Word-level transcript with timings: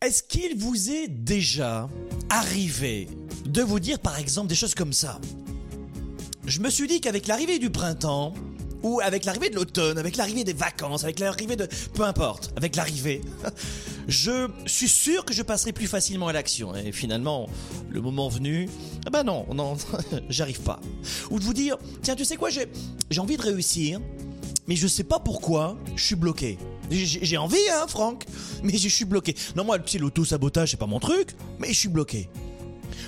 Est-ce 0.00 0.22
qu'il 0.22 0.58
vous 0.58 0.90
est 0.90 1.08
déjà 1.08 1.88
arrivé 2.28 3.08
de 3.46 3.62
vous 3.62 3.80
dire 3.80 3.98
par 3.98 4.18
exemple 4.18 4.48
des 4.48 4.54
choses 4.54 4.74
comme 4.74 4.92
ça? 4.92 5.18
Je 6.46 6.60
me 6.60 6.68
suis 6.68 6.86
dit 6.86 7.00
qu'avec 7.00 7.26
l'arrivée 7.26 7.58
du 7.58 7.70
printemps, 7.70 8.34
ou 8.84 9.00
avec 9.00 9.24
l'arrivée 9.24 9.48
de 9.48 9.56
l'automne, 9.56 9.98
avec 9.98 10.16
l'arrivée 10.16 10.44
des 10.44 10.52
vacances, 10.52 11.02
avec 11.02 11.18
l'arrivée 11.18 11.56
de... 11.56 11.66
Peu 11.94 12.04
importe, 12.04 12.52
avec 12.54 12.76
l'arrivée, 12.76 13.22
je 14.08 14.48
suis 14.66 14.88
sûr 14.88 15.24
que 15.24 15.32
je 15.32 15.42
passerai 15.42 15.72
plus 15.72 15.88
facilement 15.88 16.28
à 16.28 16.32
l'action. 16.32 16.76
Et 16.76 16.92
finalement, 16.92 17.48
le 17.90 18.00
moment 18.02 18.28
venu, 18.28 18.68
ah 19.06 19.10
ben 19.10 19.24
non, 19.24 19.46
non, 19.54 19.76
j'arrive 20.28 20.60
pas. 20.60 20.80
Ou 21.30 21.38
de 21.38 21.44
vous 21.44 21.54
dire, 21.54 21.78
tiens, 22.02 22.14
tu 22.14 22.26
sais 22.26 22.36
quoi, 22.36 22.50
j'ai 22.50 22.68
envie 23.20 23.38
de 23.38 23.42
réussir, 23.42 24.00
mais 24.68 24.76
je 24.76 24.86
sais 24.86 25.04
pas 25.04 25.18
pourquoi, 25.18 25.78
je 25.96 26.04
suis 26.04 26.16
bloqué. 26.16 26.58
J'ai 26.90 27.38
envie, 27.38 27.56
hein, 27.72 27.86
Franck, 27.88 28.26
mais 28.62 28.76
je 28.76 28.88
suis 28.88 29.06
bloqué. 29.06 29.34
Non, 29.56 29.64
moi, 29.64 29.78
tu 29.78 29.92
sais, 29.92 29.98
l'auto-sabotage, 29.98 30.72
c'est 30.72 30.76
pas 30.76 30.86
mon 30.86 31.00
truc, 31.00 31.30
mais 31.58 31.68
je 31.68 31.78
suis 31.78 31.88
bloqué. 31.88 32.28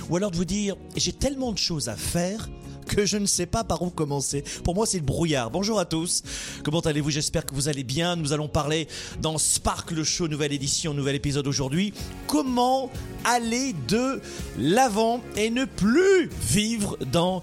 Ou 0.09 0.17
alors 0.17 0.31
de 0.31 0.37
vous 0.37 0.47
dire, 0.47 0.77
j'ai 0.97 1.13
tellement 1.13 1.53
de 1.53 1.59
choses 1.59 1.91
à 1.91 1.97
faire 1.97 2.49
que 2.97 3.05
je 3.05 3.19
ne 3.19 3.27
sais 3.27 3.45
pas 3.45 3.63
par 3.63 3.83
où 3.83 3.91
commencer. 3.91 4.43
Pour 4.65 4.75
moi, 4.75 4.87
c'est 4.87 4.97
le 4.97 5.05
brouillard. 5.05 5.51
Bonjour 5.51 5.79
à 5.79 5.85
tous. 5.85 6.23
Comment 6.65 6.81
allez-vous? 6.81 7.11
J'espère 7.11 7.45
que 7.45 7.55
vous 7.55 7.69
allez 7.69 7.85
bien. 7.85 8.17
Nous 8.17 8.33
allons 8.33 8.49
parler 8.49 8.89
dans 9.21 9.37
Spark 9.37 9.91
le 9.91 10.03
Show, 10.03 10.29
nouvelle 10.29 10.55
édition, 10.55 10.95
nouvel 10.95 11.15
épisode 11.15 11.47
aujourd'hui. 11.47 11.93
Comment 12.27 12.91
aller 13.23 13.75
de 13.87 14.23
l'avant 14.59 15.21
et 15.37 15.51
ne 15.51 15.67
plus 15.67 16.31
vivre 16.41 16.97
dans 17.13 17.43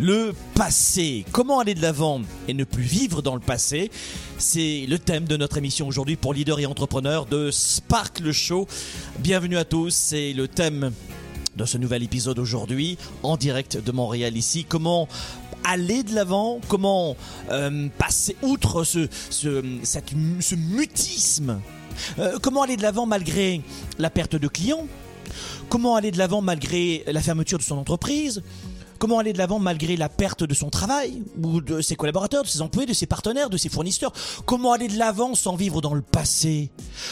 le 0.00 0.32
passé? 0.54 1.26
Comment 1.32 1.60
aller 1.60 1.74
de 1.74 1.82
l'avant 1.82 2.22
et 2.48 2.54
ne 2.54 2.64
plus 2.64 2.82
vivre 2.82 3.20
dans 3.20 3.34
le 3.34 3.42
passé? 3.42 3.90
C'est 4.38 4.86
le 4.88 4.98
thème 4.98 5.26
de 5.26 5.36
notre 5.36 5.58
émission 5.58 5.86
aujourd'hui 5.86 6.16
pour 6.16 6.32
leaders 6.32 6.60
et 6.60 6.66
entrepreneurs 6.66 7.26
de 7.26 7.50
Spark 7.50 8.20
le 8.20 8.32
Show. 8.32 8.66
Bienvenue 9.18 9.58
à 9.58 9.66
tous. 9.66 9.94
C'est 9.94 10.32
le 10.32 10.48
thème 10.48 10.92
de 11.56 11.64
ce 11.64 11.78
nouvel 11.78 12.02
épisode 12.02 12.38
aujourd'hui 12.38 12.98
en 13.22 13.36
direct 13.36 13.76
de 13.82 13.92
Montréal 13.92 14.36
ici. 14.36 14.64
Comment 14.64 15.08
aller 15.64 16.02
de 16.02 16.14
l'avant, 16.14 16.60
comment 16.68 17.16
euh, 17.50 17.88
passer 17.98 18.36
outre 18.42 18.84
ce 18.84 20.54
mutisme, 20.54 21.60
Euh, 22.18 22.38
comment 22.42 22.62
aller 22.62 22.76
de 22.76 22.82
l'avant 22.82 23.06
malgré 23.06 23.62
la 23.98 24.10
perte 24.10 24.36
de 24.36 24.48
clients, 24.48 24.86
comment 25.68 25.96
aller 25.96 26.10
de 26.10 26.18
l'avant 26.18 26.42
malgré 26.42 27.04
la 27.06 27.20
fermeture 27.20 27.58
de 27.58 27.62
son 27.62 27.78
entreprise, 27.78 28.42
Comment 29.04 29.18
aller 29.18 29.34
de 29.34 29.38
l'avant 29.38 29.58
malgré 29.58 29.98
la 29.98 30.08
perte 30.08 30.44
de 30.44 30.54
son 30.54 30.70
travail 30.70 31.22
ou 31.42 31.60
de 31.60 31.82
ses 31.82 31.94
collaborateurs, 31.94 32.42
de 32.42 32.48
ses 32.48 32.62
employés, 32.62 32.86
de 32.86 32.94
ses 32.94 33.04
partenaires, 33.04 33.50
de 33.50 33.58
ses 33.58 33.68
fournisseurs? 33.68 34.14
Comment 34.46 34.72
aller 34.72 34.88
de 34.88 34.96
l'avant 34.96 35.34
sans 35.34 35.56
vivre 35.56 35.82
dans 35.82 35.92
le 35.92 36.00
passé? 36.00 36.70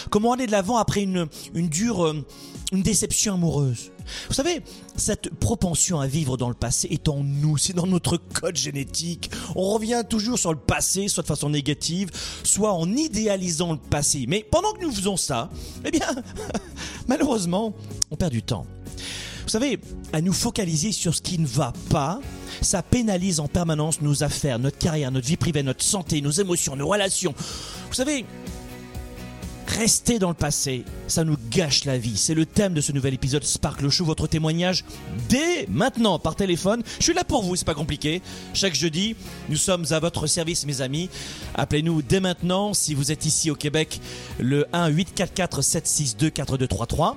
Comment 0.09 0.33
aller 0.33 0.47
de 0.47 0.53
l'avant 0.53 0.79
après 0.79 1.03
une, 1.03 1.27
une 1.53 1.69
dure 1.69 2.07
euh, 2.07 2.25
une 2.73 2.81
déception 2.81 3.35
amoureuse? 3.35 3.91
Vous 4.29 4.33
savez, 4.33 4.63
cette 4.97 5.35
propension 5.35 6.01
à 6.01 6.07
vivre 6.07 6.39
dans 6.39 6.49
le 6.49 6.55
passé 6.55 6.89
est 6.91 7.11
en 7.11 7.23
nous, 7.23 7.59
c'est 7.59 7.75
dans 7.75 7.87
notre 7.87 8.17
code 8.17 8.57
génétique. 8.57 9.31
On 9.55 9.69
revient 9.75 10.03
toujours 10.09 10.39
sur 10.39 10.51
le 10.51 10.59
passé, 10.59 11.09
soit 11.09 11.25
de 11.25 11.29
façon 11.29 11.51
négative, 11.51 12.09
soit 12.43 12.73
en 12.73 12.91
idéalisant 12.91 13.73
le 13.73 13.79
passé. 13.79 14.25
Mais 14.29 14.43
pendant 14.51 14.73
que 14.73 14.81
nous 14.81 14.93
faisons 14.93 15.19
ça, 15.19 15.51
eh 15.85 15.91
bien, 15.91 16.09
malheureusement, 17.07 17.75
on 18.11 18.17
perd 18.17 18.33
du 18.33 18.43
temps. 18.43 18.65
Vous 19.43 19.49
savez, 19.49 19.79
à 20.13 20.21
nous 20.21 20.33
focaliser 20.33 20.93
sur 20.93 21.15
ce 21.15 21.23
qui 21.23 21.39
ne 21.39 21.47
va 21.47 21.73
pas, 21.91 22.21
ça 22.61 22.83
pénalise 22.83 23.41
en 23.41 23.49
permanence 23.49 24.01
nos 24.01 24.23
affaires, 24.23 24.59
notre 24.59 24.79
carrière, 24.79 25.11
notre 25.11 25.27
vie 25.27 25.37
privée, 25.37 25.63
notre 25.63 25.83
santé, 25.83 26.21
nos 26.21 26.31
émotions, 26.31 26.77
nos 26.77 26.89
relations. 26.89 27.35
Vous 27.89 27.95
savez, 27.95 28.25
rester 29.67 30.19
dans 30.19 30.29
le 30.29 30.35
passé, 30.35 30.85
ça 31.09 31.25
nous 31.25 31.37
gâche 31.51 31.85
la 31.85 31.99
vie. 31.99 32.17
C'est 32.17 32.35
le 32.35 32.47
thème 32.47 32.75
de 32.75 32.81
ce 32.81 32.93
nouvel 32.93 33.15
épisode 33.15 33.45
Sparkle 33.45 33.89
Show, 33.89 34.05
votre 34.05 34.27
témoignage 34.27 34.85
dès 35.29 35.67
maintenant 35.69 36.19
par 36.19 36.37
téléphone. 36.37 36.83
Je 36.99 37.05
suis 37.05 37.15
là 37.15 37.25
pour 37.25 37.43
vous, 37.43 37.57
c'est 37.57 37.65
pas 37.65 37.75
compliqué. 37.75 38.23
Chaque 38.55 38.75
jeudi, 38.75 39.17
nous 39.49 39.57
sommes 39.57 39.87
à 39.91 39.99
votre 39.99 40.27
service, 40.27 40.67
mes 40.67 40.81
amis. 40.81 41.09
Appelez-nous 41.55 42.03
dès 42.03 42.21
maintenant 42.21 42.75
si 42.75 42.95
vous 42.95 43.13
êtes 43.13 43.27
ici 43.27 43.51
au 43.51 43.55
Québec, 43.55 44.01
le 44.39 44.67
1 44.73 44.89
844 44.89 45.63
762 45.63 46.31
4233. 46.31 47.17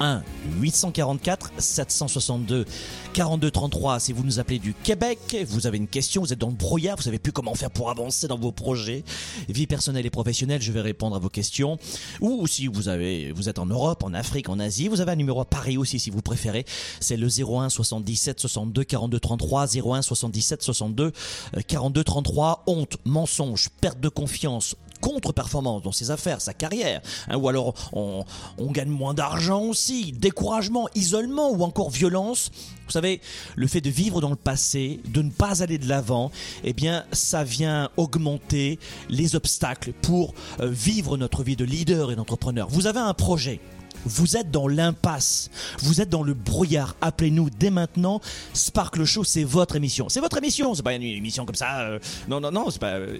1 0.00 0.22
844 0.60 1.52
762 1.58 2.64
42 3.12 3.50
33 3.50 4.00
si 4.00 4.12
vous 4.12 4.24
nous 4.24 4.40
appelez 4.40 4.58
du 4.58 4.74
Québec, 4.74 5.36
vous 5.46 5.66
avez 5.66 5.78
une 5.78 5.88
question, 5.88 6.22
vous 6.22 6.32
êtes 6.32 6.38
dans 6.38 6.48
le 6.48 6.54
brouillard, 6.54 6.96
vous 6.96 7.02
savez 7.02 7.18
plus 7.18 7.32
comment 7.32 7.54
faire 7.54 7.70
pour 7.70 7.90
avancer 7.90 8.28
dans 8.28 8.38
vos 8.38 8.52
projets, 8.52 9.04
vie 9.48 9.66
personnelle 9.66 10.06
et 10.06 10.10
professionnelle, 10.10 10.60
je 10.60 10.72
vais 10.72 10.80
répondre 10.80 11.16
à 11.16 11.18
vos 11.18 11.28
questions. 11.28 11.78
Ou 12.20 12.46
si 12.46 12.66
vous 12.66 12.88
avez 12.88 13.32
vous 13.32 13.48
êtes 13.48 13.58
en 13.58 13.66
Europe, 13.66 14.02
en 14.04 14.14
Afrique, 14.14 14.48
en 14.48 14.58
Asie, 14.58 14.88
vous 14.88 15.00
avez 15.00 15.12
un 15.12 15.16
numéro 15.16 15.40
à 15.40 15.44
Paris 15.44 15.76
aussi 15.76 15.98
si 15.98 16.10
vous 16.10 16.22
préférez, 16.22 16.64
c'est 17.00 17.16
le 17.16 17.28
01 17.28 17.68
77 17.68 18.40
62 18.40 18.84
42 18.84 19.20
33 19.20 19.66
01 19.76 20.02
77 20.02 20.62
62 20.62 21.12
euh, 21.56 21.60
42 21.66 22.04
33 22.04 22.64
honte, 22.66 22.96
mensonge, 23.04 23.68
perte 23.80 24.00
de 24.00 24.08
confiance, 24.08 24.76
contre-performance 25.04 25.82
dans 25.82 25.92
ses 25.92 26.10
affaires, 26.10 26.40
sa 26.40 26.54
carrière, 26.54 27.02
hein, 27.28 27.36
ou 27.36 27.46
alors 27.50 27.74
on, 27.92 28.24
gagne 28.70 28.88
moins 28.88 29.12
d'argent 29.12 29.60
aussi, 29.60 30.12
découragement, 30.12 30.88
isolement 30.94 31.50
ou 31.50 31.62
encore 31.62 31.90
violence. 31.90 32.50
Vous 32.86 32.90
savez, 32.90 33.20
le 33.54 33.66
fait 33.66 33.82
de 33.82 33.90
vivre 33.90 34.22
dans 34.22 34.30
le 34.30 34.36
passé, 34.36 35.00
de 35.12 35.20
ne 35.20 35.30
pas 35.30 35.62
aller 35.62 35.76
de 35.76 35.88
l'avant, 35.88 36.30
eh 36.64 36.72
bien, 36.72 37.04
ça 37.12 37.44
vient 37.44 37.90
augmenter 37.98 38.78
les 39.10 39.36
obstacles 39.36 39.92
pour 39.92 40.32
euh, 40.60 40.70
vivre 40.70 41.18
notre 41.18 41.42
vie 41.42 41.56
de 41.56 41.66
leader 41.66 42.10
et 42.10 42.16
d'entrepreneur. 42.16 42.68
Vous 42.70 42.86
avez 42.86 43.00
un 43.00 43.14
projet. 43.14 43.60
Vous 44.06 44.36
êtes 44.36 44.50
dans 44.50 44.68
l'impasse, 44.68 45.50
vous 45.80 46.00
êtes 46.00 46.08
dans 46.10 46.22
le 46.22 46.34
brouillard. 46.34 46.94
Appelez-nous 47.00 47.50
dès 47.50 47.70
maintenant. 47.70 48.20
Sparkle 48.52 49.04
Show, 49.04 49.24
c'est 49.24 49.44
votre 49.44 49.76
émission. 49.76 50.08
C'est 50.08 50.20
votre 50.20 50.38
émission, 50.38 50.74
c'est 50.74 50.82
pas 50.82 50.94
une 50.94 51.02
émission 51.02 51.46
comme 51.46 51.54
ça. 51.54 51.80
euh, 51.80 51.98
non, 52.28 52.40
non, 52.40 52.50
non. 52.50 52.66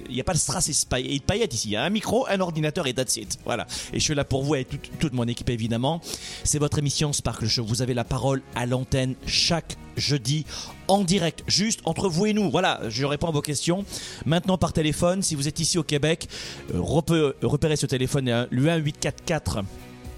Il 0.08 0.14
n'y 0.14 0.20
a 0.20 0.24
pas 0.24 0.32
de 0.34 0.38
strass 0.38 0.68
et 0.68 0.72
de 1.18 1.22
paillettes 1.24 1.54
ici. 1.54 1.68
Il 1.68 1.72
y 1.72 1.76
a 1.76 1.82
un 1.84 1.90
micro, 1.90 2.26
un 2.28 2.40
ordinateur 2.40 2.86
et 2.86 2.94
that's 2.94 3.16
it. 3.16 3.38
Voilà. 3.44 3.66
Et 3.92 3.98
je 3.98 4.04
suis 4.04 4.14
là 4.14 4.24
pour 4.24 4.42
vous 4.44 4.54
et 4.54 4.64
toute, 4.64 4.90
toute 4.98 5.12
mon 5.12 5.24
équipe 5.26 5.50
évidemment. 5.50 6.00
C'est 6.44 6.58
votre 6.58 6.78
émission 6.78 7.12
Sparkle 7.12 7.46
Show. 7.48 7.64
Vous 7.64 7.82
avez 7.82 7.94
la 7.94 8.04
parole 8.04 8.42
à 8.54 8.66
l'antenne 8.66 9.14
chaque 9.26 9.76
jeudi 9.96 10.44
en 10.88 11.02
direct, 11.04 11.44
juste 11.46 11.80
entre 11.84 12.08
vous 12.08 12.26
et 12.26 12.32
nous. 12.32 12.50
Voilà, 12.50 12.80
je 12.88 13.04
réponds 13.04 13.28
à 13.28 13.30
vos 13.30 13.40
questions. 13.42 13.84
Maintenant 14.26 14.58
par 14.58 14.72
téléphone, 14.72 15.22
si 15.22 15.34
vous 15.34 15.48
êtes 15.48 15.60
ici 15.60 15.78
au 15.78 15.82
Québec, 15.82 16.28
euh, 16.74 16.78
repé- 16.80 17.32
repérez 17.42 17.76
ce 17.76 17.86
téléphone, 17.86 18.28
hein, 18.28 18.46
le 18.50 18.62
1844 18.62 19.60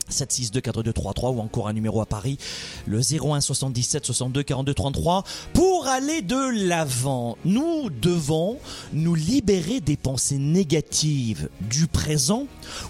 762 0.08 0.60
4233 0.60 1.30
ou 1.30 1.40
encore 1.40 1.68
un 1.68 1.72
numéro 1.72 2.00
à 2.00 2.06
Paris, 2.06 2.38
le 2.86 3.00
01 3.00 3.40
77 3.40 4.06
62 4.06 4.42
42 4.42 4.75
33. 4.75 5.25
Pour 5.52 5.86
aller 5.86 6.22
de 6.22 6.66
l'avant, 6.66 7.36
nous 7.44 7.90
devons 7.90 8.58
nous 8.92 9.14
libérer 9.14 9.80
des 9.80 9.96
pensées 9.96 10.38
négatives 10.38 11.48
du 11.60 11.86
présent 11.86 12.46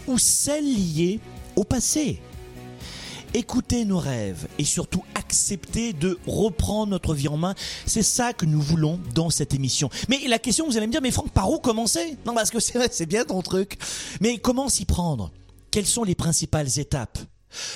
ou 0.07 0.19
celles 0.19 0.65
liées 0.65 1.21
au 1.57 1.65
passé. 1.65 2.21
Écouter 3.35 3.85
nos 3.85 3.99
rêves 3.99 4.47
et 4.59 4.65
surtout 4.65 5.03
accepter 5.15 5.93
de 5.93 6.19
reprendre 6.27 6.91
notre 6.93 7.13
vie 7.15 7.29
en 7.29 7.37
main, 7.37 7.55
c'est 7.85 8.03
ça 8.03 8.33
que 8.33 8.47
nous 8.47 8.61
voulons 8.61 9.01
dans 9.15 9.29
cette 9.29 9.53
émission. 9.53 9.91
Mais 10.09 10.21
la 10.27 10.39
question, 10.39 10.67
vous 10.67 10.77
allez 10.77 10.87
me 10.87 10.93
dire, 10.93 11.03
mais 11.03 11.11
Franck, 11.11 11.31
par 11.31 11.51
où 11.51 11.59
commencer 11.59 12.17
Non, 12.25 12.35
parce 12.35 12.51
que 12.51 12.61
c'est 12.61 13.07
bien 13.07 13.25
ton 13.25 13.43
truc. 13.43 13.79
Mais 14.21 14.39
comment 14.39 14.69
s'y 14.69 14.85
prendre? 14.85 15.31
Quelles 15.71 15.87
sont 15.87 16.05
les 16.05 16.15
principales 16.15 16.79
étapes? 16.79 17.19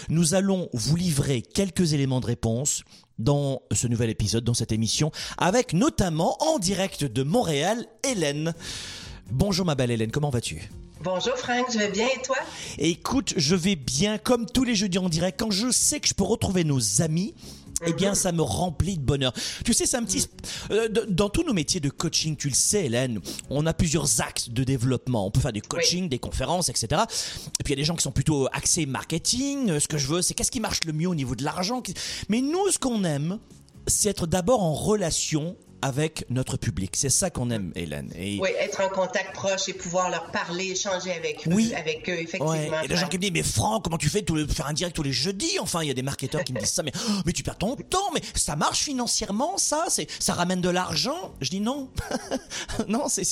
Nous 0.08 0.34
allons 0.34 0.68
vous 0.72 0.96
livrer 0.96 1.42
quelques 1.42 1.92
éléments 1.92 2.20
de 2.20 2.26
réponse 2.26 2.82
dans 3.18 3.62
ce 3.72 3.86
nouvel 3.86 4.10
épisode, 4.10 4.44
dans 4.44 4.54
cette 4.54 4.72
émission, 4.72 5.12
avec 5.38 5.72
notamment 5.72 6.36
en 6.42 6.58
direct 6.58 7.04
de 7.04 7.22
Montréal, 7.22 7.86
Hélène. 8.02 8.54
Bonjour 9.30 9.66
ma 9.66 9.74
belle 9.74 9.90
Hélène, 9.90 10.10
comment 10.10 10.30
vas-tu? 10.30 10.70
Bonjour 11.02 11.34
Franck, 11.36 11.72
je 11.72 11.78
vais 11.78 11.90
bien 11.90 12.06
et 12.06 12.22
toi? 12.22 12.36
Écoute, 12.76 13.32
je 13.36 13.54
vais 13.54 13.76
bien 13.76 14.18
comme 14.18 14.44
tous 14.44 14.64
les 14.64 14.74
jeudis 14.74 14.98
en 14.98 15.08
direct 15.08 15.40
quand 15.40 15.50
je 15.50 15.70
sais 15.70 15.98
que 15.98 16.06
je 16.06 16.12
peux 16.12 16.24
retrouver 16.24 16.62
nos 16.62 17.00
amis 17.00 17.34
eh 17.86 17.92
bien, 17.92 18.14
ça 18.14 18.32
me 18.32 18.42
remplit 18.42 18.98
de 18.98 19.02
bonheur. 19.02 19.32
Tu 19.64 19.72
sais, 19.72 19.86
c'est 19.86 19.96
un 19.96 20.04
petit... 20.04 20.26
Euh, 20.70 20.88
dans 21.08 21.28
tous 21.28 21.44
nos 21.44 21.52
métiers 21.52 21.80
de 21.80 21.90
coaching, 21.90 22.36
tu 22.36 22.48
le 22.48 22.54
sais, 22.54 22.86
Hélène, 22.86 23.20
on 23.48 23.66
a 23.66 23.72
plusieurs 23.72 24.20
axes 24.20 24.50
de 24.50 24.64
développement. 24.64 25.26
On 25.26 25.30
peut 25.30 25.40
faire 25.40 25.52
du 25.52 25.62
coaching, 25.62 26.08
des 26.08 26.18
conférences, 26.18 26.68
etc. 26.68 27.02
Et 27.58 27.64
puis, 27.64 27.72
il 27.72 27.76
y 27.76 27.80
a 27.80 27.82
des 27.82 27.84
gens 27.84 27.96
qui 27.96 28.02
sont 28.02 28.12
plutôt 28.12 28.48
axés 28.52 28.86
marketing. 28.86 29.78
Ce 29.78 29.88
que 29.88 29.98
je 29.98 30.06
veux, 30.08 30.22
c'est 30.22 30.34
qu'est-ce 30.34 30.50
qui 30.50 30.60
marche 30.60 30.80
le 30.86 30.92
mieux 30.92 31.08
au 31.08 31.14
niveau 31.14 31.34
de 31.34 31.44
l'argent. 31.44 31.82
Mais 32.28 32.40
nous, 32.40 32.70
ce 32.70 32.78
qu'on 32.78 33.04
aime, 33.04 33.38
c'est 33.86 34.10
être 34.10 34.26
d'abord 34.26 34.62
en 34.62 34.74
relation 34.74 35.56
avec 35.82 36.24
notre 36.30 36.56
public. 36.56 36.92
C'est 36.96 37.10
ça 37.10 37.30
qu'on 37.30 37.50
aime, 37.50 37.72
Hélène. 37.74 38.12
Et... 38.16 38.38
Oui, 38.40 38.50
être 38.58 38.80
en 38.82 38.88
contact 38.88 39.34
proche 39.34 39.68
et 39.68 39.72
pouvoir 39.72 40.10
leur 40.10 40.30
parler, 40.30 40.70
échanger 40.70 41.12
avec 41.12 41.46
eux, 41.46 41.52
oui. 41.52 41.72
avec 41.74 42.08
eux, 42.08 42.14
effectivement. 42.14 42.50
Ouais. 42.50 42.66
Il 42.66 42.72
y 42.72 42.84
a 42.84 42.88
des 42.88 42.96
gens 42.96 43.08
qui 43.08 43.16
me 43.16 43.22
disent, 43.22 43.32
mais 43.32 43.42
Franck, 43.42 43.84
comment 43.84 43.98
tu 43.98 44.08
fais 44.08 44.22
de 44.22 44.46
faire 44.46 44.66
un 44.66 44.72
direct 44.72 44.94
tous 44.96 45.02
les 45.02 45.12
jeudis? 45.12 45.58
Enfin, 45.60 45.82
il 45.82 45.88
y 45.88 45.90
a 45.90 45.94
des 45.94 46.02
marketeurs 46.02 46.44
qui 46.44 46.52
me 46.52 46.60
disent 46.60 46.70
ça, 46.70 46.82
mais, 46.82 46.92
oh, 46.94 47.12
mais 47.26 47.32
tu 47.32 47.42
perds 47.42 47.58
ton 47.58 47.76
temps, 47.76 48.10
mais 48.14 48.20
ça 48.34 48.56
marche 48.56 48.80
financièrement, 48.80 49.58
ça? 49.58 49.84
C'est, 49.88 50.08
Ça 50.20 50.34
ramène 50.34 50.60
de 50.60 50.68
l'argent? 50.68 51.34
Je 51.40 51.50
dis 51.50 51.60
non. 51.60 51.88
non, 52.88 53.08
c'est, 53.08 53.24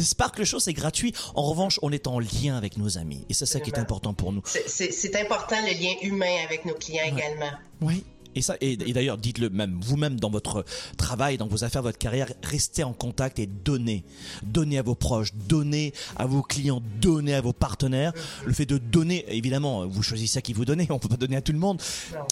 Spark 0.00 0.38
le 0.38 0.44
Show, 0.44 0.60
c'est 0.60 0.72
gratuit. 0.72 1.14
En 1.34 1.42
revanche, 1.42 1.78
on 1.82 1.92
est 1.92 2.06
en 2.06 2.18
lien 2.18 2.56
avec 2.56 2.76
nos 2.76 2.98
amis. 2.98 3.24
Et 3.28 3.34
c'est 3.34 3.46
ça 3.46 3.60
qui 3.60 3.70
est 3.70 3.78
important 3.78 4.14
pour 4.14 4.32
nous. 4.32 4.42
C'est 4.46 5.16
important, 5.16 5.56
le 5.62 5.72
lien 5.72 5.94
humain 6.02 6.36
avec 6.44 6.64
nos 6.64 6.74
clients 6.74 7.04
également. 7.06 7.50
Oui, 7.80 8.04
et 8.34 8.42
ça, 8.42 8.56
et, 8.60 8.76
d'ailleurs, 8.76 9.18
dites-le 9.18 9.50
même 9.50 9.78
vous-même 9.80 10.18
dans 10.18 10.30
votre 10.30 10.64
travail, 10.96 11.38
dans 11.38 11.46
vos 11.46 11.64
affaires, 11.64 11.82
votre 11.82 11.98
carrière, 11.98 12.32
restez 12.42 12.84
en 12.84 12.92
contact 12.92 13.38
et 13.38 13.46
donnez, 13.46 14.04
donnez 14.42 14.78
à 14.78 14.82
vos 14.82 14.94
proches, 14.94 15.30
donnez 15.48 15.92
à 16.16 16.26
vos 16.26 16.42
clients, 16.42 16.82
donnez 17.00 17.34
à 17.34 17.40
vos 17.40 17.52
partenaires. 17.52 18.12
Le 18.44 18.52
fait 18.52 18.66
de 18.66 18.78
donner, 18.78 19.24
évidemment, 19.28 19.86
vous 19.86 20.02
choisissez 20.02 20.38
à 20.38 20.42
qui 20.42 20.52
vous 20.52 20.64
donnez, 20.64 20.86
on 20.90 20.98
peut 20.98 21.08
pas 21.08 21.16
donner 21.16 21.36
à 21.36 21.42
tout 21.42 21.52
le 21.52 21.58
monde, 21.58 21.80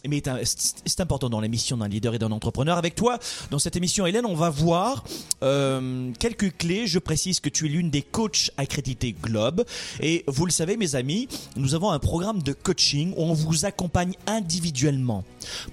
mais 0.08 0.22
c'est 0.44 1.00
important 1.00 1.30
dans 1.30 1.40
l'émission 1.40 1.76
d'un 1.76 1.88
leader 1.88 2.14
et 2.14 2.18
d'un 2.18 2.32
entrepreneur. 2.32 2.78
Avec 2.78 2.94
toi, 2.94 3.18
dans 3.50 3.58
cette 3.58 3.76
émission, 3.76 4.06
Hélène, 4.06 4.26
on 4.26 4.34
va 4.34 4.50
voir 4.50 5.04
euh, 5.42 6.10
quelques 6.18 6.56
clés. 6.56 6.86
Je 6.86 6.98
précise 6.98 7.40
que 7.40 7.48
tu 7.48 7.66
es 7.66 7.68
l'une 7.68 7.90
des 7.90 8.02
coachs 8.02 8.50
accrédités 8.56 9.12
Globe, 9.12 9.64
et 10.00 10.24
vous 10.26 10.46
le 10.46 10.52
savez, 10.52 10.76
mes 10.76 10.94
amis, 10.94 11.28
nous 11.56 11.74
avons 11.74 11.90
un 11.90 11.98
programme 11.98 12.42
de 12.42 12.52
coaching 12.52 13.12
où 13.16 13.22
on 13.22 13.34
vous 13.34 13.64
accompagne 13.64 14.14
individuellement 14.26 15.24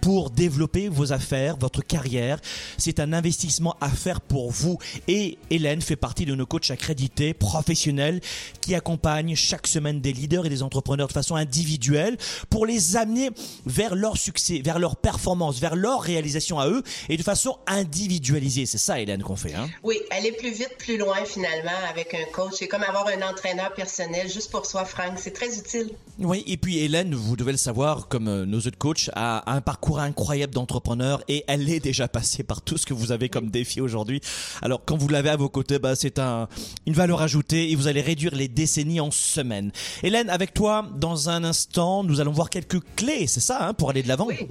pour 0.01 0.18
pour 0.19 0.31
développer 0.31 0.89
vos 0.89 1.13
affaires, 1.13 1.55
votre 1.55 1.81
carrière. 1.81 2.41
C'est 2.77 2.99
un 2.99 3.13
investissement 3.13 3.77
à 3.79 3.87
faire 3.87 4.19
pour 4.19 4.51
vous. 4.51 4.77
Et 5.07 5.37
Hélène 5.49 5.81
fait 5.81 5.95
partie 5.95 6.25
de 6.25 6.35
nos 6.35 6.45
coachs 6.45 6.71
accrédités, 6.71 7.33
professionnels, 7.33 8.19
qui 8.59 8.75
accompagnent 8.75 9.33
chaque 9.33 9.65
semaine 9.65 10.01
des 10.01 10.11
leaders 10.11 10.45
et 10.45 10.49
des 10.49 10.61
entrepreneurs 10.61 11.07
de 11.07 11.13
façon 11.13 11.37
individuelle 11.37 12.17
pour 12.49 12.65
les 12.65 12.97
amener 12.97 13.29
vers 13.65 13.95
leur 13.95 14.17
succès, 14.17 14.61
vers 14.61 14.77
leur 14.77 14.97
performance, 14.97 15.57
vers 15.61 15.77
leur 15.77 16.01
réalisation 16.01 16.59
à 16.59 16.67
eux 16.67 16.83
et 17.07 17.15
de 17.15 17.23
façon 17.23 17.57
individualisée. 17.65 18.65
C'est 18.65 18.77
ça, 18.77 18.99
Hélène, 18.99 19.23
qu'on 19.23 19.37
fait. 19.37 19.53
Hein? 19.53 19.69
Oui, 19.83 19.99
aller 20.11 20.33
plus 20.33 20.51
vite, 20.51 20.75
plus 20.79 20.97
loin 20.97 21.23
finalement 21.23 21.79
avec 21.89 22.13
un 22.13 22.29
coach. 22.33 22.55
C'est 22.59 22.67
comme 22.67 22.83
avoir 22.83 23.07
un 23.07 23.21
entraîneur 23.21 23.73
personnel 23.73 24.29
juste 24.29 24.51
pour 24.51 24.65
soi, 24.65 24.83
Franck. 24.83 25.13
C'est 25.15 25.31
très 25.31 25.57
utile. 25.57 25.91
Oui, 26.19 26.43
et 26.45 26.57
puis 26.57 26.79
Hélène, 26.79 27.15
vous 27.15 27.37
devez 27.37 27.53
le 27.53 27.57
savoir, 27.57 28.09
comme 28.09 28.27
euh, 28.27 28.45
nos 28.45 28.57
autres 28.57 28.77
coachs, 28.77 29.09
a 29.15 29.49
un 29.49 29.61
parcours 29.61 29.99
incroyable 30.09 30.53
d'entrepreneur 30.53 31.23
et 31.27 31.43
elle 31.47 31.69
est 31.69 31.79
déjà 31.79 32.07
passée 32.07 32.43
par 32.43 32.61
tout 32.61 32.77
ce 32.77 32.85
que 32.85 32.93
vous 32.93 33.11
avez 33.11 33.29
comme 33.29 33.49
défi 33.49 33.81
aujourd'hui. 33.81 34.21
Alors 34.61 34.81
quand 34.85 34.97
vous 34.97 35.07
l'avez 35.07 35.29
à 35.29 35.37
vos 35.37 35.49
côtés, 35.49 35.79
bah, 35.79 35.95
c'est 35.95 36.19
un, 36.19 36.47
une 36.85 36.93
valeur 36.93 37.21
ajoutée 37.21 37.71
et 37.71 37.75
vous 37.75 37.87
allez 37.87 38.01
réduire 38.01 38.35
les 38.35 38.47
décennies 38.47 38.99
en 38.99 39.11
semaines. 39.11 39.71
Hélène, 40.03 40.29
avec 40.29 40.53
toi, 40.53 40.87
dans 40.95 41.29
un 41.29 41.43
instant, 41.43 42.03
nous 42.03 42.19
allons 42.19 42.31
voir 42.31 42.49
quelques 42.49 42.81
clés, 42.95 43.27
c'est 43.27 43.39
ça, 43.39 43.67
hein, 43.67 43.73
pour 43.73 43.89
aller 43.89 44.03
de 44.03 44.07
l'avant? 44.07 44.27
Oui. 44.27 44.47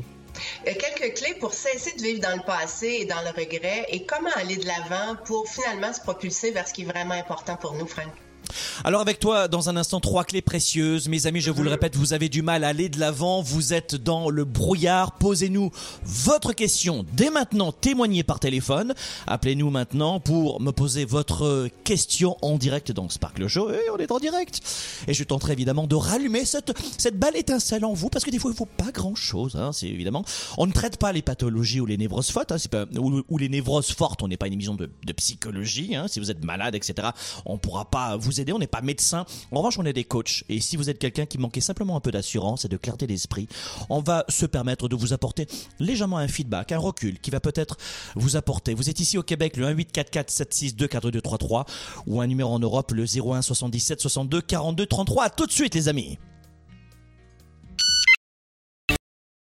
Quelques 0.64 1.16
clés 1.18 1.34
pour 1.40 1.52
cesser 1.52 1.96
de 1.96 2.02
vivre 2.02 2.20
dans 2.20 2.36
le 2.36 2.44
passé 2.46 2.98
et 3.00 3.04
dans 3.04 3.20
le 3.22 3.30
regret 3.30 3.86
et 3.90 4.04
comment 4.04 4.30
aller 4.36 4.56
de 4.56 4.66
l'avant 4.66 5.16
pour 5.24 5.48
finalement 5.48 5.92
se 5.92 6.00
propulser 6.00 6.52
vers 6.52 6.68
ce 6.68 6.72
qui 6.72 6.82
est 6.82 6.84
vraiment 6.84 7.14
important 7.14 7.56
pour 7.56 7.74
nous, 7.74 7.86
Franck. 7.86 8.12
Alors 8.84 9.00
avec 9.00 9.20
toi, 9.20 9.48
dans 9.48 9.68
un 9.68 9.76
instant, 9.76 10.00
trois 10.00 10.24
clés 10.24 10.42
précieuses. 10.42 11.08
Mes 11.08 11.26
amis, 11.26 11.40
je 11.40 11.50
vous 11.50 11.62
le 11.62 11.70
répète, 11.70 11.96
vous 11.96 12.12
avez 12.12 12.28
du 12.28 12.42
mal 12.42 12.64
à 12.64 12.68
aller 12.68 12.88
de 12.88 12.98
l'avant, 12.98 13.42
vous 13.42 13.72
êtes 13.72 13.94
dans 13.94 14.30
le 14.30 14.44
brouillard. 14.44 15.12
Posez-nous 15.12 15.70
votre 16.04 16.52
question 16.52 17.04
dès 17.14 17.30
maintenant, 17.30 17.72
témoignez 17.72 18.22
par 18.22 18.40
téléphone. 18.40 18.94
Appelez-nous 19.26 19.70
maintenant 19.70 20.20
pour 20.20 20.60
me 20.60 20.70
poser 20.72 21.04
votre 21.04 21.68
question 21.84 22.36
en 22.42 22.56
direct 22.58 22.92
dans 22.92 23.08
Spark 23.08 23.38
le 23.38 23.48
Show. 23.48 23.70
Et 23.70 23.90
on 23.92 23.96
est 23.98 24.12
en 24.12 24.18
direct. 24.18 24.60
Et 25.06 25.14
je 25.14 25.24
tenterai 25.24 25.52
évidemment 25.52 25.86
de 25.86 25.94
rallumer 25.94 26.44
cette, 26.44 26.72
cette 26.98 27.18
balle 27.18 27.36
étincelle 27.36 27.84
en 27.84 27.92
vous, 27.92 28.08
parce 28.08 28.24
que 28.24 28.30
des 28.30 28.38
fois, 28.38 28.50
il 28.50 28.56
faut 28.56 28.66
pas 28.66 28.92
grand-chose. 28.92 29.56
Hein, 29.56 29.72
c'est 29.72 29.88
évidemment, 29.88 30.24
on 30.56 30.66
ne 30.66 30.72
traite 30.72 30.96
pas 30.96 31.12
les 31.12 31.22
pathologies 31.22 31.80
ou 31.80 31.86
les 31.86 31.96
névroses 31.96 32.30
fortes, 32.30 32.52
hein, 32.52 32.56
pas, 32.70 32.86
ou, 32.98 33.38
les 33.38 33.48
névroses 33.48 33.92
fortes. 33.92 34.22
On 34.22 34.28
n'est 34.28 34.36
pas 34.36 34.46
une 34.46 34.54
émission 34.54 34.74
de, 34.74 34.88
psychologie. 35.16 35.96
Hein, 35.96 36.06
si 36.08 36.20
vous 36.20 36.30
êtes 36.30 36.44
malade, 36.44 36.74
etc., 36.74 37.08
on 37.44 37.58
pourra 37.58 37.90
pas 37.90 38.16
vous 38.16 38.37
aider, 38.40 38.52
on 38.52 38.58
n'est 38.58 38.66
pas 38.66 38.80
médecin. 38.80 39.24
En 39.52 39.58
revanche, 39.58 39.78
on 39.78 39.84
est 39.84 39.92
des 39.92 40.04
coachs. 40.04 40.44
Et 40.48 40.60
si 40.60 40.76
vous 40.76 40.90
êtes 40.90 40.98
quelqu'un 40.98 41.26
qui 41.26 41.38
manquait 41.38 41.60
simplement 41.60 41.96
un 41.96 42.00
peu 42.00 42.10
d'assurance 42.10 42.64
et 42.64 42.68
de 42.68 42.76
clarté 42.76 43.06
d'esprit, 43.06 43.48
on 43.88 44.00
va 44.00 44.24
se 44.28 44.46
permettre 44.46 44.88
de 44.88 44.96
vous 44.96 45.12
apporter 45.12 45.46
légèrement 45.78 46.18
un 46.18 46.28
feedback, 46.28 46.72
un 46.72 46.78
recul 46.78 47.18
qui 47.20 47.30
va 47.30 47.40
peut-être 47.40 47.76
vous 48.14 48.36
apporter. 48.36 48.74
Vous 48.74 48.90
êtes 48.90 49.00
ici 49.00 49.18
au 49.18 49.22
Québec, 49.22 49.56
le 49.56 49.66
1844 49.66 50.30
762 50.30 50.88
4233 50.88 51.66
ou 52.06 52.20
un 52.20 52.26
numéro 52.26 52.52
en 52.52 52.58
Europe, 52.58 52.92
le 52.92 53.04
01 53.04 53.42
77 53.42 54.00
62 54.00 54.40
42 54.40 54.86
33. 54.86 55.24
À 55.24 55.30
tout 55.30 55.46
de 55.46 55.52
suite, 55.52 55.74
les 55.74 55.88
amis. 55.88 56.18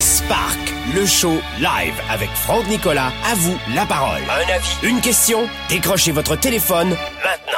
Spark, 0.03 0.59
le 0.95 1.07
show 1.07 1.41
live 1.59 1.95
avec 2.11 2.29
Franck 2.31 2.69
Nicolas. 2.69 3.13
À 3.25 3.35
vous 3.35 3.57
la 3.75 3.87
parole. 3.87 4.23
Un 4.23 4.53
avis, 4.53 4.77
une 4.83 5.01
question, 5.01 5.49
décrochez 5.69 6.13
votre 6.13 6.37
téléphone 6.37 6.91
maintenant. 6.91 7.58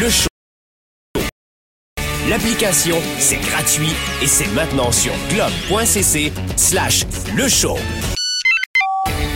Le 0.00 0.08
show. 0.10 0.28
L'application, 2.28 2.96
c'est 3.18 3.38
gratuit 3.38 3.90
et 4.22 4.28
c'est 4.28 4.46
maintenant 4.48 4.92
sur 4.92 5.12
globe.cc 5.30 6.32
slash 6.56 7.04
le 7.36 7.48
show. 7.48 7.76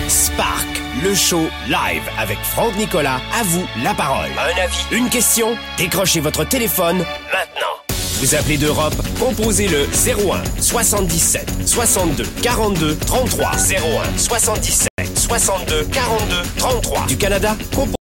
Spark, 0.07 0.67
le 1.03 1.17
show 1.17 1.49
live 1.67 2.03
avec 2.17 2.39
Franck 2.39 2.77
Nicolas. 2.77 3.21
À 3.35 3.43
vous 3.43 3.65
la 3.83 3.93
parole. 3.95 4.31
Un 4.39 4.63
avis, 4.63 4.85
une 4.93 5.09
question, 5.09 5.57
décrochez 5.79 6.21
votre 6.21 6.45
téléphone 6.45 6.99
maintenant. 6.99 7.75
Vous 8.21 8.37
appelez 8.37 8.57
d'Europe, 8.57 8.95
composez 9.19 9.67
le 9.67 9.87
01 9.87 10.45
77 10.61 11.67
62 11.67 12.25
42 12.41 12.97
33 12.99 13.51
01 13.51 14.17
77 14.17 14.89
62 15.19 15.85
42 15.87 16.37
33 16.57 17.07
du 17.07 17.17
Canada, 17.17 17.57
composez 17.75 17.97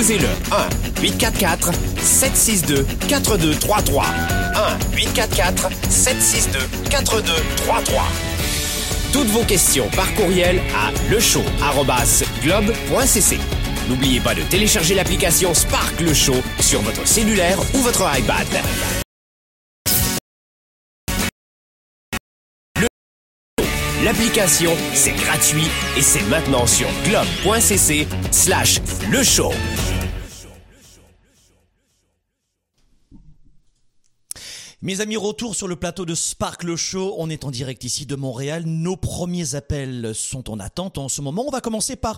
Posez 0.00 0.16
le 0.16 0.28
1 0.50 0.68
844 1.02 1.72
762 2.00 2.86
4233 3.06 4.02
1 4.02 4.06
844 4.96 5.68
762 5.90 6.58
4233 6.88 8.02
Toutes 9.12 9.28
vos 9.28 9.44
questions 9.44 9.90
par 9.94 10.10
courriel 10.14 10.62
à 10.74 10.90
lechaud@globe.cc. 11.12 13.38
N'oubliez 13.90 14.20
pas 14.20 14.34
de 14.34 14.40
télécharger 14.40 14.94
l'application 14.94 15.52
Spark 15.52 16.00
le 16.00 16.14
Show 16.14 16.36
sur 16.60 16.80
votre 16.80 17.06
cellulaire 17.06 17.58
ou 17.74 17.80
votre 17.80 18.10
iPad. 18.18 18.46
L'application, 24.04 24.72
c'est 24.94 25.12
gratuit 25.12 25.68
et 25.96 26.00
c'est 26.00 26.22
maintenant 26.28 26.66
sur 26.66 26.88
globe.cc 27.04 28.06
slash 28.30 28.80
le 29.10 29.22
show. 29.22 29.52
Mes 34.82 35.02
amis, 35.02 35.18
retour 35.18 35.54
sur 35.54 35.68
le 35.68 35.76
plateau 35.76 36.06
de 36.06 36.14
Sparkle 36.14 36.74
Show. 36.74 37.14
On 37.18 37.28
est 37.28 37.44
en 37.44 37.50
direct 37.50 37.84
ici 37.84 38.06
de 38.06 38.16
Montréal. 38.16 38.62
Nos 38.64 38.96
premiers 38.96 39.54
appels 39.54 40.12
sont 40.14 40.48
en 40.48 40.58
attente 40.58 40.96
en 40.96 41.10
ce 41.10 41.20
moment. 41.20 41.44
On 41.46 41.50
va 41.50 41.60
commencer 41.60 41.96
par 41.96 42.16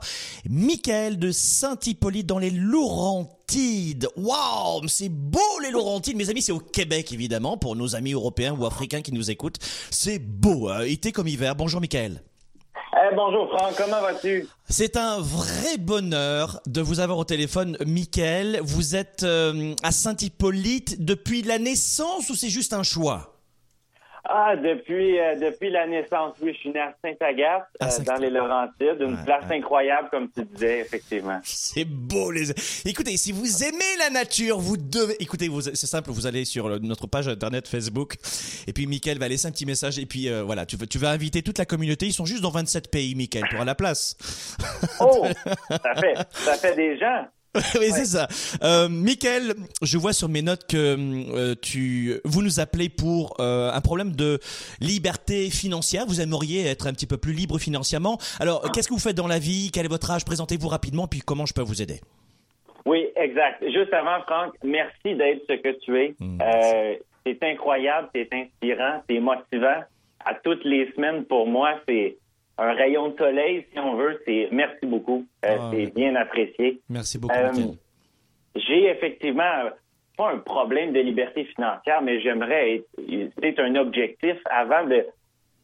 Michael 0.48 1.18
de 1.18 1.32
Saint-Hippolyte 1.32 2.26
dans 2.26 2.38
les 2.38 2.52
Laurentides. 2.52 4.06
Waouh, 4.14 4.86
c'est 4.86 5.08
beau 5.08 5.40
les 5.60 5.72
Laurentides. 5.72 6.16
Mes 6.16 6.30
amis, 6.30 6.40
c'est 6.40 6.52
au 6.52 6.60
Québec 6.60 7.10
évidemment 7.10 7.56
pour 7.56 7.74
nos 7.74 7.96
amis 7.96 8.12
européens 8.12 8.56
ou 8.56 8.64
africains 8.64 9.02
qui 9.02 9.10
nous 9.10 9.28
écoutent. 9.28 9.58
C'est 9.90 10.20
beau, 10.20 10.68
hein. 10.68 10.82
été 10.82 11.10
comme 11.10 11.26
hiver. 11.26 11.56
Bonjour 11.56 11.80
Michael. 11.80 12.22
Eh, 12.94 13.14
bonjour 13.16 13.48
Franck, 13.48 13.74
comment 13.76 14.02
vas-tu? 14.02 14.46
C'est 14.68 14.98
un 14.98 15.18
vrai 15.18 15.78
bonheur 15.78 16.60
de 16.66 16.82
vous 16.82 17.00
avoir 17.00 17.16
au 17.16 17.24
téléphone, 17.24 17.78
Michael. 17.86 18.60
Vous 18.62 18.94
êtes 18.94 19.22
euh, 19.22 19.74
à 19.82 19.92
Saint-Hippolyte 19.92 21.02
depuis 21.02 21.42
la 21.42 21.58
naissance 21.58 22.28
ou 22.28 22.34
c'est 22.34 22.50
juste 22.50 22.74
un 22.74 22.82
choix? 22.82 23.31
Ah, 24.24 24.54
depuis, 24.56 25.18
euh, 25.18 25.34
depuis 25.34 25.70
la 25.70 25.86
naissance, 25.86 26.34
oui, 26.40 26.52
je 26.54 26.58
suis 26.58 26.70
né 26.70 26.78
à 26.80 26.94
Saint-Agathe, 27.02 27.64
À 27.80 27.88
euh, 27.88 28.04
dans 28.04 28.16
les 28.16 28.30
Laurentides, 28.30 29.00
une 29.00 29.14
Ouais, 29.14 29.24
place 29.24 29.44
ouais. 29.50 29.56
incroyable, 29.58 30.08
comme 30.10 30.30
tu 30.30 30.44
disais, 30.44 30.78
effectivement. 30.80 31.40
C'est 31.42 31.84
beau 31.84 32.30
les. 32.30 32.50
Écoutez, 32.88 33.16
si 33.16 33.32
vous 33.32 33.64
aimez 33.64 33.96
la 33.98 34.10
nature, 34.10 34.58
vous 34.58 34.76
devez. 34.76 35.16
Écoutez, 35.20 35.48
vous... 35.48 35.60
c'est 35.60 35.74
simple, 35.86 36.10
vous 36.10 36.26
allez 36.26 36.44
sur 36.44 36.80
notre 36.80 37.08
page 37.08 37.26
internet 37.26 37.66
Facebook, 37.66 38.14
et 38.68 38.72
puis 38.72 38.86
Mickaël 38.86 39.18
va 39.18 39.26
laisser 39.26 39.48
un 39.48 39.50
petit 39.50 39.66
message, 39.66 39.98
et 39.98 40.06
puis 40.06 40.28
euh, 40.28 40.42
voilà, 40.44 40.66
tu 40.66 40.76
vas, 40.76 40.86
tu 40.86 40.98
vas 40.98 41.10
inviter 41.10 41.42
toute 41.42 41.58
la 41.58 41.64
communauté. 41.66 42.06
Ils 42.06 42.12
sont 42.12 42.26
juste 42.26 42.42
dans 42.42 42.50
27 42.50 42.90
pays, 42.92 43.14
Mickaël, 43.16 43.44
pour 43.50 43.60
à 43.60 43.64
la 43.64 43.74
place. 43.74 44.16
Oh, 45.00 45.26
ça 45.68 45.94
fait, 46.00 46.14
ça 46.30 46.54
fait 46.54 46.76
des 46.76 46.96
gens. 46.96 47.26
oui, 47.78 47.90
c'est 47.90 48.06
ça. 48.06 48.28
Euh, 48.62 48.88
Mickaël, 48.88 49.54
je 49.82 49.98
vois 49.98 50.12
sur 50.12 50.28
mes 50.28 50.40
notes 50.40 50.66
que 50.66 50.96
euh, 51.36 51.54
tu, 51.60 52.18
vous 52.24 52.42
nous 52.42 52.60
appelez 52.60 52.88
pour 52.88 53.36
euh, 53.40 53.70
un 53.70 53.80
problème 53.82 54.12
de 54.12 54.38
liberté 54.80 55.50
financière. 55.50 56.06
Vous 56.06 56.20
aimeriez 56.20 56.66
être 56.66 56.86
un 56.86 56.92
petit 56.92 57.06
peu 57.06 57.18
plus 57.18 57.32
libre 57.34 57.58
financièrement. 57.58 58.18
Alors, 58.40 58.70
qu'est-ce 58.72 58.88
que 58.88 58.94
vous 58.94 59.00
faites 59.00 59.16
dans 59.16 59.26
la 59.26 59.38
vie? 59.38 59.70
Quel 59.72 59.84
est 59.84 59.88
votre 59.88 60.10
âge? 60.10 60.24
Présentez-vous 60.24 60.68
rapidement, 60.68 61.06
puis 61.06 61.20
comment 61.20 61.44
je 61.44 61.52
peux 61.52 61.60
vous 61.62 61.82
aider? 61.82 62.00
Oui, 62.86 63.06
exact. 63.16 63.62
Juste 63.64 63.92
avant, 63.92 64.22
Franck, 64.22 64.54
merci 64.64 65.14
d'être 65.14 65.42
ce 65.48 65.54
que 65.54 65.78
tu 65.84 65.98
es. 66.00 66.14
Mm, 66.18 66.38
Euh, 66.42 66.94
c'est 67.24 67.42
incroyable, 67.44 68.08
c'est 68.14 68.28
inspirant, 68.32 69.02
c'est 69.08 69.20
motivant. 69.20 69.82
À 70.24 70.34
toutes 70.42 70.64
les 70.64 70.90
semaines, 70.94 71.24
pour 71.24 71.46
moi, 71.46 71.74
c'est 71.88 72.16
un 72.58 72.72
rayon 72.74 73.08
de 73.10 73.16
soleil, 73.16 73.66
si 73.72 73.78
on 73.78 73.94
veut. 73.96 74.20
C'est 74.26 74.48
merci 74.52 74.86
beaucoup. 74.86 75.26
Euh, 75.44 75.56
Ah, 75.58 75.70
c'est 75.72 75.94
bien 75.94 76.14
apprécié. 76.16 76.80
Merci 76.88 77.18
beaucoup, 77.18 77.34
Euh. 77.36 77.50
J'ai 78.54 78.86
effectivement 78.90 79.70
pas 80.16 80.30
un 80.32 80.38
problème 80.38 80.92
de 80.92 81.00
liberté 81.00 81.44
financière, 81.46 82.02
mais 82.02 82.20
j'aimerais 82.20 82.74
être. 82.74 83.32
C'est 83.42 83.58
un 83.58 83.74
objectif 83.76 84.36
avant 84.50 84.84
de, 84.86 85.06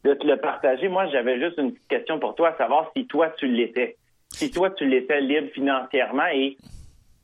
de 0.04 0.14
te 0.14 0.26
le 0.26 0.38
partager. 0.38 0.88
Moi, 0.88 1.06
j'avais 1.08 1.38
juste 1.38 1.58
une 1.58 1.72
petite 1.72 1.88
question 1.88 2.18
pour 2.18 2.34
toi, 2.34 2.50
à 2.54 2.56
savoir 2.56 2.90
si 2.96 3.06
toi 3.06 3.28
tu 3.38 3.46
l'étais. 3.46 3.96
Si 4.30 4.50
toi 4.50 4.70
tu 4.70 4.86
l'étais 4.86 5.20
libre 5.20 5.48
financièrement 5.52 6.26
et 6.32 6.56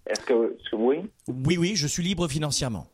est-ce 0.06 0.24
que 0.26 0.56
oui? 0.74 1.00
Oui, 1.28 1.56
oui, 1.58 1.72
je 1.76 1.86
suis 1.86 2.02
libre 2.02 2.28
financièrement. 2.28 2.86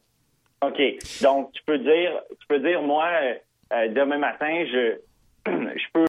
OK. 0.64 0.80
Donc 1.22 1.52
tu 1.52 1.62
peux 1.64 1.78
dire 1.78 2.20
tu 2.38 2.46
peux 2.48 2.58
dire 2.60 2.82
moi 2.82 3.08
euh, 3.72 3.88
demain 3.88 4.18
matin 4.18 4.64
je 4.70 4.96
je 5.46 5.84
peux 5.92 6.06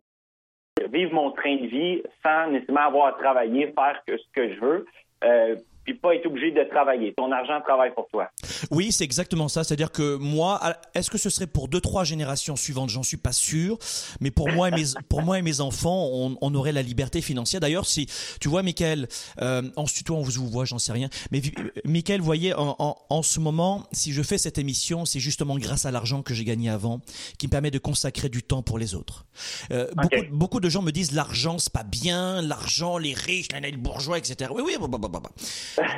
vivre 0.92 1.14
mon 1.14 1.32
train 1.32 1.56
de 1.56 1.68
vie 1.68 2.04
sans 2.24 2.52
nécessairement 2.52 2.88
avoir 2.88 3.08
à 3.08 3.14
travailler, 3.14 3.68
faire 3.68 4.02
que 4.06 4.18
ce 4.18 4.26
que 4.34 4.54
je 4.54 4.60
veux. 4.60 4.86
euh, 5.24 5.56
puis 5.84 5.94
pas 5.94 6.16
être 6.16 6.26
obligé 6.26 6.52
de 6.52 6.64
travailler. 6.70 7.14
Ton 7.16 7.32
argent 7.32 7.60
travaille 7.62 7.94
pour 7.94 8.08
toi. 8.10 8.30
Oui, 8.70 8.92
c'est 8.92 9.04
exactement 9.04 9.48
ça. 9.48 9.64
C'est-à-dire 9.64 9.92
que 9.92 10.16
moi, 10.16 10.60
est-ce 10.94 11.10
que 11.10 11.18
ce 11.18 11.30
serait 11.30 11.48
pour 11.48 11.68
deux, 11.68 11.82
trois 11.82 12.04
générations 12.04 12.56
suivantes? 12.56 12.90
J'en 12.90 13.04
suis 13.04 13.18
pas 13.18 13.32
sûr. 13.32 13.78
Mais 14.20 14.32
pour 14.32 14.50
moi 14.50 14.70
et 14.70 14.72
mes, 14.72 14.84
pour 15.10 15.22
moi 15.22 15.40
et 15.40 15.42
mes 15.42 15.62
enfants, 15.62 16.08
on, 16.12 16.38
on 16.42 16.56
aurait 16.56 16.72
la 16.72 16.82
liberté 16.82 17.22
financière. 17.22 17.62
D'ailleurs, 17.62 17.86
si 17.86 18.08
tu 18.40 18.50
vois, 18.50 18.64
Michael, 18.64 19.08
euh, 19.42 19.64
en 19.76 19.86
se 19.86 19.96
tutoie, 19.96 20.18
on 20.18 20.22
vous 20.22 20.48
voit, 20.48 20.66
j'en 20.66 20.80
sais 20.80 20.92
rien. 20.92 21.10
Mais 21.32 21.40
euh, 21.40 21.70
Michael, 21.86 22.22
voyez, 22.22 22.54
en, 22.54 22.76
en, 22.80 22.98
en 23.10 23.22
ce 23.24 23.40
moment, 23.40 23.88
si 23.92 24.14
je 24.14 24.22
fais 24.22 24.38
cette 24.38 24.58
émission, 24.58 25.06
c'est 25.06 25.20
justement 25.20 25.58
grâce 25.58 25.86
à 25.86 25.92
l'argent 25.92 26.22
que 26.22 26.34
j'ai 26.34 26.46
gagné 26.46 26.70
avant, 26.70 27.02
qui 27.38 27.48
me 27.48 27.52
permet 27.52 27.72
de 27.72 27.80
consacrer 27.80 28.30
du 28.30 28.44
temps 28.44 28.62
pour 28.62 28.78
les 28.78 28.96
autres. 28.96 29.26
Euh, 29.72 29.88
beaucoup, 29.96 30.26
beaucoup 30.32 30.60
de 30.60 30.70
gens 30.70 30.82
me 30.82 30.92
disent 30.92 31.12
l'argent, 31.12 31.58
c'est 31.58 31.74
pas 31.74 31.84
bien, 31.84 32.42
l'argent, 32.42 32.98
les 32.98 33.14
riches, 33.14 33.48
les 33.62 33.72
bourgeois, 33.74 34.18
etc. 34.18 34.52
Oui, 34.54 34.64
oui, 34.66 34.76
bah, 34.80 34.88
bah, 34.90 34.98
bah, 35.08 35.20
bah. 35.24 35.32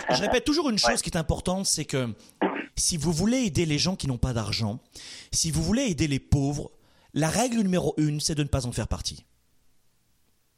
Je 0.10 0.22
répète 0.22 0.44
toujours 0.46 0.70
une 0.70 0.78
chose 0.80 1.02
qui 1.02 1.10
est 1.10 1.18
importante, 1.18 1.66
c'est 1.66 1.86
que 1.86 2.14
si 2.76 2.98
vous 2.98 3.12
voulez 3.12 3.38
aider 3.40 3.66
les 3.66 3.78
gens 3.78 3.96
qui 3.96 4.08
n'ont 4.08 4.18
pas 4.18 4.34
d'argent, 4.34 4.80
si 5.32 5.52
vous 5.52 5.64
voulez 5.64 5.84
aider 5.84 6.08
les 6.08 6.20
pauvres, 6.20 6.72
la 7.14 7.30
règle 7.30 7.58
numéro 7.62 7.94
une, 7.98 8.20
c'est 8.20 8.36
de 8.36 8.44
ne 8.44 8.48
pas 8.48 8.66
en 8.66 8.72
faire 8.72 8.88
partie. 8.88 9.26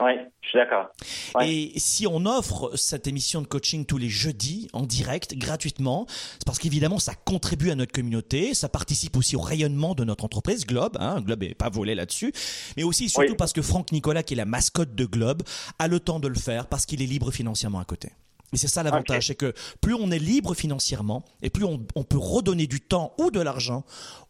Oui, 0.01 0.12
je 0.41 0.49
suis 0.49 0.58
d'accord. 0.58 0.88
Ouais. 1.36 1.49
Et 1.49 1.80
si 1.80 2.06
on 2.06 2.25
offre 2.25 2.75
cette 2.75 3.08
émission 3.08 3.41
de 3.41 3.47
coaching 3.47 3.86
tous 3.86 3.97
les 3.97 4.10
jeudis 4.10 4.67
en 4.73 4.82
direct, 4.82 5.38
gratuitement, 5.38 6.06
c'est 6.10 6.45
parce 6.45 6.60
qu'évidemment 6.60 6.99
ça 6.99 7.13
contribue 7.15 7.71
à 7.71 7.75
notre 7.75 7.93
communauté, 7.93 8.54
ça 8.54 8.67
participe 8.67 9.15
aussi 9.15 9.38
au 9.38 9.39
rayonnement 9.41 9.95
de 9.95 10.04
notre 10.04 10.25
entreprise 10.25 10.65
Globe. 10.65 10.97
Hein, 10.99 11.21
Globe 11.21 11.43
est 11.43 11.56
pas 11.56 11.69
volé 11.69 11.95
là-dessus, 11.95 12.34
mais 12.75 12.84
aussi 12.84 13.08
surtout 13.08 13.32
Oui. 13.32 13.36
parce 13.38 13.54
que 13.54 13.62
Franck 13.62 13.93
Nicolas, 13.93 14.21
qui 14.21 14.34
est 14.34 14.38
la 14.38 14.43
mascotte 14.45 14.95
de 14.95 15.06
Globe, 15.06 15.43
a 15.80 15.88
le 15.88 16.01
temps 16.01 16.19
de 16.19 16.28
le 16.28 16.36
faire 16.36 16.67
parce 16.67 16.86
qu'il 16.86 17.01
est 17.01 17.06
libre 17.08 17.32
financièrement 17.32 17.80
à 17.80 17.86
côté. 17.86 18.10
Et 18.53 18.58
c'est 18.58 18.67
ça 18.67 18.84
l'avantage, 18.84 19.27
c'est 19.27 19.36
que 19.36 19.53
plus 19.81 19.93
on 19.93 20.12
est 20.12 20.19
libre 20.19 20.55
financièrement 20.55 21.23
et 21.41 21.49
plus 21.49 21.65
on, 21.65 21.79
on 21.95 22.03
peut 22.03 22.17
redonner 22.17 22.67
du 22.67 22.79
temps 22.79 23.13
ou 23.17 23.31
de 23.31 23.41
l'argent 23.41 23.84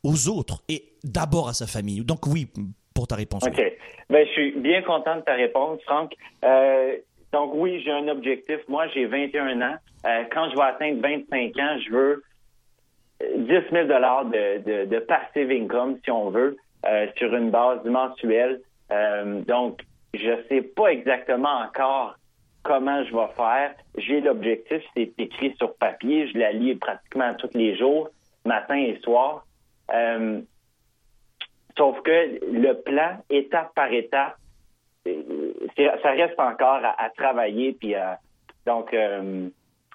aux 0.03 0.29
autres 0.29 0.63
et 0.69 0.93
d'abord 1.03 1.49
à 1.49 1.53
sa 1.53 1.67
famille. 1.67 2.03
Donc 2.03 2.25
oui, 2.25 2.47
pour 2.95 3.07
ta 3.07 3.15
réponse. 3.15 3.43
OK. 3.45 3.61
Ben, 4.09 4.25
je 4.25 4.31
suis 4.31 4.51
bien 4.53 4.81
content 4.81 5.17
de 5.17 5.21
ta 5.21 5.33
réponse, 5.33 5.79
Franck. 5.83 6.13
Euh, 6.43 6.95
donc, 7.33 7.51
oui, 7.53 7.81
j'ai 7.83 7.91
un 7.91 8.07
objectif. 8.07 8.59
Moi, 8.67 8.87
j'ai 8.93 9.05
21 9.05 9.61
ans. 9.61 9.75
Euh, 10.05 10.23
quand 10.31 10.49
je 10.49 10.55
vais 10.55 10.63
atteindre 10.63 11.01
25 11.01 11.57
ans, 11.59 11.77
je 11.85 11.91
veux 11.91 12.23
euh, 13.23 13.37
10 13.37 13.71
000 13.71 13.87
de, 13.87 14.63
de, 14.63 14.85
de 14.85 14.99
passive 14.99 15.51
income, 15.51 15.97
si 16.03 16.11
on 16.11 16.29
veut, 16.29 16.55
euh, 16.85 17.07
sur 17.17 17.35
une 17.35 17.51
base 17.51 17.83
mensuelle. 17.83 18.61
Euh, 18.91 19.41
donc, 19.41 19.81
je 20.13 20.31
sais 20.47 20.61
pas 20.61 20.87
exactement 20.87 21.59
encore 21.67 22.15
comment 22.65 23.03
je 23.05 23.15
vais 23.15 23.27
faire. 23.37 23.75
J'ai 23.97 24.19
l'objectif, 24.21 24.81
c'est 24.95 25.13
écrit 25.17 25.55
sur 25.57 25.75
papier. 25.75 26.27
Je 26.27 26.37
la 26.37 26.51
lis 26.51 26.75
pratiquement 26.75 27.33
tous 27.35 27.51
les 27.53 27.77
jours, 27.77 28.09
matin 28.43 28.75
et 28.75 28.99
soir. 29.01 29.45
Euh, 29.93 30.41
Sauf 31.77 32.01
que 32.03 32.39
le 32.53 32.73
plan, 32.83 33.17
étape 33.29 33.73
par 33.75 33.91
étape, 33.91 34.37
euh, 35.07 35.51
ça 35.77 36.11
reste 36.11 36.39
encore 36.39 36.79
à, 36.83 37.09
travailler. 37.17 37.73
Puis 37.73 37.93
à- 37.95 38.17
donc, 38.65 38.93
euh, 38.93 39.49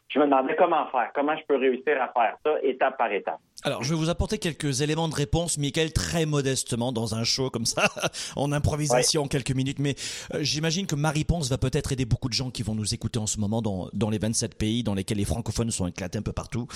je 0.09 0.19
me 0.19 0.25
demandais 0.27 0.55
comment 0.57 0.87
faire, 0.89 1.11
comment 1.15 1.35
je 1.37 1.45
peux 1.47 1.57
réussir 1.57 2.01
à 2.03 2.09
faire 2.09 2.37
ça 2.45 2.57
étape 2.63 2.99
par 2.99 3.11
étape. 3.11 3.41
Alors, 3.63 3.85
je 3.85 3.91
vais 3.93 3.99
vous 3.99 4.09
apporter 4.09 4.39
quelques 4.39 4.81
éléments 4.81 5.09
de 5.09 5.15
réponse, 5.15 5.59
Michael, 5.59 5.93
très 5.93 6.25
modestement, 6.25 6.93
dans 6.93 7.15
un 7.15 7.25
show 7.25 7.51
comme 7.51 7.67
ça, 7.67 7.91
en 8.37 8.53
improvisation, 8.53 9.23
en 9.25 9.29
quelques 9.29 9.51
minutes. 9.55 9.79
Mais 9.81 9.95
euh, 10.35 10.39
j'imagine 10.43 10.87
que 10.87 10.95
ma 10.95 11.11
réponse 11.11 11.51
va 11.51 11.59
peut-être 11.59 11.93
aider 11.93 12.07
beaucoup 12.07 12.29
de 12.29 12.35
gens 12.35 12.51
qui 12.51 12.63
vont 12.63 12.75
nous 12.75 12.95
écouter 12.95 13.19
en 13.19 13.27
ce 13.27 13.39
moment 13.39 13.61
dans, 13.61 13.89
dans 13.93 14.09
les 14.09 14.19
27 14.19 14.55
pays 14.57 14.83
dans 14.83 14.95
lesquels 14.95 15.19
les 15.19 15.27
francophones 15.27 15.71
sont 15.71 15.87
éclatés 15.87 16.19
un 16.19 16.23
peu 16.23 16.33
partout. 16.33 16.67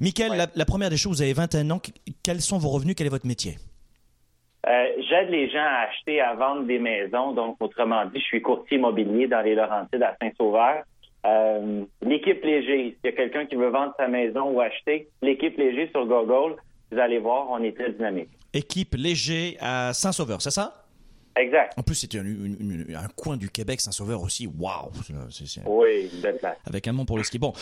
Michael, 0.00 0.30
Ouais. 0.32 0.36
la, 0.38 0.48
la 0.54 0.64
première 0.64 0.90
des 0.90 0.96
choses, 0.96 1.18
vous 1.18 1.22
avez 1.22 1.34
21 1.34 1.70
ans. 1.70 1.80
Quels 2.24 2.40
sont 2.40 2.58
vos 2.58 2.70
revenus? 2.70 2.94
Quel 2.96 3.06
est 3.06 3.10
votre 3.10 3.26
métier? 3.26 3.56
Euh, 4.66 4.86
J'aide 5.08 5.28
les 5.30 5.50
gens 5.50 5.58
à 5.62 5.86
acheter, 5.88 6.20
à 6.20 6.34
vendre 6.34 6.66
des 6.66 6.78
maisons. 6.78 7.32
Donc, 7.32 7.56
autrement 7.60 8.06
dit, 8.06 8.18
je 8.18 8.24
suis 8.24 8.42
courtier 8.42 8.78
immobilier 8.78 9.28
dans 9.28 9.42
les 9.42 9.54
Laurentides 9.54 10.02
à 10.02 10.16
Saint-Sauveur. 10.20 10.82
Euh, 11.24 11.84
l'équipe 12.02 12.44
léger, 12.44 12.96
s'il 13.00 13.10
y 13.10 13.14
a 13.14 13.16
quelqu'un 13.16 13.46
qui 13.46 13.56
veut 13.56 13.70
vendre 13.70 13.94
sa 13.96 14.08
maison 14.08 14.50
ou 14.50 14.60
acheter, 14.60 15.08
l'équipe 15.22 15.56
léger 15.56 15.88
sur 15.90 16.06
Google, 16.06 16.56
vous 16.92 16.98
allez 16.98 17.18
voir, 17.18 17.46
on 17.50 17.62
est 17.62 17.72
très 17.76 17.92
dynamique. 17.92 18.28
Équipe 18.52 18.94
léger 18.94 19.56
à 19.60 19.92
Saint-Sauveur, 19.94 20.42
c'est 20.42 20.50
ça? 20.50 20.84
Exact. 21.36 21.72
En 21.78 21.82
plus, 21.82 21.94
c'était 21.96 22.18
un, 22.18 22.24
une- 22.24 22.56
une- 22.88 22.94
un 22.94 23.08
coin 23.16 23.36
du 23.36 23.50
Québec, 23.50 23.80
Saint-Sauveur 23.80 24.22
aussi. 24.22 24.46
Waouh 24.46 24.90
Oui, 25.66 26.08
de 26.22 26.30
place. 26.38 26.58
Avec 26.66 26.86
un 26.86 26.92
nom 26.92 27.04
pour 27.04 27.16
le 27.16 27.24
ski. 27.24 27.38
Bon, 27.40 27.52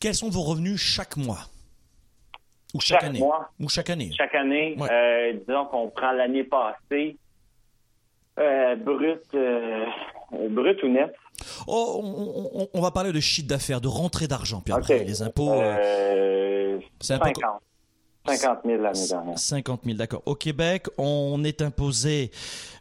quels 0.00 0.14
sont 0.14 0.30
vos 0.30 0.42
revenus 0.42 0.80
chaque 0.80 1.16
mois? 1.18 1.40
Ou 2.74 2.80
chaque, 2.80 3.00
Chaque 3.00 3.10
année? 3.10 3.18
mois. 3.18 3.50
Ou 3.60 3.68
chaque 3.68 3.90
année? 3.90 4.10
Chaque 4.16 4.34
année, 4.34 4.76
Ouais. 4.78 4.88
euh, 4.90 5.32
disons 5.46 5.66
qu'on 5.66 5.88
prend 5.90 6.12
l'année 6.12 6.44
passée, 6.44 7.16
euh, 8.38 8.76
brut, 8.76 9.20
euh, 9.34 9.84
brut 10.30 10.82
ou 10.82 10.88
net. 10.88 11.12
Oh, 11.66 12.00
on, 12.02 12.60
on- 12.62 12.68
on 12.74 12.80
va 12.80 12.90
parler 12.90 13.12
de 13.12 13.20
chiffre 13.20 13.48
d'affaires, 13.48 13.80
de 13.80 13.88
rentrée 13.88 14.26
d'argent, 14.26 14.60
puis 14.64 14.72
après 14.74 14.98
les 15.04 15.22
impôts. 15.22 15.52
euh, 15.52 15.76
Euh, 15.78 16.78
c'est 17.00 17.14
un 17.14 17.18
peu 17.18 17.30
50. 18.28 18.48
50 18.48 18.58
000 18.64 18.82
l'année 18.82 19.08
dernière. 19.08 19.38
50 19.38 19.80
000, 19.84 19.96
d'accord. 19.96 20.22
Au 20.26 20.34
Québec, 20.34 20.86
on 20.98 21.42
est 21.44 21.62
imposé, 21.62 22.30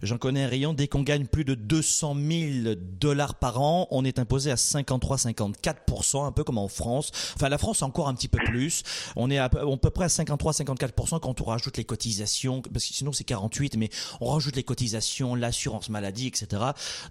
j'en 0.01 0.17
connais 0.17 0.43
un 0.43 0.47
rayon, 0.47 0.73
dès 0.73 0.87
qu'on 0.87 1.03
gagne 1.03 1.25
plus 1.25 1.45
de 1.45 1.55
200 1.55 2.15
000 2.15 2.75
dollars 2.99 3.35
par 3.35 3.61
an, 3.61 3.87
on 3.91 4.05
est 4.05 4.19
imposé 4.19 4.51
à 4.51 4.55
53-54%, 4.55 6.25
un 6.25 6.31
peu 6.31 6.43
comme 6.43 6.57
en 6.57 6.67
France. 6.67 7.11
Enfin, 7.35 7.49
la 7.49 7.57
France, 7.57 7.81
encore 7.81 8.07
un 8.07 8.13
petit 8.13 8.27
peu 8.27 8.39
plus. 8.39 8.83
On 9.15 9.29
est 9.29 9.37
à 9.37 9.49
peu, 9.49 9.59
à 9.59 9.77
peu 9.77 9.89
près 9.89 10.05
à 10.05 10.07
53-54% 10.07 11.19
quand 11.19 11.41
on 11.41 11.45
rajoute 11.45 11.77
les 11.77 11.85
cotisations, 11.85 12.61
parce 12.61 12.85
que 12.85 12.93
sinon 12.93 13.11
c'est 13.11 13.23
48, 13.23 13.77
mais 13.77 13.89
on 14.21 14.27
rajoute 14.29 14.55
les 14.55 14.63
cotisations, 14.63 15.35
l'assurance 15.35 15.89
maladie, 15.89 16.27
etc. 16.27 16.61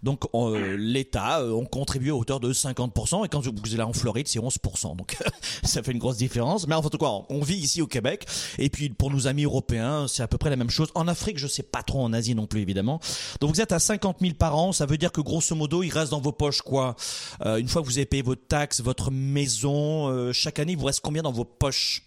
Donc, 0.03 0.25
euh, 0.35 0.77
l'État, 0.79 1.41
euh, 1.41 1.53
on 1.53 1.65
contribue 1.65 2.11
à 2.11 2.15
hauteur 2.15 2.41
de 2.41 2.53
50%, 2.53 3.25
et 3.25 3.29
quand 3.29 3.41
vous 3.41 3.49
êtes 3.49 3.79
là 3.79 3.87
en 3.87 3.93
Floride, 3.93 4.29
c'est 4.29 4.39
11%. 4.39 4.97
Donc, 4.97 5.17
ça 5.63 5.83
fait 5.83 5.93
une 5.93 5.99
grosse 5.99 6.17
différence. 6.17 6.67
Mais 6.67 6.75
en 6.75 6.83
tout 6.83 6.99
cas, 6.99 7.07
on 7.29 7.41
vit 7.41 7.57
ici 7.57 7.83
au 7.83 7.87
Québec. 7.87 8.26
Et 8.59 8.71
puis, 8.71 8.91
pour 8.91 9.11
nos 9.11 9.27
amis 9.27 9.45
européens, 9.45 10.07
c'est 10.09 10.23
à 10.23 10.29
peu 10.29 10.39
près 10.39 10.51
la 10.51 10.57
même 10.57 10.71
chose. 10.71 10.91
En 10.95 11.09
Afrique, 11.09 11.39
je 11.39 11.47
sais 11.47 11.63
pas 11.63 11.83
trop, 11.83 12.03
en 12.03 12.13
Asie 12.13 12.35
non 12.35 12.47
plus, 12.47 12.61
évidemment. 12.61 13.01
Donc, 13.41 13.55
vous 13.55 13.61
êtes 13.61 13.73
à 13.73 13.79
50 13.79 14.19
000 14.21 14.35
par 14.35 14.57
an. 14.57 14.73
Ça 14.73 14.87
veut 14.87 14.99
dire 14.99 15.13
que, 15.13 15.21
grosso 15.21 15.55
modo, 15.55 15.83
il 15.83 15.91
reste 15.91 16.11
dans 16.11 16.21
vos 16.21 16.33
poches 16.33 16.63
quoi 16.63 16.97
euh, 17.45 17.57
Une 17.57 17.69
fois 17.69 17.83
que 17.83 17.87
vous 17.87 17.99
avez 17.99 18.07
payé 18.07 18.23
vos 18.23 18.35
taxes, 18.35 18.81
votre 18.81 19.11
maison, 19.11 20.09
euh, 20.09 20.33
chaque 20.33 20.59
année, 20.59 20.73
il 20.73 20.79
vous 20.79 20.87
reste 20.87 21.01
combien 21.01 21.23
dans 21.23 21.33
vos 21.33 21.45
poches 21.45 22.03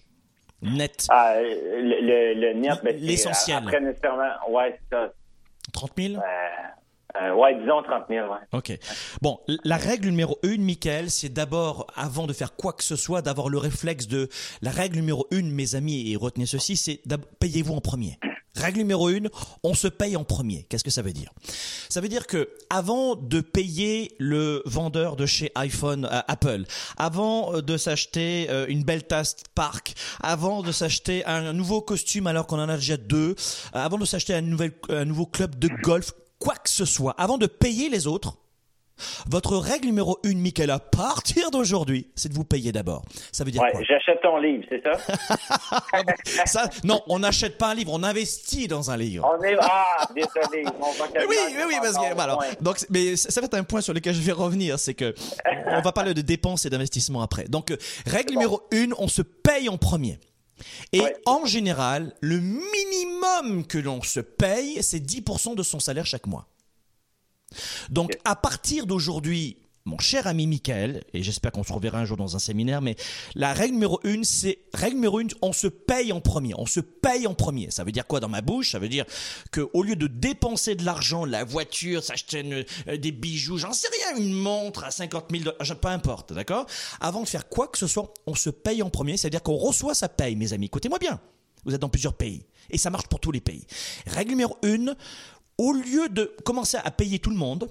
net 0.61 1.07
ah, 1.09 1.35
le, 1.39 2.33
le, 2.33 2.53
net, 2.53 2.79
ben, 2.83 2.95
l'essentiel. 2.97 3.57
Après 3.57 3.79
nécessairement, 3.79 4.29
ouais, 4.49 4.79
ça. 4.91 5.13
30 5.71 5.91
000 5.97 6.13
euh, 6.15 6.19
ouais, 7.15 7.59
disons 7.59 7.81
30 7.83 8.03
000, 8.09 8.27
ouais. 8.27 8.37
OK. 8.53 8.77
Bon, 9.21 9.39
la 9.63 9.77
règle 9.77 10.09
numéro 10.09 10.37
une, 10.43 10.63
Michael, 10.63 11.09
c'est 11.09 11.29
d'abord, 11.29 11.87
avant 11.95 12.27
de 12.27 12.33
faire 12.33 12.55
quoi 12.55 12.73
que 12.73 12.83
ce 12.83 12.95
soit, 12.95 13.21
d'avoir 13.21 13.49
le 13.49 13.57
réflexe 13.57 14.07
de... 14.07 14.29
La 14.61 14.71
règle 14.71 14.97
numéro 14.97 15.27
une, 15.31 15.51
mes 15.51 15.75
amis, 15.75 16.11
et 16.11 16.15
retenez 16.15 16.45
ceci, 16.45 16.77
c'est 16.77 17.01
payez-vous 17.39 17.73
en 17.73 17.81
premier. 17.81 18.17
Règle 18.55 18.79
numéro 18.79 19.09
une, 19.09 19.29
on 19.63 19.73
se 19.73 19.87
paye 19.87 20.17
en 20.17 20.23
premier. 20.23 20.63
Qu'est-ce 20.69 20.83
que 20.83 20.89
ça 20.89 21.01
veut 21.01 21.13
dire? 21.13 21.31
Ça 21.87 22.01
veut 22.01 22.09
dire 22.09 22.27
que 22.27 22.49
avant 22.69 23.15
de 23.15 23.41
payer 23.41 24.15
le 24.19 24.61
vendeur 24.65 25.15
de 25.15 25.25
chez 25.25 25.51
iPhone, 25.55 26.05
euh, 26.05 26.21
Apple, 26.27 26.63
avant 26.97 27.53
euh, 27.53 27.61
de 27.61 27.77
s'acheter 27.77 28.47
euh, 28.49 28.65
une 28.67 28.83
belle 28.83 29.03
tasse 29.03 29.37
Park, 29.55 29.93
avant 30.21 30.61
de 30.61 30.71
s'acheter 30.71 31.25
un 31.25 31.53
nouveau 31.53 31.81
costume 31.81 32.27
alors 32.27 32.47
qu'on 32.47 32.59
en 32.59 32.69
a 32.69 32.75
déjà 32.75 32.97
deux, 32.97 33.35
avant 33.71 33.97
de 33.97 34.05
s'acheter 34.05 34.33
un, 34.33 34.43
un 34.89 35.05
nouveau 35.05 35.25
club 35.25 35.57
de 35.57 35.69
golf, 35.81 36.11
quoi 36.39 36.55
que 36.55 36.69
ce 36.69 36.85
soit, 36.85 37.13
avant 37.17 37.37
de 37.37 37.45
payer 37.45 37.89
les 37.89 38.07
autres, 38.07 38.37
votre 39.27 39.55
règle 39.57 39.87
numéro 39.87 40.19
une, 40.23 40.41
Michael, 40.41 40.71
à 40.71 40.79
partir 40.79 41.51
d'aujourd'hui, 41.51 42.07
c'est 42.15 42.29
de 42.29 42.33
vous 42.33 42.43
payer 42.43 42.71
d'abord. 42.71 43.03
Ça 43.31 43.43
veut 43.43 43.51
dire 43.51 43.61
ouais, 43.61 43.71
quoi 43.71 43.81
J'achète 43.83 44.21
ton 44.21 44.37
livre, 44.37 44.65
c'est 44.69 44.83
ça? 44.83 46.45
ça 46.45 46.69
Non, 46.83 47.01
on 47.07 47.19
n'achète 47.19 47.57
pas 47.57 47.69
un 47.69 47.75
livre, 47.75 47.91
on 47.93 48.03
investit 48.03 48.67
dans 48.67 48.91
un 48.91 48.97
livre. 48.97 49.25
On 49.25 49.41
est 49.43 49.55
ah, 49.61 50.05
désolé. 50.13 50.65
oui, 51.27 51.35
oui, 51.55 51.63
oui, 51.67 51.75
parce 51.81 51.97
que 51.97 52.13
voilà. 52.13 52.37
Donc, 52.61 52.77
mais 52.89 53.15
ça 53.15 53.39
va 53.39 53.45
être 53.45 53.53
un 53.55 53.63
point 53.63 53.81
sur 53.81 53.93
lequel 53.93 54.13
je 54.13 54.21
vais 54.21 54.31
revenir, 54.31 54.79
c'est 54.79 54.93
que 54.93 55.13
on 55.67 55.81
va 55.81 55.91
parler 55.91 56.13
de 56.13 56.21
dépenses 56.21 56.65
et 56.65 56.69
d'investissement 56.69 57.21
après. 57.21 57.45
Donc, 57.45 57.71
euh, 57.71 57.77
règle 58.05 58.31
numéro 58.31 58.61
une, 58.71 58.93
on 58.97 59.07
se 59.07 59.21
paye 59.21 59.69
en 59.69 59.77
premier. 59.77 60.19
Et 60.91 61.03
en 61.25 61.45
général, 61.45 62.15
le 62.21 62.39
minimum 62.39 63.65
que 63.65 63.77
l'on 63.77 64.01
se 64.01 64.19
paye, 64.19 64.81
c'est 64.81 64.99
10% 64.99 65.55
de 65.55 65.63
son 65.63 65.79
salaire 65.79 66.05
chaque 66.05 66.27
mois. 66.27 66.47
Donc, 67.89 68.17
à 68.25 68.35
partir 68.35 68.85
d'aujourd'hui, 68.85 69.57
mon 69.85 69.97
cher 69.97 70.27
ami 70.27 70.45
Michael, 70.45 71.03
et 71.13 71.23
j'espère 71.23 71.51
qu'on 71.51 71.63
se 71.63 71.73
reverra 71.73 71.99
un 71.99 72.05
jour 72.05 72.17
dans 72.17 72.35
un 72.35 72.39
séminaire, 72.39 72.81
mais 72.81 72.95
la 73.35 73.53
règle 73.53 73.73
numéro 73.73 73.99
une, 74.03 74.23
c'est, 74.23 74.59
règle 74.73 74.95
numéro 74.95 75.19
une, 75.19 75.29
on 75.41 75.53
se 75.53 75.67
paye 75.67 76.11
en 76.11 76.21
premier. 76.21 76.53
On 76.57 76.65
se 76.65 76.79
paye 76.79 77.25
en 77.27 77.33
premier. 77.33 77.71
Ça 77.71 77.83
veut 77.83 77.91
dire 77.91 78.05
quoi 78.05 78.19
dans 78.19 78.29
ma 78.29 78.41
bouche? 78.41 78.71
Ça 78.71 78.79
veut 78.79 78.89
dire 78.89 79.05
que 79.51 79.69
au 79.73 79.83
lieu 79.83 79.95
de 79.95 80.07
dépenser 80.07 80.75
de 80.75 80.85
l'argent, 80.85 81.25
la 81.25 81.43
voiture, 81.43 82.03
s'acheter 82.03 82.65
euh, 82.87 82.97
des 82.97 83.11
bijoux, 83.11 83.57
j'en 83.57 83.73
sais 83.73 83.87
rien, 83.87 84.23
une 84.23 84.33
montre 84.33 84.83
à 84.83 84.91
50 84.91 85.25
000 85.31 85.43
dollars, 85.43 85.79
peu 85.79 85.87
importe, 85.87 86.33
d'accord? 86.33 86.65
Avant 86.99 87.23
de 87.23 87.27
faire 87.27 87.47
quoi 87.47 87.67
que 87.67 87.77
ce 87.77 87.87
soit, 87.87 88.13
on 88.27 88.35
se 88.35 88.49
paye 88.49 88.83
en 88.83 88.89
premier. 88.89 89.17
C'est-à-dire 89.17 89.43
qu'on 89.43 89.57
reçoit 89.57 89.95
sa 89.95 90.09
paye, 90.09 90.35
mes 90.35 90.53
amis. 90.53 90.67
Écoutez-moi 90.67 90.99
bien. 90.99 91.19
Vous 91.65 91.73
êtes 91.73 91.81
dans 91.81 91.89
plusieurs 91.89 92.13
pays. 92.13 92.45
Et 92.69 92.77
ça 92.77 92.89
marche 92.89 93.07
pour 93.07 93.19
tous 93.19 93.31
les 93.31 93.41
pays. 93.41 93.65
Règle 94.05 94.31
numéro 94.31 94.57
une, 94.63 94.95
au 95.57 95.73
lieu 95.73 96.07
de 96.09 96.33
commencer 96.45 96.77
à 96.77 96.91
payer 96.91 97.19
tout 97.19 97.31
le 97.31 97.35
monde, 97.35 97.69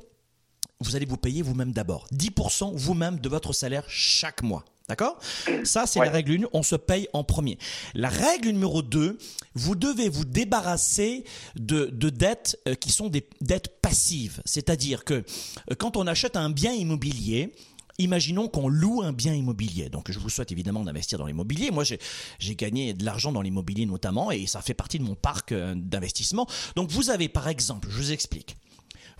vous 0.80 0.96
allez 0.96 1.06
vous 1.06 1.16
payer 1.16 1.42
vous-même 1.42 1.72
d'abord. 1.72 2.06
10% 2.14 2.74
vous-même 2.74 3.18
de 3.18 3.28
votre 3.28 3.52
salaire 3.52 3.84
chaque 3.88 4.42
mois. 4.42 4.64
D'accord? 4.88 5.18
Ça, 5.64 5.86
c'est 5.86 5.98
la 6.00 6.10
règle 6.10 6.44
1, 6.44 6.48
on 6.54 6.62
se 6.62 6.74
paye 6.74 7.08
en 7.12 7.22
premier. 7.22 7.58
La 7.94 8.08
règle 8.08 8.48
numéro 8.48 8.80
2, 8.80 9.18
vous 9.54 9.74
devez 9.74 10.08
vous 10.08 10.24
débarrasser 10.24 11.24
de, 11.56 11.86
de 11.92 12.08
dettes 12.08 12.58
euh, 12.66 12.74
qui 12.74 12.90
sont 12.90 13.08
des 13.08 13.28
dettes 13.42 13.82
passives. 13.82 14.40
C'est-à-dire 14.46 15.04
que 15.04 15.14
euh, 15.70 15.74
quand 15.76 15.98
on 15.98 16.06
achète 16.06 16.36
un 16.36 16.48
bien 16.48 16.72
immobilier, 16.72 17.52
Imaginons 18.00 18.46
qu'on 18.46 18.68
loue 18.68 19.02
un 19.02 19.12
bien 19.12 19.34
immobilier. 19.34 19.88
Donc, 19.88 20.12
je 20.12 20.20
vous 20.20 20.30
souhaite 20.30 20.52
évidemment 20.52 20.84
d'investir 20.84 21.18
dans 21.18 21.26
l'immobilier. 21.26 21.72
Moi, 21.72 21.82
j'ai 21.82 22.54
gagné 22.54 22.94
de 22.94 23.04
l'argent 23.04 23.32
dans 23.32 23.42
l'immobilier 23.42 23.86
notamment 23.86 24.30
et 24.30 24.46
ça 24.46 24.62
fait 24.62 24.72
partie 24.72 25.00
de 25.00 25.04
mon 25.04 25.16
parc 25.16 25.50
euh, 25.50 25.74
d'investissement. 25.76 26.46
Donc, 26.76 26.92
vous 26.92 27.10
avez 27.10 27.28
par 27.28 27.48
exemple, 27.48 27.88
je 27.90 27.96
vous 27.96 28.12
explique, 28.12 28.56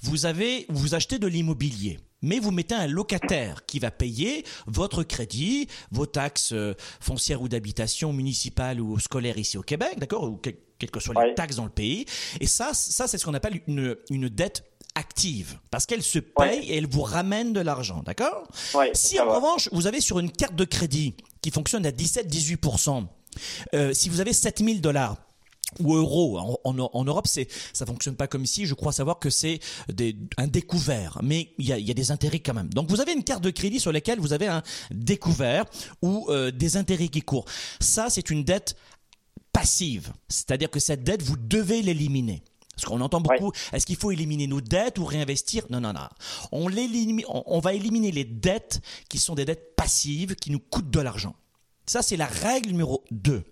vous 0.03 0.27
avez, 0.27 0.67
vous 0.69 0.95
achetez 0.95 1.19
de 1.19 1.27
l'immobilier 1.27 1.99
mais 2.23 2.39
vous 2.39 2.51
mettez 2.51 2.75
un 2.75 2.87
locataire 2.87 3.65
qui 3.67 3.79
va 3.79 3.91
payer 3.91 4.45
votre 4.67 5.03
crédit, 5.03 5.69
vos 5.91 6.07
taxes 6.07 6.53
euh, 6.53 6.75
foncières 7.01 7.43
ou 7.43 7.49
d'habitation 7.49 8.13
municipale 8.13 8.81
ou 8.81 8.99
scolaire 8.99 9.39
ici 9.39 9.57
au 9.57 9.63
Québec, 9.63 9.99
d'accord, 9.99 10.25
ou 10.25 10.37
quelles 10.37 10.91
que 10.91 11.01
soient 11.01 11.25
les 11.25 11.35
taxes 11.35 11.57
dans 11.57 11.65
le 11.65 11.71
pays. 11.71 12.07
Et 12.41 12.47
ça, 12.47 12.73
ça 12.75 13.07
c'est 13.07 13.19
ce 13.19 13.25
qu'on 13.25 13.35
appelle 13.35 13.61
une, 13.67 13.97
une 14.11 14.29
dette 14.29 14.65
active 14.95 15.59
parce 15.71 15.87
qu'elle 15.87 16.03
se 16.03 16.19
paye 16.19 16.71
et 16.71 16.77
elle 16.77 16.89
vous 16.89 17.03
ramène 17.03 17.53
de 17.53 17.61
l'argent, 17.61 18.03
d'accord? 18.05 18.49
Si 18.95 19.21
en 19.21 19.29
revanche, 19.33 19.69
vous 19.73 19.87
avez 19.87 20.01
sur 20.01 20.19
une 20.19 20.31
carte 20.31 20.57
de 20.57 20.65
crédit 20.65 21.15
qui 21.41 21.51
fonctionne 21.51 21.87
à 21.87 21.91
17-18%, 21.91 23.07
euh, 23.75 23.93
si 23.93 24.09
vous 24.09 24.21
avez 24.21 24.33
7000 24.33 24.81
dollars, 24.81 25.17
ou 25.81 25.95
euros. 25.95 26.39
En, 26.39 26.59
en, 26.65 27.05
Europe, 27.05 27.27
c'est 27.27 27.49
ça 27.73 27.87
fonctionne 27.87 28.17
pas 28.17 28.27
comme 28.27 28.45
ici. 28.45 28.67
Je 28.67 28.75
crois 28.75 28.93
savoir 28.93 29.19
que 29.19 29.31
c'est 29.31 29.61
un 30.37 30.47
découvert, 30.47 31.19
mais 31.23 31.53
il 31.59 31.67
y 31.67 31.73
a, 31.73 31.79
y 31.79 31.91
a, 31.91 31.95
des 31.95 32.11
intérêts 32.11 32.41
quand 32.41 32.55
même. 32.55 32.69
Donc 32.71 32.89
vous 32.89 33.01
avez 33.01 33.13
une 33.13 33.25
carte 33.25 33.43
de 33.43 33.51
crédit 33.51 33.81
sur 33.81 33.93
laquelle 33.93 34.19
vous 34.19 34.33
avez 34.33 34.47
un 34.47 34.63
découvert 34.91 35.65
ou 36.03 36.27
euh, 36.29 36.51
des 36.51 36.77
intérêts 36.77 37.09
qui 37.09 37.23
courent. 37.23 37.45
Ça, 37.81 38.09
c'est 38.11 38.31
une 38.31 38.45
dette 38.45 38.77
passive, 39.53 40.13
c'est-à-dire 40.29 40.71
que 40.71 40.81
cette 40.81 41.05
dette, 41.05 41.23
vous 41.23 41.37
devez 41.37 41.83
l'éliminer. 41.83 42.43
Parce 42.75 42.87
qu'on 42.87 43.01
entend 43.01 43.21
beaucoup, 43.21 43.51
est-ce 43.73 43.87
qu'il 43.87 43.97
faut 43.97 44.13
éliminer 44.13 44.47
nos 44.47 44.61
dettes 44.61 44.99
ou 44.99 45.05
réinvestir? 45.05 45.65
Non, 45.69 45.81
non, 45.81 45.93
non. 45.93 46.09
On, 46.53 46.71
on 47.47 47.59
va 47.59 47.75
éliminer 47.75 48.13
les 48.13 48.25
dettes 48.25 48.81
qui 49.09 49.19
sont 49.19 49.35
des 49.35 49.45
dettes 49.45 49.75
passives, 49.75 50.37
qui 50.37 50.53
nous 50.53 50.61
coûtent 50.61 50.91
de 50.91 51.01
l'argent. 51.01 51.35
Ça, 51.87 52.03
c'est 52.03 52.17
la 52.17 52.27
règle 52.27 52.71
numéro 52.71 53.03
2. 53.11 53.43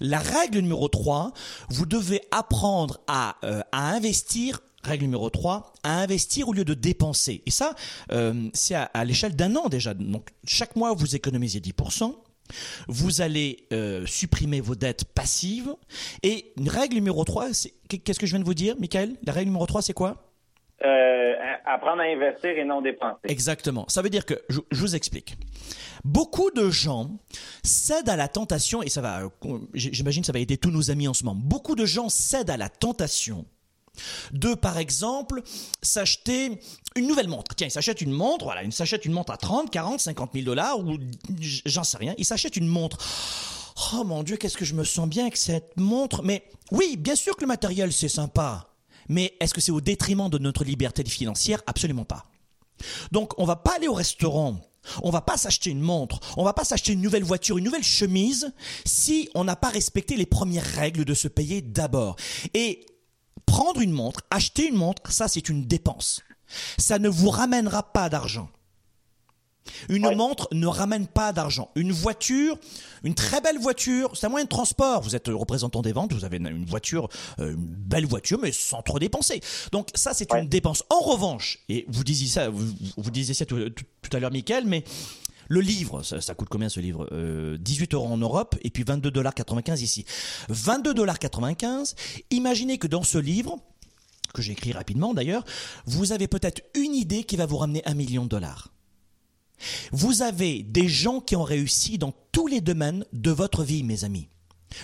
La 0.00 0.18
règle 0.18 0.58
numéro 0.60 0.88
3, 0.88 1.32
vous 1.70 1.86
devez 1.86 2.20
apprendre 2.30 3.00
à, 3.06 3.36
euh, 3.44 3.60
à 3.72 3.90
investir 3.90 4.60
Règle 4.84 5.04
numéro 5.04 5.28
3, 5.28 5.72
à 5.82 6.00
investir 6.00 6.48
au 6.48 6.52
lieu 6.52 6.64
de 6.64 6.72
dépenser. 6.72 7.42
Et 7.46 7.50
ça, 7.50 7.74
euh, 8.12 8.48
c'est 8.54 8.76
à, 8.76 8.84
à 8.84 9.04
l'échelle 9.04 9.34
d'un 9.34 9.56
an 9.56 9.68
déjà. 9.68 9.92
Donc 9.92 10.28
chaque 10.46 10.76
mois, 10.76 10.94
vous 10.94 11.16
économisez 11.16 11.58
10%. 11.58 12.14
Vous 12.86 13.20
allez 13.20 13.66
euh, 13.72 14.06
supprimer 14.06 14.60
vos 14.60 14.74
dettes 14.74 15.04
passives. 15.04 15.74
Et 16.22 16.52
une 16.56 16.68
règle 16.68 16.94
numéro 16.94 17.24
3, 17.24 17.48
qu'est-ce 17.88 18.18
que 18.18 18.26
je 18.26 18.32
viens 18.32 18.40
de 18.40 18.44
vous 18.44 18.54
dire, 18.54 18.76
Michael? 18.78 19.16
La 19.24 19.32
règle 19.32 19.48
numéro 19.48 19.66
3, 19.66 19.82
c'est 19.82 19.92
quoi? 19.92 20.16
Euh, 20.84 21.34
Apprendre 21.64 22.00
à 22.00 22.04
investir 22.04 22.50
et 22.56 22.64
non 22.64 22.80
dépenser. 22.80 23.18
Exactement. 23.24 23.84
Ça 23.88 24.00
veut 24.00 24.08
dire 24.08 24.24
que, 24.24 24.40
je, 24.48 24.60
vous 24.72 24.96
explique. 24.96 25.36
Beaucoup 26.04 26.50
de 26.50 26.70
gens 26.70 27.18
cèdent 27.62 28.08
à 28.08 28.16
la 28.16 28.28
tentation, 28.28 28.82
et 28.82 28.88
ça 28.88 29.00
va, 29.00 29.22
j'imagine 29.74 30.24
ça 30.24 30.32
va 30.32 30.38
aider 30.38 30.56
tous 30.56 30.70
nos 30.70 30.90
amis 30.90 31.08
en 31.08 31.14
ce 31.14 31.24
moment. 31.24 31.40
Beaucoup 31.40 31.74
de 31.74 31.84
gens 31.84 32.08
cèdent 32.08 32.50
à 32.50 32.56
la 32.56 32.68
tentation 32.68 33.44
de, 34.32 34.54
par 34.54 34.78
exemple, 34.78 35.42
s'acheter 35.82 36.60
une 36.96 37.06
nouvelle 37.06 37.28
montre. 37.28 37.54
Tiens, 37.54 37.66
il 37.66 37.70
s'achète 37.70 38.00
une 38.00 38.12
montre, 38.12 38.44
voilà, 38.44 38.62
il 38.62 38.72
s'achète 38.72 39.04
une 39.04 39.12
montre 39.12 39.32
à 39.32 39.36
30, 39.36 39.70
40, 39.70 40.00
50 40.00 40.30
000 40.32 40.44
dollars, 40.44 40.78
ou 40.78 40.98
j'en 41.66 41.84
sais 41.84 41.96
rien, 41.96 42.14
il 42.18 42.24
s'achète 42.24 42.56
une 42.56 42.68
montre. 42.68 42.98
Oh 43.94 44.04
mon 44.04 44.22
Dieu, 44.22 44.36
qu'est-ce 44.36 44.56
que 44.56 44.64
je 44.64 44.74
me 44.74 44.84
sens 44.84 45.08
bien 45.08 45.24
avec 45.24 45.36
cette 45.36 45.76
montre. 45.76 46.22
Mais 46.22 46.42
oui, 46.72 46.96
bien 46.96 47.14
sûr 47.14 47.36
que 47.36 47.42
le 47.42 47.46
matériel, 47.46 47.92
c'est 47.92 48.08
sympa. 48.08 48.68
Mais 49.08 49.34
est-ce 49.40 49.54
que 49.54 49.60
c'est 49.60 49.72
au 49.72 49.80
détriment 49.80 50.28
de 50.28 50.38
notre 50.38 50.64
liberté 50.64 51.04
financière? 51.04 51.62
Absolument 51.66 52.04
pas. 52.04 52.26
Donc, 53.12 53.38
on 53.38 53.44
va 53.44 53.56
pas 53.56 53.76
aller 53.76 53.88
au 53.88 53.94
restaurant 53.94 54.60
on 55.02 55.10
va 55.10 55.20
pas 55.20 55.36
s'acheter 55.36 55.70
une 55.70 55.80
montre, 55.80 56.20
on 56.36 56.44
va 56.44 56.52
pas 56.52 56.64
s'acheter 56.64 56.92
une 56.92 57.02
nouvelle 57.02 57.24
voiture, 57.24 57.58
une 57.58 57.64
nouvelle 57.64 57.84
chemise 57.84 58.52
si 58.84 59.28
on 59.34 59.44
n'a 59.44 59.56
pas 59.56 59.68
respecté 59.68 60.16
les 60.16 60.26
premières 60.26 60.64
règles 60.64 61.04
de 61.04 61.14
se 61.14 61.28
payer 61.28 61.62
d'abord. 61.62 62.16
Et 62.54 62.86
prendre 63.46 63.80
une 63.80 63.92
montre, 63.92 64.20
acheter 64.30 64.68
une 64.68 64.76
montre, 64.76 65.10
ça 65.10 65.28
c'est 65.28 65.48
une 65.48 65.64
dépense. 65.64 66.22
Ça 66.78 66.98
ne 66.98 67.08
vous 67.08 67.30
ramènera 67.30 67.92
pas 67.92 68.08
d'argent. 68.08 68.48
Une 69.88 70.06
Ouais. 70.06 70.14
montre 70.14 70.48
ne 70.52 70.66
ramène 70.66 71.06
pas 71.06 71.32
d'argent. 71.32 71.70
Une 71.74 71.92
voiture, 71.92 72.58
une 73.04 73.14
très 73.14 73.40
belle 73.40 73.58
voiture, 73.58 74.10
c'est 74.14 74.26
un 74.26 74.30
moyen 74.30 74.44
de 74.44 74.48
transport. 74.50 75.02
Vous 75.02 75.14
êtes 75.16 75.28
représentant 75.28 75.82
des 75.82 75.92
ventes, 75.92 76.12
vous 76.12 76.24
avez 76.24 76.38
une 76.38 76.64
voiture, 76.64 77.08
euh, 77.40 77.52
une 77.52 77.56
belle 77.66 78.06
voiture, 78.06 78.38
mais 78.40 78.52
sans 78.52 78.82
trop 78.82 78.98
dépenser. 78.98 79.40
Donc 79.72 79.88
ça, 79.94 80.14
c'est 80.14 80.32
Ouais. 80.32 80.40
une 80.42 80.48
dépense. 80.48 80.82
En 80.90 81.00
revanche, 81.00 81.58
et 81.68 81.84
vous 81.88 82.04
disiez 82.04 82.28
ça, 82.28 82.48
vous, 82.50 82.66
vous 82.96 83.10
disiez 83.10 83.34
ça 83.34 83.44
tout, 83.46 83.70
tout- 83.70 83.84
tout 84.02 84.16
à 84.16 84.20
l'heure, 84.20 84.30
Michael, 84.32 84.64
mais 84.66 84.84
le 85.50 85.60
livre, 85.60 86.02
ça, 86.02 86.20
ça 86.20 86.34
coûte 86.34 86.48
combien 86.50 86.68
ce 86.68 86.78
livre? 86.80 87.08
Euh, 87.12 87.56
18 87.58 87.94
euros 87.94 88.08
en 88.08 88.18
Europe 88.18 88.56
et 88.62 88.70
puis 88.70 88.84
22,95 88.84 89.80
ici. 89.82 90.04
22,95 90.48 91.94
Imaginez 92.30 92.78
que 92.78 92.86
dans 92.86 93.02
ce 93.02 93.18
livre, 93.18 93.58
que 94.34 94.42
j'ai 94.42 94.52
écrit 94.52 94.72
rapidement 94.72 95.14
d'ailleurs, 95.14 95.44
vous 95.86 96.12
avez 96.12 96.28
peut-être 96.28 96.60
une 96.74 96.94
idée 96.94 97.24
qui 97.24 97.36
va 97.36 97.46
vous 97.46 97.56
ramener 97.56 97.82
un 97.86 97.94
million 97.94 98.24
de 98.24 98.28
dollars. 98.28 98.68
Vous 99.92 100.22
avez 100.22 100.62
des 100.62 100.88
gens 100.88 101.20
qui 101.20 101.36
ont 101.36 101.42
réussi 101.42 101.98
dans 101.98 102.12
tous 102.32 102.46
les 102.46 102.60
domaines 102.60 103.04
de 103.12 103.30
votre 103.30 103.64
vie, 103.64 103.82
mes 103.82 104.04
amis. 104.04 104.28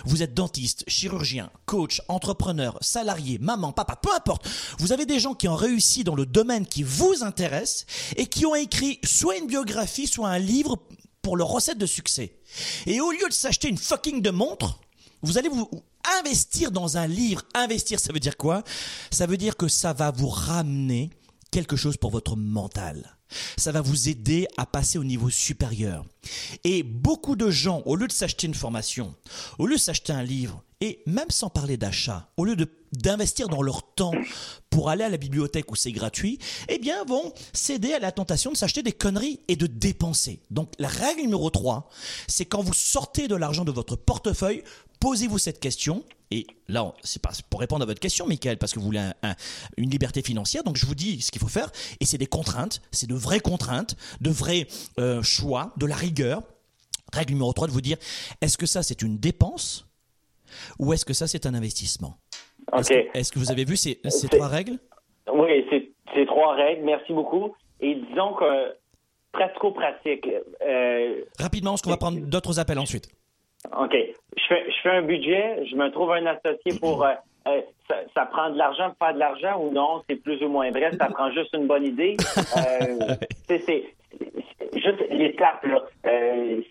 Vous 0.05 0.23
êtes 0.23 0.33
dentiste, 0.33 0.83
chirurgien, 0.87 1.51
coach, 1.65 2.01
entrepreneur, 2.07 2.77
salarié, 2.81 3.37
maman, 3.37 3.71
papa, 3.71 3.95
peu 3.95 4.13
importe. 4.13 4.47
Vous 4.79 4.91
avez 4.91 5.05
des 5.05 5.19
gens 5.19 5.35
qui 5.35 5.47
ont 5.47 5.55
réussi 5.55 6.03
dans 6.03 6.15
le 6.15 6.25
domaine 6.25 6.65
qui 6.65 6.83
vous 6.83 7.23
intéresse 7.23 7.85
et 8.17 8.25
qui 8.25 8.45
ont 8.45 8.55
écrit 8.55 8.99
soit 9.03 9.37
une 9.37 9.47
biographie, 9.47 10.07
soit 10.07 10.29
un 10.29 10.39
livre 10.39 10.79
pour 11.21 11.37
leur 11.37 11.47
recette 11.47 11.77
de 11.77 11.85
succès. 11.85 12.39
Et 12.85 12.99
au 12.99 13.11
lieu 13.11 13.27
de 13.27 13.33
s'acheter 13.33 13.69
une 13.69 13.77
fucking 13.77 14.21
de 14.21 14.31
montre, 14.31 14.79
vous 15.21 15.37
allez 15.37 15.49
vous 15.49 15.69
investir 16.19 16.71
dans 16.71 16.97
un 16.97 17.07
livre. 17.07 17.41
Investir, 17.53 17.99
ça 17.99 18.13
veut 18.13 18.19
dire 18.19 18.37
quoi? 18.37 18.63
Ça 19.11 19.25
veut 19.25 19.37
dire 19.37 19.55
que 19.55 19.67
ça 19.67 19.93
va 19.93 20.11
vous 20.11 20.29
ramener 20.29 21.09
quelque 21.51 21.75
chose 21.75 21.97
pour 21.97 22.11
votre 22.11 22.35
mental. 22.35 23.14
Ça 23.57 23.71
va 23.71 23.81
vous 23.81 24.09
aider 24.09 24.47
à 24.57 24.65
passer 24.65 24.97
au 24.97 25.03
niveau 25.03 25.29
supérieur. 25.29 26.05
Et 26.63 26.83
beaucoup 26.83 27.35
de 27.35 27.49
gens, 27.49 27.81
au 27.85 27.95
lieu 27.95 28.07
de 28.07 28.11
s'acheter 28.11 28.47
une 28.47 28.53
formation, 28.53 29.15
au 29.59 29.67
lieu 29.67 29.75
de 29.75 29.79
s'acheter 29.81 30.13
un 30.13 30.23
livre, 30.23 30.63
et 30.81 31.01
même 31.05 31.29
sans 31.29 31.49
parler 31.49 31.77
d'achat, 31.77 32.29
au 32.37 32.45
lieu 32.45 32.55
d'investir 32.91 33.47
dans 33.47 33.61
leur 33.61 33.93
temps 33.93 34.13
pour 34.69 34.89
aller 34.89 35.03
à 35.03 35.09
la 35.09 35.17
bibliothèque 35.17 35.71
où 35.71 35.75
c'est 35.75 35.91
gratuit, 35.91 36.37
eh 36.67 36.79
bien 36.79 37.03
vont 37.05 37.33
céder 37.53 37.93
à 37.93 37.99
la 37.99 38.11
tentation 38.11 38.51
de 38.51 38.57
s'acheter 38.57 38.83
des 38.83 38.91
conneries 38.91 39.39
et 39.47 39.55
de 39.55 39.67
dépenser. 39.67 40.41
Donc 40.51 40.73
la 40.77 40.87
règle 40.87 41.21
numéro 41.21 41.49
3, 41.49 41.89
c'est 42.27 42.45
quand 42.45 42.61
vous 42.61 42.73
sortez 42.73 43.27
de 43.27 43.35
l'argent 43.35 43.63
de 43.63 43.71
votre 43.71 43.95
portefeuille, 43.95 44.63
posez-vous 44.99 45.37
cette 45.37 45.59
question. 45.59 46.03
Et 46.31 46.47
là, 46.67 46.91
c'est 47.03 47.21
pas 47.21 47.29
pour 47.49 47.59
répondre 47.59 47.83
à 47.83 47.85
votre 47.85 47.99
question, 47.99 48.25
Michael, 48.25 48.57
parce 48.57 48.73
que 48.73 48.79
vous 48.79 48.85
voulez 48.85 48.99
un- 48.99 49.13
un- 49.23 49.35
une 49.77 49.89
liberté 49.89 50.21
financière. 50.21 50.63
Donc, 50.63 50.75
je 50.75 50.85
vous 50.85 50.95
dis 50.95 51.21
ce 51.21 51.31
qu'il 51.31 51.39
faut 51.41 51.47
faire. 51.47 51.71
Et 51.99 52.05
c'est 52.05 52.17
des 52.17 52.25
contraintes, 52.27 52.81
c'est 52.91 53.07
de 53.07 53.13
vraies 53.15 53.39
contraintes, 53.39 53.95
de 54.21 54.29
vrais 54.31 54.67
euh, 54.99 55.21
choix, 55.21 55.71
de 55.77 55.85
la 55.85 55.95
rigueur. 55.95 56.41
Règle 57.13 57.33
numéro 57.33 57.53
3 57.53 57.67
de 57.67 57.71
vous 57.71 57.81
dire 57.81 57.97
est-ce 58.41 58.57
que 58.57 58.65
ça, 58.65 58.81
c'est 58.83 59.01
une 59.01 59.17
dépense 59.19 59.85
ou 60.79 60.91
est-ce 60.93 61.05
que 61.05 61.13
ça, 61.13 61.27
c'est 61.27 61.45
un 61.45 61.53
investissement? 61.53 62.17
Est-ce 62.75 62.89
que, 62.89 63.17
est-ce 63.17 63.31
que 63.31 63.39
vous 63.39 63.51
avez 63.51 63.63
vu 63.63 63.77
ces, 63.77 64.01
ces 64.09 64.27
trois 64.27 64.47
règles? 64.47 64.79
Oui, 65.31 65.65
c'est 65.69 65.91
c'est 66.13 66.25
trois 66.25 66.55
règles. 66.55 66.83
Merci 66.83 67.13
beaucoup. 67.13 67.53
Et 67.81 67.95
disons 67.95 68.33
que 68.33 68.75
pratico-pratique. 69.31 70.27
euh, 70.65 71.21
Rapidement, 71.39 71.71
parce 71.71 71.81
qu'on 71.81 71.89
va 71.91 71.97
prendre 71.97 72.19
d'autres 72.21 72.59
appels 72.59 72.79
ensuite. 72.79 73.09
OK. 73.79 73.95
Je 74.37 74.43
fais, 74.47 74.65
je 74.69 74.75
fais 74.81 74.89
un 74.89 75.01
budget, 75.01 75.65
je 75.65 75.75
me 75.75 75.89
trouve 75.89 76.11
un 76.11 76.25
associé 76.25 76.73
pour. 76.73 77.03
euh, 77.05 77.13
euh, 77.47 77.61
ça, 77.87 77.95
ça 78.15 78.25
prend 78.25 78.49
de 78.49 78.57
l'argent 78.57 78.89
pour 78.89 78.97
faire 79.07 79.13
de 79.13 79.19
l'argent 79.19 79.59
ou 79.61 79.71
non? 79.71 80.01
C'est 80.09 80.15
plus 80.15 80.41
ou 80.43 80.49
moins 80.49 80.71
bref, 80.71 80.95
ça 80.99 81.07
prend 81.07 81.29
juste 81.31 81.53
une 81.55 81.67
bonne 81.67 81.85
idée? 81.85 82.17
Euh, 82.55 83.15
c'est- 83.47 83.93
juste 84.73 85.03
l'étape, 85.09 85.63
là. 85.65 85.83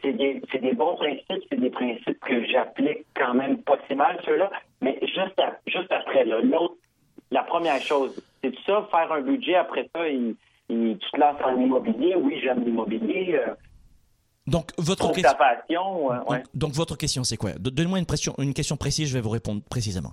C'est 0.02 0.12
des, 0.12 0.42
c'est 0.50 0.59
des 0.61 0.72
bons 0.74 0.96
principes, 0.96 1.42
c'est 1.50 1.61
des 1.61 1.70
principes 1.70 2.18
que 2.20 2.44
j'applique 2.46 3.07
quand 3.16 3.35
même 3.35 3.62
pas 3.62 3.78
si 3.88 3.94
mal, 3.94 4.18
ceux-là. 4.24 4.50
Mais 4.83 4.98
juste, 5.02 5.38
à- 5.38 5.59
juste 5.66 5.90
après, 5.92 6.24
là, 6.24 6.40
l'autre, 6.40 6.74
la 7.30 7.42
première 7.44 7.80
chose, 7.83 8.12
c'est 8.42 8.50
tout 8.50 8.62
ça, 8.66 8.87
faire 8.90 9.12
un 9.12 9.20
budget, 9.20 9.54
après 9.54 9.88
ça, 9.94 10.09
il, 10.09 10.35
il- 10.68 10.98
tu 10.98 11.11
te 11.11 11.20
lances 11.20 11.40
en 11.44 11.57
immobilier. 11.61 12.14
Oui, 12.16 12.40
j'aime 12.42 12.64
l'immobilier. 12.64 13.38
Euh, 14.46 14.50
Donc, 14.50 14.72
votre 14.78 15.11
question. 15.12 15.30
ta 15.33 15.35
passion. 15.35 16.12
euh, 16.12 16.18
ouais. 16.28 16.38
Donc, 16.38 16.46
donc, 16.54 16.72
votre 16.72 16.96
question, 16.96 17.24
c'est 17.24 17.37
quoi? 17.37 17.52
Do- 17.52 17.70
Donnez-moi 17.70 17.98
une, 17.98 18.07
pression- 18.07 18.35
une 18.38 18.54
question 18.54 18.76
précise, 18.76 19.09
je 19.09 19.14
vais 19.14 19.20
vous 19.20 19.30
répondre 19.30 19.62
précisément. 19.62 20.12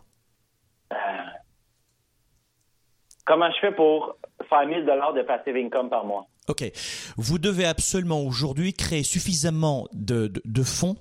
Comment 3.26 3.50
je 3.52 3.60
fais 3.62 3.74
pour 3.76 4.16
faire 4.50 4.66
1000 4.66 4.86
dollars 4.86 5.14
de 5.14 5.22
passive 5.22 5.56
income 5.56 5.90
par 5.90 6.06
mois? 6.06 6.28
Ok. 6.48 6.70
Vous 7.18 7.38
devez 7.38 7.66
absolument 7.66 8.22
aujourd'hui 8.22 8.74
créer 8.74 9.04
suffisamment 9.04 9.88
de, 9.94 10.28
de- 10.28 10.42
de 10.44 10.64
fonds 10.64 10.98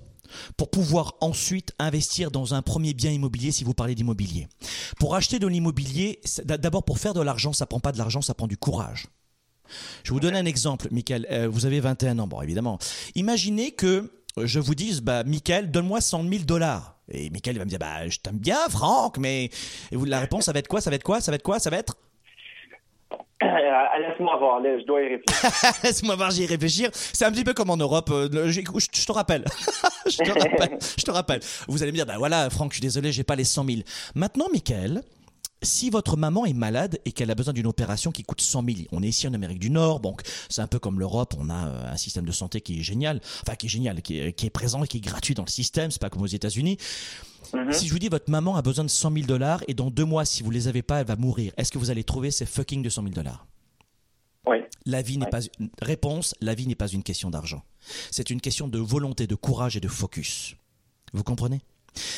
pour 0.55 0.69
pouvoir 0.69 1.15
ensuite 1.19 1.73
investir 1.79 2.31
dans 2.31 2.53
un 2.53 2.61
premier 2.61 2.93
bien 2.93 3.11
immobilier 3.11 3.51
si 3.51 3.63
vous 3.65 3.73
parlez 3.73 3.95
d'immobilier. 3.95 4.47
Pour 4.99 5.15
acheter 5.15 5.39
de 5.39 5.47
l'immobilier, 5.47 6.21
d'abord 6.45 6.83
pour 6.85 6.99
faire 6.99 7.13
de 7.13 7.21
l'argent, 7.21 7.51
ça 7.53 7.65
prend 7.65 7.79
pas 7.79 7.91
de 7.91 7.97
l'argent, 7.97 8.21
ça 8.21 8.33
prend 8.33 8.47
du 8.47 8.55
courage. 8.55 9.07
Je 10.03 10.11
vais 10.11 10.13
vous 10.13 10.19
donne 10.19 10.35
un 10.35 10.45
exemple, 10.45 10.87
Michael. 10.91 11.27
Euh, 11.31 11.47
vous 11.49 11.65
avez 11.65 11.79
21 11.79 12.19
ans, 12.19 12.27
bon 12.27 12.41
évidemment. 12.41 12.79
Imaginez 13.15 13.71
que 13.71 14.11
euh, 14.37 14.45
je 14.47 14.59
vous 14.59 14.75
dise, 14.75 15.01
bah 15.01 15.23
Michael, 15.23 15.71
donne-moi 15.71 16.01
100 16.01 16.23
000 16.29 16.43
dollars. 16.43 16.95
Et 17.09 17.29
Michael 17.29 17.57
va 17.57 17.65
me 17.65 17.69
dire, 17.69 17.79
bah 17.79 18.07
je 18.07 18.19
t'aime 18.19 18.37
bien, 18.37 18.59
Franck, 18.69 19.17
mais 19.17 19.49
et 19.91 19.95
vous, 19.95 20.05
la 20.05 20.19
réponse, 20.19 20.45
ça 20.45 20.53
va 20.53 20.59
être 20.59 20.67
quoi 20.67 20.79
Ça 20.81 20.89
va 20.89 20.95
être 20.95 21.03
quoi 21.03 21.19
Ça 21.19 21.31
va 21.31 21.35
être 21.35 21.43
quoi 21.43 21.59
Ça 21.59 21.69
va 21.69 21.77
être? 21.77 21.95
Euh, 23.43 23.47
Laisse-moi 24.07 24.37
voir, 24.37 24.59
là, 24.61 24.79
je 24.79 24.85
dois 24.85 25.01
y 25.01 25.07
réfléchir. 25.09 25.71
Laisse-moi 25.83 26.15
voir, 26.15 26.31
j'y 26.31 26.45
réfléchir. 26.45 26.89
C'est 26.93 27.25
un 27.25 27.31
petit 27.31 27.43
peu 27.43 27.53
comme 27.53 27.69
en 27.69 27.77
Europe. 27.77 28.09
euh, 28.11 28.29
je 28.51 29.05
te 29.05 29.11
rappelle. 29.11 29.45
je 30.05 30.17
te 30.17 30.29
rappelle. 30.31 30.77
Je 30.97 31.03
te 31.03 31.11
rappelle. 31.11 31.39
Vous 31.67 31.81
allez 31.81 31.91
me 31.91 31.97
dire, 31.97 32.05
bah 32.05 32.17
voilà, 32.17 32.49
Franck, 32.49 32.71
je 32.71 32.75
suis 32.75 32.81
désolé, 32.81 33.11
j'ai 33.11 33.23
pas 33.23 33.35
les 33.35 33.43
100 33.43 33.65
000. 33.65 33.79
Maintenant, 34.15 34.45
Michael, 34.53 35.01
si 35.61 35.89
votre 35.89 36.17
maman 36.17 36.45
est 36.45 36.53
malade 36.53 36.99
et 37.05 37.11
qu'elle 37.11 37.31
a 37.31 37.35
besoin 37.35 37.53
d'une 37.53 37.67
opération 37.67 38.11
qui 38.11 38.23
coûte 38.23 38.41
100 38.41 38.63
000, 38.65 38.77
on 38.91 39.03
est 39.03 39.07
ici 39.07 39.27
en 39.27 39.33
Amérique 39.33 39.59
du 39.59 39.69
Nord, 39.69 39.99
donc 39.99 40.21
c'est 40.49 40.61
un 40.61 40.67
peu 40.67 40.79
comme 40.79 40.99
l'Europe, 40.99 41.35
on 41.37 41.49
a 41.49 41.67
euh, 41.67 41.93
un 41.93 41.97
système 41.97 42.25
de 42.25 42.31
santé 42.31 42.61
qui 42.61 42.79
est 42.79 42.83
génial, 42.83 43.21
enfin 43.43 43.55
qui 43.55 43.67
est 43.67 43.69
génial, 43.69 44.01
qui 44.01 44.19
est, 44.19 44.33
qui 44.33 44.47
est 44.47 44.51
présent 44.51 44.83
et 44.83 44.87
qui 44.87 44.97
est 44.97 45.01
gratuit 45.01 45.35
dans 45.35 45.45
le 45.45 45.49
système, 45.49 45.91
c'est 45.91 46.01
pas 46.01 46.09
comme 46.09 46.21
aux 46.23 46.27
États-Unis. 46.27 46.77
Si 47.71 47.87
je 47.87 47.91
vous 47.91 47.99
dis 47.99 48.07
votre 48.07 48.29
maman 48.29 48.55
a 48.55 48.61
besoin 48.61 48.85
de 48.85 48.89
100 48.89 49.11
000 49.13 49.25
dollars 49.25 49.61
et 49.67 49.73
dans 49.73 49.91
deux 49.91 50.05
mois, 50.05 50.25
si 50.25 50.41
vous 50.41 50.51
les 50.51 50.67
avez 50.67 50.81
pas, 50.81 51.01
elle 51.01 51.07
va 51.07 51.15
mourir, 51.17 51.51
est-ce 51.57 51.71
que 51.71 51.77
vous 51.77 51.89
allez 51.89 52.03
trouver 52.03 52.31
ces 52.31 52.45
fucking 52.45 52.81
200 52.81 53.03
000 53.03 53.13
dollars? 53.13 53.45
Oui. 54.47 54.57
la 54.87 55.03
vie 55.03 55.19
n'est 55.19 55.27
pas 55.27 55.41
une 55.59 55.69
réponse, 55.83 56.33
la 56.41 56.55
vie 56.55 56.65
n'est 56.65 56.75
pas 56.75 56.87
une 56.87 57.03
question 57.03 57.29
d'argent. 57.29 57.63
C'est 58.09 58.31
une 58.31 58.41
question 58.41 58.67
de 58.67 58.79
volonté, 58.79 59.27
de 59.27 59.35
courage 59.35 59.77
et 59.77 59.79
de 59.79 59.87
focus. 59.87 60.55
Vous 61.13 61.23
comprenez? 61.23 61.61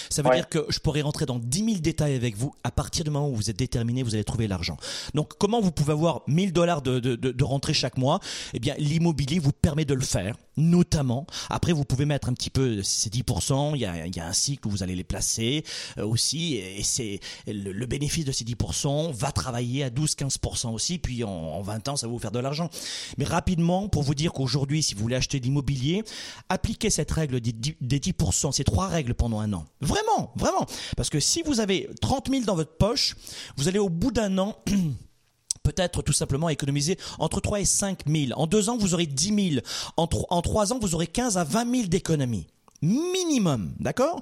Ça 0.09 0.21
veut 0.21 0.29
Ouais. 0.29 0.35
dire 0.35 0.47
que 0.49 0.65
je 0.69 0.79
pourrais 0.79 1.01
rentrer 1.01 1.25
dans 1.25 1.39
10 1.39 1.65
000 1.65 1.77
détails 1.79 2.15
avec 2.15 2.37
vous. 2.37 2.53
À 2.63 2.71
partir 2.71 3.03
du 3.03 3.09
moment 3.09 3.29
où 3.29 3.35
vous 3.35 3.49
êtes 3.49 3.57
déterminé, 3.57 4.03
vous 4.03 4.13
allez 4.13 4.23
trouver 4.23 4.47
l'argent. 4.47 4.77
Donc, 5.13 5.33
comment 5.39 5.59
vous 5.61 5.71
pouvez 5.71 5.91
avoir 5.93 6.21
1000 6.27 6.53
dollars 6.53 6.81
de, 6.81 6.99
de, 6.99 7.15
de, 7.15 7.43
rentrée 7.43 7.73
chaque 7.73 7.97
mois? 7.97 8.19
Eh 8.53 8.59
bien, 8.59 8.75
l'immobilier 8.77 9.39
vous 9.39 9.51
permet 9.51 9.85
de 9.85 9.93
le 9.93 10.01
faire, 10.01 10.35
notamment. 10.57 11.25
Après, 11.49 11.73
vous 11.73 11.83
pouvez 11.85 12.05
mettre 12.05 12.29
un 12.29 12.33
petit 12.33 12.49
peu 12.49 12.83
ces 12.83 13.09
10%. 13.09 13.71
Il 13.75 13.81
y 13.81 13.85
a, 13.85 14.05
il 14.05 14.15
y 14.15 14.19
a 14.19 14.27
un 14.27 14.33
cycle 14.33 14.67
où 14.67 14.71
vous 14.71 14.83
allez 14.83 14.95
les 14.95 15.03
placer 15.03 15.63
euh, 15.97 16.05
aussi. 16.05 16.55
Et 16.55 16.83
c'est 16.83 17.19
le, 17.47 17.71
le 17.71 17.85
bénéfice 17.85 18.25
de 18.25 18.31
ces 18.31 18.45
10% 18.45 19.11
va 19.11 19.31
travailler 19.31 19.83
à 19.83 19.89
12-15% 19.89 20.69
aussi. 20.73 20.99
Puis 20.99 21.23
en, 21.23 21.29
en 21.29 21.61
20 21.61 21.87
ans, 21.89 21.95
ça 21.95 22.07
va 22.07 22.13
vous 22.13 22.19
faire 22.19 22.31
de 22.31 22.39
l'argent. 22.39 22.69
Mais 23.17 23.25
rapidement, 23.25 23.89
pour 23.89 24.03
vous 24.03 24.15
dire 24.15 24.31
qu'aujourd'hui, 24.33 24.83
si 24.83 24.93
vous 24.93 25.01
voulez 25.01 25.15
acheter 25.15 25.39
de 25.39 25.45
l'immobilier, 25.45 26.03
appliquez 26.49 26.89
cette 26.89 27.11
règle 27.11 27.41
des 27.41 27.51
10%, 27.51 27.75
des 27.81 27.99
10%, 27.99 28.51
ces 28.51 28.63
trois 28.63 28.87
règles 28.87 29.13
pendant 29.13 29.39
un 29.39 29.51
an. 29.53 29.62
Vraiment, 29.81 30.31
vraiment. 30.35 30.65
Parce 30.97 31.09
que 31.09 31.19
si 31.19 31.41
vous 31.43 31.59
avez 31.59 31.89
30 32.01 32.29
000 32.29 32.43
dans 32.45 32.55
votre 32.55 32.77
poche, 32.77 33.15
vous 33.57 33.67
allez 33.67 33.79
au 33.79 33.89
bout 33.89 34.11
d'un 34.11 34.37
an 34.37 34.55
peut-être 35.63 36.01
tout 36.01 36.13
simplement 36.13 36.49
économiser 36.49 36.97
entre 37.19 37.39
3 37.39 37.61
et 37.61 37.65
5 37.65 37.99
000. 38.07 38.31
En 38.39 38.47
deux 38.47 38.69
ans, 38.69 38.77
vous 38.77 38.93
aurez 38.93 39.05
10 39.05 39.51
000. 39.53 39.65
En, 39.97 40.07
tro- 40.07 40.27
en 40.29 40.41
trois 40.41 40.73
ans, 40.73 40.79
vous 40.79 40.93
aurez 40.95 41.07
15 41.07 41.37
à 41.37 41.43
20 41.43 41.71
000 41.75 41.87
d'économies. 41.87 42.47
Minimum, 42.81 43.73
d'accord? 43.79 44.21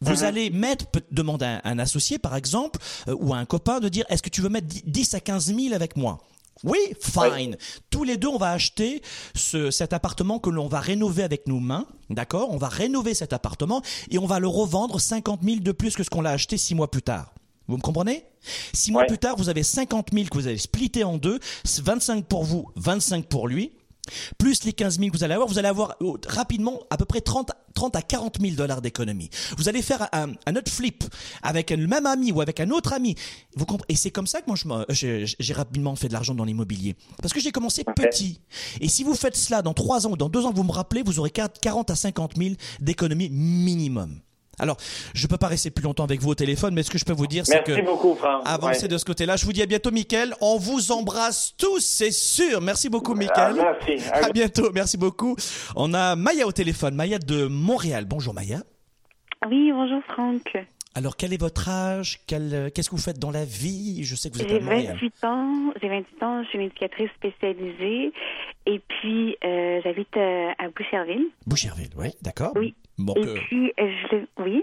Vous 0.00 0.24
allez 0.24 0.48
mettre, 0.48 0.86
demander 1.10 1.44
à 1.44 1.60
un, 1.64 1.72
un 1.72 1.78
associé 1.78 2.18
par 2.18 2.34
exemple, 2.34 2.78
euh, 3.08 3.14
ou 3.20 3.34
à 3.34 3.36
un 3.36 3.44
copain 3.44 3.80
de 3.80 3.90
dire 3.90 4.06
est-ce 4.08 4.22
que 4.22 4.30
tu 4.30 4.40
veux 4.40 4.48
mettre 4.48 4.66
10 4.68 4.84
10 4.86 5.14
à 5.14 5.20
15 5.20 5.54
000 5.54 5.74
avec 5.74 5.96
moi? 5.96 6.18
Oui, 6.64 6.78
fine. 7.00 7.56
Tous 7.90 8.04
les 8.04 8.16
deux, 8.16 8.28
on 8.28 8.36
va 8.38 8.50
acheter 8.52 9.02
ce, 9.34 9.70
cet 9.70 9.92
appartement 9.92 10.38
que 10.38 10.50
l'on 10.50 10.68
va 10.68 10.80
rénover 10.80 11.22
avec 11.22 11.46
nos 11.46 11.60
mains, 11.60 11.86
d'accord? 12.10 12.50
On 12.50 12.56
va 12.58 12.68
rénover 12.68 13.14
cet 13.14 13.32
appartement 13.32 13.82
et 14.10 14.18
on 14.18 14.26
va 14.26 14.38
le 14.40 14.48
revendre 14.48 15.00
50 15.00 15.40
000 15.42 15.56
de 15.60 15.72
plus 15.72 15.94
que 15.96 16.02
ce 16.02 16.10
qu'on 16.10 16.20
l'a 16.20 16.30
acheté 16.30 16.56
six 16.58 16.74
mois 16.74 16.90
plus 16.90 17.02
tard. 17.02 17.32
Vous 17.68 17.76
me 17.76 17.82
comprenez? 17.82 18.24
Six 18.72 18.90
mois 18.90 19.02
Ouais. 19.02 19.06
plus 19.06 19.18
tard, 19.18 19.36
vous 19.36 19.48
avez 19.48 19.62
50 19.62 20.08
000 20.12 20.26
que 20.28 20.34
vous 20.34 20.48
allez 20.48 20.58
splitter 20.58 21.04
en 21.04 21.18
deux, 21.18 21.38
25 21.64 22.24
pour 22.26 22.44
vous, 22.44 22.66
25 22.76 23.26
pour 23.26 23.46
lui. 23.48 23.72
Plus 24.38 24.64
les 24.64 24.72
15 24.72 24.98
000 24.98 25.10
que 25.10 25.16
vous 25.16 25.24
allez 25.24 25.34
avoir, 25.34 25.48
vous 25.48 25.58
allez 25.58 25.68
avoir 25.68 25.96
euh, 26.02 26.12
rapidement 26.26 26.80
à 26.90 26.96
peu 26.96 27.04
près 27.04 27.20
30, 27.20 27.50
30 27.74 27.96
à 27.96 28.02
40 28.02 28.38
000 28.40 28.54
dollars 28.54 28.80
d'économie. 28.82 29.30
Vous 29.56 29.68
allez 29.68 29.82
faire 29.82 30.08
un, 30.12 30.32
un 30.46 30.56
autre 30.56 30.70
flip 30.70 31.04
avec 31.42 31.70
le 31.70 31.86
même 31.86 32.06
ami 32.06 32.32
ou 32.32 32.40
avec 32.40 32.60
un 32.60 32.70
autre 32.70 32.92
ami. 32.92 33.14
Vous 33.56 33.66
comprenez? 33.66 33.92
Et 33.92 33.96
c'est 33.96 34.10
comme 34.10 34.26
ça 34.26 34.40
que 34.40 34.46
moi 34.46 34.86
j'ai 34.88 35.52
rapidement 35.52 35.96
fait 35.96 36.08
de 36.08 36.12
l'argent 36.12 36.34
dans 36.34 36.44
l'immobilier. 36.44 36.96
Parce 37.20 37.32
que 37.32 37.40
j'ai 37.40 37.52
commencé 37.52 37.84
petit. 37.84 38.40
Et 38.80 38.88
si 38.88 39.04
vous 39.04 39.14
faites 39.14 39.36
cela 39.36 39.62
dans 39.62 39.74
3 39.74 40.06
ans 40.06 40.12
ou 40.12 40.16
dans 40.16 40.28
2 40.28 40.46
ans, 40.46 40.52
vous 40.52 40.64
me 40.64 40.72
rappelez, 40.72 41.02
vous 41.02 41.18
aurez 41.18 41.30
40 41.30 41.90
à 41.90 41.94
50 41.94 42.36
000 42.36 42.54
d'économie 42.80 43.30
minimum. 43.30 44.20
Alors, 44.60 44.76
je 45.14 45.26
peux 45.26 45.36
pas 45.36 45.48
rester 45.48 45.70
plus 45.70 45.82
longtemps 45.82 46.04
avec 46.04 46.20
vous 46.20 46.30
au 46.30 46.34
téléphone, 46.34 46.74
mais 46.74 46.82
ce 46.82 46.90
que 46.90 46.98
je 46.98 47.04
peux 47.04 47.12
vous 47.12 47.26
dire, 47.26 47.44
c'est 47.46 47.62
que 47.64 47.72
Merci 47.72 47.86
beaucoup, 47.86 48.14
Franck. 48.14 48.42
avancez 48.44 48.82
Ouais. 48.82 48.88
de 48.88 48.98
ce 48.98 49.04
côté-là. 49.04 49.36
Je 49.36 49.44
vous 49.46 49.52
dis 49.52 49.62
à 49.62 49.66
bientôt, 49.66 49.90
Mickaël. 49.90 50.34
On 50.40 50.58
vous 50.58 50.92
embrasse 50.92 51.54
tous, 51.58 51.80
c'est 51.80 52.10
sûr. 52.12 52.60
Merci 52.60 52.88
beaucoup, 52.88 53.12
Ah, 53.14 53.18
Mickaël. 53.18 53.54
merci. 53.56 54.04
À 54.12 54.30
bientôt, 54.30 54.70
merci 54.72 54.96
beaucoup. 54.96 55.34
On 55.76 55.92
a 55.94 56.14
Maya 56.16 56.46
au 56.46 56.52
téléphone, 56.52 56.94
Maya 56.94 57.18
de 57.18 57.46
Montréal. 57.46 58.04
Bonjour 58.06 58.34
Maya. 58.34 58.58
Oui, 59.48 59.72
bonjour 59.72 60.02
Franck. 60.12 60.56
Alors 60.94 61.16
quel 61.16 61.32
est 61.32 61.40
votre 61.40 61.68
âge? 61.68 62.18
Euh, 62.32 62.68
Qu'est-ce 62.74 62.90
que 62.90 62.96
vous 62.96 63.00
faites 63.02 63.18
dans 63.18 63.30
la 63.30 63.44
vie? 63.44 64.02
Je 64.04 64.14
sais 64.16 64.28
que 64.28 64.34
vous 64.34 64.42
êtes 64.42 64.48
J'ai 64.48 64.56
à 64.56 64.60
Montréal. 64.60 64.94
28 65.00 65.24
ans, 65.24 65.72
j'ai 65.80 65.88
28 65.88 66.22
ans, 66.22 66.42
je 66.42 66.48
suis 66.48 66.58
une 66.58 66.64
éducatrice 66.64 67.10
spécialisée 67.16 68.12
et 68.66 68.80
puis 68.80 69.36
euh, 69.44 69.80
j'habite 69.84 70.16
euh, 70.16 70.50
à 70.58 70.68
Boucherville. 70.68 71.26
Boucherville, 71.46 71.90
oui, 71.96 72.08
d'accord. 72.22 72.52
Oui. 72.56 72.74
Bon, 72.98 73.14
Et 73.14 73.34
puis 73.34 73.72
je 73.78 74.16
oui, 74.42 74.62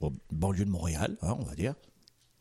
bon, 0.00 0.10
banlieue 0.32 0.64
de 0.64 0.70
Montréal, 0.70 1.16
hein, 1.22 1.36
on 1.38 1.44
va 1.44 1.54
dire. 1.54 1.74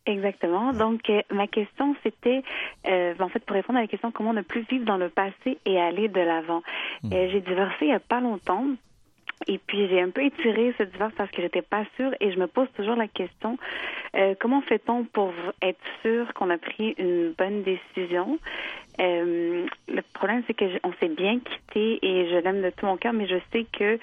exactement. 0.06 0.72
Donc 0.74 1.02
ma 1.32 1.48
question 1.48 1.96
c'était 2.04 2.42
euh, 2.88 3.14
en 3.20 3.28
fait 3.30 3.40
pour 3.46 3.56
répondre 3.56 3.78
à 3.78 3.82
la 3.82 3.88
question 3.88 4.12
comment 4.12 4.34
ne 4.34 4.42
plus 4.42 4.66
vivre 4.70 4.86
dans 4.86 4.98
le 4.98 5.10
passé 5.10 5.60
et 5.66 5.80
aller 5.80 6.08
de 6.08 6.22
l'avant? 6.22 6.64
Hmm. 7.04 7.10
J'ai 7.12 7.42
divorcé 7.42 7.76
il 7.82 7.90
y 7.90 7.94
a 7.94 8.00
pas 8.00 8.22
longtemps. 8.22 8.66
Et 9.48 9.58
puis 9.58 9.88
j'ai 9.88 10.02
un 10.02 10.10
peu 10.10 10.24
étiré 10.24 10.74
ce 10.78 10.84
divorce 10.84 11.14
parce 11.16 11.32
que 11.32 11.42
j'étais 11.42 11.62
pas 11.62 11.84
sûre 11.96 12.14
et 12.20 12.32
je 12.32 12.40
me 12.40 12.48
pose 12.48 12.68
toujours 12.76 12.96
la 12.96 13.08
question 13.08 13.58
euh, 14.16 14.36
comment 14.40 14.62
fait-on 14.62 15.06
pour 15.06 15.34
être 15.62 15.80
sûr 16.02 16.34
qu'on 16.34 16.50
a 16.50 16.58
pris 16.58 16.96
une 16.98 17.34
bonne 17.38 17.64
décision? 17.64 18.38
Euh, 19.00 19.66
Le 19.88 20.02
problème 20.14 20.44
c'est 20.48 20.54
que 20.54 20.66
on 20.84 20.92
s'est 21.00 21.10
bien 21.10 21.40
quitté 21.40 22.00
et 22.06 22.30
je 22.30 22.36
l'aime 22.38 22.62
de 22.62 22.70
tout 22.72 22.86
mon 22.86 22.98
cœur, 22.98 23.14
mais 23.14 23.28
je 23.28 23.38
sais 23.52 23.66
que 23.72 23.98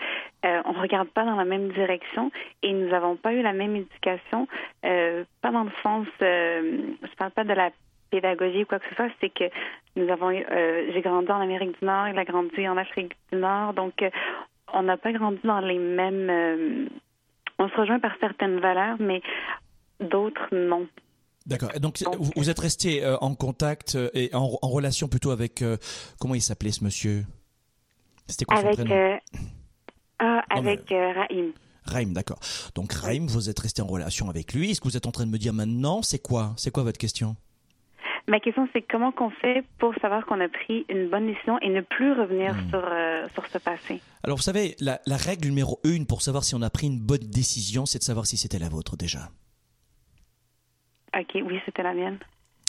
euh, 0.45 0.63
on 0.65 0.73
regarde 0.73 1.09
pas 1.09 1.25
dans 1.25 1.37
la 1.37 1.45
même 1.45 1.69
direction 1.73 2.31
et 2.63 2.73
nous 2.73 2.93
avons 2.95 3.17
pas 3.17 3.33
eu 3.35 3.43
la 3.43 3.53
même 3.53 3.77
éducation, 3.77 4.49
euh, 4.85 5.25
pas 5.43 5.51
dans 5.51 5.65
le 5.65 5.71
sens, 5.83 6.07
je 6.21 7.15
parle 7.17 7.33
pas 7.33 7.45
de 7.45 7.53
la 7.53 7.71
pédagogie 8.11 8.63
ou 8.63 8.67
quoi 8.67 8.79
que 8.79 8.89
ce 8.89 8.95
soit, 8.95 9.11
c'est 9.21 9.29
que 9.29 9.45
nous 9.97 10.09
avons, 10.11 10.31
eu- 10.31 10.47
euh, 10.51 10.91
j'ai 10.93 11.03
grandi 11.03 11.31
en 11.31 11.41
Amérique 11.41 11.79
du 11.79 11.85
Nord, 11.85 12.09
il 12.09 12.19
a 12.19 12.25
grandi 12.25 12.67
en 12.67 12.77
Afrique 12.79 13.13
du 13.31 13.39
Nord, 13.39 13.75
donc 13.75 14.03
on 14.75 14.83
n'a 14.83 14.97
pas 14.97 15.13
grandi 15.13 15.39
dans 15.45 15.61
les 15.61 15.79
mêmes. 15.79 16.31
euh, 16.31 16.87
on 17.59 17.69
se 17.69 17.75
rejoint 17.77 17.99
par 18.01 18.13
certaines 18.21 18.61
valeurs, 18.61 18.97
mais 19.01 19.21
d'autres 20.01 20.49
non. 20.55 20.87
D'accord. 21.47 21.71
Et 21.75 21.81
Donc 21.81 22.03
vous, 22.37 22.51
êtes 22.51 22.59
resté 22.59 23.03
euh, 23.03 23.17
en 23.21 23.35
contact 23.35 23.95
euh, 23.95 24.11
et 24.15 24.31
en, 24.35 24.59
en 24.61 24.69
relation 24.69 25.09
plutôt 25.09 25.31
avec 25.31 25.65
comment 26.21 26.35
il 26.35 26.43
s'appelait 26.43 26.73
ce 26.73 26.85
monsieur? 26.85 27.25
C'était 28.27 28.45
quoi 28.45 28.59
son 28.59 28.67
Avec, 28.67 28.75
prénom? 28.79 28.95
euh, 28.95 29.17
ah, 30.19 30.43
Non, 30.57 30.63
mais- 30.63 30.69
avec 30.73 30.93
euh, 30.93 31.13
Raïm. 31.13 31.53
Raïm, 31.85 32.13
d'accord. 32.13 32.39
Donc 32.75 32.93
Raïm, 32.93 33.27
vous 33.29 33.49
êtes 33.49 33.59
resté 33.59 33.81
en 33.81 33.87
relation 33.87 34.29
avec 34.29 34.53
lui. 34.53 34.75
Ce 34.75 34.81
que 34.81 34.85
vous 34.89 34.97
êtes 34.99 35.07
en 35.07 35.11
train 35.11 35.25
de 35.25 35.31
me 35.31 35.39
dire 35.39 35.55
maintenant, 35.55 36.03
c'est 36.03 36.19
quoi? 36.19 36.53
C'est 36.59 36.71
quoi 36.71 36.83
votre 36.83 36.99
question? 36.99 37.35
Ma 38.29 38.41
question, 38.41 38.69
c'est 38.75 38.83
comment 38.83 39.11
qu'on 39.11 39.31
fait 39.31 39.65
pour 39.79 39.95
savoir 40.03 40.27
qu'on 40.27 40.39
a 40.41 40.49
pris 40.49 40.85
une 40.91 41.09
bonne 41.09 41.27
décision 41.27 41.59
et 41.61 41.71
ne 41.71 41.81
plus 41.81 42.13
revenir 42.13 42.55
Hmm. 42.55 42.69
sur, 42.69 42.85
euh, 42.85 43.27
sur 43.33 43.47
ce 43.47 43.57
passé? 43.59 44.01
Alors 44.23 44.37
vous 44.37 44.43
savez, 44.43 44.77
la, 44.81 45.01
la 45.07 45.17
règle 45.17 45.49
numéro 45.49 45.81
une 45.85 46.05
pour 46.07 46.21
savoir 46.23 46.45
si 46.45 46.55
on 46.55 46.61
a 46.63 46.69
pris 46.71 46.87
une 46.89 47.01
bonne 47.01 47.27
décision, 47.27 47.87
c'est 47.87 47.99
de 47.99 48.05
savoir 48.05 48.27
si 48.27 48.37
c'était 48.37 48.59
la 48.59 48.69
vôtre 48.69 48.97
déjà. 48.97 49.31
OK, 51.19 51.39
oui, 51.43 51.59
c'était 51.65 51.83
la 51.83 51.95
mienne. 51.95 52.19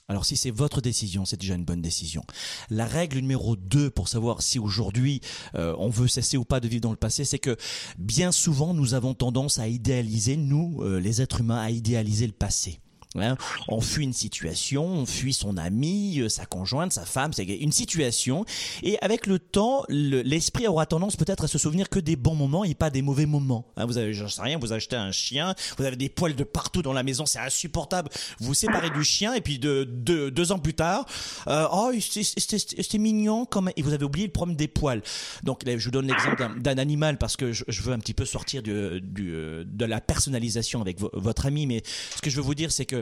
Alors 0.07 0.25
si 0.25 0.37
c'est 0.37 0.49
votre 0.49 0.81
décision, 0.81 1.23
c'est 1.25 1.39
déjà 1.39 1.53
une 1.55 1.65
bonne 1.65 1.81
décision. 1.83 2.23
La 2.71 2.85
règle 2.85 3.19
numéro 3.19 3.55
2 3.55 3.91
pour 3.91 4.07
savoir 4.07 4.41
si 4.41 4.57
aujourd'hui 4.57 5.21
euh, 5.55 5.75
on 5.77 5.89
veut 5.89 6.07
cesser 6.07 6.35
ou 6.37 6.45
pas 6.45 6.59
de 6.59 6.67
vivre 6.67 6.81
dans 6.81 6.89
le 6.91 6.95
passé, 6.97 7.25
c'est 7.25 7.37
que 7.37 7.55
bien 7.99 8.31
souvent 8.31 8.73
nous 8.73 8.95
avons 8.95 9.13
tendance 9.13 9.59
à 9.59 9.67
idéaliser, 9.67 10.35
nous 10.35 10.81
euh, 10.81 10.99
les 10.99 11.21
êtres 11.21 11.41
humains, 11.41 11.59
à 11.59 11.69
idéaliser 11.69 12.25
le 12.25 12.33
passé. 12.33 12.79
Hein, 13.15 13.37
on 13.67 13.81
fuit 13.81 14.03
une 14.03 14.13
situation, 14.13 14.85
on 14.85 15.05
fuit 15.07 15.33
son 15.33 15.57
ami, 15.57 16.19
euh, 16.19 16.29
sa 16.29 16.45
conjointe, 16.45 16.93
sa 16.93 17.05
femme, 17.05 17.33
c'est 17.33 17.43
une 17.43 17.71
situation. 17.71 18.45
Et 18.83 18.99
avec 19.01 19.25
le 19.25 19.39
temps, 19.39 19.83
le- 19.89 20.21
l'esprit 20.21 20.67
aura 20.67 20.85
tendance 20.85 21.15
peut-être 21.15 21.45
à 21.45 21.47
se 21.47 21.57
souvenir 21.57 21.89
que 21.89 21.97
des 21.99 22.15
bons 22.15 22.35
moments 22.35 22.63
et 22.63 22.75
pas 22.75 22.91
des 22.91 23.01
mauvais 23.01 23.25
moments. 23.25 23.65
Hein, 23.77 23.87
vous 23.87 23.97
avez, 23.97 24.13
j'en 24.13 24.27
sais 24.27 24.43
rien, 24.43 24.59
vous 24.59 24.73
achetez 24.73 24.95
un 24.95 25.11
chien, 25.11 25.55
vous 25.79 25.85
avez 25.85 25.95
des 25.95 26.07
poils 26.09 26.35
de 26.35 26.43
partout 26.43 26.83
dans 26.83 26.93
la 26.93 27.01
maison, 27.01 27.25
c'est 27.25 27.39
insupportable. 27.39 28.09
Vous 28.41 28.53
séparez 28.53 28.91
du 28.91 29.03
chien 29.03 29.33
et 29.33 29.41
puis 29.41 29.57
de, 29.57 29.89
de- 29.91 30.29
deux 30.29 30.51
ans 30.51 30.59
plus 30.59 30.75
tard, 30.75 31.07
euh, 31.47 31.65
oh 31.71 31.91
c'était 31.99 32.97
mignon 32.99 33.47
même. 33.63 33.73
Et 33.75 33.81
vous 33.81 33.93
avez 33.93 34.05
oublié 34.05 34.27
le 34.27 34.31
problème 34.31 34.55
des 34.55 34.67
poils. 34.67 35.01
Donc 35.41 35.63
là, 35.65 35.75
je 35.75 35.85
vous 35.85 35.91
donne 35.91 36.05
l'exemple 36.05 36.59
d'un- 36.59 36.77
animal 36.77 37.17
parce 37.17 37.35
que 37.37 37.53
je, 37.53 37.63
veux 37.81 37.91
un 37.93 37.99
petit 37.99 38.13
peu 38.13 38.25
sortir 38.25 38.61
de 38.61 39.85
la 39.85 39.99
personnalisation 39.99 40.79
avec 40.81 40.99
vo- 40.99 41.09
votre 41.13 41.47
ami. 41.47 41.65
Mais 41.65 41.81
ce 42.15 42.21
que 42.21 42.29
je 42.29 42.35
veux 42.35 42.43
vous 42.43 42.53
dire, 42.53 42.71
c'est 42.71 42.85
que 42.85 42.98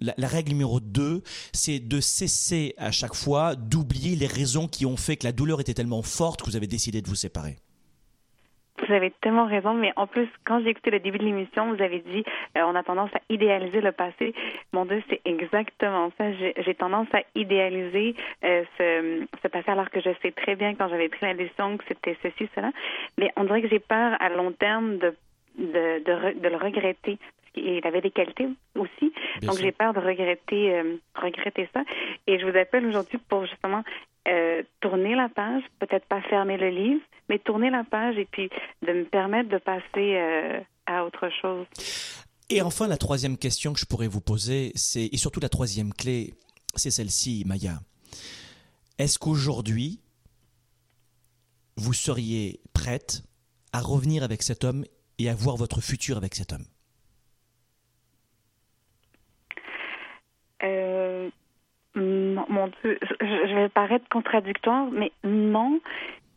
la, 0.00 0.28
règle 0.28 0.50
numéro 0.52 0.80
2, 0.80 1.22
c'est 1.52 1.80
de 1.80 2.00
cesser 2.00 2.74
à 2.78 2.90
chaque 2.90 3.14
fois 3.14 3.54
d'oublier 3.54 4.16
les 4.16 4.26
raisons 4.26 4.68
qui 4.68 4.86
ont 4.86 4.96
fait 4.96 5.16
que 5.16 5.24
la 5.24 5.32
douleur 5.32 5.60
était 5.60 5.74
tellement 5.74 6.02
forte 6.02 6.42
que 6.42 6.46
vous 6.46 6.56
avez 6.56 6.66
décidé 6.66 7.02
de 7.02 7.08
vous 7.08 7.14
séparer. 7.14 7.56
Vous 8.86 8.94
avez 8.94 9.10
tellement 9.20 9.46
raison, 9.46 9.74
mais 9.74 9.92
en 9.96 10.06
plus, 10.06 10.28
quand 10.44 10.62
j'ai 10.62 10.70
écouté 10.70 10.90
le 10.90 11.00
début 11.00 11.18
de 11.18 11.24
l'émission, 11.24 11.74
vous 11.74 11.82
avez 11.82 11.98
dit 11.98 12.24
euh, 12.56 12.62
on 12.64 12.76
a 12.76 12.82
tendance 12.84 13.10
à 13.12 13.20
idéaliser 13.28 13.80
le 13.80 13.90
passé. 13.90 14.34
Mon 14.72 14.84
Dieu, 14.84 15.02
c'est 15.10 15.20
exactement 15.24 16.12
ça. 16.16 16.32
J'ai 16.32 16.74
tendance 16.74 17.08
à 17.12 17.22
idéaliser 17.34 18.14
euh, 18.44 18.62
ce, 18.78 19.48
passé 19.48 19.70
alors 19.70 19.90
que 19.90 20.00
je 20.00 20.10
sais 20.22 20.30
très 20.30 20.54
bien 20.54 20.74
quand 20.74 20.88
j'avais 20.88 21.08
pris 21.08 21.26
la 21.26 21.34
décision 21.34 21.76
que 21.76 21.84
c'était 21.88 22.16
ceci, 22.22 22.48
cela. 22.54 22.70
Mais 23.18 23.32
on 23.36 23.44
dirait 23.44 23.62
que 23.62 23.68
j'ai 23.68 23.80
peur 23.80 24.16
à 24.20 24.28
long 24.28 24.52
terme 24.52 24.98
de 24.98 25.14
le 25.58 26.56
regretter. 26.56 27.18
Qu'il 27.54 27.86
avait 27.86 28.00
des 28.00 28.10
qualités 28.10 28.48
aussi. 28.74 29.12
Bien 29.40 29.50
Donc 29.50 29.58
j'ai 29.58 29.72
peur 29.72 29.94
de 29.94 30.00
regretter, 30.00 30.74
euh, 30.74 30.96
regretter 31.14 31.68
ça. 31.74 31.82
Et 32.26 32.38
je 32.38 32.46
vous 32.46 32.56
appelle 32.56 32.86
aujourd'hui 32.86 33.18
pour 33.28 33.46
justement 33.46 33.82
euh, 34.28 34.62
tourner 34.80 35.14
la 35.14 35.28
page, 35.28 35.62
peut-être 35.78 36.06
pas 36.06 36.20
fermer 36.22 36.56
le 36.56 36.68
livre, 36.68 37.00
mais 37.28 37.38
tourner 37.38 37.70
la 37.70 37.84
page 37.84 38.18
et 38.18 38.26
puis 38.26 38.50
de 38.86 38.92
me 38.92 39.04
permettre 39.04 39.48
de 39.48 39.58
passer 39.58 39.82
euh, 39.96 40.60
à 40.86 41.04
autre 41.04 41.30
chose. 41.40 41.66
Et 42.50 42.62
enfin, 42.62 42.88
la 42.88 42.96
troisième 42.96 43.36
question 43.36 43.72
que 43.72 43.80
je 43.80 43.86
pourrais 43.86 44.08
vous 44.08 44.20
poser, 44.20 44.72
c'est, 44.74 45.06
et 45.06 45.16
surtout 45.16 45.40
la 45.40 45.48
troisième 45.48 45.92
clé, 45.92 46.34
c'est 46.74 46.90
celle-ci, 46.90 47.44
Maya. 47.46 47.80
Est-ce 48.98 49.18
qu'aujourd'hui, 49.18 50.00
vous 51.76 51.92
seriez 51.92 52.60
prête 52.72 53.22
à 53.72 53.80
revenir 53.80 54.22
avec 54.22 54.42
cet 54.42 54.64
homme 54.64 54.84
et 55.18 55.28
à 55.28 55.34
voir 55.34 55.56
votre 55.56 55.80
futur 55.80 56.16
avec 56.16 56.34
cet 56.34 56.52
homme? 56.52 56.64
Euh, 60.62 61.30
mon 61.94 62.68
Dieu, 62.82 62.98
je, 63.20 63.54
vais 63.54 63.68
paraître 63.68 64.08
contradictoire, 64.08 64.86
mais 64.90 65.12
non, 65.24 65.80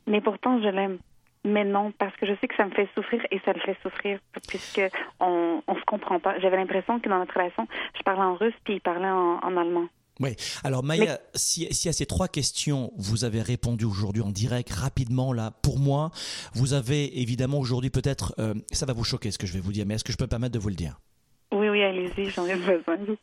mais 0.08 0.22
pourtant 0.22 0.62
je 0.62 0.68
l'aime. 0.68 0.98
Mais 1.44 1.64
non, 1.64 1.92
parce 1.98 2.16
que 2.18 2.28
je 2.28 2.34
sais 2.40 2.48
que 2.48 2.56
ça 2.56 2.66
me 2.66 2.72
fait 2.72 2.88
souffrir 2.94 3.26
et 3.32 3.40
ça 3.44 3.54
le 3.54 3.60
fait 3.62 3.76
souffrir 3.82 4.20
puisque 4.48 4.82
on, 5.20 5.64
on 5.66 5.76
se 5.76 5.84
comprend 5.86 6.20
pas. 6.20 6.40
J'avais 6.40 6.58
l'impression 6.58 7.00
que 7.00 7.10
dans 7.10 7.18
notre 7.18 7.34
relation, 7.34 7.68
je 7.98 8.04
parlais 8.04 8.22
en 8.22 8.36
russe 8.36 8.54
puis 8.64 8.76
il 8.76 8.82
parlait 8.82 9.10
en, 9.10 9.40
en 9.42 9.58
allemand. 9.58 9.88
Oui. 10.20 10.36
Alors 10.64 10.84
Maya, 10.84 11.20
si, 11.34 11.68
si 11.72 11.90
à 11.90 11.94
ces 11.94 12.06
trois 12.06 12.28
questions 12.28 12.92
vous 12.96 13.24
avez 13.24 13.42
répondu 13.42 13.86
aujourd'hui 13.86 14.22
en 14.22 14.30
direct 14.30 14.70
rapidement 14.70 15.34
là, 15.34 15.52
pour 15.64 15.80
moi, 15.80 16.12
vous 16.54 16.74
avez 16.74 17.22
évidemment 17.22 17.58
aujourd'hui 17.58 17.90
peut-être, 17.90 18.36
euh, 18.38 18.54
ça 18.72 18.86
va 18.86 18.94
vous 18.94 19.04
choquer 19.04 19.32
ce 19.32 19.40
que 19.40 19.48
je 19.48 19.54
vais 19.54 19.60
vous 19.60 19.72
dire, 19.72 19.86
mais 19.88 19.96
est-ce 19.96 20.04
que 20.04 20.12
je 20.12 20.18
peux 20.18 20.26
me 20.26 20.30
permettre 20.30 20.54
de 20.54 20.60
vous 20.60 20.70
le 20.70 20.76
dire? 20.76 21.00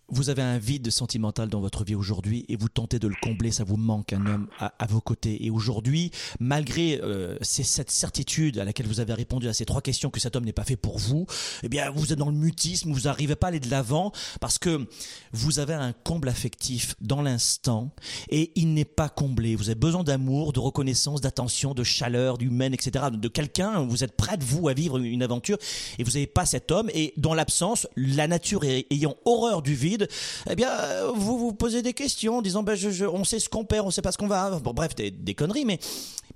Vous 0.09 0.31
avez 0.31 0.43
un 0.43 0.59
vide 0.59 0.91
sentimental 0.91 1.49
dans 1.49 1.61
votre 1.61 1.85
vie 1.85 1.95
aujourd'hui 1.95 2.45
et 2.49 2.57
vous 2.57 2.69
tentez 2.69 2.99
de 2.99 3.09
le 3.09 3.15
combler, 3.23 3.51
ça 3.51 3.65
vous 3.65 3.77
manque 3.77 4.13
un 4.13 4.27
homme 4.27 4.49
à, 4.59 4.87
vos 4.89 5.01
côtés. 5.01 5.45
Et 5.45 5.51
aujourd'hui, 5.51 6.11
malgré 6.41 7.01
euh, 7.03 7.37
cette 7.43 7.91
certitude 7.91 8.59
à 8.59 8.65
laquelle 8.65 8.87
vous 8.87 9.01
avez 9.01 9.13
répondu 9.13 9.49
à 9.49 9.53
ces 9.53 9.65
trois 9.65 9.83
questions 9.83 10.11
que 10.11 10.21
cet 10.21 10.37
homme 10.37 10.45
n'est 10.45 10.53
pas 10.53 10.65
fait 10.65 10.77
pour 10.77 10.99
vous, 10.99 11.27
eh 11.63 11.69
bien 11.69 11.91
vous 11.91 12.13
êtes 12.13 12.19
dans 12.19 12.31
le 12.31 12.37
mutisme, 12.37 12.93
vous 12.93 13.03
n'arrivez 13.03 13.37
pas 13.37 13.49
à 13.49 13.51
aller 13.51 13.61
de 13.61 13.71
l'avant 13.71 14.13
parce 14.41 14.59
que 14.59 14.87
vous 15.33 15.59
avez 15.59 15.75
un 15.75 15.93
comble 15.93 16.29
affectif 16.29 16.95
dans 17.01 17.23
l'instant 17.23 17.91
et 18.31 18.53
il 18.57 18.75
n'est 18.75 18.85
pas 18.85 19.09
comblé. 19.09 19.55
Vous 19.57 19.69
avez 19.69 19.79
besoin 19.79 20.05
d'amour, 20.05 20.53
de 20.53 20.61
reconnaissance, 20.61 21.21
d'attention, 21.21 21.75
de 21.75 21.85
chaleur, 21.85 22.39
d'humaine, 22.39 22.75
etc. 22.75 23.07
De 23.13 23.29
quelqu'un, 23.29 23.81
vous 23.81 24.05
êtes 24.05 24.17
prêt 24.17 24.37
de 24.37 24.45
vous 24.45 24.69
à 24.69 24.75
vivre 24.75 24.99
une 24.99 25.23
aventure 25.23 25.59
et 25.99 26.05
vous 26.05 26.13
n'avez 26.13 26.27
pas 26.27 26.47
cet 26.47 26.71
homme 26.71 26.91
et 26.95 27.13
dans 27.17 27.35
l'absence, 27.35 27.87
la 27.97 28.27
nature 28.27 28.39
nature 28.39 28.63
ayant 28.91 29.15
horreur 29.25 29.63
du 29.63 29.75
vide, 29.75 30.09
eh 30.51 30.55
bien, 30.55 30.69
euh, 30.71 31.11
vous 31.15 31.39
vous 31.39 31.53
posez 31.53 31.83
des 31.83 31.95
questions 31.95 32.39
en 32.39 32.43
disant, 32.43 32.63
ben, 32.63 32.77
on 33.13 33.25
sait 33.25 33.39
ce 33.39 33.49
qu'on 33.49 33.65
perd, 33.65 33.87
on 33.87 33.91
sait 33.91 34.03
pas 34.03 34.13
ce 34.13 34.19
qu'on 34.19 34.27
va. 34.27 34.59
Bref, 34.63 34.95
des, 34.95 35.35
conneries, 35.35 35.65
mais, 35.65 35.79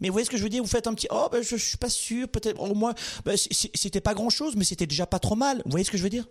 mais 0.01 0.09
vous 0.09 0.12
voyez 0.12 0.24
ce 0.24 0.30
que 0.30 0.37
je 0.37 0.43
veux 0.43 0.49
dire? 0.49 0.62
Vous 0.62 0.68
faites 0.68 0.87
un 0.87 0.95
petit, 0.95 1.09
oh, 1.11 1.28
ben, 1.30 1.43
je, 1.43 1.57
je 1.57 1.64
suis 1.64 1.78
pas 1.78 1.89
sûr, 1.89 2.28
peut-être, 2.28 2.61
au 2.61 2.74
moins, 2.74 2.95
ben, 3.24 3.37
c'était 3.37 4.01
pas 4.01 4.14
grand-chose, 4.14 4.57
mais 4.57 4.64
c'était 4.64 4.87
déjà 4.87 5.07
pas 5.07 5.18
trop 5.18 5.37
mal. 5.37 5.62
Vous 5.64 5.70
voyez 5.70 5.85
ce 5.85 5.91
que 5.91 5.99
je 5.99 6.03
veux 6.03 6.11
dire? 6.11 6.24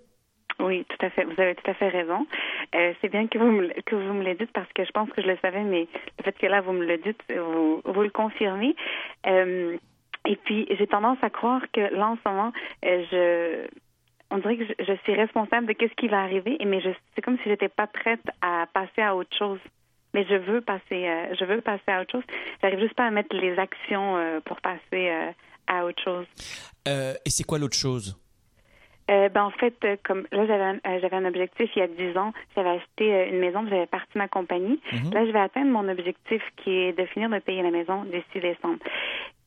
Oui, 0.59 0.85
tout 0.89 1.05
à 1.05 1.09
fait. 1.09 1.23
Vous 1.23 1.39
avez 1.41 1.55
tout 1.55 1.69
à 1.69 1.73
fait 1.73 1.89
raison. 1.89 2.25
Euh, 2.75 2.93
c'est 3.01 3.09
bien 3.09 3.27
que 3.27 3.37
vous 3.37 3.51
me, 3.51 3.67
que 3.81 3.95
vous 3.95 4.13
me 4.13 4.23
le 4.23 4.35
dites 4.35 4.51
parce 4.53 4.71
que 4.73 4.85
je 4.85 4.91
pense 4.91 5.09
que 5.09 5.21
je 5.21 5.27
le 5.27 5.37
savais, 5.41 5.63
mais 5.63 5.87
le 6.19 6.23
fait 6.23 6.37
que 6.37 6.45
là 6.45 6.61
vous 6.61 6.73
me 6.73 6.85
le 6.85 6.97
dites, 6.97 7.19
vous, 7.29 7.81
vous 7.83 8.01
le 8.01 8.09
confirmez. 8.09 8.75
Euh, 9.27 9.77
et 10.25 10.35
puis 10.35 10.67
j'ai 10.77 10.87
tendance 10.87 11.17
à 11.23 11.29
croire 11.29 11.63
que 11.73 11.81
là 11.81 12.09
en 12.09 12.15
ce 12.15 12.29
moment, 12.29 12.51
je 12.83 13.67
on 14.31 14.37
dirait 14.39 14.57
que 14.57 14.65
je, 14.65 14.85
je 14.85 14.93
suis 15.03 15.13
responsable 15.13 15.67
de 15.67 15.73
qu'est-ce 15.73 15.93
qui 15.93 16.07
va 16.07 16.21
arriver, 16.21 16.57
mais 16.65 16.81
je 16.81 16.89
c'est 17.15 17.21
comme 17.21 17.37
si 17.37 17.49
j'étais 17.49 17.69
pas 17.69 17.87
prête 17.87 18.23
à 18.41 18.65
passer 18.73 19.01
à 19.01 19.15
autre 19.15 19.35
chose. 19.37 19.59
Mais 20.13 20.25
je 20.25 20.35
veux 20.35 20.61
passer, 20.61 21.07
euh, 21.07 21.35
je 21.39 21.45
veux 21.45 21.61
passer 21.61 21.83
à 21.87 22.01
autre 22.01 22.11
chose. 22.11 22.23
J'arrive 22.61 22.79
juste 22.79 22.95
pas 22.95 23.05
à 23.05 23.11
mettre 23.11 23.35
les 23.35 23.57
actions 23.57 24.17
euh, 24.17 24.39
pour 24.41 24.59
passer 24.59 24.79
euh, 24.93 25.31
à 25.67 25.85
autre 25.85 26.01
chose. 26.03 26.25
et 26.85 27.29
c'est 27.29 27.43
quoi 27.43 27.59
l'autre 27.59 27.77
chose? 27.77 28.17
Ben, 29.07 29.43
en 29.43 29.51
fait, 29.51 29.75
comme 30.05 30.25
là, 30.31 30.45
j'avais 30.47 30.63
un, 30.63 30.99
j'avais 31.01 31.17
un 31.17 31.25
objectif 31.25 31.69
il 31.75 31.79
y 31.79 31.81
a 31.81 31.87
10 31.87 32.17
ans. 32.17 32.31
J'avais 32.55 32.69
acheté 32.69 33.27
une 33.29 33.39
maison, 33.39 33.65
j'avais 33.69 33.85
parti 33.85 34.17
ma 34.17 34.29
compagnie. 34.29 34.79
Mhm. 34.93 35.13
Là, 35.13 35.25
je 35.25 35.31
vais 35.31 35.39
atteindre 35.39 35.69
mon 35.69 35.89
objectif 35.89 36.41
qui 36.55 36.69
est 36.69 36.97
de 36.97 37.05
finir 37.07 37.29
de 37.29 37.39
payer 37.39 37.61
la 37.61 37.71
maison 37.71 38.05
d'ici 38.05 38.39
décembre. 38.39 38.79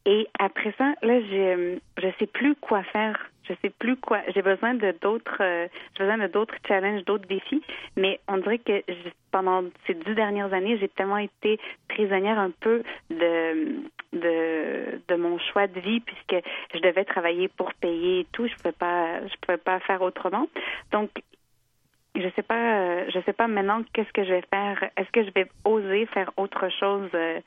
Et 0.06 0.28
après 0.38 0.74
ça, 0.76 0.94
là, 1.02 1.20
je 1.20 1.78
je 1.98 2.08
sais 2.18 2.26
plus 2.26 2.54
quoi 2.56 2.82
faire. 2.84 3.18
Je 3.48 3.52
sais 3.62 3.70
plus 3.70 3.96
quoi. 3.96 4.20
J'ai 4.34 4.40
besoin 4.40 4.72
de 4.74 4.94
d'autres, 5.02 5.36
euh, 5.40 5.68
j'ai 5.96 6.04
besoin 6.04 6.16
de 6.18 6.26
d'autres 6.32 6.54
challenges, 6.66 7.04
d'autres 7.04 7.26
défis. 7.28 7.62
Mais 7.96 8.18
on 8.26 8.38
dirait 8.38 8.58
que 8.58 8.82
je- 8.88 9.10
pendant 9.32 9.64
ces 9.86 9.94
dix 9.94 10.14
dernières 10.14 10.52
années, 10.54 10.78
j'ai 10.78 10.88
tellement 10.88 11.18
été 11.18 11.58
prisonnière 11.88 12.38
un 12.38 12.50
peu 12.50 12.82
de 13.10 13.82
de 14.14 15.00
de 15.08 15.14
mon 15.16 15.38
choix 15.38 15.66
de 15.66 15.78
vie 15.80 16.00
puisque 16.00 16.36
je 16.74 16.78
devais 16.80 17.04
travailler 17.04 17.48
pour 17.48 17.72
payer 17.74 18.20
et 18.20 18.26
tout. 18.32 18.46
Je 18.46 18.54
pouvais 18.56 18.72
pas, 18.72 19.20
je 19.26 19.34
pouvais 19.42 19.58
pas 19.58 19.78
faire 19.80 20.00
autrement. 20.02 20.48
Donc 20.92 21.10
je 22.14 22.28
sais 22.36 22.42
pas, 22.42 22.78
euh, 22.78 23.04
je 23.12 23.18
sais 23.26 23.32
pas 23.32 23.48
maintenant 23.48 23.82
qu'est-ce 23.92 24.12
que 24.12 24.24
je 24.24 24.32
vais 24.34 24.44
faire. 24.48 24.82
Est-ce 24.96 25.10
que 25.10 25.24
je 25.24 25.30
vais 25.34 25.46
oser 25.64 26.06
faire 26.06 26.30
autre 26.36 26.68
chose 26.70 27.10
euh, 27.14 27.40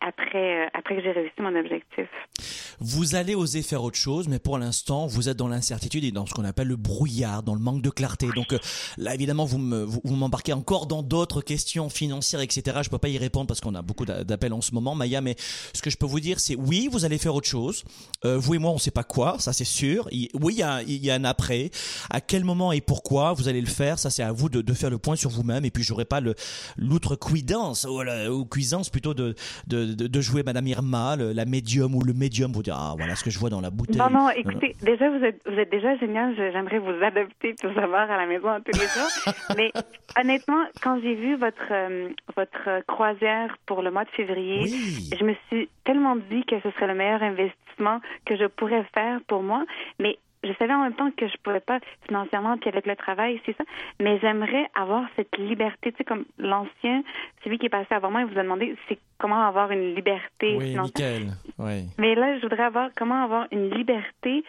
après, 0.00 0.64
euh, 0.66 0.68
après 0.74 0.96
que 0.96 1.02
j'ai 1.02 1.12
réussi 1.12 1.34
mon 1.40 1.54
objectif? 1.58 2.08
Vous 2.80 3.14
allez 3.14 3.34
oser 3.34 3.62
faire 3.62 3.82
autre 3.84 3.98
chose, 3.98 4.26
mais 4.28 4.38
pour 4.38 4.56
l'instant, 4.58 5.06
vous 5.06 5.28
êtes 5.28 5.36
dans 5.36 5.48
l'incertitude 5.48 6.02
et 6.04 6.12
dans 6.12 6.24
ce 6.24 6.32
qu'on 6.32 6.44
appelle 6.44 6.68
le 6.68 6.76
brouillard, 6.76 7.42
dans 7.42 7.54
le 7.54 7.60
manque 7.60 7.82
de 7.82 7.90
clarté. 7.90 8.28
Donc 8.34 8.52
euh, 8.54 8.58
là, 8.96 9.14
évidemment, 9.14 9.44
vous 9.44 9.58
me, 9.58 9.82
vous, 9.82 10.00
vous 10.02 10.16
m'embarquez 10.16 10.52
encore 10.54 10.86
dans 10.86 11.02
d'autres 11.02 11.42
questions 11.42 11.90
financières, 11.90 12.40
etc. 12.40 12.78
Je 12.82 12.88
peux 12.88 12.98
pas 12.98 13.08
y 13.08 13.18
répondre 13.18 13.46
parce 13.46 13.60
qu'on 13.60 13.74
a 13.74 13.82
beaucoup 13.82 14.06
d'a- 14.06 14.24
d'appels 14.24 14.54
en 14.54 14.62
ce 14.62 14.72
moment, 14.74 14.94
Maya. 14.94 15.20
Mais 15.20 15.36
ce 15.74 15.82
que 15.82 15.90
je 15.90 15.96
peux 15.98 16.06
vous 16.06 16.20
dire, 16.20 16.40
c'est 16.40 16.54
oui, 16.56 16.88
vous 16.90 17.04
allez 17.04 17.18
faire 17.18 17.34
autre 17.34 17.48
chose. 17.48 17.84
Euh, 18.24 18.38
vous 18.38 18.54
et 18.54 18.58
moi, 18.58 18.70
on 18.70 18.78
sait 18.78 18.90
pas 18.90 19.04
quoi, 19.04 19.36
ça 19.38 19.52
c'est 19.52 19.64
sûr. 19.64 20.08
Oui, 20.40 20.54
il 20.54 20.58
y 20.58 20.62
a, 20.62 20.82
il 20.82 21.04
y 21.04 21.10
a 21.10 21.14
un 21.14 21.24
après. 21.24 21.70
À 22.08 22.20
quel 22.22 22.44
moment 22.44 22.72
et 22.72 22.80
pourquoi 22.80 23.34
vous 23.34 23.48
allez 23.48 23.60
le 23.60 23.66
faire, 23.66 23.98
ça 23.98 24.08
c'est 24.08 24.22
à 24.22 24.32
vous 24.32 24.48
de, 24.48 24.62
de 24.62 24.72
faire 24.72 24.88
le 24.90 24.98
point 24.98 25.16
sur 25.16 25.28
vous-même. 25.28 25.66
Et 25.66 25.70
puis 25.70 25.82
j'aurai 25.82 26.06
pas 26.06 26.20
le 26.20 26.34
l'outrecuidance 26.78 27.84
ou, 27.84 28.02
la- 28.02 28.32
ou 28.32 28.44
cuisance 28.44 28.90
plutôt 28.90 29.14
de, 29.14 29.34
de, 29.66 29.89
de, 29.96 30.06
de 30.06 30.20
jouer 30.20 30.42
Madame 30.42 30.66
Irma, 30.66 31.16
le- 31.16 31.32
la 31.32 31.44
médium 31.44 31.94
ou 31.94 32.02
le 32.02 32.12
médium. 32.12 32.52
Vous 32.52 32.62
dire 32.62 32.76
ah 32.78 32.94
voilà 32.96 33.14
ce 33.14 33.24
que 33.24 33.30
je 33.30 33.38
vois 33.38 33.50
dans 33.50 33.60
la 33.60 33.70
bouteille. 33.70 33.96
Non, 33.96 34.10
non, 34.10 34.30
écoutez, 34.30 34.74
déjà, 34.82 35.10
vous 35.10 35.24
êtes, 35.24 35.40
vous 35.46 35.58
êtes 35.58 35.70
déjà 35.70 35.96
génial. 35.98 36.34
J'aimerais 36.36 36.78
vous 36.78 37.02
adopter 37.02 37.54
pour 37.60 37.72
savoir 37.74 38.10
à 38.10 38.16
la 38.16 38.26
maison 38.26 38.48
tous 38.64 38.78
les 38.78 38.86
jours. 38.86 39.34
Mais 39.56 39.72
honnêtement, 40.20 40.62
quand 40.82 41.00
j'ai 41.02 41.14
vu 41.14 41.36
votre, 41.36 41.56
euh, 41.72 42.08
votre 42.36 42.84
croisière 42.86 43.56
pour 43.66 43.82
le 43.82 43.90
mois 43.90 44.04
de 44.04 44.10
février, 44.10 44.60
Oui. 44.64 45.10
je 45.18 45.24
me 45.24 45.34
suis 45.48 45.68
tellement 45.84 46.16
dit 46.16 46.44
que 46.46 46.56
ce 46.62 46.70
serait 46.72 46.86
le 46.88 46.94
meilleur 46.94 47.22
investissement 47.22 48.00
que 48.24 48.36
je 48.36 48.46
pourrais 48.46 48.84
faire 48.94 49.20
pour 49.26 49.42
moi. 49.42 49.64
Mais 49.98 50.18
je 50.42 50.52
savais 50.54 50.72
en 50.72 50.82
même 50.82 50.94
temps 50.94 51.10
que 51.16 51.28
je 51.28 51.36
pouvais 51.42 51.60
pas 51.60 51.80
financièrement, 52.06 52.56
puis 52.56 52.68
avec 52.68 52.86
le 52.86 52.96
travail, 52.96 53.40
c'est 53.44 53.56
ça. 53.56 53.64
Mais 54.00 54.18
j'aimerais 54.20 54.66
avoir 54.74 55.04
cette 55.16 55.36
liberté, 55.36 55.92
tu 55.92 55.98
sais, 55.98 56.04
comme 56.04 56.24
l'ancien, 56.38 57.02
celui 57.44 57.58
qui 57.58 57.66
est 57.66 57.70
passé 57.70 57.92
avant 57.94 58.10
moi, 58.10 58.22
il 58.22 58.26
vous 58.26 58.38
a 58.38 58.42
demandé 58.42 58.74
c'est 58.88 58.98
comment 59.18 59.42
avoir 59.46 59.70
une 59.70 59.94
liberté 59.94 60.56
Oui, 60.56 60.70
financière? 60.70 61.20
Oui. 61.58 61.84
Mais 61.98 62.14
là, 62.14 62.38
je 62.38 62.42
voudrais 62.42 62.64
avoir 62.64 62.90
comment 62.96 63.22
avoir 63.22 63.46
une 63.52 63.70
liberté 63.70 64.44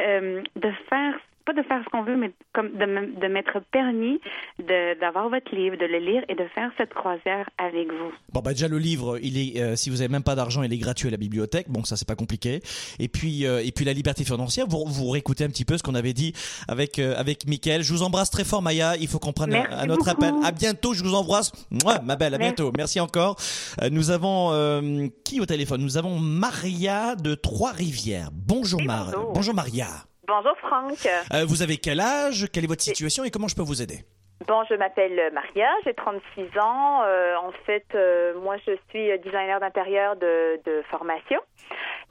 euh, 0.00 0.42
de 0.56 0.70
faire 0.88 1.14
pas 1.44 1.52
de 1.52 1.62
faire 1.62 1.82
ce 1.84 1.88
qu'on 1.90 2.02
veut, 2.02 2.16
mais 2.16 2.32
comme 2.52 2.70
de, 2.72 3.20
de 3.20 3.26
m'être 3.28 3.60
permis 3.70 4.18
de 4.58 4.98
d'avoir 5.00 5.28
votre 5.28 5.54
livre, 5.54 5.76
de 5.76 5.84
le 5.86 5.98
lire 5.98 6.22
et 6.28 6.34
de 6.34 6.44
faire 6.54 6.70
cette 6.78 6.94
croisière 6.94 7.48
avec 7.58 7.88
vous. 7.88 8.12
Bon 8.32 8.40
bah 8.40 8.52
déjà 8.52 8.68
le 8.68 8.78
livre, 8.78 9.18
il 9.22 9.36
est 9.38 9.60
euh, 9.60 9.76
si 9.76 9.90
vous 9.90 10.00
avez 10.00 10.08
même 10.10 10.22
pas 10.22 10.34
d'argent, 10.34 10.62
il 10.62 10.72
est 10.72 10.78
gratuit 10.78 11.08
à 11.08 11.10
la 11.10 11.16
bibliothèque. 11.16 11.66
Bon 11.68 11.84
ça 11.84 11.96
c'est 11.96 12.08
pas 12.08 12.16
compliqué. 12.16 12.60
Et 12.98 13.08
puis 13.08 13.46
euh, 13.46 13.62
et 13.64 13.72
puis 13.72 13.84
la 13.84 13.92
liberté 13.92 14.24
financière, 14.24 14.66
vous 14.68 14.84
vous 14.86 15.10
réécoutez 15.10 15.44
un 15.44 15.48
petit 15.48 15.64
peu 15.64 15.76
ce 15.76 15.82
qu'on 15.82 15.94
avait 15.94 16.12
dit 16.14 16.32
avec 16.68 16.98
euh, 16.98 17.14
avec 17.18 17.46
Mickaël. 17.46 17.82
Je 17.82 17.92
vous 17.92 18.02
embrasse 18.02 18.30
très 18.30 18.44
fort 18.44 18.62
Maya, 18.62 18.96
il 18.96 19.08
faut 19.08 19.18
qu'on 19.18 19.32
prenne 19.32 19.50
Merci 19.50 19.74
un, 19.74 19.90
autre 19.90 19.98
beaucoup. 19.98 20.10
appel. 20.10 20.34
À 20.44 20.50
bientôt, 20.50 20.94
je 20.94 21.02
vous 21.04 21.14
embrasse. 21.14 21.52
Mouah, 21.70 22.00
ma 22.02 22.16
belle, 22.16 22.34
à 22.34 22.38
Merci. 22.38 22.54
bientôt. 22.54 22.72
Merci 22.76 23.00
encore. 23.00 23.36
Euh, 23.82 23.90
nous 23.90 24.10
avons 24.10 24.50
euh, 24.52 25.08
qui 25.24 25.40
au 25.40 25.46
téléphone? 25.46 25.82
Nous 25.82 25.98
avons 25.98 26.18
Maria 26.18 27.16
de 27.16 27.34
Trois-Rivières. 27.34 28.30
Bonjour 28.32 28.82
Mar- 28.82 29.10
bonjour. 29.12 29.32
bonjour 29.34 29.54
Maria. 29.54 29.86
Bonjour 30.26 30.56
Franck. 30.58 31.06
Euh, 31.32 31.44
vous 31.46 31.62
avez 31.62 31.76
quel 31.76 32.00
âge? 32.00 32.46
Quelle 32.52 32.64
est 32.64 32.68
votre 32.68 32.82
situation 32.82 33.24
et 33.24 33.30
comment 33.30 33.48
je 33.48 33.56
peux 33.56 33.62
vous 33.62 33.82
aider? 33.82 34.00
Bon, 34.46 34.62
je 34.68 34.74
m'appelle 34.74 35.30
Maria, 35.32 35.68
j'ai 35.84 35.94
36 35.94 36.58
ans. 36.58 37.02
Euh, 37.04 37.36
en 37.36 37.52
fait, 37.64 37.86
euh, 37.94 38.38
moi, 38.40 38.56
je 38.66 38.72
suis 38.90 39.18
designer 39.20 39.60
d'intérieur 39.60 40.16
de, 40.16 40.60
de 40.64 40.82
formation. 40.90 41.40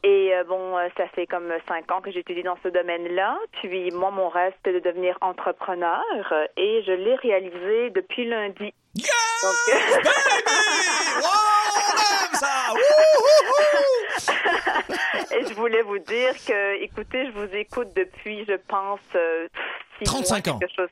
Et 0.03 0.33
euh, 0.33 0.43
bon, 0.43 0.77
euh, 0.77 0.87
ça 0.97 1.07
fait 1.09 1.25
comme 1.27 1.51
cinq 1.67 1.91
ans 1.91 2.01
que 2.01 2.11
j'étudie 2.11 2.43
dans 2.43 2.57
ce 2.63 2.67
domaine-là. 2.67 3.37
Puis 3.61 3.89
moi, 3.91 4.11
mon 4.11 4.29
rêve, 4.29 4.53
c'était 4.57 4.79
de 4.79 4.83
devenir 4.83 5.17
entrepreneur 5.21 6.03
euh, 6.31 6.45
et 6.57 6.83
je 6.85 6.91
l'ai 6.91 7.15
réalisé 7.15 7.89
depuis 7.91 8.25
lundi. 8.27 8.73
Donc, 8.95 9.03
ça 12.33 12.73
et 15.35 15.45
je 15.47 15.53
voulais 15.55 15.81
vous 15.81 15.97
dire 15.99 16.33
que, 16.45 16.81
écoutez, 16.83 17.25
je 17.27 17.31
vous 17.31 17.55
écoute 17.55 17.89
depuis, 17.95 18.45
je 18.47 18.55
pense, 18.67 18.99
euh, 19.15 19.47
six 19.97 20.05
35 20.05 20.45
mois, 20.47 20.55
ans. 20.55 20.59
quelque 20.59 20.75
chose. 20.75 20.89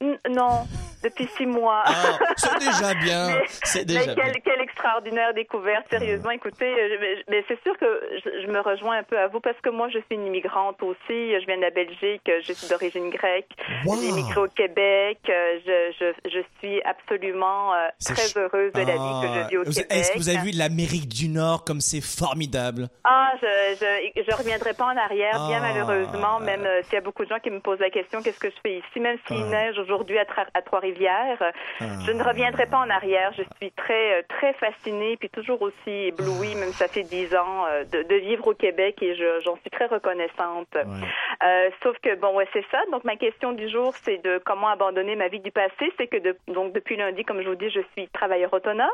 N- 0.00 0.18
non, 0.30 0.66
depuis 1.02 1.26
six 1.36 1.46
mois. 1.46 1.82
Ah, 1.86 2.18
c'est 2.36 2.58
déjà 2.58 2.94
bien. 3.02 3.28
Mais- 3.28 3.44
C'est 3.64 3.78
Mais 3.80 3.84
déjà 3.86 4.14
bien. 4.14 4.32
quelle, 4.44 4.60
extraordinaire 4.60 5.34
découverte, 5.34 5.86
sérieusement. 5.90 6.30
Écoutez, 6.30 6.72
mais- 7.00 7.22
mais 7.28 7.44
c'est 7.48 7.60
sûr 7.62 7.76
que 7.78 8.00
je, 8.24 8.42
je 8.42 8.46
me 8.46 8.60
rejoins 8.60 8.98
un 8.98 9.02
peu 9.02 9.18
à 9.18 9.26
vous 9.26 9.40
parce 9.40 9.60
que 9.60 9.68
moi, 9.70 9.88
je 9.88 9.98
suis 9.98 10.14
une 10.14 10.26
immigrante 10.26 10.82
aussi. 10.82 10.98
Je 11.08 11.44
viens 11.46 11.56
de 11.56 11.62
la 11.62 11.70
Belgique, 11.70 12.22
je 12.46 12.52
suis 12.52 12.68
d'origine 12.68 13.10
grecque. 13.10 13.50
Wow. 13.84 13.96
J'ai 14.00 14.08
immigré 14.08 14.40
au 14.40 14.48
Québec. 14.48 15.18
euh, 15.28 15.58
Je, 15.66 15.92
je, 15.98 16.30
je 16.30 16.40
suis 16.58 16.80
absolument 16.82 17.39
euh, 17.44 17.88
très 18.04 18.14
ch- 18.14 18.36
heureuse 18.36 18.72
de 18.72 18.78
la 18.80 18.84
vie 18.84 18.92
que 19.22 19.26
Ah, 19.26 19.42
je 19.44 19.48
vis 19.48 19.56
au 19.58 19.64
Québec. 19.64 19.86
Est-ce 19.90 20.12
que 20.12 20.18
vous 20.18 20.28
avez 20.28 20.38
vu 20.38 20.50
l'Amérique 20.56 21.08
du 21.08 21.28
Nord 21.28 21.64
comme 21.64 21.80
c'est 21.80 22.00
formidable? 22.00 22.88
Ah, 23.04 23.32
je, 23.40 24.22
je 24.28 24.36
reviendrai 24.36 24.74
pas 24.74 24.86
en 24.86 24.96
arrière, 24.96 25.32
bien 25.48 25.58
Ah. 25.62 25.72
malheureusement, 25.72 26.40
même 26.40 26.64
euh, 26.64 26.82
s'il 26.84 26.94
y 26.94 26.96
a 26.96 27.00
beaucoup 27.00 27.24
de 27.24 27.28
gens 27.28 27.38
qui 27.38 27.50
me 27.50 27.60
posent 27.60 27.80
la 27.80 27.90
question, 27.90 28.22
qu'est-ce 28.22 28.38
que 28.40 28.50
je 28.50 28.56
fais 28.62 28.78
ici, 28.78 29.00
même 29.00 29.16
s'il 29.26 29.42
Ah. 29.42 29.50
neige 29.50 29.78
aujourd'hui 29.78 30.18
à, 30.18 30.24
Trois-Rivières, 30.62 31.38
Ah. 31.80 31.84
je 32.06 32.12
ne 32.12 32.22
reviendrai 32.22 32.66
pas 32.66 32.78
en 32.78 32.90
arrière. 32.90 33.32
Je 33.36 33.42
suis 33.60 33.72
très, 33.72 34.20
euh, 34.20 34.22
très 34.28 34.52
fascinée, 34.54 35.16
puis 35.16 35.28
toujours 35.30 35.60
aussi 35.62 35.76
Ah. 35.86 35.90
éblouie, 36.08 36.54
même 36.54 36.72
ça 36.72 36.88
fait 36.88 37.02
dix 37.04 37.34
ans, 37.34 37.66
euh, 37.68 37.84
de, 37.84 38.02
de 38.02 38.14
vivre 38.16 38.46
au 38.48 38.54
Québec 38.54 39.02
et 39.02 39.14
je- 39.14 39.40
j'en 39.44 39.56
suis 39.56 39.70
très 39.70 39.86
reconnaissante. 39.86 40.68
Ouais. 40.74 41.70
Sauf 41.82 41.96
que 42.02 42.14
bon, 42.16 42.34
ouais, 42.36 42.48
c'est 42.52 42.64
ça. 42.70 42.78
Donc 42.92 43.04
ma 43.04 43.16
question 43.16 43.52
du 43.52 43.68
jour, 43.68 43.94
c'est 44.02 44.18
de 44.22 44.40
comment 44.44 44.68
abandonner 44.68 45.16
ma 45.16 45.28
vie 45.28 45.40
du 45.40 45.50
passé. 45.50 45.90
C'est 45.98 46.06
que 46.06 46.18
de- 46.18 46.36
donc 46.48 46.72
depuis 46.72 46.96
lundi, 46.96 47.24
comme 47.30 47.42
je 47.42 47.48
vous 47.48 47.54
dis, 47.54 47.70
je 47.70 47.82
suis 47.92 48.08
travailleur 48.08 48.52
autonome 48.52 48.88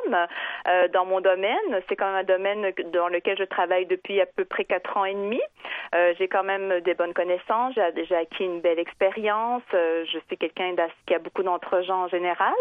euh, 0.69 0.89
dans 0.89 1.07
mon 1.07 1.23
domaine. 1.23 1.81
C'est 1.89 1.97
quand 1.97 2.05
même 2.05 2.17
un 2.17 2.23
domaine 2.23 2.71
dans 2.93 3.09
lequel 3.09 3.39
je 3.39 3.45
travaille 3.45 3.87
depuis 3.87 4.21
à 4.21 4.27
peu 4.27 4.45
près 4.45 4.67
quatre 4.67 4.95
ans 4.99 5.07
et 5.07 5.15
demi. 5.15 5.41
Euh, 5.95 6.13
j'ai 6.19 6.29
quand 6.29 6.45
même 6.45 6.81
des 6.81 6.93
bonnes 6.93 7.15
connaissances. 7.15 7.73
J'ai 7.75 8.15
acquis 8.15 8.45
une 8.45 8.61
belle 8.61 8.79
expérience. 8.79 9.63
Euh, 9.73 10.05
je 10.13 10.19
suis 10.27 10.37
quelqu'un 10.37 10.75
qui 11.07 11.15
a 11.15 11.19
beaucoup 11.19 11.43
d'entre-gens 11.43 12.03
en 12.03 12.09
général. 12.09 12.53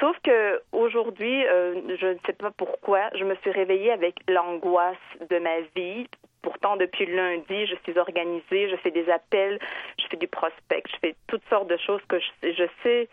Sauf 0.00 0.18
que 0.24 0.60
aujourd'hui, 0.72 1.44
je 1.44 2.06
ne 2.06 2.18
sais 2.26 2.32
pas 2.32 2.50
pourquoi, 2.50 3.02
je 3.14 3.22
me 3.22 3.36
suis 3.36 3.52
réveillée 3.52 3.92
avec 3.92 4.16
l'angoisse 4.28 4.96
de 5.30 5.38
ma 5.38 5.60
vie. 5.76 6.08
Pourtant, 6.42 6.76
depuis 6.76 7.06
lundi, 7.06 7.66
je 7.66 7.76
suis 7.84 7.96
organisée, 7.96 8.68
je 8.68 8.76
fais 8.76 8.90
des 8.90 9.08
appels, 9.10 9.60
je 10.00 10.06
fais 10.10 10.16
du 10.16 10.26
prospect, 10.26 10.82
je 10.90 10.96
fais 11.00 11.14
toutes 11.28 11.46
sortes 11.48 11.68
de 11.68 11.76
choses 11.76 12.02
que 12.08 12.18
je 12.42 12.64
sais 12.82 13.08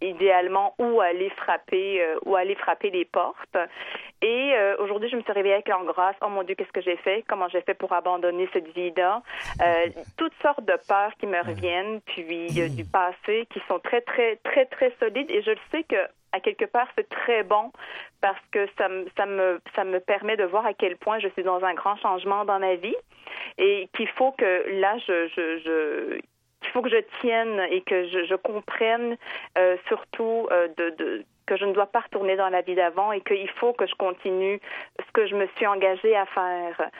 idéalement 0.00 0.74
où 0.78 1.00
aller 1.00 1.30
frapper, 1.30 2.02
euh, 2.02 2.18
où 2.24 2.36
aller 2.36 2.54
frapper 2.54 2.90
les 2.90 3.04
portes. 3.04 3.56
Et 4.22 4.54
euh, 4.54 4.76
aujourd'hui, 4.78 5.08
je 5.10 5.16
me 5.16 5.22
suis 5.22 5.32
réveillée 5.32 5.54
avec 5.54 5.68
l'angoisse. 5.68 6.16
Oh 6.22 6.28
mon 6.28 6.42
Dieu, 6.42 6.54
qu'est-ce 6.54 6.72
que 6.72 6.80
j'ai 6.80 6.96
fait? 6.96 7.24
Comment 7.28 7.48
j'ai 7.48 7.60
fait 7.60 7.74
pour 7.74 7.92
abandonner 7.92 8.48
cette 8.52 8.68
vie-là? 8.74 9.22
Euh, 9.60 9.86
toutes 10.16 10.32
sortes 10.40 10.64
de 10.64 10.74
peurs 10.88 11.12
qui 11.20 11.26
me 11.26 11.38
reviennent, 11.38 12.00
puis 12.00 12.48
euh, 12.60 12.68
du 12.68 12.84
passé, 12.84 13.46
qui 13.52 13.60
sont 13.68 13.78
très, 13.78 14.00
très, 14.00 14.36
très, 14.36 14.64
très 14.66 14.92
solides. 14.98 15.30
Et 15.30 15.42
je 15.42 15.50
le 15.50 15.58
sais 15.70 15.82
que 15.84 15.96
à 16.32 16.40
quelque 16.40 16.64
part, 16.64 16.88
c'est 16.96 17.08
très 17.08 17.44
bon 17.44 17.72
parce 18.20 18.40
que 18.50 18.66
ça 18.76 18.88
me, 18.88 19.06
ça, 19.16 19.26
me, 19.26 19.60
ça 19.74 19.84
me 19.84 20.00
permet 20.00 20.36
de 20.36 20.44
voir 20.44 20.66
à 20.66 20.74
quel 20.74 20.96
point 20.96 21.18
je 21.18 21.28
suis 21.28 21.42
dans 21.42 21.62
un 21.64 21.74
grand 21.74 21.96
changement 21.96 22.44
dans 22.44 22.58
ma 22.58 22.74
vie 22.74 22.96
et 23.58 23.88
qu'il 23.96 24.08
faut 24.08 24.32
que 24.32 24.80
là, 24.80 24.98
je, 24.98 25.28
je, 25.28 25.58
je 25.64 26.20
il 26.62 26.68
faut 26.70 26.82
que 26.82 26.90
je 26.90 27.02
tienne 27.20 27.60
et 27.70 27.80
que 27.82 28.08
je, 28.08 28.24
je 28.24 28.34
comprenne 28.34 29.16
euh, 29.58 29.76
surtout 29.88 30.48
euh, 30.50 30.68
de, 30.76 30.90
de, 30.90 31.24
que 31.46 31.56
je 31.56 31.64
ne 31.64 31.72
dois 31.72 31.86
pas 31.86 32.00
retourner 32.00 32.36
dans 32.36 32.48
la 32.48 32.60
vie 32.60 32.74
d'avant 32.74 33.12
et 33.12 33.20
qu'il 33.20 33.48
faut 33.50 33.72
que 33.72 33.86
je 33.86 33.94
continue 33.94 34.60
ce 34.98 35.12
que 35.12 35.26
je 35.26 35.34
me 35.36 35.46
suis 35.56 35.66
engagée 35.66 36.16
à 36.16 36.26
faire. 36.26 36.90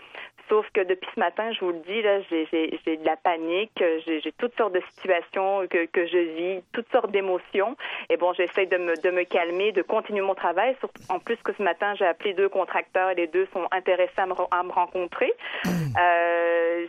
Sauf 0.48 0.64
que 0.72 0.80
depuis 0.80 1.09
ce 1.12 1.18
matin, 1.18 1.50
je 1.50 1.59
vous 1.64 1.72
le 1.72 1.80
dis, 1.80 2.02
là, 2.02 2.20
j'ai, 2.30 2.46
j'ai, 2.52 2.78
j'ai 2.86 2.96
de 2.98 3.04
la 3.04 3.16
panique, 3.16 3.72
j'ai, 3.76 4.20
j'ai 4.20 4.30
toutes 4.30 4.57
sortes 4.57 4.74
de 4.74 4.82
situations 4.94 5.66
que, 5.66 5.86
que 5.86 6.07
je 6.07 6.18
vis, 6.18 6.62
toutes 6.72 6.88
sortes 6.92 7.11
d'émotions. 7.11 7.76
Et 8.11 8.16
bon, 8.16 8.32
j'essaie 8.32 8.66
de 8.66 8.76
me, 8.76 8.94
de 8.94 9.11
me 9.11 9.24
calmer, 9.24 9.72
de 9.72 9.82
continuer 9.82 10.20
mon 10.20 10.36
travail. 10.36 10.76
En 11.09 11.18
plus 11.18 11.36
que 11.42 11.52
ce 11.52 11.62
matin, 11.64 11.96
j'ai 11.96 12.07
appelé 12.07 12.32
deux 12.32 12.48
contracteurs 12.48 13.11
et 13.11 13.16
les 13.16 13.26
deux 13.26 13.48
sont 13.52 13.66
intéressés 13.72 14.12
à 14.18 14.26
me, 14.26 14.34
à 14.52 14.62
me 14.62 14.70
rencontrer. 14.70 15.32
Euh, 15.66 16.86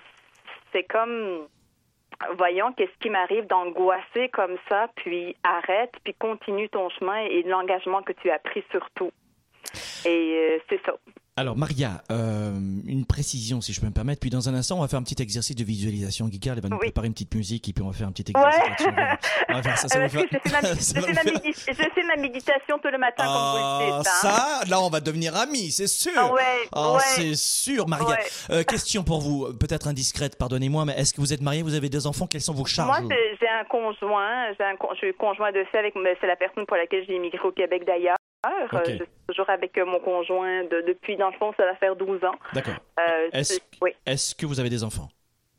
c'est 0.72 0.84
comme 0.84 1.47
voyons 2.38 2.74
qu'est-ce 2.74 2.97
qui 2.99 3.09
m'arrive 3.09 3.45
d'angoisser 3.47 4.30
comme 4.30 4.57
ça, 4.70 4.88
puis 4.95 5.36
arrête, 5.43 5.91
puis 6.03 6.13
continue 6.13 6.70
ton 6.70 6.89
chemin 6.89 7.26
et 7.26 7.43
l'engagement 7.43 8.01
que 8.01 8.13
tu 8.13 8.30
as 8.30 8.39
pris 8.39 8.63
surtout. 8.72 9.11
Et 10.05 10.57
euh, 10.57 10.59
c'est 10.70 10.84
ça. 10.86 10.93
Alors 11.39 11.55
Maria, 11.55 12.01
euh, 12.11 12.51
une 12.88 13.05
précision 13.05 13.61
si 13.61 13.71
je 13.71 13.79
peux 13.79 13.85
me 13.85 13.91
permettre, 13.91 14.19
puis 14.19 14.31
dans 14.31 14.49
un 14.49 14.55
instant 14.55 14.77
on 14.77 14.81
va 14.81 14.88
faire 14.88 14.97
un 14.97 15.03
petit 15.03 15.21
exercice 15.21 15.55
de 15.55 15.63
visualisation. 15.63 16.27
Guy 16.27 16.39
Carl 16.39 16.59
va 16.59 16.67
nous 16.67 16.77
Oui. 16.77 16.88
préparer 16.88 17.05
une 17.07 17.13
petite 17.13 17.35
musique 17.35 17.69
et 17.69 17.73
puis 17.73 17.83
on 17.83 17.88
va 17.89 17.93
faire 17.93 18.07
un 18.07 18.11
petit 18.11 18.25
exercice. 18.31 18.85
Ouais. 18.88 18.93
On 19.49 19.53
va- 19.53 19.61
faire 19.61 19.77
ça, 19.77 19.88
ça 19.88 19.99
va 19.99 20.09
faire- 20.09 20.23
je, 20.31 20.38
fais 20.39 20.49
ma, 20.51 20.61
je 20.75 20.79
ça 20.81 20.99
va 20.99 21.07
fais 21.07 21.13
ma 21.13 21.21
faire- 21.21 21.33
médi- 21.33 21.53
je 21.55 21.73
fais 21.73 22.03
ma 22.07 22.15
méditation 22.21 22.79
tout 22.81 22.89
le 22.91 22.97
matin, 22.97 23.23
comme 23.23 23.33
vous 23.33 23.85
le 23.88 23.93
Ah, 23.93 23.99
hein. 23.99 24.03
ça, 24.03 24.61
là 24.67 24.81
on 24.81 24.89
va 24.89 24.99
devenir 24.99 25.35
amis, 25.35 25.69
c'est 25.69 25.85
sûr. 25.88 26.11
Ah 26.15 26.33
ouais, 26.33 26.41
Ah, 26.73 26.93
ouais. 26.93 26.99
c'est 27.15 27.35
sûr, 27.35 27.88
Maria. 27.88 28.07
Ouais. 28.07 28.17
Euh, 28.49 28.63
question 28.63 29.03
pour 29.03 29.21
vous, 29.21 29.53
peut-être 29.59 29.88
indiscrète, 29.88 30.38
pardonnez-moi, 30.39 30.85
mais 30.85 30.93
est-ce 30.93 31.13
que 31.13 31.21
vous 31.21 31.33
êtes 31.33 31.41
mariée, 31.41 31.61
vous 31.61 31.75
avez 31.75 31.89
des 31.89 32.07
enfants, 32.07 32.25
quelles 32.25 32.41
sont 32.41 32.53
vos 32.55 32.65
charges? 32.65 33.01
Moi, 33.01 33.15
j'ai 33.39 33.47
un 33.47 33.63
conjoint, 33.65 34.53
j'ai 34.57 34.65
un, 34.65 34.75
con- 34.75 34.89
je 34.93 34.97
suis 34.97 35.13
conjoint 35.13 35.51
de 35.51 35.63
fait 35.71 35.77
avec, 35.77 35.93
c'est 36.19 36.25
la 36.27 36.35
personne 36.35 36.65
pour 36.65 36.77
laquelle 36.77 37.03
j'ai 37.07 37.15
immigré 37.15 37.39
au 37.45 37.51
Québec 37.51 37.83
d'ailleurs. 37.85 38.17
Euh, 38.45 38.67
je 38.85 38.91
suis 38.93 39.03
toujours 39.27 39.49
avec 39.49 39.77
euh, 39.77 39.85
mon 39.85 39.99
conjoint 39.99 40.63
de- 40.63 40.83
depuis, 40.88 41.17
dans 41.17 41.29
le 41.31 41.38
fond, 41.38 41.53
ça 41.57 41.65
va 41.65 41.75
faire 41.75 41.95
12 41.95 42.23
ans. 42.23 42.35
D'accord. 42.53 42.75
Euh, 42.99 43.29
Est-ce 43.33 43.59
oui. 43.81 43.91
que 44.38 44.45
vous 44.45 44.59
avez 44.59 44.69
des 44.69 44.83
enfants? 44.83 45.09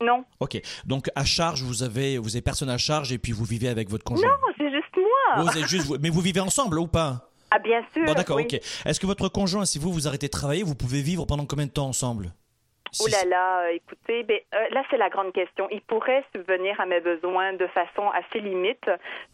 Non, 0.01 0.23
Ok, 0.39 0.61
donc 0.85 1.09
à 1.13 1.25
charge, 1.25 1.61
vous 1.61 1.83
avez, 1.83 2.17
vous 2.17 2.33
avez 2.33 2.41
personne 2.41 2.69
à 2.69 2.77
charge 2.77 3.11
et 3.11 3.17
puis 3.17 3.33
vous 3.33 3.43
vivez 3.43 3.67
avec 3.67 3.89
votre 3.89 4.05
conjoint? 4.05 4.29
non, 4.29 4.53
c'est 4.57 4.71
juste 4.71 4.95
moi. 4.95 5.43
Vous 5.43 5.57
êtes 5.57 5.67
juste, 5.67 5.91
mais 6.01 6.09
vous 6.09 6.21
vivez 6.21 6.39
ensemble 6.39 6.79
ou 6.79 6.87
pas? 6.87 7.29
Ah, 7.51 7.59
bien 7.59 7.83
sûr. 7.93 8.05
Bon, 8.05 8.13
d'accord, 8.13 8.37
oui. 8.37 8.43
ok. 8.43 8.53
Est-ce 8.85 8.97
que 8.97 9.05
votre 9.07 9.27
conjoint, 9.27 9.65
si 9.65 9.77
vous 9.77 9.91
vous 9.91 10.07
arrêtez 10.07 10.27
de 10.27 10.31
travailler, 10.31 10.63
vous 10.63 10.75
pouvez 10.75 11.01
vivre 11.01 11.25
pendant 11.25 11.45
combien 11.45 11.65
de 11.65 11.71
temps 11.71 11.87
ensemble? 11.87 12.31
Oh 12.99 13.07
là 13.07 13.23
là, 13.25 13.71
écoutez, 13.71 14.23
ben, 14.23 14.39
euh, 14.55 14.57
là 14.71 14.83
c'est 14.89 14.97
la 14.97 15.09
grande 15.09 15.31
question. 15.33 15.67
Il 15.71 15.81
pourrait 15.81 16.23
subvenir 16.35 16.79
à 16.79 16.85
mes 16.85 16.99
besoins 17.01 17.53
de 17.53 17.67
façon 17.67 18.09
assez 18.09 18.39
limite, 18.39 18.83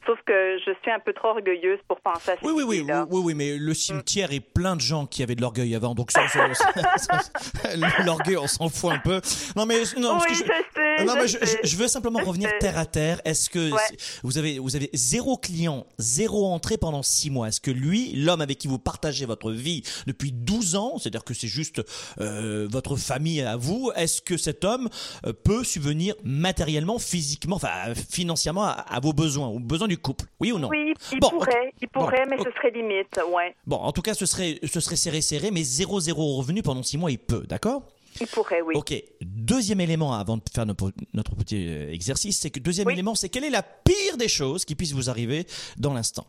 sauf 0.05 0.19
que 0.25 0.57
je 0.65 0.71
suis 0.81 0.91
un 0.91 0.99
peu 0.99 1.13
trop 1.13 1.29
orgueilleuse 1.29 1.79
pour 1.87 1.99
penser 2.01 2.31
à 2.31 2.35
cette 2.35 2.43
Oui, 2.43 2.51
oui, 2.55 2.63
oui, 2.63 2.81
oui, 2.87 2.93
oui, 3.09 3.21
oui, 3.25 3.33
mais 3.33 3.57
le 3.57 3.73
cimetière 3.73 4.31
est 4.33 4.39
plein 4.39 4.75
de 4.75 4.81
gens 4.81 5.05
qui 5.05 5.23
avaient 5.23 5.35
de 5.35 5.41
l'orgueil 5.41 5.73
avant, 5.75 5.95
donc 5.95 6.11
ça, 6.11 6.27
ça- 6.27 6.53
ça- 6.53 6.73
ça- 6.97 8.03
l'orgueil, 8.05 8.37
on 8.37 8.47
s'en 8.47 8.69
fout 8.69 8.91
un 8.91 8.99
peu. 8.99 9.21
Non, 9.55 9.65
mais 9.65 9.79
non, 9.97 10.17
Oui, 10.17 10.21
je 10.29 10.35
sais, 10.35 11.05
non, 11.05 11.13
je 11.13 11.19
mais 11.21 11.27
je, 11.27 11.37
sais. 11.45 11.59
je- 11.63 11.67
je 11.69 11.77
veux 11.77 11.87
simplement 11.87 12.19
revenir 12.19 12.49
terre 12.59 12.77
à 12.77 12.85
terre. 12.85 13.21
Est-ce 13.25 13.49
que 13.49 13.71
Ouais. 13.71 13.97
vous 14.23 14.37
avez 14.37 14.59
vous 14.59 14.75
avez 14.75 14.89
zéro 14.93 15.37
client, 15.37 15.85
zéro 15.97 16.47
entrée 16.47 16.77
pendant 16.77 17.03
six 17.03 17.29
mois? 17.29 17.47
Est-ce 17.47 17.61
que 17.61 17.71
lui, 17.71 18.13
l'homme 18.15 18.41
avec 18.41 18.57
qui 18.57 18.67
vous 18.67 18.79
partagez 18.79 19.25
votre 19.25 19.51
vie 19.51 19.83
depuis 20.07 20.31
12 20.31 20.75
ans, 20.75 20.97
c'est-à-dire 20.97 21.23
que 21.23 21.33
c'est 21.33 21.47
juste 21.47 21.81
euh, 22.19 22.67
votre 22.71 22.95
famille 22.95 23.44
à 23.45 23.55
vous, 23.55 23.91
est-ce 23.95 24.21
que 24.21 24.37
cet 24.37 24.63
homme 24.65 24.89
euh, 25.25 25.33
peut 25.33 25.63
subvenir 25.63 26.15
matériellement, 26.23 26.99
physiquement, 26.99 27.55
enfin 27.55 27.93
financièrement 28.09 28.63
à, 28.63 28.71
à 28.71 28.99
vos 28.99 29.13
besoins, 29.13 29.47
aux 29.47 29.59
besoins 29.59 29.87
du 29.87 29.97
couple? 29.97 30.25
Oui 30.39 30.51
ou 30.51 30.59
non? 30.59 30.69
Oui, 30.69 30.93
il 31.11 31.19
Bon, 31.19 31.29
pourrait, 31.29 31.73
il 31.81 31.87
pourrait, 31.89 32.25
Bon, 32.25 32.29
mais 32.31 32.37
ce 32.43 32.51
serait 32.51 32.71
limite, 32.71 33.19
ouais. 33.33 33.55
Bon, 33.65 33.77
en 33.77 33.91
tout 33.91 34.01
cas, 34.01 34.13
ce 34.13 34.25
serait, 34.25 34.59
ce 34.63 34.79
serait 34.79 34.95
serré, 34.95 35.21
serré, 35.21 35.51
mais 35.51 35.63
zéro, 35.63 35.99
zéro 35.99 36.35
revenu 36.37 36.61
pendant 36.63 36.83
six 36.83 36.97
mois, 36.97 37.11
il 37.11 37.19
peut, 37.19 37.45
d'accord? 37.47 37.83
Il 38.21 38.27
pourrait, 38.27 38.61
oui. 38.61 38.75
Ok. 38.77 38.93
Deuxième 39.21 39.81
élément, 39.81 40.13
avant 40.13 40.37
de 40.37 40.43
faire 40.53 40.65
notre, 40.65 40.93
notre 41.13 41.35
petit 41.35 41.67
euh, 41.67 41.91
exercice, 41.91 42.39
c'est 42.39 42.49
que 42.49 42.59
deuxième 42.61 42.87
Oui. 42.87 42.93
élément, 42.93 43.13
c'est 43.13 43.27
quelle 43.27 43.43
est 43.43 43.49
la 43.49 43.61
pire 43.63 44.15
des 44.17 44.29
choses 44.29 44.63
qui 44.63 44.73
puisse 44.75 44.93
vous 44.93 45.09
arriver 45.09 45.45
dans 45.77 45.93
l'instant? 45.93 46.25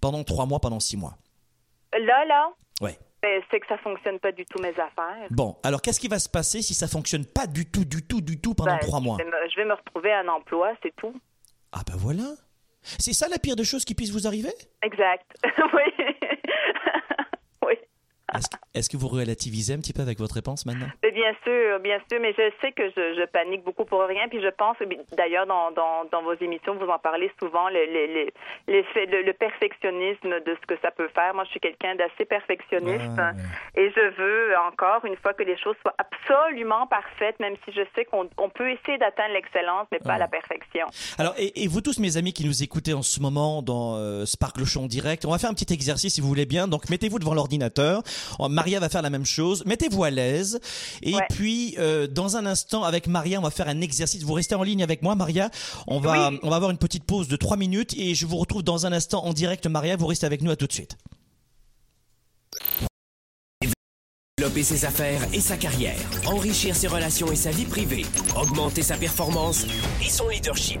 Pendant 0.00 0.22
trois 0.24 0.44
mois, 0.44 0.60
pendant 0.60 0.78
six 0.80 0.96
mois? 0.98 1.16
Là, 1.94 2.24
là, 2.26 2.48
Ouais. 2.80 2.98
Ben, 3.22 3.40
c'est 3.50 3.60
que 3.60 3.66
ça 3.68 3.78
fonctionne 3.78 4.18
pas 4.18 4.32
du 4.32 4.44
tout 4.46 4.60
mes 4.60 4.70
affaires. 4.70 5.28
Bon, 5.30 5.56
alors 5.62 5.80
qu'est-ce 5.80 6.00
qui 6.00 6.08
va 6.08 6.18
se 6.18 6.28
passer 6.28 6.60
si 6.60 6.74
ça 6.74 6.88
fonctionne 6.88 7.24
pas 7.24 7.46
du 7.46 7.70
tout, 7.70 7.84
du 7.84 8.02
tout, 8.02 8.20
du 8.20 8.40
tout 8.40 8.54
pendant 8.54 8.72
Ben, 8.72 8.80
trois 8.80 9.00
mois? 9.00 9.16
Je 9.20 9.24
vais, 9.24 9.30
me, 9.30 9.50
je 9.50 9.56
vais 9.56 9.64
me 9.64 9.74
retrouver 9.74 10.12
un 10.12 10.26
emploi, 10.28 10.72
c'est 10.82 10.94
tout. 10.96 11.14
Ah 11.72 11.82
ben 11.86 11.94
voilà 11.96 12.24
C'est 12.82 13.12
ça 13.12 13.28
la 13.28 13.38
pire 13.38 13.56
des 13.56 13.64
choses 13.64 13.84
qui 13.84 13.94
puisse 13.94 14.10
vous 14.10 14.26
arriver? 14.26 14.52
Exact. 14.82 15.26
oui. 15.46 16.04
Est-ce 18.74 18.88
que 18.88 18.96
vous 18.96 19.08
relativisez 19.08 19.74
un 19.74 19.78
petit 19.78 19.92
peu 19.92 20.02
avec 20.02 20.18
votre 20.18 20.34
réponse 20.34 20.64
maintenant? 20.66 20.86
Bien 21.02 21.32
sûr, 21.44 21.78
bien 21.80 21.98
sûr, 22.10 22.20
mais 22.20 22.32
je 22.32 22.50
sais 22.60 22.72
que 22.72 22.88
je, 22.88 23.14
je 23.20 23.26
panique 23.26 23.62
beaucoup 23.64 23.84
pour 23.84 24.00
rien, 24.02 24.28
puis 24.28 24.40
je 24.40 24.48
pense, 24.48 24.76
d'ailleurs, 25.16 25.46
dans, 25.46 25.70
dans, 25.72 26.04
dans 26.10 26.22
vos 26.22 26.34
émissions, 26.34 26.74
vous 26.74 26.88
en 26.90 26.98
parlez 26.98 27.30
souvent, 27.40 27.68
le, 27.68 27.84
le, 28.66 29.32
perfectionnisme 29.32 30.40
de 30.44 30.56
ce 30.60 30.66
que 30.66 30.80
ça 30.80 30.90
peut 30.90 31.08
faire. 31.14 31.34
Moi, 31.34 31.44
je 31.44 31.50
suis 31.50 31.60
quelqu'un 31.60 31.94
d'assez 31.96 32.24
perfectionniste 32.24 33.18
Ah, 33.18 33.32
et 33.76 33.90
je 33.90 34.16
veux, 34.16 34.56
encore 34.66 35.04
une 35.04 35.16
fois, 35.16 35.34
que 35.34 35.42
les 35.42 35.58
choses 35.58 35.76
soient 35.82 35.94
absolument 35.98 36.86
parfaites, 36.86 37.38
même 37.40 37.56
si 37.64 37.72
je 37.72 37.82
sais 37.94 38.04
qu'on 38.04 38.28
on 38.38 38.48
peut 38.48 38.70
essayer 38.70 38.98
d'atteindre 38.98 39.34
l'excellence, 39.34 39.86
mais 39.92 39.98
pas 39.98 40.14
Ah. 40.14 40.18
la 40.18 40.28
perfection. 40.28 40.86
Alors, 41.18 41.34
et, 41.38 41.62
et 41.62 41.68
vous 41.68 41.80
tous, 41.80 41.98
mes 41.98 42.16
amis 42.16 42.32
qui 42.32 42.44
nous 42.46 42.62
écoutez 42.62 42.94
en 42.94 43.02
ce 43.02 43.20
moment 43.20 43.62
dans 43.62 43.96
euh, 43.96 44.24
en 44.76 44.86
direct, 44.86 45.24
on 45.24 45.30
va 45.30 45.38
faire 45.38 45.50
un 45.50 45.54
petit 45.54 45.72
exercice 45.72 46.14
si 46.14 46.20
vous 46.20 46.28
voulez 46.28 46.46
bien. 46.46 46.68
Donc, 46.68 46.88
mettez-vous 46.88 47.18
devant 47.18 47.34
l'ordinateur. 47.34 48.02
Oh, 48.38 48.48
Maria 48.48 48.80
va 48.80 48.88
faire 48.88 49.02
la 49.02 49.10
même 49.10 49.24
chose. 49.26 49.64
Mettez-vous 49.66 50.04
à 50.04 50.10
l'aise. 50.10 50.60
Et 51.02 51.14
Ouais. 51.14 51.22
puis, 51.30 51.74
euh, 51.78 52.06
dans 52.06 52.36
un 52.36 52.46
instant, 52.46 52.82
avec 52.84 53.06
Maria, 53.06 53.38
on 53.38 53.42
va 53.42 53.50
faire 53.50 53.68
un 53.68 53.80
exercice. 53.80 54.22
Vous 54.22 54.32
restez 54.34 54.54
en 54.54 54.62
ligne 54.62 54.82
avec 54.82 55.02
moi, 55.02 55.14
Maria. 55.14 55.50
On 55.86 56.00
va, 56.00 56.30
Oui. 56.30 56.38
on 56.42 56.50
va 56.50 56.56
avoir 56.56 56.70
une 56.70 56.78
petite 56.78 57.04
pause 57.04 57.28
de 57.28 57.36
trois 57.36 57.56
minutes 57.56 57.94
et 57.96 58.14
je 58.14 58.26
vous 58.26 58.36
retrouve 58.36 58.62
dans 58.62 58.86
un 58.86 58.92
instant 58.92 59.24
en 59.24 59.32
direct, 59.32 59.66
Maria. 59.66 59.96
Vous 59.96 60.06
restez 60.06 60.26
avec 60.26 60.42
nous. 60.42 60.50
À 60.50 60.56
tout 60.56 60.66
de 60.66 60.72
suite. 60.72 60.96
Développer 64.38 64.62
ses 64.64 64.84
affaires 64.84 65.22
et 65.32 65.40
sa 65.40 65.56
carrière, 65.56 65.96
enrichir 66.26 66.74
ses 66.74 66.88
relations 66.88 67.30
et 67.30 67.36
sa 67.36 67.50
vie 67.50 67.64
privée, 67.64 68.04
augmenter 68.34 68.82
sa 68.82 68.96
performance 68.96 69.66
et 70.04 70.08
son 70.10 70.28
leadership. 70.28 70.80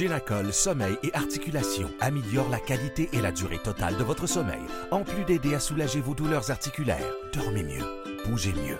Génacol 0.00 0.50
Sommeil 0.54 0.96
et 1.02 1.12
Articulation 1.12 1.90
améliore 2.00 2.48
la 2.48 2.58
qualité 2.58 3.10
et 3.12 3.20
la 3.20 3.32
durée 3.32 3.58
totale 3.58 3.98
de 3.98 4.02
votre 4.02 4.26
sommeil, 4.26 4.62
en 4.90 5.04
plus 5.04 5.26
d'aider 5.26 5.54
à 5.54 5.60
soulager 5.60 6.00
vos 6.00 6.14
douleurs 6.14 6.50
articulaires. 6.50 7.12
Dormez 7.34 7.62
mieux, 7.62 7.84
bougez 8.24 8.54
mieux. 8.54 8.78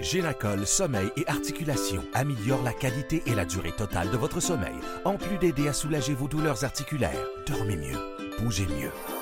Génacol 0.00 0.66
Sommeil 0.66 1.10
et 1.18 1.28
Articulation 1.28 2.02
améliore 2.14 2.62
la 2.62 2.72
qualité 2.72 3.22
et 3.26 3.34
la 3.34 3.44
durée 3.44 3.72
totale 3.72 4.10
de 4.10 4.16
votre 4.16 4.40
sommeil, 4.40 4.72
en 5.04 5.18
plus 5.18 5.36
d'aider 5.36 5.68
à 5.68 5.74
soulager 5.74 6.14
vos 6.14 6.28
douleurs 6.28 6.64
articulaires. 6.64 7.26
Dormez 7.46 7.76
mieux, 7.76 7.98
bougez 8.40 8.66
mieux. 8.66 9.21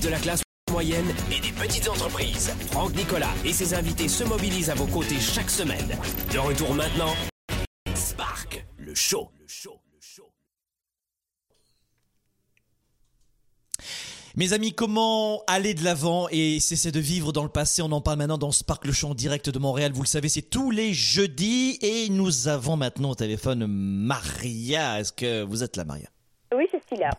De 0.00 0.08
la 0.08 0.18
classe 0.18 0.42
moyenne 0.70 1.14
et 1.30 1.40
des 1.40 1.52
petites 1.52 1.88
entreprises. 1.88 2.50
Franck 2.70 2.94
Nicolas 2.94 3.32
et 3.44 3.52
ses 3.52 3.74
invités 3.74 4.08
se 4.08 4.24
mobilisent 4.24 4.70
à 4.70 4.74
vos 4.74 4.86
côtés 4.86 5.20
chaque 5.20 5.50
semaine. 5.50 5.96
De 6.32 6.38
retour 6.38 6.74
maintenant, 6.74 7.14
Spark, 7.94 8.66
le 8.76 8.94
show. 8.94 9.30
Le 9.38 9.46
show. 9.46 9.80
Mes 14.36 14.52
amis, 14.52 14.72
comment 14.72 15.44
aller 15.46 15.74
de 15.74 15.84
l'avant 15.84 16.26
et 16.28 16.58
cesser 16.58 16.90
de 16.90 16.98
vivre 16.98 17.32
dans 17.32 17.44
le 17.44 17.48
passé? 17.48 17.82
On 17.82 17.92
en 17.92 18.00
parle 18.00 18.18
maintenant 18.18 18.36
dans 18.36 18.50
Spark 18.50 18.84
le 18.84 18.92
en 19.04 19.14
direct 19.14 19.48
de 19.48 19.58
Montréal. 19.60 19.92
Vous 19.92 20.02
le 20.02 20.08
savez, 20.08 20.28
c'est 20.28 20.42
tous 20.42 20.72
les 20.72 20.92
jeudis 20.92 21.78
et 21.82 22.08
nous 22.08 22.48
avons 22.48 22.76
maintenant 22.76 23.10
au 23.10 23.14
téléphone 23.14 23.68
Maria. 23.68 24.98
Est-ce 24.98 25.12
que 25.12 25.44
vous 25.44 25.62
êtes 25.62 25.76
là, 25.76 25.84
Maria? 25.84 26.08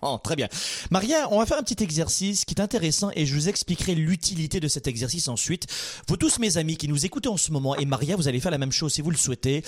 Oh, 0.01 0.19
très 0.23 0.35
bien. 0.35 0.47
Maria, 0.91 1.27
on 1.31 1.39
va 1.39 1.45
faire 1.45 1.57
un 1.57 1.63
petit 1.63 1.83
exercice 1.83 2.45
qui 2.45 2.53
est 2.53 2.61
intéressant 2.61 3.09
et 3.15 3.25
je 3.25 3.33
vous 3.33 3.49
expliquerai 3.49 3.95
l'utilité 3.95 4.59
de 4.59 4.67
cet 4.67 4.87
exercice 4.87 5.27
ensuite. 5.27 5.67
Vous 6.07 6.17
tous 6.17 6.39
mes 6.39 6.57
amis 6.57 6.77
qui 6.77 6.87
nous 6.87 7.05
écoutez 7.05 7.29
en 7.29 7.37
ce 7.37 7.51
moment 7.51 7.75
et 7.75 7.85
Maria, 7.85 8.15
vous 8.15 8.27
allez 8.27 8.39
faire 8.39 8.51
la 8.51 8.57
même 8.57 8.71
chose 8.71 8.93
si 8.93 9.01
vous 9.01 9.11
le 9.11 9.17
souhaitez. 9.17 9.63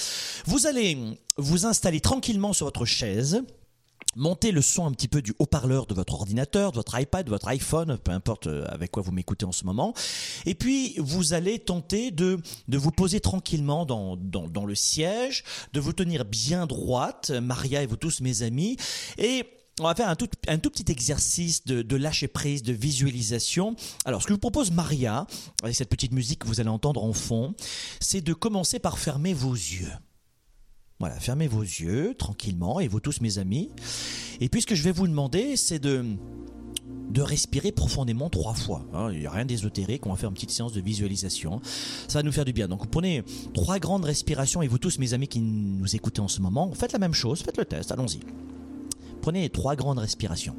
Vous 0.45 0.67
allez 0.67 0.97
vous 1.37 1.65
installer 1.65 1.99
tranquillement 1.99 2.53
sur 2.53 2.65
votre 2.65 2.85
chaise. 2.85 3.43
Montez 4.15 4.51
le 4.51 4.63
son 4.63 4.87
un 4.87 4.91
petit 4.93 5.07
peu 5.07 5.21
du 5.21 5.35
haut-parleur 5.37 5.85
de 5.85 5.93
votre 5.93 6.15
ordinateur, 6.15 6.71
de 6.71 6.77
votre 6.77 6.99
iPad, 6.99 7.25
de 7.25 7.29
votre 7.29 7.47
iPhone, 7.49 7.99
peu 8.03 8.11
importe 8.11 8.47
euh, 8.47 8.65
avec 8.69 8.89
quoi 8.89 9.03
vous 9.03 9.11
m'écoutez 9.11 9.45
en 9.45 9.51
ce 9.51 9.63
moment. 9.63 9.93
Et 10.47 10.55
puis, 10.55 10.95
vous 10.97 11.33
allez 11.33 11.59
tenter 11.59 12.09
de, 12.09 12.39
de 12.67 12.77
vous 12.79 12.89
poser 12.89 13.19
tranquillement 13.19 13.85
dans, 13.85 14.17
dans, 14.17 14.47
dans 14.47 14.65
le 14.65 14.73
siège, 14.73 15.43
de 15.73 15.79
vous 15.79 15.93
tenir 15.93 16.25
bien 16.25 16.65
droite, 16.65 17.29
Maria 17.29 17.83
et 17.83 17.85
vous 17.85 17.95
tous 17.95 18.21
mes 18.21 18.41
amis. 18.41 18.77
Et 19.19 19.45
on 19.79 19.83
va 19.83 19.95
faire 19.95 20.09
un 20.09 20.15
tout, 20.15 20.27
petit 20.69 20.91
exercice 20.91 21.65
de, 21.65 21.95
lâcher 21.95 22.27
prise, 22.27 22.63
de 22.63 22.73
visualisation. 22.73 23.75
Alors, 24.05 24.21
ce 24.21 24.27
que 24.27 24.31
je 24.31 24.35
vous 24.35 24.39
propose, 24.39 24.71
Maria, 24.71 25.27
avec 25.61 25.75
cette 25.75 25.89
petite 25.89 26.13
musique 26.13 26.39
que 26.39 26.47
vous 26.47 26.59
allez 26.59 26.69
entendre 26.69 27.03
en 27.03 27.13
fond, 27.13 27.53
c'est 27.99 28.21
de 28.21 28.33
commencer 28.33 28.79
par 28.79 28.97
fermer 28.97 29.33
vos 29.33 29.53
yeux. 29.53 29.91
Voilà, 30.99 31.19
fermez 31.19 31.47
vos 31.47 31.61
yeux 31.61 32.15
tranquillement 32.17 32.79
et 32.79 32.87
vous 32.87 32.99
tous 32.99 33.21
mes 33.21 33.37
amis. 33.37 33.69
Et 34.41 34.49
puis 34.49 34.61
ce 34.61 34.67
que 34.67 34.73
je 34.73 34.81
vais 34.81 34.91
vous 34.91 35.07
demander, 35.07 35.55
c'est 35.55 35.79
de 35.79 36.17
de 37.09 37.21
respirer 37.21 37.71
profondément 37.71 38.29
trois 38.29 38.53
fois. 38.53 38.85
Hein. 38.93 39.09
Il 39.11 39.19
n'y 39.19 39.25
a 39.25 39.31
rien 39.31 39.45
d'ésotérique, 39.45 40.05
on 40.05 40.09
va 40.09 40.17
faire 40.17 40.29
une 40.29 40.35
petite 40.35 40.51
séance 40.51 40.73
de 40.73 40.81
visualisation. 40.81 41.61
Ça 42.07 42.19
va 42.19 42.23
nous 42.23 42.31
faire 42.31 42.45
du 42.45 42.53
bien. 42.53 42.67
Donc 42.67 42.81
vous 42.81 42.87
prenez 42.87 43.23
trois 43.53 43.79
grandes 43.79 44.05
respirations 44.05 44.61
et 44.61 44.67
vous 44.67 44.77
tous 44.77 44.99
mes 44.99 45.13
amis 45.13 45.27
qui 45.27 45.39
nous 45.39 45.95
écoutez 45.95 46.19
en 46.19 46.27
ce 46.27 46.41
moment, 46.41 46.71
faites 46.73 46.91
la 46.91 46.99
même 46.99 47.13
chose, 47.13 47.41
faites 47.41 47.57
le 47.57 47.65
test, 47.65 47.91
allons-y. 47.91 48.19
Prenez 49.21 49.49
trois 49.49 49.75
grandes 49.75 49.99
respirations. 49.99 50.55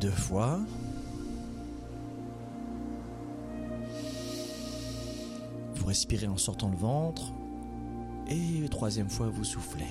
Deux 0.00 0.10
fois. 0.10 0.60
Vous 5.74 5.86
respirez 5.86 6.26
en 6.26 6.36
sortant 6.36 6.68
le 6.68 6.76
ventre. 6.76 7.32
Et 8.28 8.68
troisième 8.68 9.08
fois, 9.08 9.28
vous 9.28 9.44
soufflez. 9.44 9.86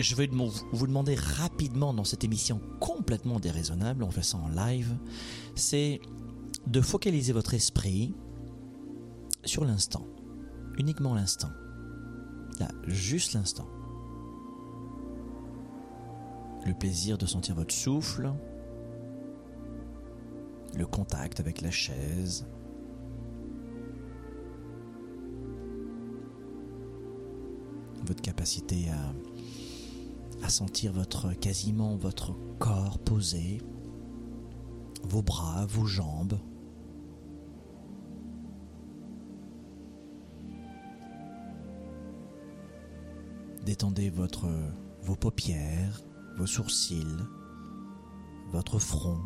Je 0.00 0.14
vais 0.14 0.30
vous 0.72 0.86
demander 0.86 1.14
rapidement 1.14 1.92
dans 1.92 2.04
cette 2.04 2.24
émission 2.24 2.58
complètement 2.80 3.38
déraisonnable, 3.38 4.02
on 4.02 4.10
fait 4.10 4.22
ça 4.22 4.38
en 4.38 4.48
live, 4.48 4.96
c'est 5.54 6.00
de 6.66 6.80
focaliser 6.80 7.34
votre 7.34 7.52
esprit 7.52 8.14
sur 9.44 9.62
l'instant, 9.64 10.06
uniquement 10.78 11.14
l'instant. 11.14 11.50
Juste 12.86 13.34
l'instant. 13.34 13.68
Le 16.66 16.72
plaisir 16.74 17.18
de 17.18 17.26
sentir 17.26 17.54
votre 17.54 17.74
souffle, 17.74 18.32
le 20.76 20.86
contact 20.86 21.40
avec 21.40 21.60
la 21.60 21.70
chaise, 21.70 22.46
votre 28.04 28.22
capacité 28.22 28.88
à, 28.90 29.12
à 30.42 30.48
sentir 30.48 30.92
votre 30.92 31.32
quasiment 31.34 31.96
votre 31.96 32.34
corps 32.58 32.98
posé, 32.98 33.60
vos 35.02 35.22
bras, 35.22 35.66
vos 35.66 35.86
jambes. 35.86 36.38
Détendez 43.64 44.10
votre, 44.10 44.48
vos 45.02 45.16
paupières, 45.16 46.00
vos 46.36 46.46
sourcils, 46.46 47.04
votre 48.50 48.78
front. 48.78 49.20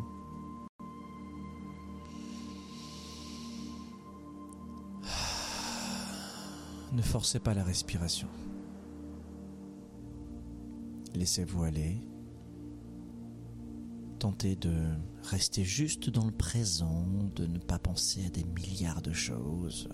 Ne 6.91 7.01
forcez 7.01 7.39
pas 7.39 7.53
la 7.53 7.63
respiration. 7.63 8.27
Laissez-vous 11.15 11.63
aller. 11.63 12.01
Tentez 14.19 14.55
de 14.55 14.73
rester 15.23 15.63
juste 15.63 16.09
dans 16.09 16.25
le 16.25 16.31
présent, 16.31 17.05
de 17.35 17.45
ne 17.45 17.57
pas 17.57 17.79
penser 17.79 18.25
à 18.25 18.29
des 18.29 18.43
milliards 18.43 19.01
de 19.01 19.13
choses. 19.13 19.87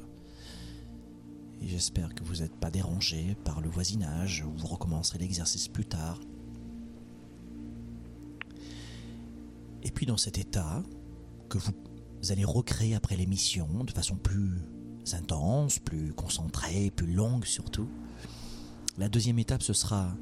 J'espère 1.61 2.15
que 2.15 2.23
vous 2.23 2.37
n'êtes 2.37 2.55
pas 2.55 2.71
dérangé 2.71 3.35
par 3.43 3.61
le 3.61 3.69
voisinage 3.69 4.43
ou 4.47 4.51
vous 4.57 4.65
recommencerez 4.65 5.19
l'exercice 5.19 5.67
plus 5.67 5.85
tard. 5.85 6.19
Et 9.83 9.91
puis 9.91 10.07
dans 10.07 10.17
cet 10.17 10.39
état 10.39 10.81
que 11.49 11.59
vous 11.59 12.31
allez 12.31 12.45
recréer 12.45 12.95
après 12.95 13.15
l'émission 13.15 13.83
de 13.83 13.91
façon 13.91 14.15
plus 14.15 14.63
intense, 15.13 15.77
plus 15.77 16.13
concentrée, 16.13 16.89
plus 16.89 17.13
longue 17.13 17.45
surtout, 17.45 17.89
la 18.97 19.07
deuxième 19.07 19.37
étape 19.37 19.61
ce 19.61 19.73
sera 19.73 20.15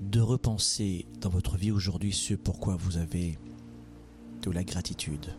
de 0.00 0.20
repenser 0.20 1.06
dans 1.20 1.30
votre 1.30 1.56
vie 1.56 1.70
aujourd'hui 1.70 2.12
ce 2.12 2.34
pourquoi 2.34 2.76
vous 2.76 2.96
avez 2.96 3.38
de 4.42 4.50
la 4.50 4.64
gratitude 4.64 5.34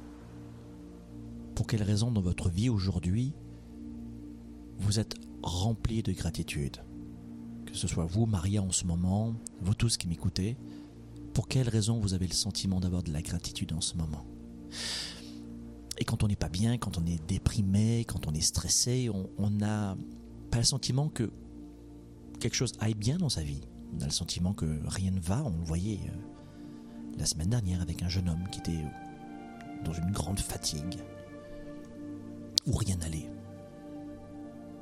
pour 1.59 1.67
quelle 1.67 1.83
raison 1.83 2.09
dans 2.09 2.21
votre 2.21 2.49
vie 2.49 2.69
aujourd'hui 2.69 3.33
vous 4.77 4.97
êtes 4.97 5.15
rempli 5.43 6.01
de 6.01 6.13
gratitude? 6.13 6.77
Que 7.65 7.75
ce 7.75 7.85
soit 7.85 8.05
vous, 8.05 8.25
Maria, 8.25 8.63
en 8.63 8.71
ce 8.71 8.85
moment, 8.85 9.35
vous 9.59 9.73
tous 9.73 9.97
qui 9.97 10.07
m'écoutez, 10.07 10.55
pour 11.33 11.49
quelle 11.49 11.67
raison 11.67 11.99
vous 11.99 12.13
avez 12.13 12.27
le 12.27 12.33
sentiment 12.33 12.79
d'avoir 12.79 13.03
de 13.03 13.11
la 13.11 13.21
gratitude 13.21 13.73
en 13.73 13.81
ce 13.81 13.97
moment? 13.97 14.25
Et 15.97 16.05
quand 16.05 16.23
on 16.23 16.29
n'est 16.29 16.37
pas 16.37 16.47
bien, 16.47 16.77
quand 16.77 16.97
on 16.97 17.05
est 17.05 17.21
déprimé, 17.27 18.05
quand 18.05 18.25
on 18.25 18.33
est 18.33 18.39
stressé, 18.39 19.09
on 19.09 19.49
n'a 19.49 19.97
pas 20.51 20.59
le 20.59 20.63
sentiment 20.63 21.09
que 21.09 21.29
quelque 22.39 22.55
chose 22.55 22.71
aille 22.79 22.95
bien 22.95 23.17
dans 23.17 23.27
sa 23.27 23.43
vie. 23.43 23.59
On 23.95 24.01
a 24.01 24.05
le 24.05 24.11
sentiment 24.11 24.53
que 24.53 24.65
rien 24.87 25.11
ne 25.11 25.19
va. 25.19 25.43
On 25.43 25.57
le 25.57 25.63
voyait 25.63 25.99
euh, 26.07 27.17
la 27.17 27.25
semaine 27.25 27.49
dernière 27.49 27.81
avec 27.81 28.03
un 28.03 28.09
jeune 28.09 28.29
homme 28.29 28.47
qui 28.51 28.59
était 28.59 28.85
dans 29.83 29.93
une 29.93 30.11
grande 30.11 30.39
fatigue, 30.39 30.99
où 32.65 32.73
rien 32.73 32.97
n'allait. 32.97 33.29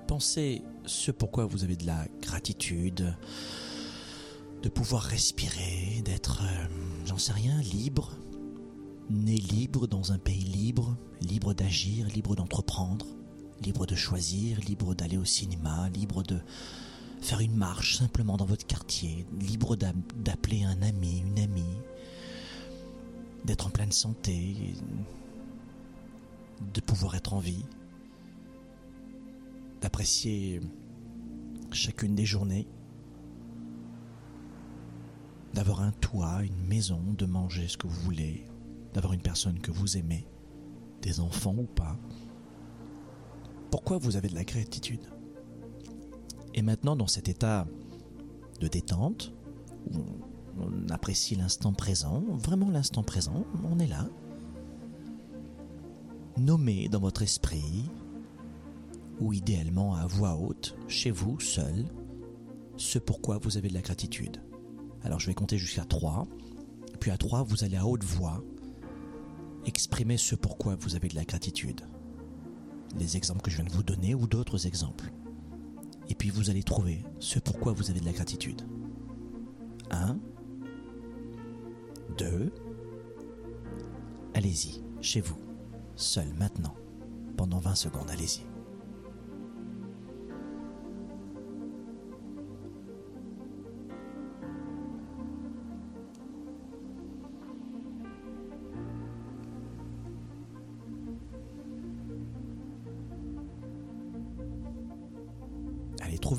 Pensez 0.07 0.63
ce 0.85 1.11
pourquoi 1.11 1.45
vous 1.45 1.63
avez 1.63 1.75
de 1.75 1.85
la 1.85 2.05
gratitude, 2.21 3.15
de 4.63 4.69
pouvoir 4.69 5.03
respirer, 5.03 6.01
d'être, 6.03 6.41
euh, 6.43 6.67
j'en 7.05 7.17
sais 7.17 7.33
rien, 7.33 7.59
libre, 7.61 8.13
né 9.09 9.35
libre 9.35 9.87
dans 9.87 10.11
un 10.11 10.17
pays 10.17 10.43
libre, 10.43 10.97
libre 11.21 11.53
d'agir, 11.53 12.07
libre 12.07 12.35
d'entreprendre, 12.35 13.05
libre 13.61 13.85
de 13.85 13.95
choisir, 13.95 14.59
libre 14.61 14.95
d'aller 14.95 15.17
au 15.17 15.25
cinéma, 15.25 15.89
libre 15.89 16.23
de 16.23 16.39
faire 17.21 17.39
une 17.39 17.55
marche 17.55 17.97
simplement 17.97 18.37
dans 18.37 18.45
votre 18.45 18.65
quartier, 18.65 19.25
libre 19.39 19.75
d'appeler 19.75 20.63
un 20.63 20.81
ami, 20.81 21.19
une 21.19 21.39
amie, 21.39 21.77
d'être 23.45 23.67
en 23.67 23.69
pleine 23.69 23.91
santé, 23.91 24.75
de 26.73 26.81
pouvoir 26.81 27.15
être 27.15 27.33
en 27.33 27.39
vie, 27.39 27.65
d'apprécier 29.81 30.61
chacune 31.71 32.15
des 32.15 32.25
journées, 32.25 32.67
d'avoir 35.53 35.81
un 35.81 35.91
toit, 35.91 36.43
une 36.43 36.67
maison, 36.67 37.01
de 37.17 37.25
manger 37.25 37.67
ce 37.67 37.77
que 37.77 37.87
vous 37.87 38.01
voulez, 38.01 38.45
d'avoir 38.93 39.13
une 39.13 39.21
personne 39.21 39.59
que 39.59 39.71
vous 39.71 39.97
aimez, 39.97 40.27
des 41.01 41.19
enfants 41.19 41.55
ou 41.57 41.65
pas. 41.65 41.97
Pourquoi 43.71 43.97
vous 43.97 44.15
avez 44.15 44.29
de 44.29 44.35
la 44.35 44.43
gratitude? 44.43 45.01
Et 46.57 46.63
maintenant, 46.63 46.95
dans 46.95 47.05
cet 47.05 47.29
état 47.29 47.67
de 48.59 48.67
détente, 48.67 49.31
on 50.57 50.89
apprécie 50.89 51.35
l'instant 51.35 51.71
présent, 51.71 52.23
vraiment 52.31 52.71
l'instant 52.71 53.03
présent, 53.03 53.45
on 53.63 53.77
est 53.77 53.85
là. 53.85 54.09
Nommez 56.35 56.89
dans 56.89 56.99
votre 56.99 57.21
esprit, 57.21 57.85
ou 59.19 59.33
idéalement 59.33 59.93
à 59.93 60.07
voix 60.07 60.35
haute, 60.35 60.75
chez 60.87 61.11
vous, 61.11 61.39
seul, 61.39 61.85
ce 62.75 62.97
pourquoi 62.97 63.37
vous 63.37 63.57
avez 63.57 63.69
de 63.69 63.75
la 63.75 63.81
gratitude. 63.81 64.41
Alors 65.03 65.19
je 65.19 65.27
vais 65.27 65.35
compter 65.35 65.59
jusqu'à 65.59 65.85
3, 65.85 66.27
puis 66.99 67.11
à 67.11 67.17
3, 67.17 67.43
vous 67.43 67.65
allez 67.65 67.77
à 67.77 67.85
haute 67.85 68.03
voix 68.03 68.43
exprimer 69.67 70.17
ce 70.17 70.33
pourquoi 70.33 70.75
vous 70.75 70.95
avez 70.95 71.07
de 71.07 71.15
la 71.15 71.25
gratitude. 71.25 71.81
Les 72.97 73.15
exemples 73.15 73.41
que 73.41 73.51
je 73.51 73.57
viens 73.57 73.65
de 73.65 73.73
vous 73.73 73.83
donner 73.83 74.15
ou 74.15 74.25
d'autres 74.25 74.65
exemples. 74.65 75.11
Et 76.09 76.15
puis 76.15 76.29
vous 76.29 76.49
allez 76.49 76.63
trouver 76.63 77.03
ce 77.19 77.39
pourquoi 77.39 77.73
vous 77.73 77.89
avez 77.89 77.99
de 77.99 78.05
la 78.05 78.13
gratitude. 78.13 78.61
1, 79.91 80.17
2, 82.17 82.51
allez-y, 84.33 84.81
chez 85.01 85.21
vous, 85.21 85.37
seul 85.95 86.33
maintenant, 86.33 86.75
pendant 87.35 87.59
20 87.59 87.75
secondes, 87.75 88.09
allez-y. 88.09 88.46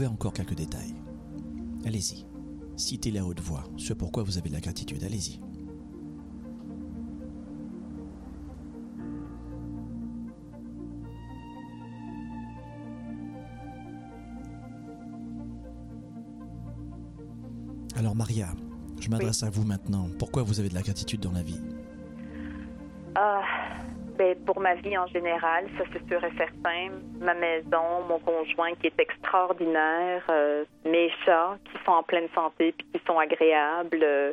Encore 0.07 0.32
quelques 0.32 0.55
détails. 0.55 0.94
Allez-y. 1.84 2.24
Citez-les 2.76 3.18
à 3.18 3.26
haute 3.26 3.40
voix, 3.40 3.64
ce 3.76 3.92
pourquoi 3.92 4.22
vous 4.22 4.38
avez 4.38 4.49
de 4.49 4.55
la 4.55 4.61
gratitude. 4.61 5.03
Allez-y. 5.03 5.40
Alors 17.96 18.14
Maria, 18.14 18.55
je 19.01 19.09
m'adresse 19.09 19.42
à 19.42 19.51
vous 19.51 19.64
maintenant. 19.64 20.09
Pourquoi 20.18 20.44
vous 20.44 20.61
avez 20.61 20.68
de 20.68 20.74
la 20.74 20.82
gratitude 20.82 21.20
dans 21.20 21.32
la 21.32 21.42
vie? 21.42 21.61
Ben, 24.19 24.35
pour 24.45 24.59
ma 24.59 24.75
vie 24.75 24.99
en 24.99 25.07
général, 25.07 25.66
ça 25.79 25.85
c'est 25.93 26.07
sûr 26.09 26.23
et 26.25 26.37
certain. 26.37 26.91
Ma 27.21 27.35
maison, 27.35 28.03
mon 28.09 28.19
conjoint 28.19 28.75
qui 28.75 28.89
est 28.89 29.01
extraordinaire, 29.01 30.25
euh, 30.29 30.64
mes 30.85 31.09
chats 31.25 31.57
qui 31.64 31.85
sont 31.85 31.93
en 31.93 32.03
pleine 32.03 32.29
santé 32.35 32.75
puis 32.77 32.87
qui 32.93 33.01
sont 33.07 33.16
agréables, 33.16 34.03
euh, 34.03 34.33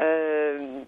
euh, 0.00 0.80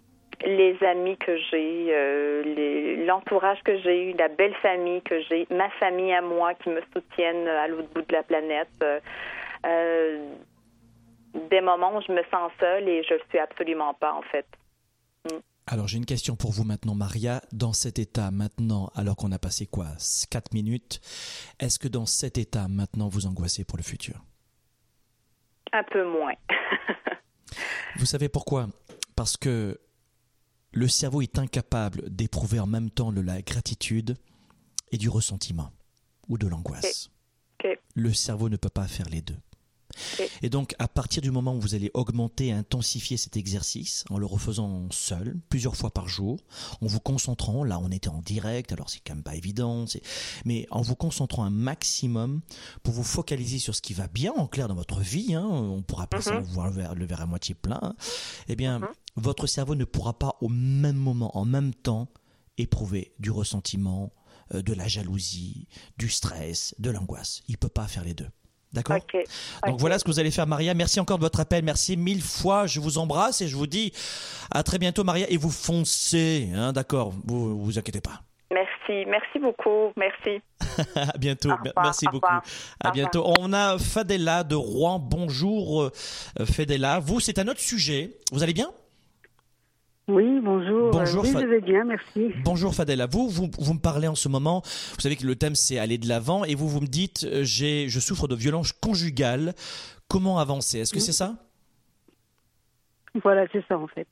les 0.44 0.76
amis 0.82 1.16
que 1.18 1.36
j'ai, 1.36 3.04
l'entourage 3.06 3.62
que 3.62 3.78
j'ai 3.78 4.10
eu, 4.10 4.12
la 4.14 4.26
belle 4.26 4.54
famille 4.56 5.02
que 5.02 5.20
j'ai, 5.20 5.46
ma 5.50 5.70
famille 5.70 6.12
à 6.12 6.20
moi 6.20 6.54
qui 6.54 6.70
me 6.70 6.82
soutiennent 6.92 7.46
à 7.46 7.68
l'autre 7.68 7.88
bout 7.94 8.02
de 8.02 8.12
la 8.12 8.24
planète 8.24 8.84
des 11.48 11.60
moments 11.60 11.96
où 11.96 12.00
je 12.00 12.12
me 12.12 12.22
sens 12.24 12.50
seule 12.58 12.88
et 12.88 13.04
je 13.04 13.14
le 13.14 13.20
suis 13.28 13.38
absolument 13.38 13.94
pas 13.94 14.12
en 14.12 14.22
fait. 14.22 14.46
Mm. 15.26 15.51
Alors 15.72 15.88
j'ai 15.88 15.96
une 15.96 16.04
question 16.04 16.36
pour 16.36 16.52
vous 16.52 16.64
maintenant, 16.64 16.94
Maria. 16.94 17.40
Dans 17.50 17.72
cet 17.72 17.98
état 17.98 18.30
maintenant, 18.30 18.90
alors 18.94 19.16
qu'on 19.16 19.32
a 19.32 19.38
passé 19.38 19.64
quoi 19.64 19.88
4 20.28 20.52
minutes, 20.52 21.00
est-ce 21.60 21.78
que 21.78 21.88
dans 21.88 22.04
cet 22.04 22.36
état 22.36 22.68
maintenant 22.68 23.08
vous 23.08 23.24
angoissez 23.24 23.64
pour 23.64 23.78
le 23.78 23.82
futur? 23.82 24.22
Un 25.72 25.82
peu 25.90 26.04
moins. 26.06 26.34
vous 27.96 28.04
savez 28.04 28.28
pourquoi? 28.28 28.68
Parce 29.16 29.38
que 29.38 29.80
le 30.72 30.88
cerveau 30.88 31.22
est 31.22 31.38
incapable 31.38 32.02
d'éprouver 32.10 32.60
en 32.60 32.66
même 32.66 32.90
temps 32.90 33.10
de 33.10 33.22
la 33.22 33.40
gratitude 33.40 34.18
et 34.90 34.98
du 34.98 35.08
ressentiment 35.08 35.72
ou 36.28 36.36
de 36.36 36.48
l'angoisse. 36.48 37.10
Le 37.94 38.12
cerveau 38.12 38.50
ne 38.50 38.56
peut 38.56 38.68
pas 38.68 38.88
faire 38.88 39.08
les 39.08 39.22
deux. 39.22 39.38
Et 40.42 40.50
donc, 40.50 40.74
à 40.78 40.88
partir 40.88 41.22
du 41.22 41.30
moment 41.30 41.54
où 41.54 41.60
vous 41.60 41.74
allez 41.74 41.90
augmenter 41.94 42.48
et 42.48 42.52
intensifier 42.52 43.16
cet 43.16 43.36
exercice, 43.36 44.04
en 44.10 44.18
le 44.18 44.26
refaisant 44.26 44.88
seul, 44.90 45.36
plusieurs 45.48 45.76
fois 45.76 45.90
par 45.90 46.08
jour, 46.08 46.40
en 46.80 46.86
vous 46.86 47.00
concentrant, 47.00 47.64
là 47.64 47.78
on 47.78 47.90
était 47.90 48.08
en 48.08 48.20
direct, 48.22 48.72
alors 48.72 48.90
c'est 48.90 49.00
quand 49.04 49.14
même 49.14 49.22
pas 49.22 49.36
évident, 49.36 49.84
mais 50.44 50.66
en 50.70 50.82
vous 50.82 50.96
concentrant 50.96 51.44
un 51.44 51.50
maximum 51.50 52.40
pour 52.82 52.94
vous 52.94 53.04
focaliser 53.04 53.58
sur 53.58 53.74
ce 53.74 53.82
qui 53.82 53.94
va 53.94 54.08
bien, 54.08 54.32
en 54.36 54.46
clair, 54.46 54.68
dans 54.68 54.74
votre 54.74 55.00
vie, 55.00 55.34
hein, 55.34 55.46
on 55.46 55.82
pourra 55.82 56.06
pas 56.06 56.18
mm 56.18 56.42
voir 56.52 56.68
le 56.68 56.76
verre, 56.76 56.94
le 56.94 57.06
verre, 57.06 57.20
à 57.20 57.26
moitié 57.26 57.54
plein, 57.54 57.94
eh 58.48 58.56
bien, 58.56 58.80
mhm. 58.80 58.88
votre 59.16 59.46
cerveau 59.46 59.74
ne 59.74 59.84
pourra 59.84 60.18
pas 60.18 60.36
au 60.40 60.48
même 60.48 60.96
moment, 60.96 61.36
en 61.36 61.44
même 61.44 61.74
temps, 61.74 62.08
éprouver 62.58 63.14
du 63.18 63.30
ressentiment, 63.30 64.12
euh, 64.54 64.62
de 64.62 64.72
la 64.72 64.88
jalousie, 64.88 65.68
du 65.98 66.08
stress, 66.08 66.74
de 66.78 66.90
l'angoisse. 66.90 67.42
Il 67.48 67.58
peut 67.58 67.68
pas 67.68 67.86
faire 67.86 68.04
les 68.04 68.14
deux. 68.14 68.28
D'accord 68.72 68.98
Donc 69.66 69.78
voilà 69.78 69.98
ce 69.98 70.04
que 70.04 70.10
vous 70.10 70.18
allez 70.18 70.30
faire, 70.30 70.46
Maria. 70.46 70.72
Merci 70.74 70.98
encore 70.98 71.18
de 71.18 71.22
votre 71.22 71.40
appel. 71.40 71.64
Merci 71.64 71.96
mille 71.96 72.22
fois. 72.22 72.66
Je 72.66 72.80
vous 72.80 72.98
embrasse 72.98 73.40
et 73.42 73.48
je 73.48 73.56
vous 73.56 73.66
dis 73.66 73.92
à 74.50 74.62
très 74.62 74.78
bientôt, 74.78 75.04
Maria. 75.04 75.26
Et 75.30 75.36
vous 75.36 75.50
foncez, 75.50 76.48
hein, 76.54 76.72
d'accord 76.72 77.12
Vous 77.24 77.62
vous 77.62 77.78
inquiétez 77.78 78.00
pas. 78.00 78.22
Merci, 78.52 79.06
merci 79.08 79.38
beaucoup, 79.38 79.92
merci. 79.96 80.42
à 80.96 81.16
bientôt, 81.16 81.50
merci 81.82 82.04
beaucoup. 82.12 82.26
À 82.80 82.90
bientôt. 82.90 83.24
On 83.38 83.52
a 83.52 83.78
Fadela 83.78 84.44
de 84.44 84.54
Rouen. 84.54 84.98
Bonjour, 84.98 85.84
euh, 85.84 85.90
Fadela. 86.44 86.98
Vous, 86.98 87.18
c'est 87.20 87.38
un 87.38 87.48
autre 87.48 87.60
sujet. 87.60 88.10
Vous 88.30 88.42
allez 88.42 88.52
bien? 88.52 88.68
Oui, 90.12 90.40
bonjour. 90.42 90.90
Bonjour, 90.90 91.22
oui, 91.24 91.32
je 91.32 91.46
vais 91.46 91.60
bien, 91.60 91.84
merci. 91.84 92.32
Bonjour 92.44 92.74
Fadela. 92.74 93.06
Vous, 93.06 93.28
vous, 93.28 93.50
vous 93.58 93.74
me 93.74 93.80
parlez 93.80 94.08
en 94.08 94.14
ce 94.14 94.28
moment, 94.28 94.62
vous 94.94 95.00
savez 95.00 95.16
que 95.16 95.26
le 95.26 95.36
thème 95.36 95.54
c'est 95.54 95.78
aller 95.78 95.98
de 95.98 96.08
l'avant 96.08 96.44
et 96.44 96.54
vous, 96.54 96.68
vous 96.68 96.80
me 96.80 96.86
dites, 96.86 97.24
euh, 97.24 97.42
j'ai, 97.42 97.88
je 97.88 98.00
souffre 98.00 98.28
de 98.28 98.34
violence 98.34 98.72
conjugale. 98.72 99.54
Comment 100.08 100.38
avancer? 100.38 100.80
Est-ce 100.80 100.92
que 100.92 101.00
c'est 101.00 101.12
ça? 101.12 101.36
Voilà, 103.22 103.46
c'est 103.52 103.64
ça 103.68 103.78
en 103.78 103.86
fait. 103.88 104.06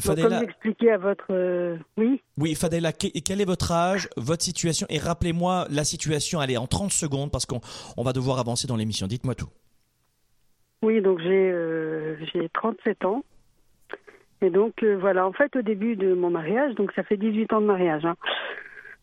Fadela, 0.00 0.28
comme 0.28 0.38
j'expliquais 0.40 0.90
à 0.90 0.98
votre... 0.98 1.26
Euh, 1.30 1.76
oui 1.96 2.20
Oui, 2.36 2.54
Fadela, 2.54 2.92
quel 2.92 3.40
est 3.40 3.44
votre 3.44 3.70
âge, 3.70 4.08
votre 4.16 4.42
situation? 4.42 4.86
Et 4.90 4.98
rappelez-moi 4.98 5.66
la 5.70 5.84
situation, 5.84 6.40
allez, 6.40 6.56
en 6.56 6.66
30 6.66 6.90
secondes, 6.90 7.30
parce 7.30 7.46
qu'on 7.46 7.60
on 7.96 8.02
va 8.02 8.12
devoir 8.12 8.38
avancer 8.38 8.66
dans 8.66 8.76
l'émission. 8.76 9.06
Dites-moi 9.06 9.34
tout. 9.34 9.48
Oui, 10.82 11.00
donc 11.00 11.20
j'ai 11.20 11.50
euh, 11.50 12.16
j'ai 12.32 12.48
37 12.52 13.04
ans. 13.04 13.24
Et 14.44 14.50
donc 14.50 14.82
euh, 14.82 14.96
voilà, 15.00 15.26
en 15.26 15.32
fait 15.32 15.56
au 15.56 15.62
début 15.62 15.96
de 15.96 16.12
mon 16.12 16.30
mariage, 16.30 16.74
donc 16.74 16.92
ça 16.92 17.02
fait 17.02 17.16
18 17.16 17.52
ans 17.54 17.60
de 17.60 17.66
mariage, 17.66 18.04
hein. 18.04 18.16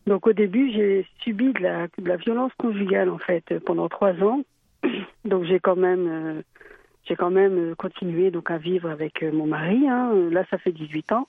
Donc 0.06 0.26
au 0.26 0.32
début, 0.32 0.72
j'ai 0.72 1.06
subi 1.20 1.52
de 1.52 1.60
la, 1.60 2.16
violence 2.16 2.52
conjugale 2.58 3.08
en 3.08 3.18
fait 3.18 3.58
pendant 3.60 3.88
trois 3.88 4.14
ans. 4.22 4.42
Donc 5.24 5.44
j'ai 5.44 5.60
quand 5.60 5.76
même, 5.76 6.08
euh, 6.08 6.42
j'ai 7.04 7.14
quand 7.14 7.30
même 7.30 7.76
continué 7.76 8.32
donc 8.32 8.50
à 8.50 8.58
vivre 8.58 8.90
avec 8.90 9.22
euh, 9.22 9.30
mon 9.30 9.46
mari. 9.46 9.88
Hein. 9.88 10.12
Là, 10.32 10.44
ça 10.50 10.58
fait 10.58 10.72
18 10.72 11.12
ans. 11.12 11.28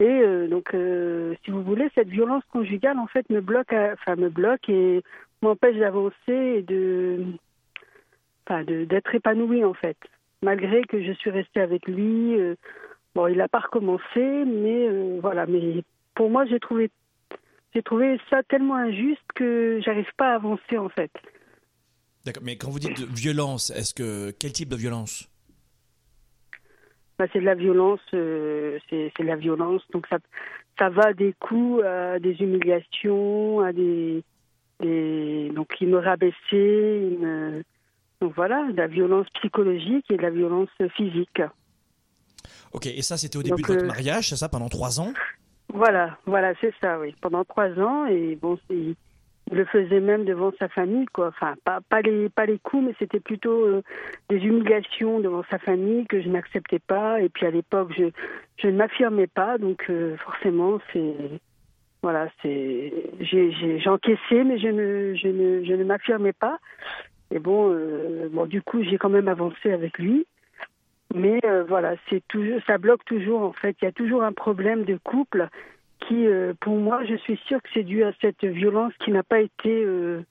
Et 0.00 0.06
euh, 0.06 0.46
donc, 0.46 0.74
euh, 0.74 1.34
si 1.44 1.50
vous 1.50 1.62
voulez, 1.62 1.90
cette 1.94 2.08
violence 2.08 2.44
conjugale 2.52 2.98
en 2.98 3.08
fait 3.08 3.28
me 3.30 3.40
bloque, 3.40 3.72
enfin 3.72 4.14
me 4.16 4.28
bloque 4.28 4.68
et 4.68 5.02
m'empêche 5.42 5.76
d'avancer 5.76 6.14
et 6.28 6.62
de, 6.62 7.24
enfin 8.46 8.62
d'être 8.64 9.14
épanouie 9.14 9.64
en 9.64 9.74
fait. 9.74 9.96
Malgré 10.42 10.82
que 10.82 11.02
je 11.02 11.12
suis 11.12 11.30
restée 11.30 11.60
avec 11.60 11.86
lui, 11.88 12.38
euh, 12.38 12.54
bon, 13.14 13.26
il 13.26 13.36
n'a 13.36 13.48
pas 13.48 13.60
recommencé, 13.60 14.04
mais 14.16 14.88
euh, 14.88 15.18
voilà. 15.20 15.46
Mais 15.46 15.82
pour 16.14 16.30
moi, 16.30 16.44
j'ai 16.46 16.60
trouvé, 16.60 16.90
j'ai 17.74 17.82
trouvé 17.82 18.20
ça 18.30 18.42
tellement 18.44 18.76
injuste 18.76 19.22
que 19.34 19.80
j'arrive 19.84 20.10
pas 20.16 20.32
à 20.32 20.34
avancer 20.34 20.78
en 20.78 20.88
fait. 20.88 21.10
D'accord, 22.24 22.42
mais 22.44 22.56
quand 22.56 22.70
vous 22.70 22.78
dites 22.78 23.00
violence, 23.00 23.70
est-ce 23.70 23.94
que 23.94 24.30
quel 24.38 24.52
type 24.52 24.68
de 24.68 24.76
violence? 24.76 25.28
Bah, 27.18 27.26
c'est 27.32 27.40
de 27.40 27.44
la 27.44 27.54
violence, 27.54 28.00
euh, 28.14 28.78
c'est 28.88 29.12
c'est 29.16 29.22
de 29.22 29.28
la 29.28 29.36
violence. 29.36 29.82
Donc 29.92 30.06
ça, 30.08 30.18
ça 30.78 30.88
va 30.88 31.12
des 31.12 31.34
coups 31.40 31.82
à 31.84 32.18
des 32.20 32.34
humiliations, 32.40 33.60
à 33.60 33.72
des, 33.72 34.22
des 34.80 35.50
donc 35.50 35.68
il 35.80 35.88
me 35.88 35.98
rabaissait, 35.98 36.36
il 37.10 37.18
me- 37.18 37.62
donc 38.20 38.34
voilà, 38.34 38.70
de 38.70 38.76
la 38.76 38.88
violence 38.88 39.28
psychologique 39.34 40.06
et 40.10 40.16
de 40.16 40.22
la 40.22 40.30
violence 40.30 40.70
physique. 40.96 41.40
Ok, 42.72 42.86
et 42.86 43.02
ça 43.02 43.16
c'était 43.16 43.36
au 43.36 43.42
début 43.42 43.62
Donc, 43.62 43.68
de 43.68 43.72
votre 43.74 43.84
euh, 43.84 43.88
mariage, 43.88 44.28
c'est 44.28 44.36
ça, 44.36 44.48
pendant 44.48 44.68
trois 44.68 45.00
ans 45.00 45.12
Voilà, 45.72 46.18
voilà, 46.26 46.52
c'est 46.60 46.72
ça, 46.80 46.98
oui. 46.98 47.14
Pendant 47.20 47.44
trois 47.44 47.70
ans 47.78 48.06
et 48.06 48.36
bon, 48.40 48.58
il 48.70 48.94
le 49.50 49.64
faisait 49.64 50.00
même 50.00 50.24
devant 50.24 50.52
sa 50.58 50.68
famille, 50.68 51.06
quoi. 51.06 51.28
Enfin, 51.28 51.54
pas, 51.64 51.80
pas 51.88 52.02
les 52.02 52.28
pas 52.28 52.46
les 52.46 52.58
coups, 52.58 52.84
mais 52.86 52.94
c'était 52.98 53.20
plutôt 53.20 53.64
euh, 53.64 53.82
des 54.28 54.36
humiliations 54.36 55.20
devant 55.20 55.42
sa 55.50 55.58
famille 55.58 56.06
que 56.06 56.20
je 56.20 56.28
n'acceptais 56.28 56.78
pas. 56.78 57.20
Et 57.20 57.28
puis 57.28 57.46
à 57.46 57.50
l'époque, 57.50 57.92
je 57.96 58.10
je 58.56 58.68
ne 58.68 58.76
m'affirmais 58.76 59.26
pas, 59.26 59.58
donc 59.58 59.84
euh, 59.88 60.16
forcément, 60.18 60.78
c'est 60.92 61.14
voilà, 62.02 62.28
c'est 62.42 62.92
j'ai 63.20 63.88
encaissé, 63.88 64.44
mais 64.44 64.58
je 64.58 64.68
ne 64.68 65.14
je 65.14 65.28
ne 65.28 65.64
je 65.64 65.72
ne 65.72 65.84
m'affirmais 65.84 66.32
pas. 66.32 66.58
Et 67.30 67.38
bon, 67.38 67.70
euh, 67.72 68.28
bon, 68.30 68.46
du 68.46 68.62
coup, 68.62 68.82
j'ai 68.82 68.98
quand 68.98 69.10
même 69.10 69.28
avancé 69.28 69.72
avec 69.72 69.98
lui. 69.98 70.26
Mais 71.14 71.40
euh, 71.44 71.64
voilà, 71.66 71.94
c'est 72.10 72.22
toujours, 72.28 72.60
ça 72.66 72.78
bloque 72.78 73.04
toujours 73.04 73.40
en 73.42 73.52
fait. 73.52 73.76
Il 73.80 73.86
y 73.86 73.88
a 73.88 73.92
toujours 73.92 74.22
un 74.22 74.32
problème 74.32 74.84
de 74.84 74.96
couple 74.98 75.48
qui, 76.06 76.26
euh, 76.26 76.54
pour 76.60 76.76
moi, 76.76 77.04
je 77.04 77.16
suis 77.16 77.38
sûre 77.46 77.62
que 77.62 77.68
c'est 77.74 77.82
dû 77.82 78.04
à 78.04 78.12
cette 78.20 78.44
violence 78.44 78.92
qui 79.04 79.10
n'a 79.10 79.22
pas 79.22 79.40
été, 79.40 79.70
euh, 79.84 80.22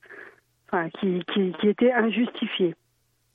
enfin, 0.67 0.89
qui, 0.99 1.23
qui, 1.33 1.53
qui 1.59 1.67
était 1.67 1.91
injustifiée. 1.91 2.75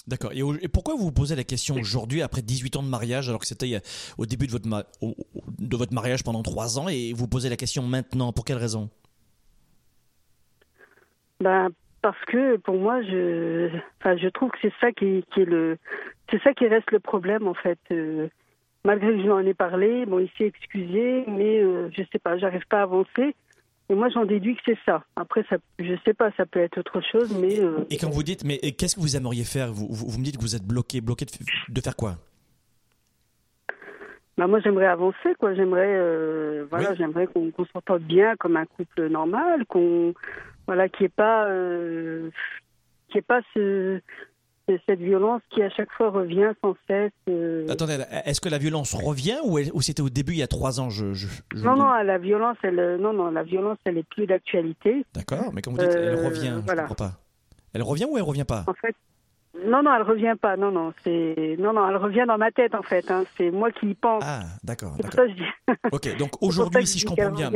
D'accord. 0.06 0.32
Et, 0.32 0.68
pourquoi 0.68 0.94
vous 0.94 1.04
vous 1.04 1.12
posez 1.12 1.36
la 1.36 1.44
question 1.44 1.76
aujourd'hui, 1.76 2.22
après 2.22 2.42
18 2.42 2.76
ans 2.76 2.82
de 2.82 2.88
mariage, 2.88 3.28
alors 3.28 3.40
que 3.40 3.46
c'était 3.46 3.80
au 4.18 4.26
début 4.26 4.46
de 4.46 4.52
votre, 4.52 4.66
ma- 4.66 4.84
au- 5.00 5.14
au- 5.34 5.42
de 5.58 5.76
votre 5.76 5.92
mariage 5.92 6.24
pendant 6.24 6.42
trois 6.42 6.78
ans, 6.78 6.88
et 6.88 7.12
vous 7.12 7.28
posez 7.28 7.48
la 7.48 7.56
question 7.56 7.82
maintenant 7.82 8.32
Pour 8.32 8.44
quelle 8.44 8.56
raison? 8.56 8.88
Ben 11.40 11.68
parce 12.02 12.22
que 12.26 12.56
pour 12.58 12.74
moi, 12.74 13.00
je, 13.02 13.68
enfin, 14.00 14.16
je 14.16 14.28
trouve 14.28 14.50
que 14.50 14.58
c'est 14.60 14.72
ça 14.80 14.92
qui, 14.92 15.24
qui 15.32 15.40
est 15.40 15.44
le, 15.44 15.78
c'est 16.30 16.42
ça 16.42 16.52
qui 16.52 16.66
reste 16.66 16.90
le 16.90 16.98
problème 16.98 17.46
en 17.46 17.54
fait. 17.54 17.78
Euh, 17.90 18.28
malgré 18.84 19.12
que 19.12 19.18
je 19.18 19.22
lui 19.22 19.30
en 19.30 19.46
ai 19.46 19.54
parlé, 19.54 20.04
bon, 20.04 20.18
il 20.18 20.28
s'est 20.36 20.46
excusé, 20.46 21.24
mais 21.28 21.60
euh, 21.62 21.88
je 21.96 22.02
sais 22.12 22.18
pas, 22.18 22.36
j'arrive 22.36 22.66
pas 22.68 22.80
à 22.80 22.82
avancer. 22.82 23.34
Et 23.88 23.94
moi, 23.94 24.08
j'en 24.08 24.24
déduis 24.24 24.56
que 24.56 24.62
c'est 24.64 24.78
ça. 24.84 25.04
Après, 25.16 25.44
ça, 25.48 25.56
je 25.78 25.94
sais 26.04 26.14
pas, 26.14 26.30
ça 26.36 26.46
peut 26.46 26.60
être 26.60 26.78
autre 26.78 27.00
chose, 27.00 27.36
mais 27.38 27.60
euh, 27.60 27.84
Et 27.90 27.98
quand 27.98 28.10
vous 28.10 28.22
dites, 28.22 28.44
mais 28.44 28.58
qu'est-ce 28.58 28.96
que 28.96 29.00
vous 29.00 29.16
aimeriez 29.16 29.44
faire? 29.44 29.72
Vous, 29.72 29.86
vous, 29.88 30.08
vous 30.08 30.18
me 30.18 30.24
dites 30.24 30.36
que 30.36 30.42
vous 30.42 30.56
êtes 30.56 30.66
bloqué, 30.66 31.00
bloqué 31.00 31.24
de, 31.24 31.32
de 31.72 31.80
faire 31.80 31.96
quoi? 31.96 32.16
Bah 34.38 34.46
moi 34.46 34.60
j'aimerais 34.60 34.86
avancer 34.86 35.34
quoi, 35.38 35.54
j'aimerais 35.54 35.94
euh, 35.94 36.64
voilà, 36.70 36.94
j'aimerais 36.94 37.26
qu'on 37.26 37.50
qu'on 37.50 37.66
s'entende 37.66 38.02
bien 38.02 38.34
comme 38.36 38.56
un 38.56 38.64
couple 38.64 39.08
normal, 39.08 39.66
qu'on 39.66 40.14
voilà, 40.66 40.88
n'y 41.04 41.06
ait 41.06 41.08
pas 41.10 41.46
euh, 41.48 42.30
ait 43.18 43.22
pas 43.22 43.40
ce, 43.54 44.00
ce- 44.68 44.78
cette 44.86 45.00
violence 45.00 45.42
qui 45.50 45.62
à 45.62 45.70
chaque 45.70 45.90
fois 45.92 46.10
revient 46.10 46.52
sans 46.62 46.74
cesse. 46.86 47.10
euh. 47.28 47.66
Attendez, 47.68 47.98
est-ce 48.24 48.40
que 48.40 48.48
la 48.48 48.58
violence 48.58 48.94
revient 48.94 49.36
ou, 49.44 49.58
c'était 49.82 50.02
au 50.02 50.08
début 50.10 50.32
il 50.32 50.38
y 50.38 50.42
a 50.42 50.46
trois 50.48 50.80
ans 50.80 50.88
je, 50.90 51.12
je- 51.12 51.26
je- 51.54 51.64
Non 51.64 51.76
non, 51.76 51.92
la 52.02 52.18
violence 52.18 52.56
elle 52.62 52.78
euh, 52.78 52.96
non 52.98 53.12
non, 53.12 53.30
la 53.30 53.42
violence 53.42 53.78
elle 53.84 53.98
est 53.98 54.08
plus 54.08 54.26
d'actualité. 54.26 55.04
D'accord, 55.14 55.50
mais 55.52 55.62
quand 55.62 55.72
vous 55.72 55.78
dites 55.78 55.90
elle 55.94 56.14
revient, 56.24 56.60
voilà. 56.64 56.82
je 56.84 56.88
comprends 56.88 57.06
pas. 57.06 57.12
Elle 57.74 57.82
revient 57.82 58.06
ou 58.08 58.16
elle 58.16 58.22
revient 58.22 58.44
pas? 58.44 58.64
En 58.66 58.74
fait 58.74 58.94
non 59.54 59.82
non, 59.82 59.94
elle 59.94 60.02
revient 60.02 60.34
pas. 60.40 60.56
Non 60.56 60.70
non, 60.70 60.94
c'est 61.04 61.56
non 61.58 61.74
non, 61.74 61.88
elle 61.88 61.96
revient 61.96 62.24
dans 62.26 62.38
ma 62.38 62.50
tête 62.50 62.74
en 62.74 62.82
fait 62.82 63.10
hein. 63.10 63.24
c'est 63.36 63.50
moi 63.50 63.70
qui 63.70 63.90
y 63.90 63.94
pense. 63.94 64.22
Ah, 64.26 64.42
d'accord, 64.64 64.96
ça 65.00 65.08
que 65.08 65.28
je 65.28 65.34
dis. 65.34 65.42
Ok, 65.92 66.16
donc 66.16 66.42
aujourd'hui, 66.42 66.86
si 66.86 66.98
je 66.98 67.06
comprends 67.06 67.30
bien, 67.30 67.50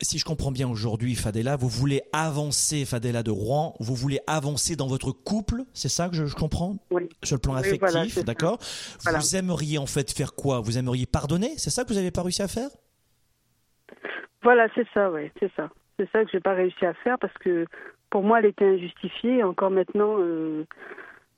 si 0.00 0.18
je 0.18 0.24
comprends 0.24 0.52
bien 0.52 0.68
aujourd'hui, 0.68 1.14
Fadela, 1.14 1.56
vous 1.56 1.68
voulez 1.68 2.02
avancer, 2.12 2.84
Fadela 2.84 3.22
de 3.22 3.30
Rouen, 3.30 3.74
vous 3.80 3.94
voulez 3.94 4.20
avancer 4.26 4.76
dans 4.76 4.86
votre 4.86 5.10
couple, 5.10 5.62
c'est 5.72 5.88
ça 5.88 6.08
que 6.08 6.14
je, 6.14 6.26
je 6.26 6.36
comprends? 6.36 6.76
Oui. 6.90 7.08
Sur 7.22 7.36
le 7.36 7.40
plan 7.40 7.54
Oui, 7.54 7.60
affectif, 7.60 8.14
voilà, 8.14 8.22
d'accord 8.24 8.58
Voilà. 9.02 9.18
Vous 9.18 9.36
aimeriez 9.36 9.78
en 9.78 9.86
fait 9.86 10.12
faire 10.12 10.34
quoi? 10.34 10.60
Vous 10.60 10.78
aimeriez 10.78 11.06
pardonner? 11.06 11.54
C'est 11.56 11.70
ça 11.70 11.82
que 11.82 11.88
vous 11.88 11.94
n'avez 11.94 12.10
pas 12.10 12.22
réussi 12.22 12.42
à 12.42 12.48
faire? 12.48 12.70
Voilà, 14.42 14.68
c'est 14.74 14.86
ça, 14.94 15.10
ouais, 15.10 15.32
c'est 15.40 15.50
ça. 15.56 15.70
C'est 15.98 16.08
ça 16.10 16.24
que 16.24 16.30
j'ai 16.32 16.40
pas 16.40 16.54
réussi 16.54 16.84
à 16.84 16.94
faire 16.94 17.18
parce 17.18 17.36
que 17.38 17.66
pour 18.10 18.22
moi, 18.22 18.40
elle 18.40 18.46
était 18.46 18.66
injustifiée. 18.66 19.42
Encore 19.42 19.70
maintenant, 19.70 20.16
euh, 20.18 20.66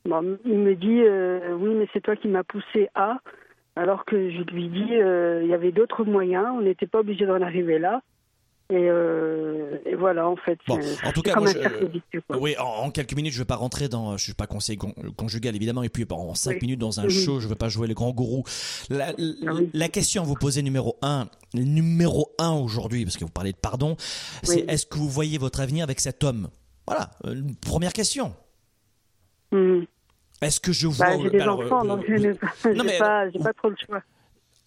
bon, 0.04 0.38
il 0.44 0.58
me 0.58 0.74
dit 0.74 1.00
euh, 1.02 1.54
oui, 1.54 1.70
mais 1.74 1.88
c'est 1.92 2.00
toi 2.02 2.16
qui 2.16 2.28
m'as 2.28 2.44
poussé 2.44 2.88
à, 2.94 3.18
alors 3.76 4.04
que 4.04 4.30
je 4.30 4.42
lui 4.54 4.68
dis 4.68 4.94
euh, 4.94 5.40
il 5.44 5.48
y 5.50 5.54
avait 5.54 5.72
d'autres 5.72 6.04
moyens. 6.04 6.46
On 6.56 6.60
n'était 6.62 6.86
pas 6.86 7.00
obligé 7.00 7.26
d'en 7.26 7.40
arriver 7.42 7.78
là. 7.78 8.02
Et, 8.70 8.76
euh, 8.88 9.76
et 9.84 9.94
voilà, 9.94 10.26
en 10.26 10.36
fait. 10.36 10.58
Bon, 10.66 10.80
en 11.04 11.12
tout 11.12 11.20
cas, 11.20 11.38
moi, 11.38 11.48
je-. 11.48 12.28
Oui, 12.38 12.56
en, 12.58 12.64
en 12.86 12.90
quelques 12.90 13.14
minutes, 13.14 13.34
je 13.34 13.38
vais 13.38 13.44
pas 13.44 13.56
rentrer 13.56 13.88
dans. 13.90 14.16
Je 14.16 14.24
suis 14.24 14.32
pas 14.32 14.46
conseiller 14.46 14.78
con- 14.78 14.94
conjugal 15.18 15.54
évidemment, 15.54 15.82
et 15.82 15.90
puis 15.90 16.06
bon, 16.06 16.16
en 16.30 16.34
cinq 16.34 16.52
Oui. 16.52 16.58
minutes 16.62 16.80
dans 16.80 16.98
un 16.98 17.10
show, 17.10 17.40
je 17.40 17.46
veux 17.46 17.56
pas 17.56 17.68
jouer 17.68 17.88
le 17.88 17.94
grand 17.94 18.10
gourou. 18.12 18.42
La, 18.88 19.08
Ah 19.08 19.52
oui. 19.54 19.68
la 19.74 19.88
question 19.90 20.22
à 20.22 20.24
vous 20.24 20.34
poser 20.34 20.62
numéro 20.62 20.96
un, 21.02 21.28
numéro 21.52 22.30
un 22.38 22.52
aujourd'hui, 22.52 23.04
parce 23.04 23.18
que 23.18 23.24
vous 23.26 23.30
parlez 23.30 23.52
de 23.52 23.58
pardon, 23.58 23.96
c'est 24.42 24.60
est-ce 24.70 24.86
que 24.86 24.96
vous 24.96 25.10
voyez 25.10 25.36
votre 25.36 25.60
avenir 25.60 25.84
avec 25.84 26.00
cet 26.00 26.24
homme? 26.24 26.48
Voilà, 26.86 27.10
une 27.26 27.54
première 27.56 27.92
question. 27.92 28.32
Mhm. 29.52 29.84
Est-ce 30.42 30.60
que 30.60 30.72
je 30.72 30.86
vois 30.86 31.06
Bah, 31.06 31.16
j'ai 31.22 31.30
des 31.30 31.40
alors, 31.40 31.60
euh, 31.60 31.66
enfants, 31.66 31.84
donc 31.84 32.04
je 32.08 32.14
n'ai 32.14 32.34
pas, 32.34 32.48
pas, 32.98 33.30
j'ai 33.30 33.38
pas 33.38 33.52
trop 33.52 33.70
le 33.70 33.76
choix. 33.84 34.02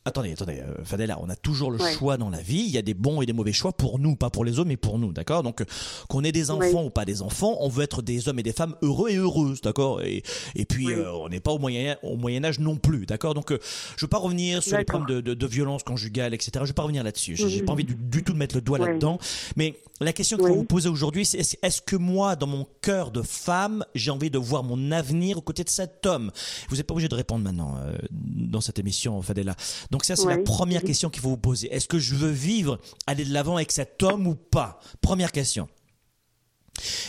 Attendez, 0.08 0.32
attendez, 0.32 0.62
euh, 0.62 0.84
Fadela, 0.86 1.18
on 1.22 1.30
a 1.30 1.36
toujours 1.36 1.70
le 1.70 1.78
Ouais. 1.82 1.92
choix 1.94 2.16
dans 2.16 2.30
la 2.30 2.40
vie. 2.42 2.64
Il 2.66 2.70
y 2.72 2.78
a 2.78 2.82
des 2.82 2.94
bons 2.94 3.22
et 3.22 3.26
des 3.26 3.34
mauvais 3.34 3.52
choix 3.52 3.74
pour 3.74 4.00
nous, 4.00 4.16
pas 4.16 4.30
pour 4.30 4.46
les 4.46 4.58
autres, 4.58 4.70
mais 4.70 4.78
pour 4.78 5.00
nous, 5.00 5.12
d'accord? 5.12 5.44
Donc, 5.44 5.60
euh, 5.62 5.66
qu'on 6.08 6.24
ait 6.24 6.32
des 6.32 6.50
enfants 6.50 6.86
ou 6.86 6.90
pas 6.90 7.04
des 7.04 7.22
enfants, 7.22 7.58
on 7.60 7.68
veut 7.68 7.84
être 7.84 8.02
des 8.02 8.30
hommes 8.30 8.40
et 8.40 8.44
des 8.44 8.54
femmes 8.54 8.76
heureux 8.82 9.10
et 9.10 9.16
heureuses, 9.18 9.60
d'accord? 9.60 10.02
Et, 10.02 10.24
et 10.56 10.64
puis, 10.66 10.92
euh, 10.94 11.12
on 11.12 11.28
n'est 11.28 11.42
pas 11.42 11.52
au 11.52 11.60
moyen, 11.60 11.98
au 12.04 12.16
moyen 12.16 12.44
âge 12.46 12.60
non 12.60 12.78
plus, 12.78 13.06
d'accord? 13.06 13.34
Donc, 13.34 13.52
euh, 13.52 13.60
je 13.98 14.06
veux 14.06 14.10
pas 14.10 14.18
revenir 14.18 14.64
sur 14.64 14.78
les 14.78 14.86
problèmes 14.86 15.08
de, 15.18 15.20
de, 15.22 15.34
de 15.34 15.46
violence 15.48 15.84
conjugale, 15.84 16.34
etc. 16.34 16.52
Je 16.62 16.68
veux 16.70 16.74
pas 16.74 16.84
revenir 16.84 17.04
là-dessus. 17.04 17.36
J'ai 17.36 17.60
Mhm. 17.60 17.66
pas 17.66 17.74
envie 17.74 17.84
du, 17.84 17.96
du 17.96 18.24
tout 18.24 18.32
de 18.32 18.38
mettre 18.38 18.56
le 18.56 18.62
doigt 18.62 18.80
Ouais. 18.80 18.88
là-dedans. 18.88 19.18
Mais 19.58 19.76
la 20.00 20.14
question 20.14 20.38
que 20.38 20.44
vous 20.44 20.56
vous 20.60 20.64
posez 20.64 20.88
aujourd'hui, 20.88 21.26
c'est 21.26 21.58
est-ce 21.62 21.82
que 21.82 21.98
moi, 21.98 22.38
dans 22.38 22.48
mon 22.48 22.66
cœur 22.82 23.12
de 23.12 23.22
femme, 23.22 23.84
j'ai 23.94 24.12
envie 24.12 24.30
de 24.30 24.38
voir 24.38 24.64
mon 24.64 24.92
avenir 24.94 25.38
aux 25.40 25.42
côtés 25.42 25.66
de 25.66 25.70
cet 25.70 26.06
homme? 26.06 26.32
Vous 26.70 26.78
n'êtes 26.78 26.88
pas 26.88 26.94
obligé 26.94 27.10
de 27.10 27.16
répondre 27.16 27.44
maintenant 27.44 27.76
dans 28.12 28.62
cette 28.62 28.80
émission, 28.80 29.22
Fadela. 29.22 29.56
Donc 29.92 29.97
ça, 30.06 30.16
c'est 30.16 30.28
la 30.28 30.38
première 30.38 30.84
question 30.84 31.10
qu'il 31.10 31.22
faut 31.22 31.30
vous 31.30 31.38
poser. 31.38 31.74
Est-ce 31.74 31.88
que 31.88 32.00
je 32.00 32.16
veux 32.16 32.32
vivre, 32.32 32.80
aller 33.06 33.26
de 33.26 33.34
l'avant 33.34 33.56
avec 33.56 33.72
cet 33.72 34.02
homme 34.04 34.28
ou 34.28 34.36
pas? 34.36 34.80
Première 35.02 35.32
question. 35.32 35.68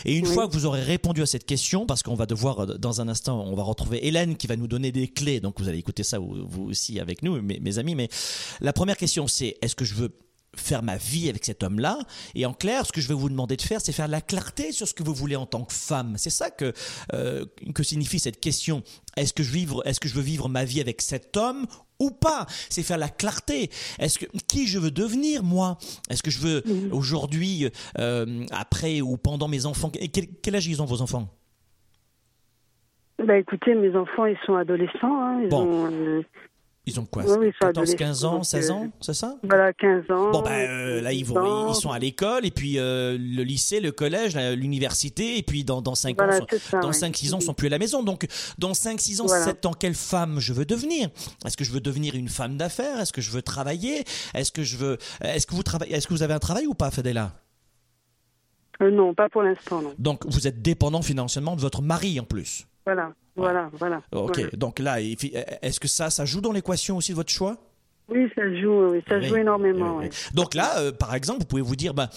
Et 0.05 0.15
une 0.15 0.27
Oui. 0.27 0.33
fois 0.33 0.47
que 0.47 0.53
vous 0.53 0.65
aurez 0.65 0.81
répondu 0.81 1.21
à 1.21 1.25
cette 1.27 1.45
question, 1.45 1.85
parce 1.85 2.01
qu'on 2.01 2.15
va 2.15 2.25
devoir, 2.25 2.61
euh, 2.61 2.77
dans 2.77 3.01
un 3.01 3.07
instant, 3.07 3.43
on 3.45 3.55
va 3.55 3.63
retrouver 3.63 4.05
Hélène 4.07 4.35
qui 4.35 4.47
va 4.47 4.55
nous 4.55 4.67
donner 4.67 4.91
des 4.91 5.07
clés, 5.07 5.39
donc 5.39 5.59
vous 5.59 5.67
allez 5.69 5.77
écouter 5.77 6.01
ça 6.03 6.17
vous, 6.17 6.47
vous 6.47 6.63
aussi 6.63 6.99
avec 6.99 7.21
nous, 7.21 7.39
mes, 7.41 7.59
mes 7.59 7.77
amis, 7.77 7.93
mais 7.93 8.09
la 8.61 8.73
première 8.73 8.97
question 8.97 9.27
c'est, 9.27 9.57
est-ce 9.61 9.75
que 9.75 9.85
je 9.85 9.93
veux 9.93 10.17
faire 10.55 10.81
ma 10.81 10.97
vie 10.97 11.29
avec 11.29 11.45
cet 11.45 11.61
homme-là? 11.61 11.99
Et 12.33 12.47
en 12.47 12.53
clair, 12.53 12.83
ce 12.87 12.91
que 12.91 12.99
je 12.99 13.07
vais 13.07 13.13
vous 13.13 13.29
demander 13.29 13.55
de 13.55 13.61
faire, 13.61 13.79
c'est 13.79 13.91
faire 13.91 14.07
la 14.07 14.21
clarté 14.21 14.71
sur 14.71 14.87
ce 14.87 14.95
que 14.95 15.03
vous 15.03 15.13
voulez 15.13 15.35
en 15.35 15.45
tant 15.45 15.63
que 15.63 15.73
femme. 15.73 16.15
C'est 16.17 16.31
ça 16.31 16.49
que, 16.49 16.73
euh, 17.13 17.45
que 17.75 17.83
signifie 17.83 18.19
cette 18.19 18.39
question. 18.39 18.81
Est-ce 19.15 19.33
que, 19.33 19.43
je 19.43 19.51
vivre, 19.51 19.85
est-ce 19.85 19.99
que 19.99 20.09
je 20.09 20.15
veux 20.15 20.23
vivre 20.23 20.49
ma 20.49 20.65
vie 20.65 20.81
avec 20.81 21.03
cet 21.03 21.37
homme 21.37 21.67
ou 21.99 22.11
pas 22.11 22.45
C'est 22.69 22.83
faire 22.83 22.97
la 22.97 23.09
clarté. 23.09 23.69
Est-ce 23.99 24.19
que 24.19 24.25
qui 24.47 24.67
je 24.67 24.79
veux 24.79 24.91
devenir 24.91 25.43
moi? 25.43 25.77
Est-ce 26.09 26.23
que 26.23 26.31
je 26.31 26.39
veux 26.39 26.63
aujourd'hui, 26.91 27.67
euh, 27.97 28.45
après 28.51 29.01
ou 29.01 29.17
pendant 29.17 29.47
mes 29.47 29.65
enfants? 29.65 29.89
Quel, 29.89 30.27
quel 30.41 30.55
âge 30.55 30.67
ils 30.67 30.81
ont 30.81 30.85
vos 30.85 31.01
enfants? 31.01 31.27
Bah 33.25 33.37
écoutez, 33.37 33.75
mes 33.75 33.93
enfants, 33.97 34.25
ils 34.25 34.37
sont 34.45 34.55
adolescents. 34.55 35.21
Hein, 35.21 35.41
ils 35.43 35.49
Bon. 35.49 35.63
ont, 35.65 35.91
euh, 35.91 36.21
Ils 36.85 36.99
ont 36.99 37.05
quoi? 37.05 37.23
Oui, 37.23 37.35
oui, 37.39 37.47
ils 37.47 37.53
sont 37.53 37.67
14, 37.67 37.95
15 37.95 37.99
adolescents, 37.99 38.27
ans, 38.27 38.35
donc, 38.35 38.45
16 38.45 38.69
euh, 38.69 38.73
ans, 38.73 38.89
c'est 39.01 39.13
ça? 39.13 39.35
Voilà, 39.43 39.73
15 39.73 40.03
ans. 40.09 40.31
Bon, 40.31 40.41
ben 40.41 40.51
euh, 40.51 41.01
là, 41.01 41.13
ils, 41.13 41.25
vont, 41.25 41.35
18 41.35 41.47
ans. 41.47 41.69
ils 41.69 41.75
sont 41.75 41.91
à 41.91 41.99
l'école, 41.99 42.45
et 42.45 42.51
puis 42.51 42.79
euh, 42.79 43.17
le 43.19 43.43
lycée, 43.43 43.79
le 43.79 43.91
collège, 43.91 44.35
l'université, 44.35 45.37
et 45.37 45.43
puis 45.43 45.63
dans, 45.63 45.81
dans 45.81 45.93
5 45.93 46.15
Voilà, 46.17 46.37
ans, 46.37 46.45
ça, 46.57 46.79
dans 46.79 46.87
ouais. 46.87 46.93
5, 46.93 47.15
6 47.15 47.33
ans, 47.33 47.37
ils 47.39 47.45
sont 47.45 47.53
plus 47.53 47.67
à 47.67 47.69
la 47.69 47.79
maison. 47.79 48.01
Donc, 48.01 48.25
dans 48.57 48.73
5, 48.73 48.99
6 48.99 49.21
ans, 49.21 49.25
Voilà. 49.27 49.45
7 49.45 49.65
ans, 49.67 49.73
quelle 49.73 49.93
femme 49.93 50.39
je 50.39 50.53
veux 50.53 50.65
devenir? 50.65 51.09
Est-ce 51.45 51.57
que 51.57 51.63
je 51.63 51.71
veux 51.71 51.81
devenir 51.81 52.15
une 52.15 52.29
femme 52.29 52.57
d'affaires? 52.57 52.99
Est-ce 52.99 53.13
que 53.13 53.21
je 53.21 53.29
veux 53.31 53.41
travailler? 53.41 54.03
Est-ce 54.33 54.51
que 54.51 54.63
je 54.63 54.77
veux. 54.77 54.97
Est-ce 55.21 55.45
que 55.45 55.53
vous 55.53 55.63
travaillez 55.63 55.93
Est-ce 55.93 56.07
que 56.07 56.13
vous 56.13 56.23
avez 56.23 56.33
un 56.33 56.39
travail 56.39 56.65
ou 56.65 56.73
pas, 56.73 56.89
Fadela? 56.89 57.33
Euh, 58.81 58.89
non, 58.89 59.13
pas 59.13 59.29
pour 59.29 59.43
l'instant, 59.43 59.81
non. 59.81 59.93
Donc, 59.99 60.25
vous 60.25 60.47
êtes 60.47 60.61
dépendant 60.61 61.01
financièrement 61.01 61.55
de 61.55 61.61
votre 61.61 61.81
mari 61.81 62.19
en 62.19 62.23
plus. 62.23 62.65
Voilà, 62.85 63.11
voilà, 63.39 63.69
voilà. 63.73 64.01
Ok, 64.11 64.35
voilà. 64.35 64.49
donc 64.53 64.79
là, 64.79 64.97
fi- 65.17 65.33
est-ce 65.61 65.79
que 65.79 65.87
ça, 65.87 66.09
ça 66.09 66.25
joue 66.25 66.41
dans 66.41 66.51
l'équation 66.51 66.97
aussi 66.97 67.11
de 67.11 67.15
votre 67.15 67.31
choix? 67.31 67.57
Oui, 68.09 68.27
ça 68.35 68.41
joue, 68.59 68.87
oui, 68.91 69.03
ça 69.07 69.17
Oui, 69.17 69.27
joue 69.27 69.35
énormément. 69.37 69.97
oui, 69.97 70.05
oui. 70.05 70.09
oui. 70.11 70.35
Donc 70.35 70.53
là, 70.55 70.79
euh, 70.79 70.91
par 70.91 71.13
exemple, 71.15 71.41
vous 71.41 71.45
pouvez 71.45 71.61
vous 71.61 71.75
dire, 71.75 71.93
ben, 71.93 72.09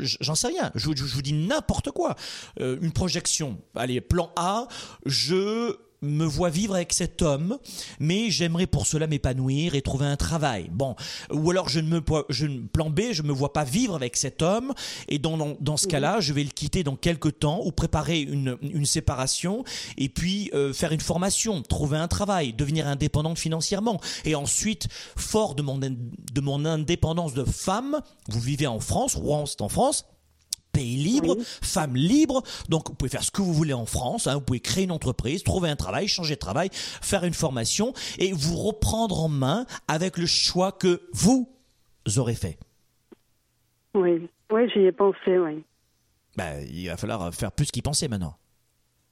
j- 0.00 0.16
j'en 0.20 0.34
sais 0.34 0.48
rien, 0.48 0.70
je, 0.74 0.86
vous- 0.86 0.96
je 0.96 1.04
vous 1.14 1.22
dis 1.22 1.34
n'importe 1.34 1.90
quoi. 1.90 2.14
Euh, 2.60 2.78
une 2.80 2.92
projection, 2.92 3.58
allez, 3.74 4.00
plan 4.00 4.30
A, 4.36 4.68
je 5.06 5.76
me 6.02 6.24
vois 6.24 6.50
vivre 6.50 6.74
avec 6.74 6.92
cet 6.92 7.22
homme, 7.22 7.58
mais 7.98 8.30
j'aimerais 8.30 8.66
pour 8.66 8.86
cela 8.86 9.06
m'épanouir 9.06 9.74
et 9.74 9.82
trouver 9.82 10.06
un 10.06 10.16
travail. 10.16 10.68
Bon, 10.72 10.94
ou 11.32 11.50
alors 11.50 11.68
je 11.68 11.80
ne 11.80 11.88
me 11.88 12.00
vois- 12.00 12.24
je, 12.28 12.46
ne- 12.46 12.60
plan 12.66 12.90
B, 12.90 13.00
je 13.12 13.22
me 13.22 13.32
vois 13.32 13.52
pas 13.52 13.64
vivre 13.64 13.94
avec 13.94 14.16
cet 14.16 14.42
homme 14.42 14.72
et 15.08 15.18
dans, 15.18 15.36
dans, 15.36 15.56
dans 15.60 15.76
ce 15.76 15.86
cas-là, 15.88 16.20
je 16.20 16.32
vais 16.32 16.44
le 16.44 16.50
quitter 16.50 16.84
dans 16.84 16.96
quelques 16.96 17.40
temps 17.40 17.60
ou 17.64 17.72
préparer 17.72 18.20
une, 18.20 18.56
une 18.62 18.86
séparation 18.86 19.64
et 19.96 20.08
puis 20.08 20.50
euh, 20.54 20.72
faire 20.72 20.92
une 20.92 21.00
formation, 21.00 21.62
trouver 21.62 21.98
un 21.98 22.08
travail, 22.08 22.52
devenir 22.52 22.86
indépendante 22.86 23.38
financièrement 23.38 24.00
et 24.24 24.34
ensuite, 24.34 24.88
fort 25.16 25.54
de 25.54 25.62
mon, 25.62 25.78
de 25.78 26.40
mon 26.40 26.64
indépendance 26.64 27.34
de 27.34 27.44
femme, 27.44 28.00
vous 28.28 28.40
vivez 28.40 28.66
en 28.66 28.80
France, 28.80 29.14
Rouen 29.14 29.46
c'est 29.46 29.62
en 29.62 29.68
France, 29.68 30.04
pays 30.78 30.96
libre, 30.96 31.36
femme 31.62 31.96
libre. 31.96 32.42
Donc, 32.68 32.88
vous 32.88 32.94
pouvez 32.94 33.10
faire 33.10 33.24
ce 33.24 33.30
que 33.30 33.42
vous 33.42 33.52
voulez 33.52 33.72
en 33.72 33.86
France. 33.86 34.26
hein. 34.26 34.34
vous 34.34 34.40
pouvez 34.40 34.60
créer 34.60 34.84
une 34.84 34.92
entreprise, 34.92 35.42
trouver 35.42 35.68
un 35.68 35.76
travail, 35.76 36.06
changer 36.08 36.34
de 36.34 36.40
travail, 36.40 36.68
faire 36.72 37.24
une 37.24 37.34
formation 37.34 37.92
et 38.18 38.32
vous 38.32 38.56
reprendre 38.56 39.20
en 39.20 39.28
main 39.28 39.66
avec 39.88 40.18
le 40.18 40.26
choix 40.26 40.72
que 40.72 41.02
vous 41.12 41.48
aurez 42.16 42.34
fait. 42.34 42.58
Oui, 43.94 44.28
oui 44.52 44.70
j'y 44.72 44.80
ai 44.80 44.92
pensé, 44.92 45.38
oui. 45.38 45.64
Ben, 46.36 46.64
il 46.70 46.86
va 46.86 46.96
falloir 46.96 47.34
faire 47.34 47.50
plus 47.50 47.70
qu'y 47.70 47.82
penser 47.82 48.06
maintenant. 48.06 48.36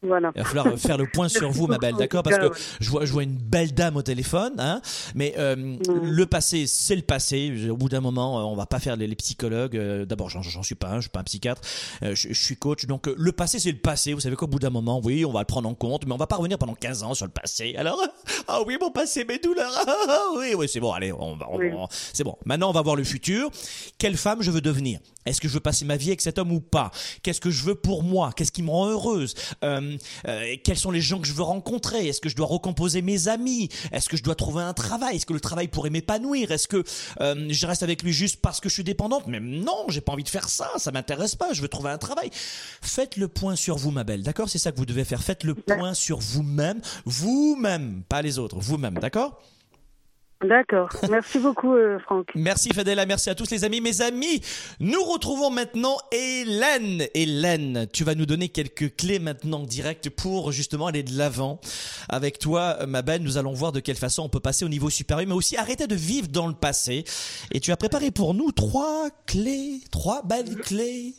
Voilà. 0.03 0.31
Il 0.37 0.43
va 0.43 0.49
falloir 0.49 0.79
faire 0.79 0.99
le 0.99 1.07
point 1.07 1.29
sur 1.29 1.51
vous, 1.51 1.67
ma 1.67 1.79
belle, 1.79 1.95
d'accord 1.97 2.23
Parce 2.23 2.39
que 2.39 2.51
je 2.81 2.91
vois, 2.91 3.05
je 3.05 3.13
vois 3.13 3.23
une 3.23 3.37
belle 3.37 3.73
dame 3.73 3.97
au 3.97 4.03
téléphone, 4.03 4.55
hein 4.59 4.81
mais 5.15 5.35
euh, 5.39 5.77
le 6.03 6.27
passé, 6.27 6.67
c'est 6.67 6.97
le 6.97 7.03
passé. 7.03 7.71
Au 7.71 7.77
bout 7.77 7.89
d'un 7.89 8.01
moment, 8.01 8.39
euh, 8.39 8.43
on 8.43 8.55
va 8.57 8.67
pas 8.67 8.79
faire 8.79 8.97
les, 8.97 9.07
les 9.07 9.17
psychologues. 9.17 9.77
Euh, 9.77 10.05
D'abord, 10.05 10.29
j'en, 10.29 10.43
suis 10.63 10.75
pas 10.75 10.89
un, 10.89 10.97
je 10.97 11.03
suis 11.03 11.11
pas 11.11 11.21
un 11.21 11.25
psychiatre. 11.25 11.63
Euh, 12.03 12.15
je, 12.15 12.29
je 12.29 12.41
suis 12.45 12.57
coach, 12.57 12.87
donc 12.87 13.09
euh, 13.09 13.15
le 13.17 13.33
passé, 13.33 13.59
c'est 13.59 13.73
le 13.73 13.79
passé. 13.79 14.13
Vous 14.13 14.21
savez 14.21 14.37
qu'au 14.37 14.47
bout 14.47 14.59
d'un 14.59 14.71
moment, 14.71 15.01
oui, 15.03 15.25
on 15.25 15.33
va 15.33 15.41
le 15.41 15.47
prendre 15.47 15.69
en 15.69 15.75
compte, 15.75 16.07
mais 16.07 16.13
on 16.13 16.19
va 16.19 16.27
pas 16.27 16.37
revenir 16.37 16.59
pendant 16.59 16.75
15 16.75 17.03
ans 17.03 17.15
sur 17.15 17.27
le 17.27 17.33
passé. 17.33 17.75
Alors, 17.77 18.01
ah 18.49 18.61
oui, 18.67 18.77
mon 18.81 18.91
passé, 18.91 19.25
mes 19.25 19.39
douleurs. 19.39 19.73
Ah 20.09 20.27
oui, 20.39 20.55
oui, 20.57 20.69
c'est 20.69 20.81
bon. 20.81 20.93
Allez, 20.93 21.13
on 21.13 21.37
va, 21.37 21.49
Oui. 21.53 21.71
c'est 22.13 22.23
bon. 22.23 22.37
Maintenant, 22.45 22.71
on 22.71 22.73
va 22.73 22.83
voir 22.83 22.97
le 22.97 23.05
futur. 23.05 23.51
Quelle 23.99 24.17
femme 24.17 24.43
je 24.43 24.51
veux 24.51 24.61
devenir? 24.61 25.01
Est-ce 25.27 25.41
que 25.41 25.49
je 25.49 25.55
veux 25.55 25.61
passer 25.61 25.85
ma 25.85 25.97
vie 25.97 26.09
avec 26.09 26.21
cet 26.21 26.39
homme 26.39 26.53
ou 26.53 26.61
pas? 26.61 26.91
Qu'est-ce 27.23 27.41
que 27.41 27.51
je 27.51 27.65
veux 27.65 27.75
pour 27.75 28.03
moi? 28.03 28.33
Qu'est-ce 28.35 28.53
qui 28.53 28.63
me 28.63 28.71
rend 28.71 28.87
heureuse? 28.89 29.35
Euh, 29.65 29.97
euh, 30.29 30.57
Quels 30.65 30.79
sont 30.79 30.91
les 30.91 31.01
gens 31.01 31.19
que 31.21 31.27
je 31.27 31.33
veux 31.33 31.43
rencontrer? 31.43 32.07
Est-ce 32.09 32.21
que 32.21 32.29
je 32.29 32.37
dois 32.37 32.47
recomposer 32.47 33.03
mes 33.03 33.29
amis? 33.29 33.69
Est-ce 33.93 34.09
que 34.09 34.17
je 34.17 34.23
dois 34.23 34.35
trouver 34.35 34.63
un 34.63 34.73
travail? 34.73 35.17
Est-ce 35.17 35.27
que 35.27 35.33
le 35.33 35.41
travail 35.41 35.69
pourrait 35.69 35.91
m'épanouir? 35.91 36.53
Est-ce 36.53 36.69
que 36.69 36.85
euh, 37.21 37.47
je 37.51 37.67
reste 37.67 37.83
avec 37.83 38.03
lui 38.03 38.13
juste 38.13 38.41
parce 38.41 38.61
que 38.61 38.69
je 38.69 38.75
suis 38.75 38.85
dépendante? 38.85 39.25
Mais 39.27 39.41
non, 39.41 39.87
j'ai 39.89 40.01
pas 40.01 40.13
envie 40.13 40.25
de 40.25 40.29
faire 40.29 40.49
ça. 40.49 40.71
Ça 40.79 40.93
m'intéresse 40.93 41.35
pas. 41.35 41.53
Je 41.53 41.63
veux 41.63 41.69
trouver 41.69 41.91
un 41.91 41.99
travail. 41.99 42.31
Faites 42.33 43.17
le 43.17 43.29
point 43.29 43.57
sur 43.57 43.77
vous, 43.77 43.91
ma 43.91 44.05
belle. 44.05 44.23
D'accord? 44.23 44.49
C'est 44.49 44.59
ça 44.59 44.73
que 44.73 44.77
vous 44.77 44.87
devez 44.87 45.05
faire. 45.05 45.23
Faites 45.23 45.45
le 45.45 45.55
point 45.55 45.95
sur 45.95 46.19
vous-même, 46.19 46.81
vous-même, 47.05 48.03
pas 48.09 48.23
les 48.23 48.39
autres, 48.39 48.59
vous-même. 48.59 48.95
D'accord? 48.95 49.41
D'accord. 50.45 50.91
Merci 51.11 51.39
beaucoup, 51.39 51.75
euh, 51.75 51.99
Franck. 51.99 52.29
Merci 52.35 52.71
Fadela, 52.75 53.07
merci 53.07 53.31
à 53.31 53.35
tous 53.35 53.51
les 53.51 53.65
amis. 53.65 53.81
Mes 53.81 54.03
amis, 54.03 54.43
nous 54.81 55.03
retrouvons 55.03 55.51
maintenant 55.51 55.97
Hélène. 56.13 57.05
Hélène, 57.15 57.87
tu 57.93 58.05
vas 58.05 58.15
nous 58.15 58.27
donner 58.27 58.51
quelques 58.51 58.95
clés 58.97 59.19
maintenant 59.19 59.61
directes 59.61 60.11
pour 60.11 60.53
justement 60.53 60.89
aller 60.89 61.03
de 61.03 61.17
l'avant. 61.17 61.59
Avec 62.09 62.39
toi, 62.39 62.85
ma 62.87 63.01
belle, 63.01 63.23
nous 63.23 63.39
allons 63.39 63.55
voir 63.55 63.73
de 63.73 63.81
quelle 63.81 63.97
façon 63.97 64.25
on 64.25 64.29
peut 64.29 64.41
passer 64.41 64.65
au 64.65 64.69
niveau 64.69 64.91
supérieur, 64.91 65.27
mais 65.27 65.35
aussi 65.35 65.57
arrêter 65.57 65.87
de 65.87 65.95
vivre 65.95 66.29
dans 66.29 66.47
le 66.47 66.55
passé. 66.55 67.05
Et 67.53 67.61
tu 67.61 67.73
as 67.73 67.77
préparé 67.77 68.11
pour 68.11 68.35
nous 68.35 68.53
trois 68.53 69.09
clés, 69.27 69.81
trois 69.91 70.23
belles 70.23 70.57
clés. 70.57 71.15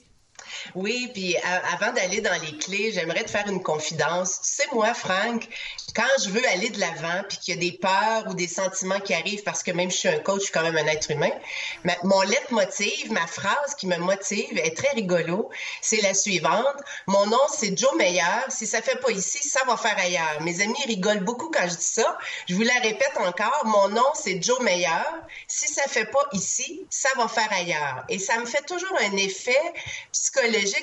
Oui, 0.75 1.09
puis 1.13 1.35
avant 1.73 1.91
d'aller 1.93 2.21
dans 2.21 2.39
les 2.41 2.57
clés, 2.57 2.91
j'aimerais 2.91 3.23
te 3.23 3.29
faire 3.31 3.47
une 3.47 3.61
confidence. 3.63 4.39
Sais, 4.41 4.65
moi, 4.73 4.93
Franck, 4.93 5.47
quand 5.95 6.03
je 6.23 6.29
veux 6.29 6.45
aller 6.49 6.69
de 6.69 6.79
l'avant, 6.79 7.23
puis 7.27 7.37
qu'il 7.37 7.55
y 7.55 7.57
a 7.57 7.61
des 7.71 7.77
peurs 7.77 8.27
ou 8.27 8.33
des 8.33 8.47
sentiments 8.47 8.99
qui 8.99 9.13
arrivent, 9.13 9.43
parce 9.43 9.63
que 9.63 9.71
même 9.71 9.89
je 9.91 9.97
suis 9.97 10.09
un 10.09 10.19
coach, 10.19 10.39
je 10.39 10.43
suis 10.45 10.51
quand 10.53 10.61
même 10.63 10.77
un 10.77 10.87
être 10.87 11.09
humain, 11.11 11.31
ma- 11.83 11.97
mon 12.03 12.21
leitmotiv, 12.21 13.11
ma 13.11 13.25
phrase 13.27 13.75
qui 13.77 13.87
me 13.87 13.97
motive 13.97 14.57
est 14.57 14.75
très 14.75 14.89
rigolo. 14.95 15.49
C'est 15.81 16.01
la 16.01 16.13
suivante. 16.13 16.75
Mon 17.07 17.25
nom, 17.27 17.39
c'est 17.57 17.77
Joe 17.77 17.95
Meilleur. 17.95 18.45
Si 18.49 18.67
ça 18.67 18.81
fait 18.81 18.99
pas 18.99 19.11
ici, 19.11 19.47
ça 19.47 19.59
va 19.67 19.77
faire 19.77 19.97
ailleurs. 19.97 20.41
Mes 20.41 20.61
amis 20.61 20.83
rigolent 20.85 21.23
beaucoup 21.23 21.49
quand 21.49 21.67
je 21.67 21.75
dis 21.75 21.83
ça. 21.83 22.17
Je 22.47 22.55
vous 22.55 22.61
la 22.61 22.79
répète 22.81 23.17
encore. 23.17 23.61
Mon 23.65 23.89
nom, 23.89 24.05
c'est 24.13 24.41
Joe 24.41 24.59
Meilleur. 24.61 25.05
Si 25.47 25.67
ça 25.67 25.83
fait 25.87 26.05
pas 26.05 26.23
ici, 26.33 26.85
ça 26.89 27.09
va 27.17 27.27
faire 27.27 27.51
ailleurs. 27.51 28.03
Et 28.09 28.19
ça 28.19 28.37
me 28.37 28.45
fait 28.45 28.65
toujours 28.67 28.95
un 28.99 29.17
effet 29.17 29.73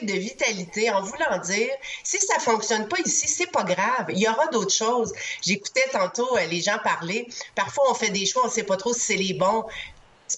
de 0.02 0.12
vitalité 0.12 0.90
en 0.90 1.02
voulant 1.02 1.38
dire, 1.44 1.70
si 2.02 2.18
ça 2.18 2.38
fonctionne 2.38 2.88
pas 2.88 2.98
ici, 3.04 3.28
c'est 3.28 3.50
pas 3.50 3.64
grave. 3.64 4.06
Il 4.08 4.18
y 4.18 4.28
aura 4.28 4.46
d'autres 4.48 4.74
choses. 4.74 5.12
J'écoutais 5.42 5.88
tantôt 5.92 6.36
euh, 6.36 6.46
les 6.46 6.60
gens 6.60 6.78
parler. 6.82 7.28
Parfois, 7.54 7.84
on 7.90 7.94
fait 7.94 8.10
des 8.10 8.26
choix, 8.26 8.42
on 8.44 8.50
sait 8.50 8.64
pas 8.64 8.76
trop 8.76 8.92
si 8.92 9.00
c'est 9.00 9.16
les 9.16 9.34
bons. 9.34 9.64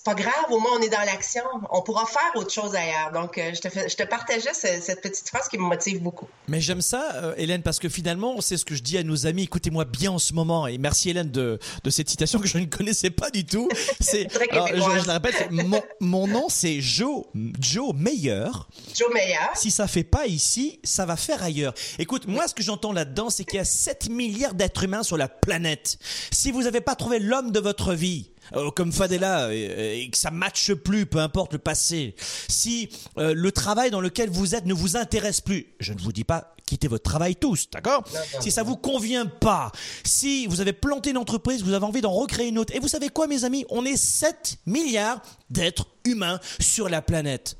Pas 0.07 0.15
grave, 0.15 0.47
au 0.51 0.59
moins 0.61 0.71
on 0.79 0.81
est 0.83 0.89
dans 0.89 1.05
l'action. 1.05 1.43
On 1.71 1.83
pourra 1.83 2.07
faire 2.07 2.31
autre 2.37 2.53
chose 2.53 2.75
ailleurs. 2.77 3.11
Donc, 3.13 3.37
euh, 3.39 3.51
je, 3.55 3.61
te 3.61 3.69
fais- 3.69 3.89
je 3.89 3.97
te 3.97 4.05
partageais 4.05 4.55
ce- 4.55 4.81
cette 4.81 5.03
petite 5.03 5.29
phrase 5.29 5.49
qui 5.49 5.59
me 5.59 5.65
motive 5.65 6.01
beaucoup. 6.01 6.29
Mais 6.49 6.61
j'aime 6.61 6.81
ça, 6.81 7.11
euh, 7.17 7.35
Hélène, 7.37 7.63
parce 7.63 7.79
que 7.81 7.89
finalement, 7.89 8.41
c'est 8.41 8.57
ce 8.57 8.65
que 8.65 8.75
je 8.77 8.83
dis 8.83 8.97
à 8.99 9.03
nos 9.03 9.27
amis. 9.27 9.43
Écoutez-moi 9.43 9.85
bien 9.85 10.13
en 10.13 10.19
ce 10.21 10.33
moment. 10.33 10.67
Et 10.69 10.79
merci, 10.79 11.11
Hélène, 11.11 11.31
de, 11.33 11.59
de 11.83 11.91
cette 11.91 12.09
citation 12.09 12.39
que 12.39 12.47
je 12.47 12.57
ne 12.59 12.67
connaissais 12.67 13.11
pas 13.11 13.31
du 13.31 13.45
tout. 13.45 13.69
C'est, 14.01 14.29
alors, 14.53 14.69
je, 14.69 15.07
la 15.09 15.15
répète, 15.15 15.51
mon, 15.51 15.83
mon 16.01 16.27
nom, 16.29 16.47
c'est 16.49 16.81
Joe, 16.81 17.25
Joe 17.61 17.93
Meilleur. 17.95 18.69
Joe 18.95 19.13
Meilleur. 19.13 19.51
Si 19.57 19.71
ça 19.73 19.89
fait 19.89 20.05
pas 20.05 20.27
ici, 20.27 20.79
ça 20.85 21.05
va 21.05 21.17
faire 21.17 21.43
ailleurs. 21.43 21.75
Écoute, 21.99 22.27
moi, 22.29 22.47
ce 22.47 22.55
que 22.55 22.63
j'entends 22.63 22.93
là-dedans, 22.93 23.29
c'est 23.29 23.45
qu'il 23.45 23.57
y 23.57 23.61
a 23.61 23.65
7 23.65 24.09
milliards 24.09 24.55
d'êtres 24.55 24.85
humains 24.85 25.03
sur 25.03 25.17
la 25.17 25.29
planète. 25.29 25.99
Si 26.31 26.53
vous 26.53 26.63
n'avez 26.63 26.81
pas 26.81 26.95
trouvé 26.95 27.19
l'homme 27.19 27.51
de 27.51 27.59
votre 27.61 27.93
vie, 27.95 28.31
euh, 28.55 28.71
comme 28.71 28.93
Fadela, 28.93 29.53
et, 29.55 30.03
et 30.03 30.11
que 30.11 30.19
ça 30.19 30.31
matche 30.31 30.73
plus, 30.75 31.07
peu 31.07 31.19
importe 31.19 31.53
le 31.53 31.59
passé, 31.59 32.15
si 32.49 32.89
euh, 33.19 33.35
le 33.35 33.53
travail 33.53 33.91
dans 33.91 34.01
lequel 34.01 34.31
vous 34.31 34.55
êtes 34.55 34.67
ne 34.67 34.75
vous 34.75 34.97
intéresse 34.97 35.41
plus, 35.41 35.75
je 35.81 35.93
ne 35.93 36.01
vous 36.01 36.13
dis 36.13 36.25
pas 36.25 36.53
quittez 36.67 36.89
votre 36.89 37.05
travail 37.05 37.37
tous, 37.37 37.71
d'accord? 37.71 38.03
Si 38.41 38.51
ça 38.51 38.65
vous 38.65 38.77
convient 38.77 39.27
pas, 39.27 39.71
si 40.05 40.47
vous 40.49 40.61
avez 40.61 40.73
planté 40.73 41.11
une 41.11 41.17
entreprise, 41.17 41.63
vous 41.63 41.73
avez 41.73 41.87
envie 41.87 42.01
d'en 42.01 42.13
recréer 42.13 42.49
une 42.49 42.59
autre, 42.59 42.75
et 42.75 42.81
vous 42.81 42.89
savez 42.89 43.09
quoi, 43.09 43.29
mes 43.29 43.45
amis? 43.45 43.65
On 43.71 43.85
est 43.85 43.97
7 43.97 44.59
milliards 44.67 45.23
d'êtres 45.49 45.87
humains 46.05 46.41
sur 46.61 46.89
la 46.89 47.03
planète. 47.03 47.57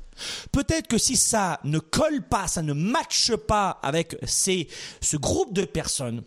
Peut-être 0.51 0.87
que 0.87 0.97
si 0.97 1.15
ça 1.15 1.59
ne 1.63 1.79
colle 1.79 2.27
pas, 2.27 2.47
ça 2.47 2.61
ne 2.61 2.73
matche 2.73 3.35
pas 3.35 3.79
avec 3.81 4.17
ces, 4.25 4.67
ce 4.99 5.15
groupe 5.15 5.53
de 5.53 5.63
personnes, 5.63 6.23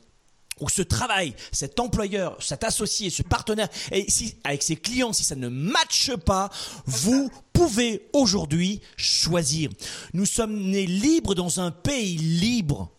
ou 0.61 0.69
ce 0.69 0.83
travail, 0.83 1.35
cet 1.53 1.81
employeur, 1.81 2.37
cet 2.41 2.65
associé, 2.65 3.11
ce 3.11 3.23
partenaire, 3.23 3.69
et 3.91 4.11
si, 4.11 4.35
avec 4.45 4.63
ses 4.63 4.77
clients, 4.77 5.13
si 5.13 5.25
ça 5.25 5.37
ne 5.37 5.49
matche 5.49 6.15
pas, 6.17 6.51
vous 6.87 7.31
pouvez 7.53 8.09
aujourd'hui 8.13 8.81
choisir. 8.97 9.71
Nous 10.13 10.27
sommes 10.27 10.71
nés 10.71 10.87
libres 10.87 11.35
dans 11.35 11.61
un 11.61 11.71
pays 11.71 12.17
libre. 12.17 12.91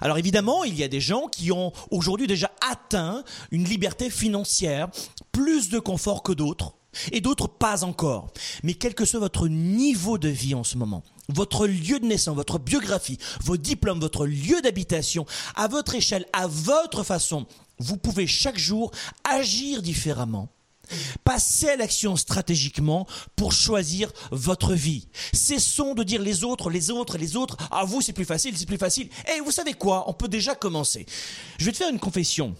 Alors 0.00 0.18
évidemment, 0.18 0.64
il 0.64 0.76
y 0.76 0.82
a 0.82 0.88
des 0.88 1.00
gens 1.00 1.26
qui 1.26 1.52
ont 1.52 1.72
aujourd'hui 1.90 2.26
déjà 2.26 2.50
atteint 2.70 3.24
une 3.50 3.64
liberté 3.64 4.10
financière, 4.10 4.88
plus 5.32 5.68
de 5.68 5.78
confort 5.78 6.22
que 6.22 6.32
d'autres, 6.32 6.74
et 7.12 7.20
d'autres 7.20 7.48
pas 7.48 7.84
encore. 7.84 8.32
Mais 8.62 8.74
quel 8.74 8.94
que 8.94 9.04
soit 9.04 9.20
votre 9.20 9.48
niveau 9.48 10.18
de 10.18 10.28
vie 10.28 10.54
en 10.54 10.64
ce 10.64 10.78
moment, 10.78 11.02
votre 11.28 11.66
lieu 11.66 11.98
de 12.00 12.06
naissance, 12.06 12.36
votre 12.36 12.58
biographie, 12.58 13.18
vos 13.42 13.56
diplômes, 13.56 14.00
votre 14.00 14.26
lieu 14.26 14.60
d'habitation, 14.62 15.26
à 15.54 15.68
votre 15.68 15.94
échelle, 15.94 16.26
à 16.32 16.46
votre 16.46 17.02
façon, 17.02 17.46
vous 17.78 17.96
pouvez 17.96 18.26
chaque 18.26 18.58
jour 18.58 18.90
agir 19.24 19.82
différemment. 19.82 20.48
Passez 21.24 21.68
à 21.68 21.76
l'action 21.76 22.14
stratégiquement 22.16 23.06
pour 23.34 23.52
choisir 23.52 24.12
votre 24.30 24.74
vie. 24.74 25.08
Cessons 25.32 25.94
de 25.94 26.04
dire 26.04 26.22
les 26.22 26.44
autres, 26.44 26.70
les 26.70 26.90
autres, 26.90 27.18
les 27.18 27.36
autres. 27.36 27.56
Ah, 27.70 27.84
vous, 27.84 28.00
c'est 28.00 28.12
plus 28.12 28.24
facile, 28.24 28.56
c'est 28.56 28.66
plus 28.66 28.78
facile. 28.78 29.08
Et 29.34 29.40
vous 29.40 29.50
savez 29.50 29.74
quoi? 29.74 30.08
On 30.08 30.12
peut 30.12 30.28
déjà 30.28 30.54
commencer. 30.54 31.04
Je 31.58 31.64
vais 31.64 31.72
te 31.72 31.76
faire 31.76 31.90
une 31.90 31.98
confession. 31.98 32.54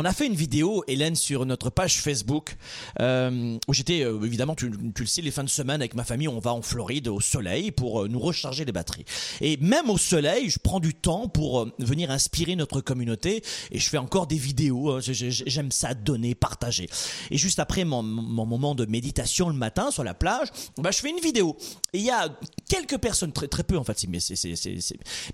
On 0.00 0.04
a 0.04 0.12
fait 0.12 0.26
une 0.28 0.34
vidéo, 0.36 0.84
Hélène, 0.86 1.16
sur 1.16 1.44
notre 1.44 1.70
page 1.70 2.00
Facebook, 2.00 2.56
euh, 3.00 3.58
où 3.66 3.74
j'étais, 3.74 4.04
euh, 4.04 4.22
évidemment, 4.24 4.54
tu, 4.54 4.70
le 4.70 5.06
sais, 5.06 5.22
les 5.22 5.32
fins 5.32 5.42
de 5.42 5.48
semaine 5.48 5.80
avec 5.80 5.94
ma 5.94 6.04
famille, 6.04 6.28
on 6.28 6.38
va 6.38 6.54
en 6.54 6.62
Floride 6.62 7.08
au 7.08 7.20
soleil 7.20 7.72
pour 7.72 8.02
euh, 8.04 8.08
nous 8.08 8.20
recharger 8.20 8.64
les 8.64 8.70
batteries. 8.70 9.04
Et 9.40 9.56
même 9.56 9.90
au 9.90 9.98
soleil, 9.98 10.50
je 10.50 10.60
prends 10.60 10.78
du 10.78 10.94
temps 10.94 11.26
pour 11.28 11.68
venir 11.80 12.12
inspirer 12.12 12.54
notre 12.54 12.80
communauté, 12.80 13.42
et 13.72 13.80
je 13.80 13.88
fais 13.88 13.98
encore 13.98 14.28
des 14.28 14.36
vidéos. 14.38 14.92
hein. 14.92 15.00
J'ai- 15.00 15.14
j'ai- 15.14 15.44
J'aime 15.48 15.72
ça, 15.72 15.94
donner, 15.94 16.36
partager. 16.36 16.88
Et 17.32 17.36
juste 17.36 17.58
après 17.58 17.84
mon, 17.84 18.02
moment 18.04 18.76
de 18.76 18.84
méditation 18.86 19.48
le 19.48 19.56
matin 19.56 19.90
sur 19.90 20.04
la 20.04 20.14
plage, 20.14 20.48
bah, 20.76 20.92
je 20.92 20.98
fais 20.98 21.10
une 21.10 21.18
vidéo. 21.18 21.56
Et 21.92 21.98
il 21.98 22.04
y 22.04 22.10
a 22.10 22.28
quelques 22.68 22.98
personnes, 22.98 23.32
très, 23.32 23.48
très 23.48 23.64
peu 23.64 23.76
en 23.76 23.82
fait, 23.82 24.06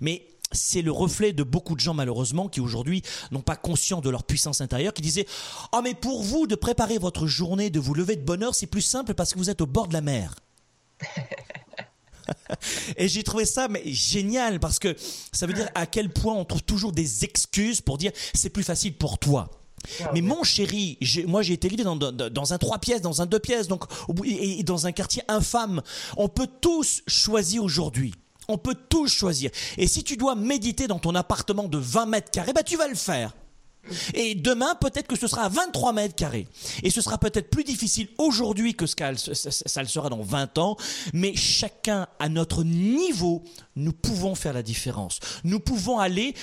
mais 0.01 0.25
c'est 0.55 0.81
le 0.81 0.91
reflet 0.91 1.33
de 1.33 1.43
beaucoup 1.43 1.75
de 1.75 1.79
gens 1.79 1.93
malheureusement 1.93 2.47
qui 2.49 2.61
aujourd'hui 2.61 3.03
n'ont 3.31 3.41
pas 3.41 3.55
conscience 3.55 4.01
de 4.01 4.09
leur 4.09 4.23
puissance 4.23 4.61
intérieure, 4.61 4.93
qui 4.93 5.01
disaient 5.01 5.27
oh 5.73 5.81
mais 5.83 5.93
pour 5.93 6.23
vous 6.23 6.47
de 6.47 6.55
préparer 6.55 6.97
votre 6.97 7.27
journée, 7.27 7.69
de 7.69 7.79
vous 7.79 7.93
lever 7.93 8.15
de 8.15 8.23
bonne 8.23 8.43
heure, 8.43 8.55
c'est 8.55 8.67
plus 8.67 8.81
simple 8.81 9.13
parce 9.13 9.33
que 9.33 9.37
vous 9.37 9.49
êtes 9.49 9.61
au 9.61 9.67
bord 9.67 9.87
de 9.87 9.93
la 9.93 10.01
mer. 10.01 10.35
Et 12.97 13.07
j'ai 13.07 13.23
trouvé 13.23 13.45
ça 13.45 13.67
mais 13.67 13.83
génial 13.85 14.59
parce 14.59 14.79
que 14.79 14.95
ça 15.31 15.45
veut 15.45 15.53
dire 15.53 15.69
à 15.75 15.85
quel 15.85 16.11
point 16.11 16.33
on 16.33 16.45
trouve 16.45 16.63
toujours 16.63 16.91
des 16.91 17.23
excuses 17.23 17.81
pour 17.81 17.97
dire 17.97 18.11
c'est 18.33 18.49
plus 18.49 18.63
facile 18.63 18.93
pour 18.93 19.19
toi. 19.19 19.49
Mais 20.13 20.21
mon 20.21 20.43
chéri, 20.43 20.97
moi 21.27 21.41
j'ai 21.43 21.53
été 21.53 21.67
élevé 21.67 21.83
dans, 21.83 21.95
dans, 21.95 22.11
dans 22.11 22.53
un 22.53 22.57
trois 22.57 22.79
pièces, 22.79 23.01
dans 23.01 23.21
un 23.21 23.27
deux 23.27 23.39
pièces, 23.39 23.67
donc 23.67 23.83
et 24.25 24.63
dans 24.63 24.87
un 24.87 24.91
quartier 24.91 25.21
infâme. 25.27 25.81
On 26.17 26.27
peut 26.27 26.47
tous 26.61 27.03
choisir 27.07 27.63
aujourd'hui. 27.63 28.13
On 28.47 28.57
peut 28.57 28.75
tous 28.89 29.07
choisir. 29.07 29.49
Et 29.77 29.87
si 29.87 30.03
tu 30.03 30.17
dois 30.17 30.35
méditer 30.35 30.87
dans 30.87 30.99
ton 30.99 31.15
appartement 31.15 31.67
de 31.67 31.77
20 31.77 32.05
mètres 32.05 32.31
carrés, 32.31 32.53
bah 32.53 32.63
tu 32.63 32.77
vas 32.77 32.87
le 32.87 32.95
faire. 32.95 33.33
Et 34.15 34.33
demain, 34.33 34.73
peut-être 34.81 35.05
que 35.07 35.15
ce 35.15 35.27
sera 35.27 35.43
à 35.43 35.49
23 35.49 35.93
mètres 35.93 36.15
carrés. 36.15 36.47
Et 36.81 36.89
ce 36.89 37.01
sera 37.01 37.19
peut-être 37.19 37.51
plus 37.51 37.63
difficile 37.63 38.07
aujourd'hui 38.17 38.73
que 38.73 38.87
ce 38.87 38.95
ça- 38.95 39.51
ça 39.51 39.81
le 39.83 39.87
sera 39.87 40.09
dans 40.09 40.23
20 40.23 40.57
ans. 40.57 40.75
Mais 41.13 41.35
chacun 41.35 42.07
à 42.19 42.27
notre 42.29 42.63
niveau, 42.63 43.43
nous 43.75 43.93
pouvons 43.93 44.33
faire 44.33 44.53
la 44.53 44.63
différence. 44.63 45.19
Nous 45.43 45.59
pouvons 45.59 45.99
aller 45.99 46.33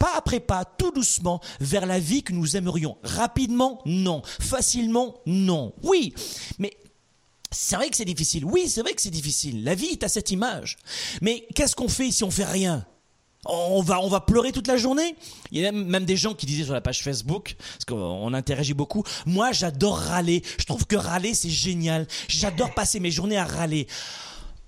pas 0.00 0.14
après 0.16 0.40
pas, 0.40 0.64
tout 0.64 0.90
doucement, 0.92 1.40
vers 1.60 1.84
la 1.84 1.98
vie 2.00 2.22
que 2.22 2.32
nous 2.32 2.56
aimerions. 2.56 2.96
Rapidement, 3.04 3.82
non. 3.84 4.22
Facilement, 4.40 5.14
non. 5.26 5.74
Oui, 5.82 6.14
mais 6.58 6.72
c'est 7.52 7.76
vrai 7.76 7.88
que 7.90 7.96
c'est 7.96 8.04
difficile. 8.04 8.44
Oui, 8.44 8.68
c'est 8.68 8.82
vrai 8.82 8.92
que 8.92 9.02
c'est 9.02 9.10
difficile. 9.10 9.64
La 9.64 9.74
vie 9.74 9.86
est 9.86 10.02
à 10.04 10.08
cette 10.08 10.30
image. 10.30 10.76
Mais 11.20 11.46
qu'est-ce 11.54 11.74
qu'on 11.74 11.88
fait 11.88 12.10
si 12.10 12.24
on 12.24 12.30
fait 12.30 12.44
rien? 12.44 12.86
On 13.46 13.80
va, 13.80 14.00
on 14.00 14.08
va 14.08 14.20
pleurer 14.20 14.52
toute 14.52 14.66
la 14.66 14.76
journée? 14.76 15.16
Il 15.50 15.62
y 15.62 15.66
a 15.66 15.72
même- 15.72 16.04
des 16.04 16.16
gens 16.16 16.34
qui 16.34 16.44
disaient 16.44 16.64
sur 16.64 16.74
la 16.74 16.82
page 16.82 17.02
Facebook, 17.02 17.56
parce 17.58 17.86
qu'on 17.86 18.34
interagit 18.34 18.74
beaucoup, 18.74 19.02
moi 19.24 19.50
j'adore 19.52 19.96
râler. 19.98 20.42
Je 20.58 20.66
trouve 20.66 20.86
que 20.86 20.94
râler 20.96 21.32
c'est 21.32 21.48
génial. 21.48 22.06
J'adore 22.28 22.74
passer 22.74 23.00
mes 23.00 23.10
journées 23.10 23.38
à 23.38 23.46
râler. 23.46 23.86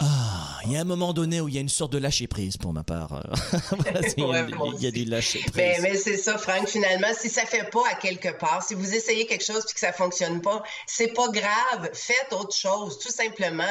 Ah, 0.05 0.59
il 0.65 0.73
y 0.73 0.77
a 0.77 0.81
un 0.81 0.85
moment 0.85 1.13
donné 1.13 1.41
où 1.41 1.49
il 1.49 1.55
y 1.55 1.59
a 1.59 1.61
une 1.61 1.69
sorte 1.69 1.93
de 1.93 1.99
lâcher 1.99 2.27
prise 2.27 2.57
pour 2.57 2.73
ma 2.73 2.83
part. 2.83 3.23
Voilà, 3.71 4.01
il, 4.17 4.25
y 4.25 4.35
a, 4.35 4.47
il 4.79 4.83
y 4.83 4.87
a 4.87 4.91
du 4.91 5.05
lâcher 5.05 5.39
prise. 5.41 5.55
Mais, 5.55 5.79
mais 5.81 5.97
c'est 5.97 6.17
ça, 6.17 6.39
Franck, 6.39 6.69
finalement, 6.69 7.09
si 7.19 7.29
ça 7.29 7.47
fait 7.47 7.71
pas 7.71 7.83
à 7.91 7.95
quelque 7.95 8.31
part, 8.37 8.63
si 8.67 8.75
vous 8.75 8.95
essayez 8.95 9.27
quelque 9.27 9.45
chose 9.45 9.65
puis 9.65 9.75
que 9.75 9.81
ça 9.81 9.93
fonctionne 9.93 10.41
pas, 10.41 10.63
c'est 10.87 11.13
pas 11.15 11.29
grave. 11.29 11.89
Faites 11.95 12.33
autre 12.33 12.55
chose, 12.57 12.99
tout 12.99 13.11
simplement. 13.13 13.63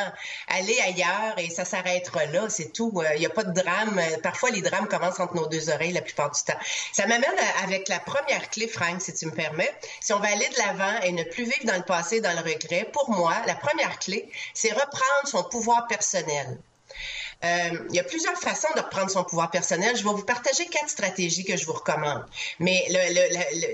Allez 0.48 0.80
ailleurs 0.80 1.38
et 1.38 1.50
ça 1.50 1.66
s'arrêtera 1.66 2.26
là, 2.28 2.48
c'est 2.50 2.72
tout. 2.72 2.94
Il 3.16 3.20
n'y 3.20 3.26
a 3.26 3.30
pas 3.30 3.44
de 3.44 3.54
drame. 3.60 4.00
Euh, 4.00 4.18
Parfois, 4.24 4.52
les 4.52 4.62
drames 4.62 4.88
commencent 4.88 5.20
entre 5.20 5.36
nos 5.36 5.48
deux 5.48 5.70
oreilles 5.70 5.94
la 5.94 6.02
plupart 6.02 6.32
du 6.32 6.42
temps. 6.44 6.58
Ça 6.94 7.08
m'amène 7.08 7.26
à- 7.60 7.64
avec 7.64 7.90
la 7.90 8.00
première 8.00 8.50
clé, 8.50 8.68
Franck, 8.68 9.02
si 9.02 9.14
tu 9.14 9.26
me 9.26 9.32
permets. 9.32 9.72
Si 10.00 10.14
on 10.14 10.20
va 10.20 10.28
aller 10.30 10.48
de 10.48 10.58
l'avant 10.58 11.02
et 11.04 11.12
ne 11.12 11.24
plus 11.24 11.44
vivre 11.44 11.66
dans 11.66 11.78
le 11.78 11.84
passé, 11.84 12.22
dans 12.22 12.32
le 12.34 12.40
regret, 12.50 12.90
pour 12.94 13.10
moi, 13.10 13.34
la 13.48 13.56
première 13.56 14.00
clé, 14.00 14.30
c'est 14.54 14.72
reprendre 14.72 15.26
son 15.26 15.44
pouvoir 15.44 15.88
personnel. 15.88 16.21
Euh, 17.44 17.88
il 17.90 17.96
y 17.96 18.00
a 18.00 18.04
plusieurs 18.04 18.38
façons 18.38 18.68
de 18.76 18.82
reprendre 18.82 19.10
son 19.10 19.24
pouvoir 19.24 19.50
personnel. 19.50 19.96
Je 19.98 20.04
vais 20.04 20.10
vous 20.10 20.24
partager 20.24 20.66
quatre 20.68 20.90
stratégies 20.90 21.44
que 21.44 21.58
je 21.58 21.66
vous 21.66 21.74
recommande. 21.74 22.24
Mais 22.60 22.86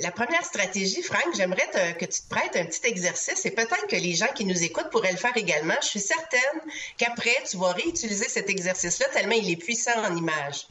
la- 0.02 0.12
première 0.12 0.46
stratégie, 0.46 1.02
Franck, 1.04 1.36
j'aimerais 1.36 1.70
que 2.00 2.06
tu 2.06 2.22
te 2.22 2.30
prêtes 2.30 2.56
un 2.56 2.66
petit 2.66 2.88
exercice 2.88 3.46
et 3.46 3.52
peut-être 3.52 3.88
que 3.88 3.98
les 3.98 4.14
gens 4.16 4.32
qui 4.34 4.46
nous 4.46 4.64
écoutent 4.64 4.90
pourraient 4.90 5.12
le 5.12 5.18
faire 5.18 5.36
également. 5.36 5.76
Je 5.82 5.88
suis 5.88 6.00
certaine 6.00 6.62
qu'après, 6.98 7.36
tu 7.50 7.58
vas 7.58 7.74
réutiliser 7.74 8.30
cet 8.30 8.50
exercice-là 8.50 9.08
tellement 9.12 9.36
il 9.36 9.52
est 9.52 9.58
puissant 9.58 10.02
en 10.02 10.16
images. 10.16 10.66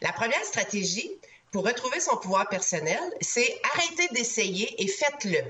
La 0.00 0.12
première 0.12 0.44
stratégie 0.44 1.10
pour 1.52 1.66
retrouver 1.66 2.00
son 2.00 2.16
pouvoir 2.16 2.48
personnel, 2.48 3.00
c'est 3.20 3.60
arrêter 3.74 4.08
d'essayer 4.12 4.82
et 4.82 4.88
faites-le. 4.88 5.42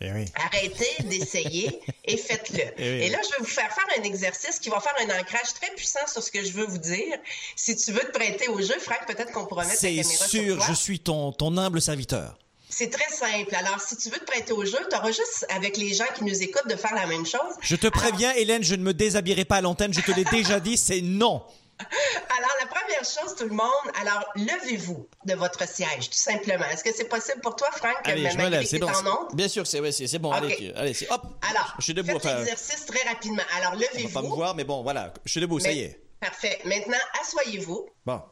Eh 0.00 0.10
oui. 0.12 0.24
Arrêtez 0.34 1.02
d'essayer 1.04 1.80
et 2.04 2.16
faites-le. 2.16 2.58
Eh 2.78 2.90
oui. 2.92 3.02
Et 3.04 3.08
là, 3.10 3.18
je 3.22 3.28
vais 3.28 3.36
vous 3.40 3.44
faire 3.44 3.72
faire 3.72 3.86
un 3.98 4.02
exercice 4.02 4.58
qui 4.58 4.68
va 4.68 4.80
faire 4.80 4.94
un 5.00 5.20
ancrage 5.20 5.54
très 5.54 5.70
puissant 5.76 6.04
sur 6.06 6.22
ce 6.22 6.30
que 6.30 6.44
je 6.44 6.50
veux 6.52 6.64
vous 6.66 6.78
dire. 6.78 7.16
Si 7.56 7.76
tu 7.76 7.92
veux 7.92 8.00
te 8.00 8.10
prêter 8.10 8.48
au 8.48 8.60
jeu, 8.60 8.74
Franck, 8.80 9.06
peut-être 9.06 9.30
qu'on 9.32 9.46
pourra 9.46 9.62
mettre 9.64 9.74
la 9.74 9.80
C'est 9.80 9.94
caméra 9.94 10.26
sûr, 10.26 10.42
sur 10.44 10.56
toi. 10.56 10.66
je 10.68 10.72
suis 10.74 10.98
ton, 11.00 11.32
ton 11.32 11.56
humble 11.56 11.80
serviteur. 11.80 12.36
C'est 12.68 12.88
très 12.90 13.08
simple. 13.14 13.54
Alors, 13.54 13.80
si 13.80 13.96
tu 13.98 14.08
veux 14.08 14.18
te 14.18 14.24
prêter 14.24 14.52
au 14.52 14.64
jeu, 14.64 14.78
tu 14.90 14.96
auras 14.96 15.08
juste 15.12 15.46
avec 15.50 15.76
les 15.76 15.92
gens 15.92 16.06
qui 16.16 16.24
nous 16.24 16.42
écoutent 16.42 16.68
de 16.68 16.76
faire 16.76 16.94
la 16.94 17.06
même 17.06 17.26
chose. 17.26 17.52
Je 17.60 17.76
te 17.76 17.86
préviens, 17.86 18.32
Hélène, 18.32 18.62
je 18.64 18.74
ne 18.74 18.82
me 18.82 18.94
déshabillerai 18.94 19.44
pas 19.44 19.56
à 19.56 19.60
l'antenne, 19.60 19.92
je 19.92 20.00
te 20.00 20.10
l'ai 20.10 20.24
déjà 20.24 20.58
dit, 20.58 20.78
c'est 20.78 21.02
non. 21.02 21.42
Alors, 22.38 22.50
la 22.60 22.66
première 22.66 23.04
chose, 23.04 23.34
tout 23.36 23.44
le 23.44 23.54
monde, 23.54 23.68
alors, 24.00 24.24
levez-vous 24.36 25.08
de 25.24 25.34
votre 25.34 25.66
siège, 25.68 26.10
tout 26.10 26.18
simplement. 26.18 26.64
Est-ce 26.66 26.84
que 26.84 26.92
c'est 26.94 27.08
possible 27.08 27.40
pour 27.40 27.56
toi, 27.56 27.68
Franck, 27.72 27.96
Allez, 28.04 28.30
je 28.30 28.36
me 28.38 28.48
lève, 28.48 28.64
c'est 28.64 28.78
bon. 28.78 28.88
Bien 29.34 29.48
sûr, 29.48 29.66
c'est 29.66 29.80
ouais, 29.80 29.92
c'est 29.92 30.18
bon. 30.18 30.32
Allez, 30.32 30.72
allez, 30.76 30.94
c'est 30.94 31.10
hop. 31.10 31.22
Alors, 31.50 31.74
je 31.78 31.84
suis 31.84 31.94
debout. 31.94 32.08
faites 32.12 32.26
Enfin, 32.26 32.38
l'exercice 32.38 32.86
très 32.86 33.08
rapidement. 33.08 33.42
Alors, 33.56 33.72
on 33.74 33.76
va 33.76 33.86
levez-vous. 33.92 34.12
pas 34.12 34.22
me 34.22 34.28
voir, 34.28 34.54
mais 34.54 34.64
bon, 34.64 34.82
voilà, 34.82 35.12
je 35.24 35.30
suis 35.30 35.40
debout, 35.40 35.60
ça 35.60 35.72
y 35.72 35.80
est. 35.80 36.00
Parfait. 36.20 36.60
Maintenant, 36.64 36.98
asseyez-vous. 37.20 37.88
Bon. 38.06 38.22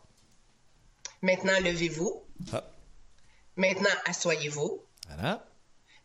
Maintenant, 1.22 1.58
levez-vous. 1.60 2.22
Hop. 2.52 2.64
Maintenant, 3.56 3.90
asseyez-vous. 4.06 4.82
Voilà. 5.08 5.44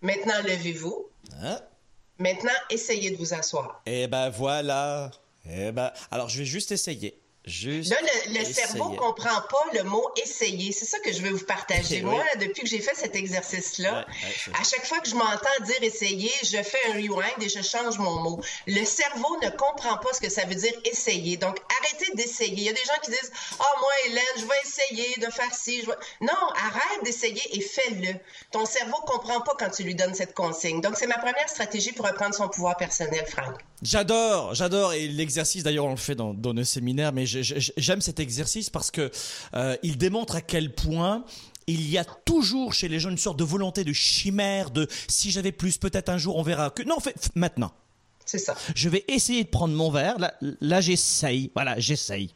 Maintenant, 0.02 0.42
levez-vous. 0.44 1.10
Hein. 1.42 1.60
Maintenant, 2.18 2.52
essayez 2.70 3.12
de 3.12 3.18
vous 3.18 3.34
asseoir. 3.34 3.82
Eh 3.86 4.08
ben 4.08 4.30
voilà. 4.30 5.12
Eh 5.50 5.72
ben, 5.72 5.92
alors 6.12 6.30
je 6.30 6.40
vais 6.40 6.46
juste 6.46 6.72
essayer. 6.72 7.22
Juste. 7.48 7.92
Là, 7.92 7.98
le, 8.30 8.44
cerveau 8.44 8.90
comprend 8.92 9.42
pas 9.42 9.66
le 9.74 9.84
mot 9.84 10.10
essayer. 10.24 10.72
C'est 10.72 10.86
ça 10.86 11.00
que 11.00 11.12
je 11.12 11.22
veux 11.22 11.32
vous 11.32 11.46
partager. 11.46 11.96
Oui. 12.06 12.12
Moi, 12.12 12.24
depuis 12.40 12.64
que 12.64 12.68
j'ai 12.68 12.82
fait 12.82 12.96
cet 12.96 13.16
exercice-là, 13.16 13.92
Ouais, 13.92 14.00
ouais, 14.00 14.34
c'est 14.38 14.52
à 14.52 14.64
chaque 14.64 14.86
fois 14.86 15.00
que 15.00 15.10
je 15.10 15.16
m'entends 15.16 15.64
dire 15.66 15.82
essayer, 15.82 16.32
je 16.44 16.62
fais 16.62 16.78
un 16.90 16.94
rewind 16.94 17.42
et 17.42 17.50
je 17.50 17.62
change 17.62 17.98
mon 17.98 18.22
mot. 18.22 18.42
Le 18.68 18.84
cerveau 18.86 19.38
ne 19.42 19.50
comprend 19.50 19.98
pas 19.98 20.14
ce 20.14 20.20
que 20.20 20.30
ça 20.30 20.46
veut 20.46 20.56
dire 20.56 20.74
essayer. 20.84 21.38
Donc, 21.38 21.58
arrêtez 21.80 22.12
d'essayer. 22.16 22.54
Il 22.54 22.64
y 22.64 22.70
a 22.70 22.74
des 22.74 22.84
gens 22.84 23.00
qui 23.04 23.12
disent 23.12 23.32
Ah, 23.60 23.64
moi, 23.80 23.92
Hélène, 24.08 24.24
je 24.38 24.46
vais 24.46 24.62
essayer 24.64 25.16
de 25.18 25.32
faire 25.32 25.54
ci. 25.54 25.82
Je 25.82 25.88
vais... 25.88 25.98
Non, 26.22 26.34
arrête 26.56 27.04
d'essayer 27.04 27.42
et 27.54 27.62
fais-le. 27.62 28.14
Ton 28.52 28.66
cerveau 28.66 28.98
comprend 29.06 29.42
pas 29.42 29.54
quand 29.58 29.70
tu 29.70 29.84
lui 29.84 29.96
donnes 29.96 30.16
cette 30.16 30.34
consigne. 30.34 30.82
Donc, 30.82 30.98
c'est 30.98 31.08
ma 31.08 31.18
première 31.18 31.50
stratégie 31.50 31.92
pour 31.92 32.06
reprendre 32.06 32.36
son 32.36 32.50
pouvoir 32.50 32.78
personnel, 32.78 33.26
Franck. 33.28 33.62
J'adore, 33.82 34.56
j'adore 34.56 34.94
et 34.94 35.08
l'exercice 35.08 35.62
d'ailleurs 35.62 35.86
on 35.86 35.92
le 35.92 35.98
fait 35.98 36.16
dans, 36.16 36.34
dans 36.34 36.54
nos 36.54 36.64
séminaires, 36.64 37.12
mais 37.12 37.26
j'aime 37.42 38.02
cet 38.02 38.20
exercice 38.20 38.70
parce 38.70 38.92
que 38.92 39.12
euh, 39.54 39.78
il 39.84 39.98
démontre 39.98 40.36
à 40.36 40.42
quel 40.42 40.74
point 40.74 41.26
il 41.68 41.90
y 41.90 41.98
a 41.98 42.04
toujours 42.04 42.74
chez 42.74 42.88
les 42.88 43.00
gens 43.00 43.10
une 43.10 43.18
sorte 43.18 43.40
de 43.40 43.44
volonté 43.44 43.84
de 43.84 43.94
chimère, 43.94 44.70
de 44.70 44.88
si 45.08 45.32
j'avais 45.32 45.52
plus, 45.52 45.78
peut-être 45.78 46.10
un 46.10 46.18
jour 46.18 46.36
on 46.38 46.44
verra. 46.44 46.70
Que 46.70 46.84
non, 46.84 47.00
fait, 47.00 47.30
maintenant. 47.36 47.74
C'est 48.26 48.40
ça. 48.40 48.56
Je 48.76 48.90
vais 48.90 49.06
essayer 49.08 49.44
de 49.44 49.50
prendre 49.50 49.74
mon 49.74 49.92
verre. 49.92 50.18
Là, 50.20 50.34
là 50.62 50.82
j'essaye. 50.82 51.52
Voilà, 51.54 51.80
j'essaye. 51.80 52.34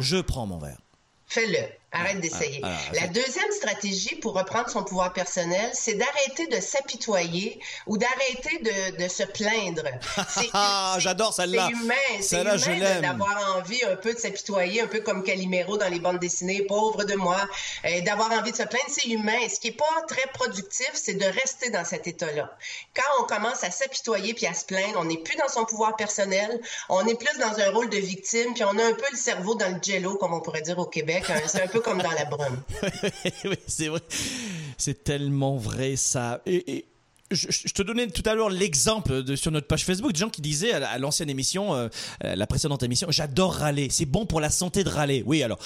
Je 0.00 0.18
prends 0.18 0.46
mon 0.46 0.58
verre. 0.58 0.80
Fais-le. 1.26 1.58
Arrête 1.92 2.20
d'essayer. 2.20 2.60
ah, 2.62 2.68
ah, 2.74 2.92
La 3.00 3.06
deuxième 3.06 3.50
stratégie 3.52 4.16
pour 4.16 4.34
reprendre 4.34 4.68
son 4.68 4.82
pouvoir 4.82 5.12
personnel, 5.12 5.70
c'est 5.72 5.94
d'arrêter 5.94 6.46
de 6.48 6.60
s'apitoyer 6.60 7.58
ou 7.86 7.96
d'arrêter 7.96 8.58
de, 8.58 9.02
de 9.02 9.08
se 9.08 9.22
plaindre. 9.22 9.84
Ah, 10.52 10.96
j'adore 10.98 11.32
celle-là. 11.32 11.68
C'est 11.70 11.82
humain. 11.82 11.94
C'est 12.20 12.40
humain 12.42 13.00
d'avoir 13.00 13.56
envie 13.56 13.82
un 13.84 13.96
peu 13.96 14.12
de 14.12 14.18
s'apitoyer, 14.18 14.80
un 14.82 14.86
peu 14.86 15.00
comme 15.00 15.22
Calimero 15.22 15.76
dans 15.78 15.88
les 15.88 15.98
bandes 16.00 16.18
dessinées, 16.18 16.62
pauvre 16.62 17.04
de 17.04 17.14
moi, 17.14 17.38
euh, 17.84 18.00
d'avoir 18.02 18.30
envie 18.32 18.52
de 18.52 18.56
se 18.56 18.62
plaindre. 18.64 18.84
C'est 18.88 19.08
humain. 19.08 19.38
Ce 19.52 19.58
qui 19.60 19.68
est 19.68 19.72
pas 19.78 19.84
très 20.08 20.26
productif, 20.34 20.90
c'est 20.94 21.14
de 21.14 21.24
rester 21.24 21.70
dans 21.70 21.84
cet 21.84 22.06
état-là. 22.06 22.50
Quand 22.94 23.22
on 23.22 23.24
commence 23.24 23.62
à 23.64 23.70
s'apitoyer 23.70 24.34
puis 24.34 24.46
à 24.46 24.54
se 24.54 24.64
plaindre, 24.64 24.96
on 24.98 25.04
n'est 25.04 25.18
plus 25.18 25.36
dans 25.36 25.48
son 25.48 25.64
pouvoir 25.64 25.96
personnel, 25.96 26.60
on 26.88 27.06
est 27.06 27.14
plus 27.18 27.38
dans 27.38 27.58
un 27.58 27.70
rôle 27.70 27.88
de 27.90 27.98
victime, 27.98 28.54
puis 28.54 28.64
on 28.64 28.76
a 28.78 28.84
un 28.84 28.92
peu 28.94 29.06
le 29.10 29.16
cerveau 29.16 29.54
dans 29.54 29.68
le 29.68 29.78
jello, 29.82 30.16
comme 30.16 30.34
on 30.34 30.40
pourrait 30.40 30.62
dire 30.62 30.78
au 30.78 30.86
Québec. 30.86 31.24
hein. 31.28 31.40
C'est 31.46 31.62
un 31.62 31.68
peu 31.68 31.75
comme 31.80 31.98
dans 32.02 32.10
la 32.10 32.24
brume. 32.24 32.62
oui, 33.44 33.56
c'est 33.66 33.88
vrai. 33.88 34.00
C'est 34.78 35.04
tellement 35.04 35.56
vrai 35.56 35.96
ça. 35.96 36.40
Et, 36.46 36.84
je, 37.30 37.72
te 37.72 37.82
donnais 37.82 38.06
tout 38.06 38.22
à 38.24 38.34
l'heure 38.34 38.50
l'exemple 38.50 39.36
sur 39.36 39.50
notre 39.50 39.66
page 39.66 39.84
Facebook 39.84 40.12
de 40.12 40.16
gens 40.16 40.30
qui 40.30 40.40
disaient 40.40 40.72
à, 40.72 40.78
la- 40.78 40.90
à 40.90 40.98
l'ancienne 40.98 41.28
émission, 41.28 41.74
euh, 41.74 41.88
à 42.20 42.36
la 42.36 42.46
précédente 42.46 42.84
émission, 42.84 43.08
j'adore 43.10 43.54
râler. 43.54 43.88
C'est 43.90 44.04
bon 44.06 44.26
pour 44.26 44.40
la 44.40 44.48
santé 44.50 44.84
de 44.84 44.88
râler. 44.88 45.24
Oui, 45.26 45.42
alors. 45.42 45.58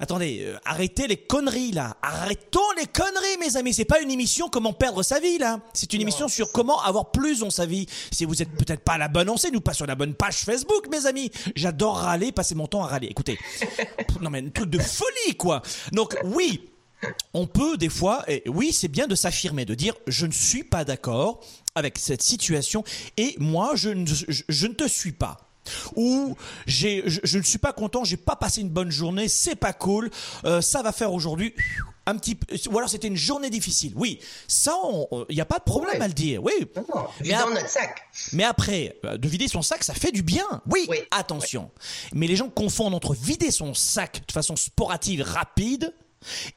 Attendez, 0.00 0.40
euh, 0.44 0.56
arrêtez 0.64 1.06
les 1.06 1.18
conneries 1.18 1.72
là. 1.72 1.96
Arrêtons 2.00 2.72
les 2.78 2.86
conneries, 2.86 3.36
mes 3.38 3.56
amis. 3.58 3.74
C'est 3.74 3.84
pas 3.84 4.00
une 4.00 4.10
émission 4.10 4.48
comment 4.48 4.72
perdre 4.72 5.02
sa 5.02 5.20
vie 5.20 5.36
là. 5.36 5.60
C'est 5.74 5.92
une 5.92 6.00
émission 6.00 6.26
sur 6.26 6.52
comment 6.52 6.80
avoir 6.82 7.10
plus 7.10 7.40
dans 7.40 7.50
sa 7.50 7.66
vie. 7.66 7.86
Si 8.10 8.24
vous 8.24 8.40
êtes 8.40 8.50
peut-être 8.50 8.82
pas 8.82 8.94
à 8.94 8.98
la 8.98 9.08
bonne 9.08 9.28
enseigne 9.28 9.56
ou 9.56 9.60
pas 9.60 9.74
sur 9.74 9.86
la 9.86 9.94
bonne 9.94 10.14
page 10.14 10.38
Facebook, 10.38 10.88
mes 10.90 11.04
amis. 11.04 11.30
J'adore 11.54 11.98
râler, 11.98 12.32
passer 12.32 12.54
mon 12.54 12.66
temps 12.66 12.82
à 12.82 12.86
râler. 12.86 13.08
Écoutez, 13.08 13.38
non 14.22 14.30
mais 14.30 14.40
un 14.40 14.48
truc 14.48 14.70
de 14.70 14.78
folie 14.78 15.36
quoi. 15.36 15.60
Donc 15.92 16.16
oui, 16.24 16.70
on 17.34 17.46
peut 17.46 17.76
des 17.76 17.90
fois, 17.90 18.24
et 18.26 18.42
oui, 18.46 18.72
c'est 18.72 18.88
bien 18.88 19.06
de 19.06 19.14
s'affirmer, 19.14 19.66
de 19.66 19.74
dire 19.74 19.94
je 20.06 20.24
ne 20.24 20.32
suis 20.32 20.64
pas 20.64 20.84
d'accord 20.84 21.40
avec 21.74 21.98
cette 21.98 22.22
situation 22.22 22.84
et 23.18 23.36
moi 23.38 23.72
je 23.74 23.90
ne, 23.90 24.06
je, 24.06 24.42
je 24.48 24.66
ne 24.66 24.72
te 24.72 24.88
suis 24.88 25.12
pas. 25.12 25.49
Ou 25.96 26.36
j'ai, 26.66 27.02
je, 27.06 27.20
je 27.24 27.38
ne 27.38 27.42
suis 27.42 27.58
pas 27.58 27.72
content, 27.72 28.04
j'ai 28.04 28.16
pas 28.16 28.36
passé 28.36 28.60
une 28.60 28.68
bonne 28.70 28.90
journée, 28.90 29.28
c'est 29.28 29.56
pas 29.56 29.72
cool, 29.72 30.10
euh, 30.44 30.60
ça 30.60 30.82
va 30.82 30.92
faire 30.92 31.12
aujourd'hui 31.12 31.54
un 32.06 32.16
petit, 32.16 32.34
peu- 32.34 32.56
ou 32.70 32.78
alors 32.78 32.88
c'était 32.90 33.06
une 33.08 33.16
journée 33.16 33.50
difficile. 33.50 33.92
Oui, 33.94 34.18
ça, 34.48 34.72
il 35.28 35.34
n'y 35.34 35.40
a 35.40 35.44
pas 35.44 35.58
de 35.58 35.64
problème 35.64 36.00
à 36.02 36.08
le 36.08 36.14
dire. 36.14 36.42
Oui. 36.42 36.52
Mais 37.20 37.34
ap- 37.34 37.48
notre 37.50 37.68
sac. 37.68 38.02
mais 38.32 38.42
après, 38.44 38.96
euh, 39.04 39.16
de 39.16 39.28
vider 39.28 39.46
son 39.48 39.62
sac, 39.62 39.84
ça 39.84 39.94
fait 39.94 40.10
du 40.10 40.22
bien. 40.22 40.44
Oui, 40.70 40.88
attention. 41.10 41.70
Mais 42.12 42.26
les 42.26 42.36
gens 42.36 42.48
confondent 42.48 42.94
entre 42.94 43.14
vider 43.14 43.50
son 43.50 43.74
sac 43.74 44.22
de 44.26 44.32
façon 44.32 44.56
sportive, 44.56 45.22
rapide, 45.22 45.94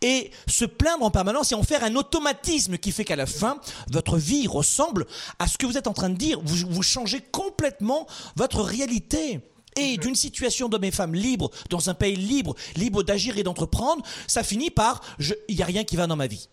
et 0.02 0.32
se 0.48 0.66
plaindre 0.66 1.06
en 1.06 1.12
permanence 1.12 1.52
et 1.52 1.56
en 1.56 1.64
faire 1.64 1.84
un 1.84 1.96
automatisme 1.96 2.78
qui 2.78 2.92
fait 2.92 3.06
qu'à 3.06 3.16
la 3.16 3.26
fin, 3.26 3.60
votre 3.90 4.18
vie 4.18 4.48
ressemble 4.48 5.06
à 5.40 5.48
ce 5.48 5.58
que 5.58 5.66
vous 5.66 5.78
êtes 5.78 5.88
en 5.88 5.94
train 5.94 6.10
de 6.10 6.18
dire. 6.18 6.40
Vous, 6.44 6.68
vous 6.70 6.84
changez 6.84 7.22
complètement 7.22 8.08
votre 8.36 8.62
réalité. 8.62 9.40
Et 9.76 9.98
d'une 9.98 10.14
situation 10.14 10.70
d'hommes 10.70 10.84
et 10.84 10.92
femmes 10.92 11.16
libres, 11.16 11.50
dans 11.72 11.90
un 11.90 11.96
pays 11.96 12.16
libre, 12.16 12.54
libre 12.76 13.02
d'agir 13.02 13.40
et 13.40 13.44
d'entreprendre, 13.44 14.06
ça 14.28 14.44
finit 14.44 14.70
par 14.70 15.02
il 15.48 15.56
n'y 15.56 15.64
a 15.64 15.66
rien 15.66 15.84
qui 15.84 15.96
va 15.96 16.06
dans 16.06 16.16
ma 16.16 16.28
vie. 16.28 16.48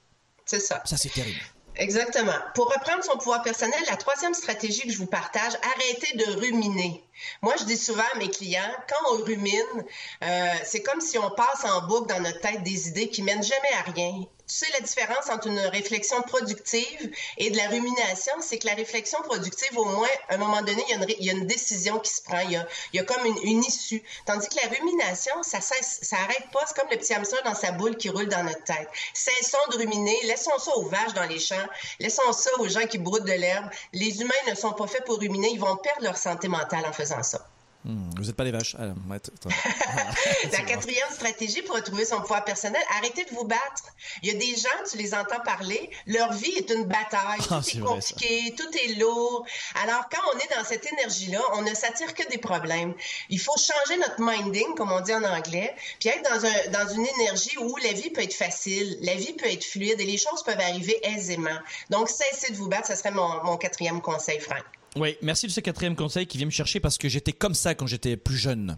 C'est 0.47 0.59
ça. 0.61 0.81
Ça, 0.87 0.97
c'est 0.97 1.13
terrible. 1.13 1.39
Exactement. 1.77 2.33
Pour 2.55 2.73
reprendre 2.73 3.05
son 3.05 3.17
pouvoir 3.19 3.43
personnel, 3.43 3.79
la 3.89 3.97
troisième 3.97 4.35
stratégie 4.35 4.83
que 4.83 4.93
je 4.93 4.99
vous 4.99 5.07
partage, 5.07 5.53
arrêtez 5.63 6.17
de 6.17 6.41
ruminer. 6.41 7.05
Moi, 7.43 7.55
je 7.59 7.65
dis 7.65 7.77
souvent 7.77 8.05
à 8.15 8.19
mes 8.19 8.31
clients, 8.31 8.75
quand 8.89 9.15
on 9.15 9.25
rumine, 9.25 9.85
euh, 10.23 10.53
c'est 10.65 10.83
comme 10.83 11.01
si 11.01 11.19
on 11.19 11.31
passe 11.31 11.65
en 11.65 11.87
boucle 11.87 12.09
dans 12.09 12.21
notre 12.21 12.41
tête 12.41 12.63
des 12.63 12.89
idées 12.89 13.09
qui 13.09 13.23
mènent 13.23 13.43
jamais 13.43 13.73
à 13.79 13.91
rien. 13.91 14.25
Tu 14.51 14.57
sais, 14.57 14.67
la 14.73 14.81
différence 14.81 15.29
entre 15.31 15.47
une 15.47 15.61
réflexion 15.61 16.23
productive 16.23 17.15
et 17.39 17.51
de 17.51 17.57
la 17.57 17.69
rumination, 17.69 18.33
c'est 18.41 18.59
que 18.59 18.67
la 18.67 18.75
réflexion 18.75 19.23
productive, 19.23 19.79
au 19.79 19.85
moins, 19.85 20.09
à 20.29 20.35
un 20.35 20.39
moment 20.39 20.61
donné, 20.63 20.85
il 20.89 21.25
y 21.25 21.31
a 21.31 21.33
une, 21.35 21.47
décision 21.47 22.01
qui 22.01 22.13
se 22.13 22.21
prend. 22.21 22.41
Il 22.41 22.61
y 22.95 22.99
a, 22.99 23.05
comme 23.05 23.25
une, 23.45 23.63
issue. 23.63 24.03
Tandis 24.27 24.49
que 24.49 24.57
la 24.57 24.77
rumination, 24.77 25.41
ça 25.45 25.61
cesse, 25.61 26.01
ça 26.03 26.17
pas. 26.53 26.67
C'est 26.67 26.77
comme 26.77 26.91
le 26.91 26.97
petit 26.97 27.15
hamster 27.15 27.41
dans 27.45 27.55
sa 27.55 27.71
boule 27.71 27.97
qui 27.97 28.09
roule 28.09 28.27
dans 28.27 28.43
notre 28.43 28.65
tête. 28.65 28.89
Cessons 29.15 29.59
de 29.71 29.77
ruminer. 29.77 30.19
Laissons 30.25 30.59
ça 30.59 30.77
aux 30.77 30.89
vaches 30.89 31.15
dans 31.15 31.27
les 31.27 31.39
champs. 31.39 31.55
Laissons 32.01 32.33
ça 32.33 32.51
aux 32.59 32.69
gens 32.69 32.87
qui 32.89 32.99
broutent 32.99 33.27
de 33.27 33.33
l'herbe. 33.33 33.71
Les 33.93 34.21
humains 34.21 34.35
ne 34.49 34.57
sont 34.57 34.73
pas 34.73 34.89
faits 34.89 35.05
pour 35.05 35.21
ruminer. 35.21 35.51
Ils 35.53 35.61
vont 35.61 35.77
perdre 35.77 36.03
leur 36.03 36.17
santé 36.17 36.49
mentale 36.49 36.85
en 36.87 36.93
faisant 36.93 37.10
ça. 37.23 37.47
Hmm, 37.83 38.11
vous 38.19 38.25
n'êtes 38.25 38.37
pas 38.37 38.45
des 38.45 38.51
vaches. 38.51 38.77
Ah, 38.79 38.89
ouais, 39.09 39.17
attends. 39.17 39.49
La 40.53 40.61
quatrième 40.61 41.09
stratégie 41.11 41.63
pour 41.63 41.77
retrouver 41.77 42.05
son 42.05 42.21
pouvoir 42.21 42.45
personnel, 42.45 42.83
arrêtez 42.99 43.25
de 43.25 43.31
vous 43.31 43.45
battre. 43.45 43.95
Il 44.23 44.29
y 44.29 44.33
a 44.33 44.35
des 44.35 44.55
gens, 44.55 44.69
tu 44.91 44.99
les 44.99 45.15
entends 45.15 45.41
parler, 45.41 45.91
leur 46.07 46.31
vie 46.35 46.51
est 46.51 46.69
une 46.69 46.85
bataille, 46.85 47.41
Ah, 47.51 47.63
tout 47.63 47.79
est 47.79 47.81
compliqué, 47.81 48.55
tout 48.55 48.69
est 48.85 48.99
lourd. 48.99 49.47
Alors 49.83 50.11
quand 50.11 50.21
on 50.35 50.39
est 50.39 50.59
dans 50.59 50.65
cette 50.65 50.93
énergie-là, 50.93 51.41
on 51.55 51.63
ne 51.63 51.75
s'attire 51.75 52.13
que 52.13 52.29
des 52.29 52.37
problèmes. 52.37 52.93
Il 53.31 53.41
faut 53.41 53.57
changer 53.57 53.99
notre 53.99 54.21
minding, 54.21 54.75
comme 54.75 54.93
on 54.93 55.01
dit 55.01 55.15
en 55.15 55.25
anglais, 55.25 55.75
puis 56.01 56.11
être 56.11 56.29
dans, 56.31 56.45
un, 56.45 56.85
dans 56.85 56.93
une 56.93 57.07
énergie 57.07 57.57
où 57.57 57.77
la 57.79 57.95
vie 57.95 58.11
peut 58.11 58.23
être 58.23 58.35
facile, 58.35 58.99
la 59.01 59.15
vie 59.15 59.33
peut 59.33 59.51
être 59.51 59.65
fluide 59.65 59.99
et 59.99 60.05
les 60.05 60.19
choses 60.19 60.43
peuvent 60.43 60.61
arriver 60.61 61.01
aisément. 61.03 61.59
Donc 61.89 62.11
cessez 62.11 62.53
de 62.53 62.59
vous 62.59 62.69
battre, 62.69 62.89
ce 62.89 62.95
serait 62.95 63.11
mon, 63.11 63.43
mon 63.45 63.57
quatrième 63.57 64.03
conseil, 64.03 64.39
Franck. 64.39 64.65
Oui, 64.97 65.17
merci 65.23 65.47
de 65.47 65.53
ce 65.53 65.61
quatrième 65.61 65.97
conseil 65.97 66.27
qui 66.27 66.37
vient 66.37 66.47
me 66.47 66.51
chercher 66.51 66.81
parce 66.81 66.99
que 66.99 67.09
j'étais 67.09 67.33
comme 67.33 67.55
ça 67.55 67.75
quand 67.75 67.87
j'étais 67.87 68.17
plus 68.17 68.37
jeune. 68.37 68.77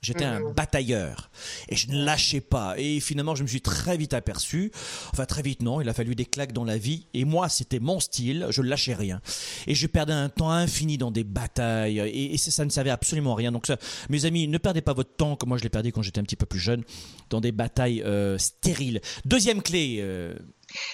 J'étais 0.00 0.24
un 0.24 0.52
batailleur 0.52 1.28
et 1.68 1.74
je 1.74 1.90
ne 1.90 2.04
lâchais 2.04 2.40
pas. 2.40 2.74
Et 2.78 3.00
finalement, 3.00 3.34
je 3.34 3.42
me 3.42 3.48
suis 3.48 3.60
très 3.60 3.96
vite 3.96 4.14
aperçu, 4.14 4.70
enfin 5.12 5.24
très 5.24 5.42
vite 5.42 5.60
non, 5.60 5.80
il 5.80 5.88
a 5.88 5.92
fallu 5.92 6.14
des 6.14 6.24
claques 6.24 6.52
dans 6.52 6.64
la 6.64 6.78
vie. 6.78 7.06
Et 7.14 7.24
moi, 7.24 7.48
c'était 7.48 7.80
mon 7.80 7.98
style, 7.98 8.46
je 8.50 8.62
ne 8.62 8.68
lâchais 8.68 8.94
rien. 8.94 9.20
Et 9.66 9.74
je 9.74 9.86
perdais 9.88 10.12
un 10.12 10.28
temps 10.28 10.52
infini 10.52 10.98
dans 10.98 11.10
des 11.10 11.24
batailles 11.24 11.98
et, 11.98 12.36
ça 12.38 12.64
ne 12.64 12.70
servait 12.70 12.90
absolument 12.90 13.32
à 13.32 13.36
rien. 13.36 13.50
Donc 13.50 13.66
ça, 13.66 13.76
mes 14.08 14.24
amis, 14.24 14.46
ne 14.46 14.58
perdez 14.58 14.82
pas 14.82 14.92
votre 14.92 15.16
temps 15.16 15.34
comme 15.34 15.48
moi 15.48 15.58
je 15.58 15.64
l'ai 15.64 15.68
perdu 15.68 15.90
quand 15.90 16.02
j'étais 16.02 16.20
un 16.20 16.24
petit 16.24 16.36
peu 16.36 16.46
plus 16.46 16.60
jeune 16.60 16.84
dans 17.28 17.40
des 17.40 17.50
batailles 17.50 18.02
euh, 18.02 18.38
stériles. 18.38 19.00
Deuxième 19.24 19.62
clé. 19.62 19.98
euh, 20.00 20.34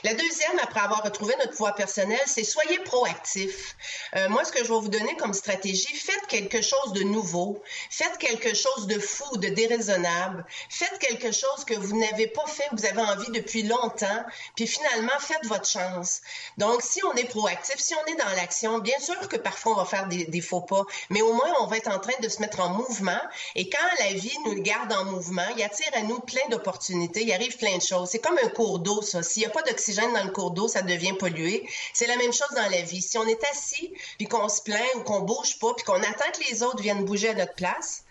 La 0.04 0.14
deuxième, 0.14 0.58
après 0.62 0.80
avoir 0.80 1.02
retrouvé 1.02 1.34
notre 1.38 1.50
pouvoir 1.50 1.74
personnel, 1.74 2.20
c'est 2.26 2.44
soyez 2.44 2.78
proactif. 2.80 3.74
Euh, 4.14 4.28
moi, 4.28 4.44
ce 4.44 4.52
que 4.52 4.58
je 4.58 4.72
vais 4.72 4.78
vous 4.78 4.88
donner 4.88 5.16
comme 5.16 5.32
stratégie, 5.32 5.94
faites 5.96 6.26
quelque 6.28 6.62
chose 6.62 6.92
de 6.92 7.02
nouveau, 7.02 7.60
faites 7.90 8.16
quelque 8.18 8.54
chose 8.54 8.86
de 8.86 9.00
fou, 9.00 9.36
de 9.38 9.48
déraisonnable, 9.48 10.46
faites 10.70 10.98
quelque 11.00 11.32
chose 11.32 11.64
que 11.66 11.74
vous 11.74 11.98
n'avez 11.98 12.28
pas 12.28 12.46
fait, 12.46 12.68
que 12.70 12.76
vous 12.76 12.86
avez 12.86 13.00
envie 13.00 13.30
depuis 13.32 13.64
longtemps, 13.64 14.24
puis 14.54 14.68
finalement, 14.68 15.18
faites 15.18 15.44
votre 15.46 15.68
chance. 15.68 16.20
Donc, 16.56 16.80
si 16.82 17.04
on 17.04 17.14
est 17.14 17.28
proactif, 17.28 17.76
si 17.78 17.94
on 17.94 18.12
est 18.12 18.16
dans 18.16 18.30
l'action, 18.36 18.78
bien 18.78 18.98
sûr 19.00 19.28
que 19.28 19.36
parfois 19.36 19.72
on 19.72 19.76
va 19.76 19.84
faire 19.84 20.06
des, 20.06 20.40
faux 20.40 20.60
pas, 20.60 20.84
mais 21.10 21.22
au 21.22 21.32
moins 21.32 21.52
on 21.60 21.66
va 21.66 21.78
être 21.78 21.90
en 21.90 21.98
train 21.98 22.18
de 22.20 22.28
se 22.28 22.40
mettre 22.40 22.60
en 22.60 22.68
mouvement. 22.68 23.20
Et 23.56 23.68
quand 23.68 24.04
la 24.04 24.12
vie 24.12 24.36
nous 24.44 24.54
garde 24.62 24.92
en 24.92 25.04
mouvement, 25.06 25.46
il 25.56 25.62
attire 25.62 25.90
à 25.94 26.02
nous 26.02 26.20
plein 26.20 26.46
d'opportunités, 26.50 27.22
il 27.22 27.32
arrive 27.32 27.56
plein 27.56 27.76
de 27.76 27.82
choses. 27.82 28.10
C'est 28.10 28.20
comme 28.20 28.38
un 28.38 28.48
cours 28.48 28.78
d'eau, 28.78 29.02
ça. 29.02 29.22
S'il 29.22 29.44
a 29.44 29.48
pas 29.48 29.62
d'oxygène 29.66 30.12
dans 30.12 30.24
le 30.24 30.30
cours 30.30 30.50
d'eau, 30.50 30.68
ça 30.68 30.82
devient 30.82 31.14
pollué. 31.14 31.68
C'est 31.92 32.06
la 32.06 32.16
même 32.16 32.32
chose 32.32 32.50
dans 32.54 32.68
la 32.70 32.82
vie. 32.82 33.02
Si 33.02 33.18
on 33.18 33.26
est 33.26 33.42
assis, 33.50 33.92
puis 34.18 34.26
qu'on 34.26 34.48
se 34.48 34.62
plaint 34.62 34.94
ou 34.96 35.00
qu'on 35.00 35.20
bouge 35.20 35.58
pas, 35.58 35.74
puis 35.74 35.84
qu'on 35.84 36.02
attend 36.02 36.30
que 36.32 36.50
les 36.50 36.62
autres 36.62 36.82
viennent 36.82 37.04
bouger 37.04 37.30
à 37.30 37.34
notre 37.34 37.54
place, 37.54 38.04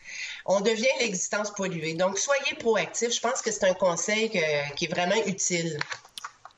on 0.45 0.61
devient 0.61 0.87
l'existence 0.99 1.51
polluée. 1.51 1.93
Donc, 1.93 2.19
soyez 2.19 2.55
proactifs. 2.59 3.13
Je 3.13 3.21
pense 3.21 3.41
que 3.41 3.51
c'est 3.51 3.65
un 3.65 3.73
conseil 3.73 4.29
qui 4.29 4.85
est 4.85 4.89
vraiment 4.89 5.15
utile. 5.25 5.79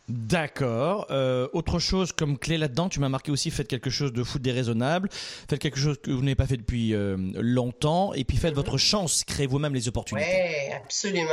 D'accord. 0.08 1.08
Euh, 1.10 1.48
autre 1.54 1.80
chose 1.80 2.12
comme 2.12 2.38
clé 2.38 2.58
là-dedans, 2.58 2.90
tu 2.90 3.00
m'as 3.00 3.10
marqué 3.10 3.32
aussi, 3.32 3.50
faites 3.50 3.68
quelque 3.68 3.90
chose 3.90 4.14
de 4.14 4.24
fou 4.24 4.38
déraisonnable, 4.38 5.10
faites 5.50 5.60
quelque 5.60 5.80
chose 5.80 5.98
que 6.02 6.12
vous 6.12 6.22
n'avez 6.22 6.36
pas 6.36 6.46
fait 6.46 6.58
depuis 6.58 6.94
euh, 6.94 7.18
longtemps, 7.36 8.14
et 8.14 8.24
puis 8.24 8.38
faites 8.38 8.54
votre 8.54 8.78
chance, 8.78 9.24
créez 9.24 9.48
vous-même 9.48 9.74
les 9.74 9.88
opportunités. 9.88 10.28
Oui, 10.28 10.74
absolument. 10.76 11.30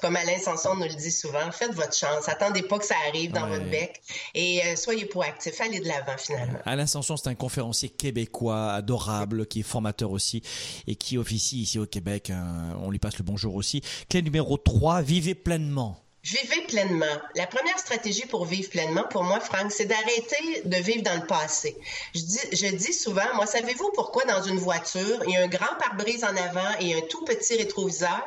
Comme 0.00 0.16
Alain 0.16 0.38
Sanson 0.38 0.74
nous 0.74 0.82
le 0.88 0.94
dit 0.94 1.12
souvent, 1.12 1.50
faites 1.52 1.72
votre 1.74 1.94
chance. 1.96 2.28
Attendez 2.28 2.62
pas 2.62 2.78
que 2.78 2.84
ça 2.86 2.96
arrive 3.08 3.30
dans 3.32 3.44
Ouais. 3.48 3.58
votre 3.58 3.70
bec 3.70 4.00
et 4.34 4.62
euh, 4.64 4.76
soyez 4.76 5.04
proactifs. 5.06 5.60
Allez 5.60 5.78
de 5.80 5.86
l'avant, 5.86 6.16
finalement. 6.18 6.58
Alain 6.64 6.86
Sanson, 6.86 7.16
c'est 7.16 7.28
un 7.28 7.34
conférencier 7.34 7.88
québécois 7.88 8.72
adorable, 8.72 9.46
qui 9.46 9.60
est 9.60 9.62
formateur 9.62 10.10
aussi, 10.10 10.42
et 10.86 10.96
qui 10.96 11.18
officie 11.18 11.60
ici 11.62 11.78
au 11.78 11.86
Québec. 11.86 12.30
hein. 12.30 12.76
on 12.82 12.90
lui 12.90 12.98
passe 12.98 13.16
le 13.18 13.24
bonjour 13.24 13.54
aussi. 13.54 13.80
Clé 14.08 14.22
numéro 14.22 14.56
3, 14.56 15.02
vivez 15.02 15.34
pleinement. 15.36 16.02
Vivez 16.30 16.60
pleinement. 16.66 17.06
La 17.36 17.46
première 17.46 17.78
stratégie 17.78 18.26
pour 18.26 18.44
vivre 18.44 18.68
pleinement, 18.68 19.04
pour 19.04 19.24
moi, 19.24 19.40
Franck, 19.40 19.72
c'est 19.72 19.86
d'arrêter 19.86 20.60
de 20.62 20.76
vivre 20.76 21.02
dans 21.02 21.14
le 21.14 21.26
passé. 21.26 21.74
Je 22.14 22.68
dis, 22.68 22.92
souvent, 22.92 23.34
moi, 23.34 23.46
savez-vous 23.46 23.90
pourquoi 23.94 24.24
dans 24.24 24.42
une 24.42 24.58
voiture, 24.58 25.22
il 25.26 25.32
y 25.32 25.36
a 25.38 25.44
un 25.44 25.48
grand 25.48 25.74
pare-brise 25.78 26.24
en 26.24 26.36
avant 26.36 26.78
et 26.80 26.94
un 26.94 27.00
tout 27.08 27.24
petit 27.24 27.56
rétroviseur? 27.56 28.22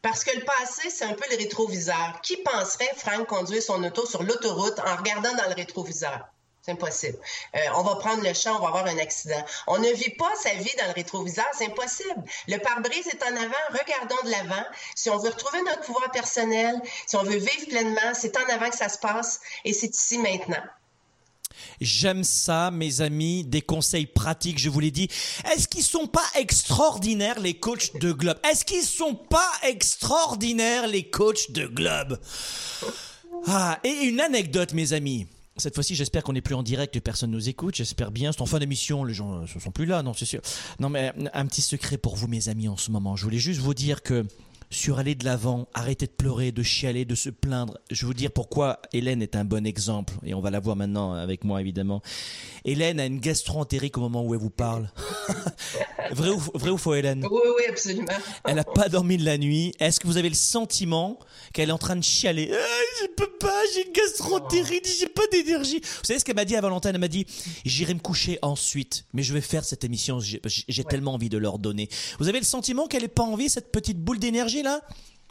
Parce 0.00 0.22
que 0.22 0.36
le 0.36 0.44
passé, 0.44 0.90
c'est 0.90 1.06
un 1.06 1.14
peu 1.14 1.24
le 1.28 1.36
rétroviseur. 1.38 2.20
Qui 2.22 2.36
penserait, 2.36 2.92
Franck, 2.96 3.26
conduire 3.26 3.62
son 3.62 3.82
auto 3.82 4.06
sur 4.06 4.22
l'autoroute 4.22 4.78
en 4.78 4.94
regardant 4.94 5.34
dans 5.34 5.48
le 5.48 5.54
rétroviseur? 5.54 6.28
C'est 6.64 6.72
impossible. 6.72 7.18
Euh, 7.54 7.58
on 7.76 7.82
va 7.82 7.96
prendre 7.96 8.22
le 8.22 8.32
champ, 8.32 8.56
on 8.56 8.60
va 8.60 8.68
avoir 8.68 8.86
un 8.86 8.96
accident. 8.98 9.44
On 9.66 9.78
ne 9.78 9.92
vit 9.92 10.14
pas 10.16 10.30
sa 10.42 10.54
vie 10.54 10.72
dans 10.78 10.86
le 10.86 10.92
rétroviseur, 10.92 11.44
c'est 11.52 11.66
impossible. 11.66 12.24
Le 12.48 12.56
pare-brise 12.56 13.06
est 13.06 13.22
en 13.22 13.36
avant, 13.36 13.52
regardons 13.70 14.24
de 14.24 14.30
l'avant. 14.30 14.64
Si 14.94 15.10
on 15.10 15.18
veut 15.18 15.28
retrouver 15.28 15.60
notre 15.62 15.82
pouvoir 15.82 16.10
personnel, 16.10 16.80
si 17.06 17.16
on 17.16 17.22
veut 17.22 17.36
vivre 17.36 17.66
pleinement, 17.68 18.14
c'est 18.14 18.34
en 18.38 18.48
avant 18.48 18.70
que 18.70 18.76
ça 18.76 18.88
se 18.88 18.96
passe 18.96 19.40
et 19.66 19.74
c'est 19.74 19.94
ici 19.94 20.16
maintenant. 20.16 20.62
J'aime 21.82 22.24
ça, 22.24 22.70
mes 22.70 23.02
amis, 23.02 23.44
des 23.44 23.60
conseils 23.60 24.06
pratiques, 24.06 24.58
je 24.58 24.70
vous 24.70 24.80
l'ai 24.80 24.90
dit. 24.90 25.08
Est-ce 25.52 25.68
qu'ils 25.68 25.82
sont 25.82 26.06
pas 26.06 26.26
extraordinaires, 26.34 27.40
les 27.40 27.58
coachs 27.58 27.94
de 27.96 28.12
Globe? 28.12 28.38
Est-ce 28.50 28.64
qu'ils 28.64 28.84
sont 28.84 29.14
pas 29.14 29.52
extraordinaires, 29.64 30.86
les 30.86 31.10
coachs 31.10 31.50
de 31.50 31.66
Globe? 31.66 32.18
Ah, 33.46 33.78
et 33.84 33.90
une 33.90 34.20
anecdote, 34.20 34.72
mes 34.72 34.94
amis. 34.94 35.26
Cette 35.56 35.76
fois-ci, 35.76 35.94
j'espère 35.94 36.24
qu'on 36.24 36.32
n'est 36.32 36.40
plus 36.40 36.56
en 36.56 36.64
direct, 36.64 36.92
que 36.92 36.98
personne 36.98 37.30
nous 37.30 37.48
écoute. 37.48 37.76
J'espère 37.76 38.10
bien. 38.10 38.32
C'est 38.32 38.40
en 38.40 38.46
fin 38.46 38.58
d'émission, 38.58 39.04
les 39.04 39.14
gens 39.14 39.42
ne 39.42 39.46
sont 39.46 39.70
plus 39.70 39.86
là, 39.86 40.02
non, 40.02 40.12
c'est 40.12 40.24
sûr. 40.24 40.40
Non, 40.80 40.88
mais 40.88 41.12
un 41.32 41.46
petit 41.46 41.62
secret 41.62 41.96
pour 41.96 42.16
vous, 42.16 42.26
mes 42.26 42.48
amis, 42.48 42.66
en 42.66 42.76
ce 42.76 42.90
moment. 42.90 43.14
Je 43.14 43.22
voulais 43.22 43.38
juste 43.38 43.60
vous 43.60 43.72
dire 43.72 44.02
que 44.02 44.26
sur 44.74 44.98
aller 44.98 45.14
de 45.14 45.24
l'avant, 45.24 45.68
arrêtez 45.72 46.06
de 46.06 46.10
pleurer, 46.10 46.50
de 46.50 46.62
chialer, 46.62 47.04
de 47.04 47.14
se 47.14 47.30
plaindre. 47.30 47.78
Je 47.90 48.02
vais 48.02 48.06
vous 48.08 48.14
dire 48.14 48.32
pourquoi 48.32 48.80
Hélène 48.92 49.22
est 49.22 49.36
un 49.36 49.44
bon 49.44 49.64
exemple. 49.66 50.14
Et 50.24 50.34
on 50.34 50.40
va 50.40 50.50
la 50.50 50.58
voir 50.58 50.74
maintenant 50.74 51.12
avec 51.12 51.44
moi, 51.44 51.60
évidemment. 51.60 52.02
Hélène 52.64 52.98
a 52.98 53.06
une 53.06 53.20
gastro-entérite 53.20 53.96
au 53.96 54.00
moment 54.00 54.24
où 54.24 54.34
elle 54.34 54.40
vous 54.40 54.50
parle. 54.50 54.90
vrai, 56.10 56.30
ou, 56.30 56.38
vrai 56.54 56.70
ou 56.70 56.76
faux, 56.76 56.94
Hélène? 56.94 57.24
Oui, 57.30 57.40
oui, 57.56 57.62
absolument. 57.68 58.08
Elle 58.44 58.56
n'a 58.56 58.64
pas 58.64 58.88
dormi 58.88 59.16
de 59.16 59.24
la 59.24 59.38
nuit. 59.38 59.72
Est-ce 59.78 60.00
que 60.00 60.08
vous 60.08 60.16
avez 60.16 60.28
le 60.28 60.34
sentiment 60.34 61.20
qu'elle 61.52 61.68
est 61.68 61.72
en 61.72 61.78
train 61.78 61.96
de 61.96 62.02
chialer? 62.02 62.50
Ah, 62.52 62.82
Je 63.02 63.06
peux 63.14 63.30
pas, 63.38 63.62
j'ai 63.74 63.86
une 63.86 63.92
gastroentérite, 63.92 64.88
j'ai 64.98 65.08
pas 65.08 65.26
d'énergie. 65.30 65.80
Vous 65.80 66.04
savez 66.04 66.18
ce 66.18 66.24
qu'elle 66.24 66.36
m'a 66.36 66.44
dit 66.44 66.56
à 66.56 66.60
Valentin? 66.60 66.90
Elle 66.92 66.98
m'a 66.98 67.08
dit 67.08 67.26
J'irai 67.64 67.94
me 67.94 68.00
coucher 68.00 68.40
ensuite, 68.42 69.04
mais 69.12 69.22
je 69.22 69.32
vais 69.32 69.40
faire 69.40 69.64
cette 69.64 69.84
émission. 69.84 70.18
J'ai 70.20 70.84
tellement 70.84 71.14
envie 71.14 71.28
de 71.28 71.38
leur 71.38 71.60
donner. 71.60 71.88
Vous 72.18 72.28
avez 72.28 72.40
le 72.40 72.44
sentiment 72.44 72.88
qu'elle 72.88 73.02
n'ait 73.02 73.08
pas 73.08 73.22
envie, 73.22 73.48
cette 73.48 73.70
petite 73.70 73.98
boule 73.98 74.18
d'énergie 74.18 74.63
là 74.64 74.80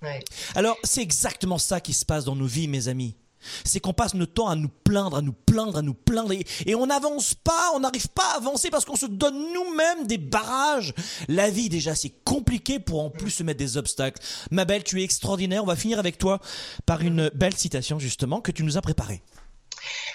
Ouais. 0.02 0.24
Alors, 0.56 0.78
c'est 0.84 1.02
exactement 1.02 1.58
ça 1.58 1.80
qui 1.80 1.94
se 1.94 2.04
passe 2.04 2.26
dans 2.26 2.36
nos 2.36 2.46
vies, 2.46 2.68
mes 2.68 2.90
amis. 2.90 3.16
C'est 3.64 3.80
qu'on 3.80 3.94
passe 3.94 4.14
notre 4.14 4.34
temps 4.34 4.48
à 4.48 4.56
nous 4.56 4.70
plaindre, 4.70 5.18
à 5.18 5.22
nous 5.22 5.34
plaindre, 5.34 5.78
à 5.78 5.82
nous 5.82 5.94
plaindre, 5.94 6.32
et, 6.32 6.46
et 6.66 6.76
on 6.76 6.88
n'avance 6.88 7.34
pas, 7.34 7.72
on 7.76 7.80
n'arrive 7.82 8.08
pas 8.10 8.34
à 8.34 8.38
avancer 8.38 8.70
parce 8.70 8.86
qu'on 8.86 8.96
se 8.96 9.06
donne 9.06 9.54
nous-mêmes 9.54 10.08
des 10.08 10.18
barrages. 10.18 10.94
La 11.28 11.50
vie, 11.50 11.70
déjà, 11.70 11.96
c'est 11.96 12.14
compliqué 12.24 12.80
pour 12.80 13.02
en 13.02 13.10
plus 13.10 13.32
se 13.32 13.44
mettre 13.44 13.60
des 13.60 13.78
obstacles. 13.78 14.22
Ma 14.52 14.66
belle, 14.66 14.84
tu 14.84 15.02
es 15.02 15.04
extraordinaire. 15.04 15.64
On 15.64 15.68
va 15.68 15.76
finir 15.76 16.00
avec 16.00 16.18
toi 16.18 16.40
par 16.86 17.02
une 17.02 17.30
belle 17.34 17.56
citation, 17.56 18.00
justement, 18.00 18.42
que 18.42 18.52
tu 18.52 18.64
nous 18.64 18.78
as 18.78 18.82
préparée. 18.82 19.22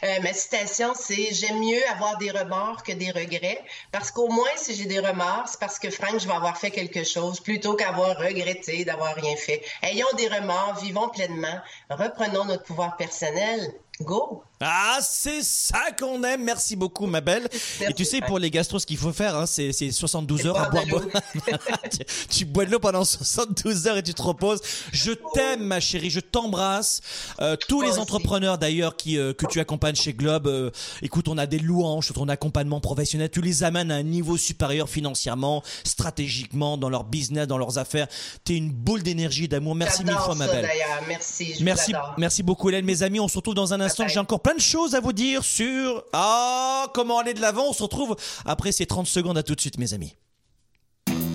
Euh, 0.04 0.20
ma 0.22 0.32
citation, 0.32 0.92
c'est 0.94 1.32
J'aime 1.32 1.60
mieux 1.60 1.80
avoir 1.90 2.18
des 2.18 2.30
remords 2.30 2.82
que 2.82 2.92
des 2.92 3.10
regrets, 3.10 3.62
parce 3.92 4.10
qu'au 4.10 4.28
moins, 4.28 4.48
si 4.56 4.74
j'ai 4.74 4.86
des 4.86 5.00
remords, 5.00 5.44
c'est 5.46 5.60
parce 5.60 5.78
que, 5.78 5.90
Franck, 5.90 6.18
je 6.20 6.26
vais 6.26 6.34
avoir 6.34 6.56
fait 6.56 6.70
quelque 6.70 7.04
chose 7.04 7.40
plutôt 7.40 7.74
qu'avoir 7.74 8.16
regretté 8.16 8.84
d'avoir 8.84 9.14
rien 9.14 9.36
fait. 9.36 9.62
Ayons 9.82 10.06
des 10.16 10.28
remords, 10.28 10.76
vivons 10.82 11.08
pleinement, 11.08 11.60
reprenons 11.90 12.44
notre 12.44 12.64
pouvoir 12.64 12.96
personnel. 12.96 13.72
Go! 14.00 14.42
Ah, 14.60 14.98
c'est 15.02 15.42
ça 15.42 15.92
qu'on 15.98 16.22
aime. 16.24 16.42
Merci 16.42 16.74
beaucoup, 16.74 17.06
ma 17.06 17.20
belle. 17.20 17.48
Et 17.88 17.94
tu 17.94 18.04
sais, 18.04 18.20
pour 18.20 18.38
les 18.38 18.50
gastros, 18.50 18.80
ce 18.80 18.86
qu'il 18.86 18.96
faut 18.96 19.12
faire, 19.12 19.36
hein, 19.36 19.46
c'est, 19.46 19.72
c'est 19.72 19.90
72 19.90 20.46
heures 20.46 20.58
à 20.58 20.68
boire. 20.68 20.84
tu, 21.90 21.98
tu 22.28 22.44
bois 22.44 22.64
de 22.64 22.72
l'eau 22.72 22.80
pendant 22.80 23.04
72 23.04 23.86
heures 23.86 23.96
et 23.96 24.02
tu 24.02 24.14
te 24.14 24.22
reposes. 24.22 24.60
Je 24.92 25.12
t'aime, 25.34 25.62
ma 25.62 25.80
chérie. 25.80 26.10
Je 26.10 26.20
t'embrasse. 26.20 27.00
Euh, 27.40 27.56
tous 27.68 27.82
les 27.82 27.98
entrepreneurs, 27.98 28.58
d'ailleurs, 28.58 28.96
qui, 28.96 29.16
euh, 29.16 29.32
que 29.32 29.46
tu 29.46 29.60
accompagnes 29.60 29.94
chez 29.94 30.12
Globe, 30.12 30.48
euh, 30.48 30.70
écoute, 31.02 31.28
on 31.28 31.38
a 31.38 31.46
des 31.46 31.58
louanges 31.58 32.06
sur 32.06 32.14
ton 32.14 32.28
accompagnement 32.28 32.80
professionnel. 32.80 33.30
Tu 33.30 33.40
les 33.40 33.62
amènes 33.62 33.92
à 33.92 33.96
un 33.96 34.02
niveau 34.02 34.36
supérieur 34.36 34.88
financièrement, 34.88 35.62
stratégiquement, 35.84 36.76
dans 36.76 36.88
leur 36.88 37.04
business, 37.04 37.46
dans 37.46 37.58
leurs 37.58 37.78
affaires. 37.78 38.08
T'es 38.44 38.56
une 38.56 38.72
boule 38.72 39.02
d'énergie, 39.02 39.46
d'amour. 39.46 39.74
Merci 39.74 40.04
mille 40.04 40.14
fois, 40.14 40.34
ma 40.34 40.48
belle. 40.48 40.68
Merci. 41.06 41.54
Je 41.58 41.64
Merci, 41.64 41.92
merci 42.16 42.42
beaucoup 42.42 42.68
Hélène, 42.68 42.84
mes 42.84 43.02
amis. 43.02 43.20
On 43.20 43.28
se 43.28 43.36
retrouve 43.36 43.54
dans 43.54 43.74
un 43.74 43.80
instant. 43.80 44.08
J'ai 44.08 44.18
encore 44.18 44.40
plein 44.48 44.56
de 44.56 44.60
choses 44.62 44.94
à 44.94 45.00
vous 45.00 45.12
dire 45.12 45.44
sur 45.44 46.04
ah 46.14 46.86
comment 46.94 47.18
aller 47.18 47.34
de 47.34 47.40
l'avant. 47.42 47.66
On 47.68 47.74
se 47.74 47.82
retrouve 47.82 48.16
après 48.46 48.72
ces 48.72 48.86
30 48.86 49.06
secondes. 49.06 49.36
À 49.36 49.42
tout 49.42 49.54
de 49.54 49.60
suite, 49.60 49.76
mes 49.76 49.92
amis. 49.92 50.14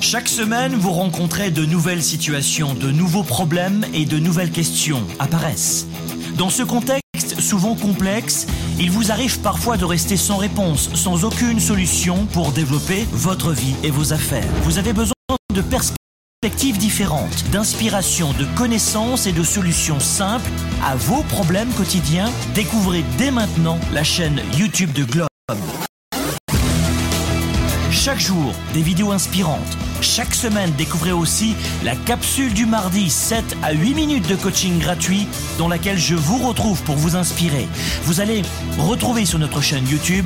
Chaque 0.01 0.27
semaine, 0.27 0.73
vous 0.73 0.91
rencontrez 0.91 1.51
de 1.51 1.63
nouvelles 1.63 2.01
situations, 2.01 2.73
de 2.73 2.89
nouveaux 2.89 3.21
problèmes 3.21 3.85
et 3.93 4.05
de 4.05 4.17
nouvelles 4.17 4.49
questions 4.49 5.03
apparaissent. 5.19 5.85
Dans 6.39 6.49
ce 6.49 6.63
contexte 6.63 7.39
souvent 7.39 7.75
complexe, 7.75 8.47
il 8.79 8.89
vous 8.89 9.11
arrive 9.11 9.41
parfois 9.41 9.77
de 9.77 9.85
rester 9.85 10.17
sans 10.17 10.37
réponse, 10.37 10.89
sans 10.95 11.23
aucune 11.23 11.59
solution 11.59 12.25
pour 12.25 12.51
développer 12.51 13.05
votre 13.11 13.51
vie 13.51 13.75
et 13.83 13.91
vos 13.91 14.11
affaires. 14.11 14.51
Vous 14.63 14.79
avez 14.79 14.91
besoin 14.91 15.13
de 15.53 15.61
perspectives 15.61 16.02
différentes, 16.49 17.49
d'inspiration, 17.51 18.33
de 18.33 18.45
connaissances 18.57 19.27
et 19.27 19.31
de 19.31 19.43
solutions 19.43 19.99
simples 19.99 20.49
à 20.85 20.95
vos 20.95 21.23
problèmes 21.23 21.71
quotidiens. 21.71 22.29
Découvrez 22.53 23.03
dès 23.17 23.31
maintenant 23.31 23.79
la 23.93 24.03
chaîne 24.03 24.41
YouTube 24.57 24.91
de 24.91 25.05
Globe. 25.05 25.27
Chaque 27.91 28.19
jour, 28.19 28.53
des 28.73 28.81
vidéos 28.81 29.11
inspirantes. 29.11 29.77
Chaque 30.01 30.35
semaine, 30.35 30.71
découvrez 30.77 31.13
aussi 31.13 31.55
la 31.85 31.95
capsule 31.95 32.53
du 32.53 32.65
mardi 32.65 33.09
7 33.09 33.55
à 33.63 33.71
8 33.71 33.93
minutes 33.93 34.27
de 34.27 34.35
coaching 34.35 34.79
gratuit 34.79 35.27
dans 35.57 35.69
laquelle 35.69 35.97
je 35.97 36.15
vous 36.15 36.45
retrouve 36.45 36.81
pour 36.83 36.95
vous 36.95 37.15
inspirer. 37.15 37.67
Vous 38.03 38.19
allez 38.19 38.41
retrouver 38.77 39.25
sur 39.25 39.39
notre 39.39 39.61
chaîne 39.61 39.87
YouTube 39.87 40.25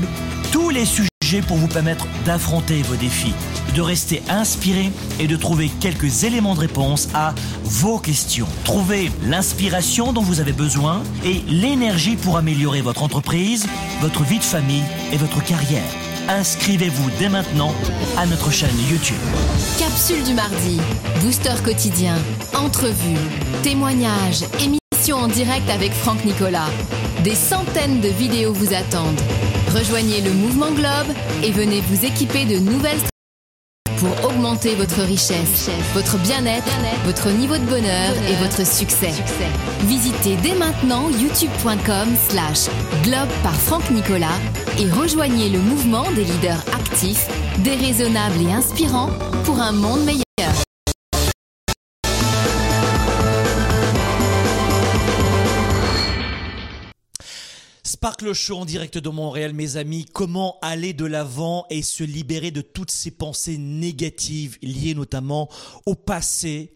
tous 0.52 0.72
les 0.72 0.86
sujets 0.86 1.10
pour 1.36 1.58
vous 1.58 1.68
permettre 1.68 2.08
d'affronter 2.26 2.82
vos 2.84 2.96
défis, 2.96 3.34
de 3.76 3.82
rester 3.82 4.24
inspiré 4.30 4.92
et 5.20 5.28
de 5.28 5.36
trouver 5.36 5.70
quelques 5.82 6.24
éléments 6.24 6.56
de 6.56 6.62
réponse 6.62 7.10
à 7.14 7.36
vos 7.64 8.00
questions. 8.00 8.48
Trouvez 8.64 9.12
l'inspiration 9.26 10.14
dont 10.14 10.22
vous 10.22 10.40
avez 10.40 10.54
besoin 10.54 11.04
et 11.26 11.42
l'énergie 11.50 12.16
pour 12.16 12.38
améliorer 12.38 12.82
votre 12.82 13.04
entreprise, 13.04 13.68
votre 14.00 14.24
vie 14.24 14.40
de 14.40 14.44
famille 14.44 14.84
et 15.12 15.18
votre 15.18 15.44
carrière. 15.44 15.84
Inscrivez-vous 16.30 17.10
dès 17.20 17.30
maintenant 17.30 17.74
à 18.18 18.26
notre 18.26 18.50
chaîne 18.50 18.78
YouTube. 18.90 19.18
Capsule 19.78 20.24
du 20.24 20.34
mardi, 20.34 20.80
booster 21.22 21.56
quotidien, 21.64 22.16
entrevue, 22.56 23.18
témoignages, 23.64 24.46
émission 24.62 25.18
en 25.18 25.28
direct 25.28 25.70
avec 25.70 25.92
Franck 25.92 26.24
Nicolas. 26.24 26.70
Des 27.26 27.36
centaines 27.36 28.00
de 28.00 28.10
vidéos 28.10 28.54
vous 28.54 28.74
attendent. 28.74 29.20
Rejoignez 29.78 30.22
le 30.22 30.32
mouvement 30.32 30.72
Globe 30.72 31.16
et 31.44 31.52
venez 31.52 31.82
vous 31.82 32.04
équiper 32.04 32.46
de 32.46 32.58
nouvelles 32.58 32.98
pour 33.98 34.30
augmenter 34.30 34.74
votre 34.74 35.02
richesse, 35.02 35.70
votre 35.94 36.18
bien-être, 36.18 36.72
votre 37.06 37.30
niveau 37.30 37.58
de 37.58 37.66
bonheur 37.66 38.14
et 38.28 38.36
votre 38.38 38.66
succès. 38.66 39.12
Visitez 39.82 40.36
dès 40.38 40.56
maintenant 40.56 41.10
youtube.com 41.10 42.10
slash 42.30 42.70
globe 43.04 43.30
par 43.44 43.56
Franck 43.56 43.90
Nicolas 43.92 44.40
et 44.80 44.90
rejoignez 44.90 45.50
le 45.50 45.60
mouvement 45.60 46.10
des 46.12 46.24
leaders 46.24 46.64
actifs, 46.74 47.28
déraisonnables 47.60 48.42
et 48.42 48.54
inspirants 48.54 49.12
pour 49.46 49.60
un 49.60 49.74
monde 49.74 50.04
meilleur. 50.06 50.27
Sparkle 57.98 58.32
Show 58.34 58.58
en 58.60 58.66
direct 58.66 59.00
de 59.00 59.10
Montréal, 59.10 59.54
mes 59.54 59.76
amis. 59.76 60.06
Comment 60.14 60.60
aller 60.62 60.94
de 60.94 61.04
l'avant 61.06 61.66
et 61.72 61.82
se 61.82 62.04
libérer 62.04 62.52
de 62.52 62.62
toutes 62.62 62.92
ces 62.92 63.10
pensées 63.10 63.58
négatives 63.58 64.60
liées 64.62 64.94
notamment 64.94 65.50
au 65.88 65.96
passé? 65.96 66.76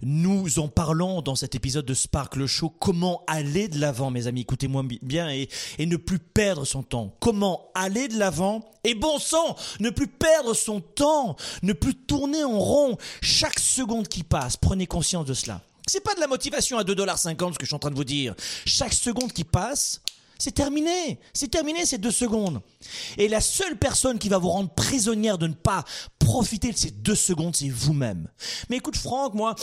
Nous 0.00 0.60
en 0.60 0.68
parlons 0.68 1.22
dans 1.22 1.34
cet 1.34 1.56
épisode 1.56 1.86
de 1.86 1.92
Sparkle 1.94 2.46
Show. 2.46 2.68
Comment 2.78 3.24
aller 3.26 3.66
de 3.66 3.80
l'avant, 3.80 4.12
mes 4.12 4.28
amis? 4.28 4.42
Écoutez-moi 4.42 4.84
bi- 4.84 5.00
bien 5.02 5.28
et, 5.28 5.48
et 5.80 5.86
ne 5.86 5.96
plus 5.96 6.20
perdre 6.20 6.64
son 6.64 6.84
temps. 6.84 7.16
Comment 7.18 7.64
aller 7.74 8.06
de 8.06 8.16
l'avant 8.16 8.64
et 8.84 8.94
bon 8.94 9.18
sang, 9.18 9.56
ne 9.80 9.90
plus 9.90 10.06
perdre 10.06 10.54
son 10.54 10.80
temps, 10.80 11.34
ne 11.64 11.72
plus 11.72 11.96
tourner 11.96 12.44
en 12.44 12.60
rond 12.60 12.96
chaque 13.20 13.58
seconde 13.58 14.06
qui 14.06 14.22
passe. 14.22 14.56
Prenez 14.56 14.86
conscience 14.86 15.26
de 15.26 15.34
cela. 15.34 15.62
C'est 15.88 16.04
pas 16.04 16.14
de 16.14 16.20
la 16.20 16.28
motivation 16.28 16.78
à 16.78 16.84
2,50$ 16.84 17.54
ce 17.54 17.58
que 17.58 17.64
je 17.64 17.66
suis 17.66 17.74
en 17.74 17.80
train 17.80 17.90
de 17.90 17.96
vous 17.96 18.04
dire. 18.04 18.36
Chaque 18.64 18.92
seconde 18.94 19.32
qui 19.32 19.42
passe, 19.42 20.00
c'est 20.40 20.52
terminé. 20.52 21.20
C'est 21.32 21.48
terminé 21.48 21.86
ces 21.86 21.98
deux 21.98 22.10
secondes. 22.10 22.60
Et 23.18 23.28
la 23.28 23.40
seule 23.40 23.78
personne 23.78 24.18
qui 24.18 24.28
va 24.28 24.38
vous 24.38 24.48
rendre 24.48 24.70
prisonnière 24.70 25.38
de 25.38 25.46
ne 25.46 25.54
pas 25.54 25.84
profiter 26.18 26.72
de 26.72 26.76
ces 26.76 26.90
deux 26.90 27.14
secondes, 27.14 27.54
c'est 27.54 27.68
vous-même. 27.68 28.28
Mais 28.68 28.78
écoute, 28.78 28.96
Franck, 28.96 29.34
moi, 29.34 29.54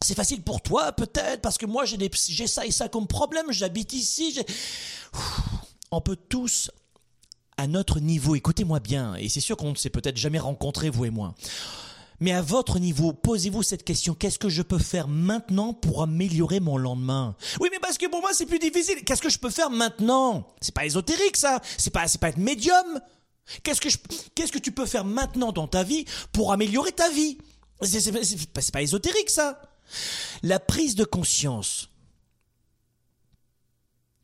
c'est 0.00 0.14
facile 0.14 0.42
pour 0.42 0.60
toi, 0.60 0.92
peut-être, 0.92 1.40
parce 1.40 1.58
que 1.58 1.66
moi, 1.66 1.84
j'ai 1.86 2.46
ça 2.46 2.66
et 2.66 2.70
ça 2.70 2.88
comme 2.88 3.06
problème. 3.06 3.46
J'habite 3.50 3.92
ici. 3.94 4.38
On 5.90 6.00
peut 6.00 6.16
tous, 6.16 6.70
à 7.56 7.66
notre 7.66 8.00
niveau, 8.00 8.34
écoutez-moi 8.34 8.80
bien, 8.80 9.14
et 9.14 9.28
c'est 9.28 9.40
sûr 9.40 9.56
qu'on 9.56 9.70
ne 9.70 9.76
s'est 9.76 9.90
peut-être 9.90 10.16
jamais 10.16 10.38
rencontrés, 10.38 10.90
vous 10.90 11.04
et 11.04 11.10
moi. 11.10 11.34
Mais 12.22 12.30
à 12.30 12.40
votre 12.40 12.78
niveau, 12.78 13.12
posez-vous 13.12 13.64
cette 13.64 13.82
question. 13.82 14.14
Qu'est-ce 14.14 14.38
que 14.38 14.48
je 14.48 14.62
peux 14.62 14.78
faire 14.78 15.08
maintenant 15.08 15.74
pour 15.74 16.04
améliorer 16.04 16.60
mon 16.60 16.76
lendemain? 16.76 17.34
Oui, 17.58 17.68
mais 17.72 17.80
parce 17.80 17.98
que 17.98 18.06
pour 18.06 18.20
moi, 18.20 18.30
c'est 18.32 18.46
plus 18.46 18.60
difficile. 18.60 19.02
Qu'est-ce 19.04 19.20
que 19.20 19.28
je 19.28 19.40
peux 19.40 19.50
faire 19.50 19.70
maintenant? 19.70 20.46
C'est 20.60 20.72
pas 20.72 20.86
ésotérique, 20.86 21.36
ça. 21.36 21.60
C'est 21.76 21.90
pas, 21.90 22.06
pas 22.20 22.28
être 22.28 22.36
médium. 22.36 23.00
Qu'est-ce 23.64 24.52
que 24.52 24.58
tu 24.60 24.70
peux 24.70 24.86
faire 24.86 25.04
maintenant 25.04 25.50
dans 25.50 25.66
ta 25.66 25.82
vie 25.82 26.04
pour 26.30 26.52
améliorer 26.52 26.92
ta 26.92 27.10
vie? 27.10 27.38
C'est, 27.80 27.98
c'est 28.00 28.72
pas 28.72 28.82
ésotérique, 28.82 29.28
ça. 29.28 29.60
La 30.44 30.60
prise 30.60 30.94
de 30.94 31.02
conscience. 31.02 31.90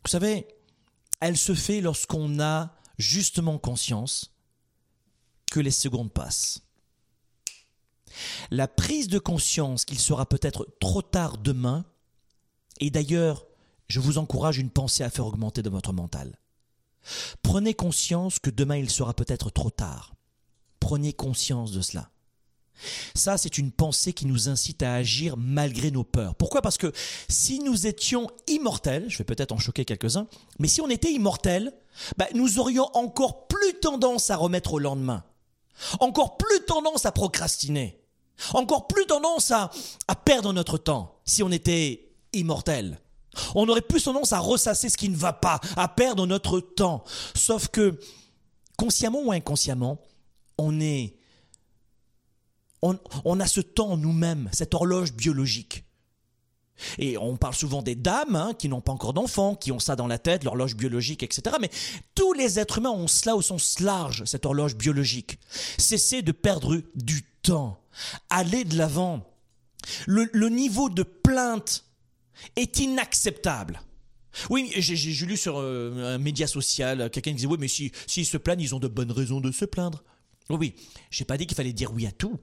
Vous 0.05 0.11
savez, 0.13 0.47
elle 1.19 1.37
se 1.37 1.53
fait 1.53 1.81
lorsqu'on 1.81 2.39
a 2.39 2.77
justement 2.97 3.59
conscience 3.59 4.31
que 5.51 5.59
les 5.59 5.73
secondes 5.73 6.13
passent. 6.13 6.61
La 8.51 8.69
prise 8.69 9.09
de 9.09 9.19
conscience 9.19 9.85
qu'il 9.85 9.99
sera 9.99 10.27
peut-être 10.27 10.67
trop 10.81 11.03
tard 11.03 11.39
demain, 11.39 11.85
et 12.81 12.91
d'ailleurs, 12.91 13.47
je 13.89 14.01
vous 14.01 14.19
encourage 14.19 14.59
une 14.59 14.71
pensée 14.71 15.03
à 15.03 15.11
faire 15.11 15.27
augmenter 15.27 15.63
de 15.63 15.71
votre 15.71 15.93
mental. 15.93 16.39
Prenez 17.43 17.75
conscience 17.75 18.39
que 18.39 18.51
demain 18.51 18.77
il 18.77 18.91
sera 18.91 19.15
peut-être 19.15 19.51
trop 19.51 19.71
tard. 19.71 20.15
Prenez 20.81 21.13
conscience 21.13 21.73
de 21.73 21.81
cela. 21.81 22.11
Ça, 23.15 23.37
c'est 23.39 23.59
une 23.59 23.73
pensée 23.73 24.13
qui 24.13 24.27
nous 24.27 24.49
incite 24.49 24.83
à 24.83 24.95
agir 24.95 25.37
malgré 25.37 25.91
nos 25.91 26.05
peurs. 26.05 26.37
Pourquoi? 26.37 26.63
Parce 26.63 26.79
que 26.79 26.93
si 27.29 27.59
nous 27.59 27.87
étions 27.87 28.31
immortels, 28.47 29.07
je 29.09 29.19
vais 29.19 29.25
peut-être 29.25 29.53
en 29.53 29.59
choquer 29.59 29.85
quelques-uns, 29.85 30.29
mais 30.59 30.69
si 30.69 30.81
on 30.81 30.89
était 30.89 31.11
immortels, 31.11 31.73
bah, 32.17 32.29
nous 32.35 32.59
aurions 32.61 32.89
encore 32.95 33.49
plus 33.49 33.75
tendance 33.81 34.31
à 34.31 34.37
remettre 34.37 34.75
au 34.75 34.79
lendemain. 34.79 35.25
encore 36.01 36.37
plus 36.37 36.65
tendance 36.67 37.07
à 37.07 37.13
procrastiner, 37.13 38.01
encore 38.55 38.87
plus 38.87 39.07
tendance 39.07 39.51
à, 39.51 39.71
à 40.07 40.15
perdre 40.15 40.53
notre 40.53 40.79
temps 40.79 41.21
si 41.25 41.43
on 41.43 41.51
était 41.51 42.09
immortel. 42.33 43.01
On 43.55 43.69
aurait 43.69 43.83
plus 43.83 44.03
tendance 44.03 44.33
à 44.33 44.39
ressasser 44.39 44.89
ce 44.89 44.97
qui 44.97 45.09
ne 45.09 45.17
va 45.17 45.33
pas, 45.33 45.61
à 45.77 45.89
perdre 45.89 46.27
notre 46.27 46.61
temps. 46.61 47.05
Sauf 47.35 47.69
que, 47.69 47.99
consciemment 48.77 49.21
ou 49.23 49.33
inconsciemment, 49.33 50.01
on 50.57 50.81
est, 50.81 51.15
on, 52.83 53.41
a 53.41 53.47
ce 53.47 53.61
temps 53.61 53.97
nous-mêmes, 53.97 54.49
cette 54.53 54.75
horloge 54.75 55.13
biologique. 55.13 55.85
Et 56.99 57.19
on 57.19 57.37
parle 57.37 57.55
souvent 57.55 57.83
des 57.83 57.97
dames 57.97 58.37
hein, 58.37 58.53
qui 58.57 58.69
n'ont 58.69 58.81
pas 58.81 58.93
encore 58.93 59.13
d'enfants, 59.13 59.57
qui 59.57 59.73
ont 59.73 59.81
ça 59.81 59.97
dans 59.97 60.07
la 60.07 60.19
tête, 60.19 60.45
l'horloge 60.45 60.77
biologique, 60.77 61.25
etc. 61.25 61.57
Mais 61.61 61.71
tous 62.15 62.33
les 62.35 62.61
êtres 62.61 62.79
humains 62.79 62.91
ont 62.91 63.09
cela 63.09 63.35
au 63.35 63.43
sens 63.43 63.81
large, 63.81 64.25
cette 64.27 64.47
horloge 64.47 64.77
biologique. 64.77 65.39
Cessez 65.77 66.23
de 66.23 66.31
perdre 66.31 66.81
du 66.95 67.25
Allez 68.31 68.65
de 68.65 68.77
l'avant. 68.77 69.25
Le, 70.07 70.49
niveau 70.49 70.89
de 70.89 71.03
plainte 71.03 71.85
est 72.57 72.79
inacceptable. 72.79 73.81
Oui, 74.51 74.71
j'ai 74.77 75.27
lu 75.27 75.37
sur 75.37 75.59
euh, 75.59 76.15
un 76.15 76.19
média 76.19 76.47
social, 76.47 77.11
quelqu'un 77.11 77.33
disait, 77.33 77.47
oui, 77.47 77.57
mais 77.59 77.69
s'ils 77.69 77.91
si, 78.07 78.25
se 78.25 78.37
plaignent, 78.37 78.61
ils 78.61 78.75
ont 78.75 78.79
de 78.79 78.89
bonnes 78.89 79.11
raisons 79.11 79.41
de 79.41 79.51
se 79.51 79.65
plaindre. 79.65 80.05
Oui, 80.51 80.75
j'ai 81.11 81.25
pas 81.25 81.37
dit 81.37 81.47
qu'il 81.47 81.57
fallait 81.57 81.73
dire 81.73 81.93
oui 81.93 82.07
à 82.07 82.13
tout. 82.13 82.39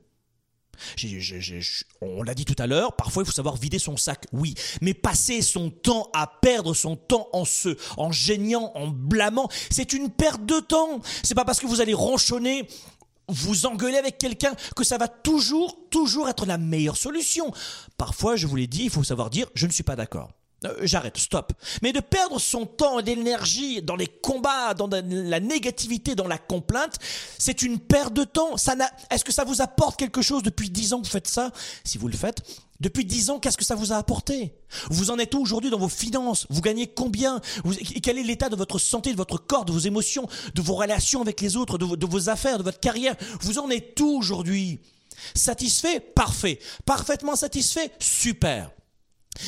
on 2.01 2.23
l'a 2.23 2.33
dit 2.33 2.45
tout 2.45 2.55
à 2.57 2.67
l'heure, 2.67 2.95
parfois 2.95 3.23
il 3.23 3.25
faut 3.25 3.31
savoir 3.31 3.55
vider 3.55 3.79
son 3.79 3.97
sac, 3.97 4.25
oui, 4.33 4.55
mais 4.81 4.93
passer 4.93 5.41
son 5.41 5.69
temps 5.69 6.09
à 6.13 6.27
perdre 6.27 6.73
son 6.73 6.97
temps 6.97 7.29
en 7.31 7.45
se, 7.45 7.77
en 7.97 8.11
gênant, 8.11 8.71
en 8.75 8.87
blâmant, 8.87 9.49
c'est 9.69 9.93
une 9.93 10.09
perte 10.09 10.45
de 10.45 10.59
temps. 10.59 11.01
C'est 11.23 11.35
pas 11.35 11.45
parce 11.45 11.59
que 11.59 11.67
vous 11.67 11.81
allez 11.81 11.93
ronchonner 11.93 12.67
vous 13.27 13.65
engueuler 13.65 13.97
avec 13.97 14.17
quelqu'un 14.17 14.53
que 14.75 14.83
ça 14.83 14.97
va 14.97 15.07
toujours, 15.07 15.77
toujours 15.89 16.29
être 16.29 16.45
la 16.45 16.57
meilleure 16.57 16.97
solution. 16.97 17.51
Parfois, 17.97 18.35
je 18.35 18.47
vous 18.47 18.55
l'ai 18.55 18.67
dit, 18.67 18.83
il 18.83 18.89
faut 18.89 19.03
savoir 19.03 19.29
dire 19.29 19.47
je 19.55 19.67
ne 19.67 19.71
suis 19.71 19.83
pas 19.83 19.95
d'accord. 19.95 20.31
Euh, 20.65 20.73
j'arrête, 20.83 21.17
stop. 21.17 21.53
Mais 21.81 21.91
de 21.91 21.99
perdre 21.99 22.39
son 22.39 22.65
temps 22.65 22.99
et 22.99 23.03
l'énergie 23.03 23.81
dans 23.81 23.95
les 23.95 24.07
combats, 24.07 24.73
dans 24.73 24.89
la 24.89 25.39
négativité, 25.39 26.15
dans 26.15 26.27
la 26.27 26.37
complainte, 26.37 26.97
c'est 27.37 27.61
une 27.61 27.79
perte 27.79 28.13
de 28.13 28.23
temps. 28.23 28.57
Ça 28.57 28.75
Est-ce 29.11 29.23
que 29.23 29.33
ça 29.33 29.43
vous 29.43 29.61
apporte 29.61 29.97
quelque 29.97 30.21
chose 30.21 30.43
depuis 30.43 30.69
dix 30.69 30.93
ans 30.93 30.99
que 31.01 31.05
vous 31.05 31.11
faites 31.11 31.27
ça? 31.27 31.51
Si 31.83 31.97
vous 31.97 32.07
le 32.07 32.17
faites, 32.17 32.41
depuis 32.81 33.05
dix 33.05 33.29
ans, 33.29 33.39
qu'est-ce 33.39 33.57
que 33.57 33.63
ça 33.63 33.75
vous 33.75 33.93
a 33.93 33.97
apporté? 33.97 34.53
Vous 34.89 35.09
en 35.09 35.17
êtes 35.17 35.33
où 35.33 35.39
aujourd'hui 35.39 35.69
dans 35.69 35.79
vos 35.79 35.89
finances? 35.89 36.45
Vous 36.49 36.61
gagnez 36.61 36.87
combien? 36.87 37.39
Quel 38.03 38.17
est 38.17 38.23
l'état 38.23 38.49
de 38.49 38.55
votre 38.55 38.79
santé, 38.79 39.11
de 39.11 39.17
votre 39.17 39.37
corps, 39.37 39.63
de 39.63 39.71
vos 39.71 39.79
émotions, 39.79 40.27
de 40.53 40.61
vos 40.61 40.75
relations 40.75 41.21
avec 41.21 41.39
les 41.39 41.55
autres, 41.55 41.77
de, 41.77 42.05
vos 42.05 42.29
affaires, 42.29 42.57
de 42.57 42.63
votre 42.63 42.79
carrière? 42.79 43.15
Vous 43.41 43.59
en 43.59 43.69
êtes 43.69 43.99
où 44.01 44.17
aujourd'hui? 44.17 44.79
Satisfait? 45.33 46.01
Parfait. 46.01 46.59
Parfaitement 46.85 47.37
satisfait? 47.37 47.91
Super. 47.99 48.71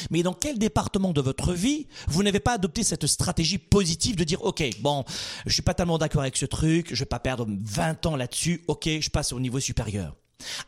Mais 0.09 0.23
dans 0.23 0.33
quel 0.33 0.57
département 0.57 1.11
de 1.11 1.21
votre 1.21 1.53
vie 1.53 1.87
vous 2.07 2.23
n'avez 2.23 2.41
pas 2.41 2.53
adopté 2.53 2.83
cette 2.83 3.07
stratégie 3.07 3.57
positive 3.57 4.17
de 4.17 4.25
dire 4.25 4.43
ok 4.43 4.61
bon 4.81 5.05
je 5.45 5.53
suis 5.53 5.61
pas 5.61 5.73
tellement 5.73 5.97
d'accord 5.97 6.23
avec 6.23 6.35
ce 6.35 6.45
truc 6.45 6.93
je 6.93 6.99
vais 6.99 7.05
pas 7.05 7.19
perdre 7.21 7.47
20 7.47 8.05
ans 8.05 8.17
là-dessus 8.17 8.65
ok 8.67 8.89
je 8.99 9.09
passe 9.09 9.31
au 9.31 9.39
niveau 9.39 9.61
supérieur. 9.61 10.17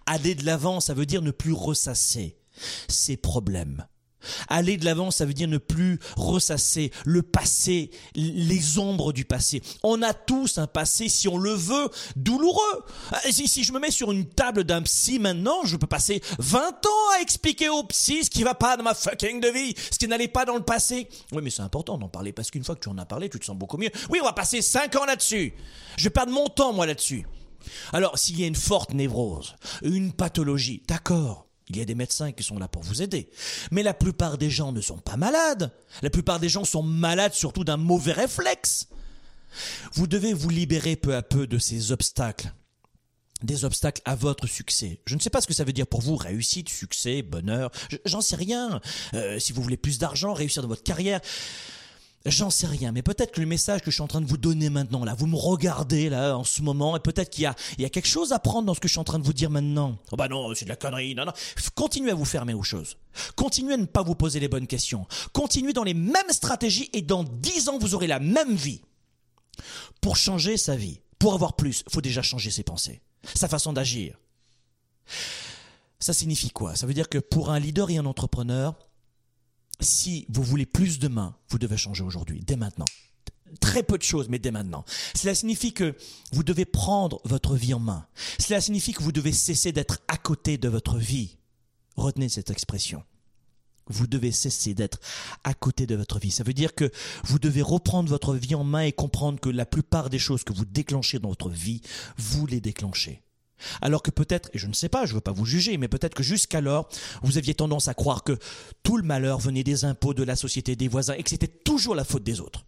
Aller 0.06 0.36
de 0.36 0.46
l'avant 0.46 0.80
ça 0.80 0.94
veut 0.94 1.06
dire 1.06 1.22
ne 1.22 1.32
plus 1.32 1.52
ressasser 1.52 2.39
ses 2.88 3.18
problèmes 3.18 3.86
Aller 4.48 4.78
de 4.78 4.86
l'avant, 4.86 5.12
ça 5.12 5.26
veut 5.26 5.34
dire 5.34 5.48
ne 5.48 5.58
plus 5.58 6.00
ressasser 6.18 6.92
le 7.06 7.22
passé, 7.22 7.92
les 8.16 8.78
ombres 8.78 9.14
du 9.14 9.26
passé. 9.26 9.62
On 9.84 10.02
a 10.02 10.14
tous 10.14 10.58
un 10.58 10.68
passé, 10.68 11.10
si 11.10 11.28
on 11.28 11.38
le 11.38 11.54
veut, 11.54 11.90
douloureux. 12.16 12.86
Ah, 13.12 13.20
si, 13.30 13.48
si 13.48 13.64
je 13.64 13.72
me 13.72 13.80
mets 13.80 13.92
sur 13.92 14.12
une 14.12 14.26
table 14.26 14.64
d'un 14.64 14.82
psy 14.82 15.20
maintenant, 15.20 15.64
je 15.64 15.78
peux 15.78 15.88
passer 15.88 16.22
20 16.40 16.86
ans 16.86 17.18
à 17.18 17.22
expliquer 17.22 17.70
au 17.70 17.84
psy 17.84 18.24
ce 18.26 18.30
qui 18.30 18.44
va 18.44 18.56
pas 18.56 18.78
dans 18.78 18.84
ma 18.84 18.94
fucking 18.94 19.40
de 19.40 19.50
vie, 19.50 19.74
ce 19.92 19.98
qui 19.98 20.08
n'allait 20.08 20.28
pas 20.28 20.46
dans 20.46 20.56
le 20.56 20.64
passé. 20.64 21.08
Oui, 21.32 21.42
mais 21.42 21.50
c'est 21.50 21.62
important 21.62 21.98
d'en 21.98 22.10
parler 22.10 22.34
parce 22.34 22.52
qu'une 22.52 22.64
fois 22.64 22.76
que 22.76 22.82
tu 22.82 22.90
en 22.90 22.98
as 22.98 23.06
parlé, 23.06 23.30
tu 23.30 23.40
te 23.40 23.46
sens 23.46 23.58
beaucoup 23.58 23.78
mieux. 23.78 23.92
Oui, 24.10 24.20
on 24.22 24.26
va 24.26 24.34
passer 24.34 24.62
5 24.62 24.96
ans 24.98 25.06
là-dessus. 25.06 25.54
Je 25.98 26.04
vais 26.04 26.10
perdre 26.10 26.32
mon 26.32 26.48
temps, 26.48 26.74
moi, 26.74 26.86
là-dessus. 26.86 27.26
Alors, 27.94 28.18
s'il 28.18 28.40
y 28.40 28.44
a 28.44 28.48
une 28.48 28.56
forte 28.56 28.94
névrose, 28.94 29.56
une 29.82 30.14
pathologie, 30.14 30.84
d'accord. 30.88 31.49
Il 31.70 31.78
y 31.78 31.82
a 31.82 31.86
des 31.86 31.96
médecins 31.96 32.32
qui 32.32 32.44
sont 32.44 32.58
là 32.58 32.68
pour 32.68 32.84
vous 32.84 33.02
aider. 33.02 33.30
Mais 33.72 33.84
la 33.84 33.94
plupart 33.94 34.38
des 34.38 34.50
gens 34.50 34.72
ne 34.72 34.82
sont 34.82 34.98
pas 34.98 35.18
malades. 35.18 35.72
La 36.02 36.10
plupart 36.10 36.40
des 36.40 36.50
gens 36.50 36.66
sont 36.66 36.82
malades 36.84 37.34
surtout 37.34 37.64
d'un 37.64 37.78
mauvais 37.78 38.14
réflexe. 38.14 38.88
Vous 39.94 40.08
devez 40.08 40.34
vous 40.34 40.50
libérer 40.50 40.96
peu 40.96 41.16
à 41.16 41.22
peu 41.22 41.48
de 41.48 41.60
ces 41.60 41.92
obstacles. 41.92 42.52
Des 43.44 43.66
obstacles 43.66 44.02
à 44.04 44.16
votre 44.16 44.48
succès. 44.48 45.00
Je 45.06 45.16
ne 45.16 45.20
sais 45.20 45.30
pas 45.30 45.42
ce 45.42 45.48
que 45.48 45.54
ça 45.54 45.64
veut 45.64 45.72
dire 45.72 45.88
pour 45.88 46.02
vous, 46.02 46.16
réussite, 46.16 46.70
succès, 46.70 47.22
bonheur. 47.22 47.72
J'en 48.04 48.22
sais 48.22 48.36
rien. 48.36 48.82
Euh, 49.14 49.40
si 49.40 49.54
vous 49.54 49.62
voulez 49.62 49.78
plus 49.78 49.98
d'argent, 49.98 50.34
réussir 50.34 50.62
dans 50.62 50.68
votre 50.68 50.84
carrière. 50.84 51.22
J'en 52.26 52.50
sais 52.50 52.68
rien, 52.68 52.92
mais 52.92 53.02
peut-être 53.02 53.32
que 53.32 53.40
le 53.40 53.48
message 53.48 53.82
que 53.82 53.92
je 53.92 53.96
suis 53.96 54.02
en 54.02 54.08
train 54.08 54.20
de 54.20 54.26
vous 54.26 54.38
donner 54.38 54.70
maintenant, 54.70 55.06
là, 55.06 55.16
vous 55.16 55.26
me 55.26 55.38
regardez 55.38 56.10
là 56.10 56.38
en 56.38 56.44
ce 56.44 56.62
moment, 56.62 56.98
et 56.98 57.00
peut-être 57.00 57.30
qu'il 57.30 57.44
y 57.44 57.46
a, 57.46 57.90
quelque 57.90 58.08
chose 58.08 58.34
à 58.34 58.40
prendre 58.40 58.66
dans 58.66 58.74
ce 58.74 58.82
que 58.82 58.90
je 58.90 58.94
suis 58.94 59.00
en 59.00 59.06
train 59.06 59.20
de 59.20 59.24
vous 59.24 59.32
dire 59.32 59.50
maintenant. 59.50 59.98
Oh 60.12 60.18
bah 60.18 60.28
non, 60.28 60.54
c'est 60.54 60.66
de 60.66 60.70
la 60.70 60.76
connerie, 60.76 61.16
non, 61.16 61.26
non. 61.26 61.32
Continuez 61.76 62.12
à 62.12 62.16
vous 62.16 62.26
fermer 62.26 62.54
aux 62.54 62.64
choses. 62.64 62.98
Continuez 63.36 63.76
à 63.76 63.78
ne 63.78 63.86
pas 63.86 64.04
vous 64.04 64.16
poser 64.16 64.42
les 64.42 64.50
bonnes 64.50 64.68
questions. 64.68 65.08
Continuez 65.32 65.72
dans 65.72 65.86
les 65.86 65.94
mêmes 65.94 66.32
stratégies 66.32 66.90
et 66.92 67.02
dans 67.02 67.24
dix 67.24 67.70
ans, 67.70 67.78
vous 67.80 67.96
aurez 67.96 68.08
la 68.08 68.20
même 68.20 68.54
vie. 68.54 68.82
Pour 70.02 70.18
changer 70.18 70.58
sa 70.58 70.76
vie, 70.76 71.00
pour 71.20 71.34
avoir 71.34 71.56
plus, 71.56 71.84
faut 71.90 72.02
déjà 72.02 72.22
changer 72.22 72.52
ses 72.52 72.64
pensées, 72.64 73.02
sa 73.34 73.48
façon 73.48 73.72
d'agir. 73.72 74.18
Ça 76.00 76.14
signifie 76.14 76.50
quoi? 76.50 76.76
Ça 76.76 76.86
veut 76.86 76.94
dire 76.94 77.10
que 77.10 77.18
pour 77.18 77.50
un 77.50 77.60
leader 77.60 77.90
et 77.90 77.98
un 77.98 78.06
entrepreneur, 78.06 78.76
si 79.80 80.26
vous 80.30 80.44
voulez 80.44 80.66
plus 80.66 81.00
demain, 81.00 81.36
vous 81.50 81.60
devez 81.60 81.78
changer 81.78 82.04
aujourd'hui, 82.04 82.42
dès 82.46 82.56
maintenant. 82.56 82.86
Très 83.62 83.82
peu 83.82 83.98
de 83.98 84.04
choses, 84.04 84.30
mais 84.30 84.40
dès 84.40 84.52
maintenant. 84.52 84.86
Cela 85.16 85.34
signifie 85.34 85.74
que 85.74 85.96
vous 86.32 86.44
devez 86.44 86.66
prendre 86.66 87.20
votre 87.24 87.56
vie 87.56 87.74
en 87.74 87.80
main. 87.80 88.06
Cela 88.38 88.62
signifie 88.62 88.94
que 88.94 89.02
vous 89.02 89.12
devez 89.12 89.34
cesser 89.34 89.72
d'être 89.72 90.00
à 90.08 90.18
côté 90.18 90.58
de 90.58 90.70
votre 90.70 90.98
vie. 90.98 91.38
Retenez 91.96 92.30
cette 92.30 92.52
expression. 92.52 93.04
Vous 93.88 94.06
devez 94.06 94.32
cesser 94.32 94.76
d'être 94.76 95.00
à 95.44 95.56
côté 95.56 95.88
de 95.88 95.96
votre 95.96 96.20
vie. 96.20 96.30
Ça 96.30 96.44
veut 96.44 96.54
dire 96.54 96.76
que 96.76 96.92
vous 97.24 97.40
devez 97.40 97.64
reprendre 97.64 98.08
votre 98.08 98.36
vie 98.36 98.54
en 98.54 98.64
main 98.64 98.84
et 98.84 98.92
comprendre 98.92 99.40
que 99.40 99.50
la 99.50 99.66
plupart 99.66 100.12
des 100.12 100.20
choses 100.20 100.44
que 100.44 100.54
vous 100.54 100.66
déclenchez 100.66 101.18
dans 101.18 101.30
votre 101.30 101.50
vie, 101.50 101.82
vous 102.18 102.46
les 102.46 102.62
déclenchez. 102.62 103.24
Alors 103.82 104.04
que 104.04 104.12
peut-être, 104.12 104.50
et 104.54 104.58
je 104.58 104.68
ne 104.68 104.74
sais 104.74 104.90
pas, 104.90 105.06
je 105.06 105.12
ne 105.12 105.16
veux 105.16 105.22
pas 105.22 105.32
vous 105.32 105.46
juger, 105.46 105.78
mais 105.78 105.88
peut-être 105.88 106.16
que 106.16 106.24
jusqu'alors, 106.24 106.90
vous 107.24 107.38
aviez 107.38 107.54
tendance 107.54 107.88
à 107.88 107.94
croire 107.94 108.24
que 108.24 108.38
tout 108.84 108.98
le 108.98 109.04
malheur 109.04 109.40
venait 109.40 109.64
des 109.64 109.86
impôts, 109.86 110.14
de 110.14 110.24
la 110.24 110.36
société, 110.36 110.76
des 110.76 110.88
voisins, 110.88 111.14
et 111.14 111.24
que 111.24 111.30
c'était 111.30 111.48
toujours 111.48 111.96
la 111.96 112.04
faute 112.04 112.24
des 112.24 112.40
autres. 112.40 112.66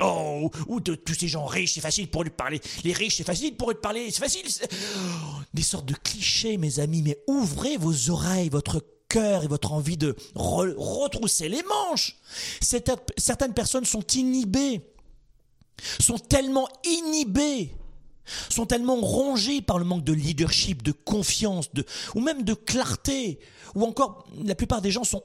Oh, 0.00 0.50
ou 0.68 0.80
de 0.80 0.94
tous 0.94 1.14
ces 1.14 1.26
gens 1.26 1.44
riches, 1.44 1.74
c'est 1.74 1.80
facile 1.80 2.08
pour 2.08 2.22
lui 2.22 2.30
parler. 2.30 2.60
Les 2.84 2.92
riches, 2.92 3.16
c'est 3.16 3.24
facile 3.24 3.56
pour 3.56 3.70
eux 3.70 3.74
de 3.74 3.80
parler, 3.80 4.10
c'est 4.10 4.20
facile. 4.20 4.46
Oh, 4.62 5.40
des 5.52 5.62
sortes 5.62 5.86
de 5.86 5.94
clichés, 5.94 6.56
mes 6.56 6.78
amis, 6.78 7.02
mais 7.02 7.18
ouvrez 7.26 7.76
vos 7.76 8.10
oreilles, 8.10 8.48
votre 8.48 8.84
cœur 9.08 9.42
et 9.42 9.48
votre 9.48 9.72
envie 9.72 9.96
de 9.96 10.14
retrousser 10.34 11.48
les 11.48 11.62
manches. 11.62 12.16
Certaines 12.60 13.54
personnes 13.54 13.86
sont 13.86 14.06
inhibées, 14.14 14.82
sont 15.98 16.18
tellement 16.18 16.68
inhibées 16.84 17.74
sont 18.48 18.66
tellement 18.66 18.96
rongés 18.96 19.62
par 19.62 19.78
le 19.78 19.84
manque 19.84 20.04
de 20.04 20.12
leadership, 20.12 20.82
de 20.82 20.92
confiance, 20.92 21.70
ou 22.14 22.20
même 22.20 22.42
de 22.42 22.54
clarté, 22.54 23.38
ou 23.74 23.84
encore 23.84 24.26
la 24.44 24.54
plupart 24.54 24.82
des 24.82 24.90
gens 24.90 25.04
sont, 25.04 25.22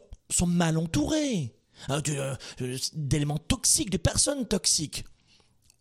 mal 0.47 0.77
entourés 0.77 1.53
hein, 1.89 2.01
euh, 2.09 2.35
d'éléments 2.93 3.37
toxiques, 3.37 3.89
de 3.89 3.97
personnes 3.97 4.47
toxiques. 4.47 5.05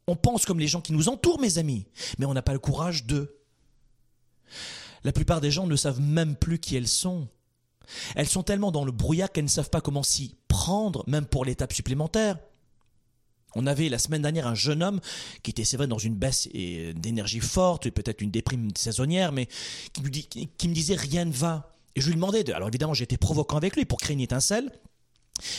On 0.06 0.16
pense 0.16 0.44
comme 0.44 0.58
les 0.58 0.68
gens 0.68 0.80
qui 0.80 0.92
nous 0.92 1.08
entourent, 1.08 1.40
mes 1.40 1.58
amis, 1.58 1.86
mais 2.18 2.26
on 2.26 2.34
n'a 2.34 2.42
pas 2.42 2.52
le 2.52 2.58
courage 2.58 3.06
de. 3.06 3.38
La 5.04 5.12
plupart 5.12 5.40
des 5.40 5.50
gens 5.50 5.66
ne 5.66 5.76
savent 5.76 6.00
même 6.00 6.36
plus 6.36 6.58
qui 6.58 6.76
elles 6.76 6.88
sont. 6.88 7.28
Elles 8.14 8.28
sont 8.28 8.42
tellement 8.42 8.70
dans 8.70 8.84
le 8.84 8.92
brouillard 8.92 9.30
qu'elles 9.30 9.44
ne 9.44 9.48
savent 9.48 9.70
pas 9.70 9.80
comment 9.80 10.02
s'y 10.02 10.36
prendre, 10.48 11.04
même 11.08 11.26
pour 11.26 11.44
l'étape 11.44 11.72
supplémentaire. 11.72 12.36
On 13.54 13.66
avait 13.66 13.88
la 13.88 13.98
semaine 13.98 14.22
dernière 14.22 14.46
un 14.46 14.54
jeune 14.54 14.82
homme 14.82 15.00
qui 15.42 15.50
était, 15.50 15.64
c'est 15.64 15.76
vrai, 15.76 15.86
dans 15.86 15.98
une 15.98 16.14
baisse 16.14 16.48
d'énergie 16.52 17.40
forte, 17.40 17.90
peut-être 17.90 18.20
une 18.20 18.30
déprime 18.30 18.70
saisonnière, 18.76 19.32
mais 19.32 19.48
qui 19.92 20.02
me, 20.02 20.08
qui 20.08 20.68
me 20.68 20.74
disait 20.74 20.96
rien 20.96 21.24
ne 21.24 21.32
va. 21.32 21.70
Et 21.94 22.00
je 22.00 22.08
lui 22.08 22.14
demandais, 22.14 22.44
de, 22.44 22.52
alors 22.52 22.68
évidemment 22.68 22.94
j'étais 22.94 23.18
provoquant 23.18 23.56
avec 23.56 23.76
lui 23.76 23.84
pour 23.84 23.98
créer 23.98 24.14
une 24.14 24.20
étincelle, 24.20 24.70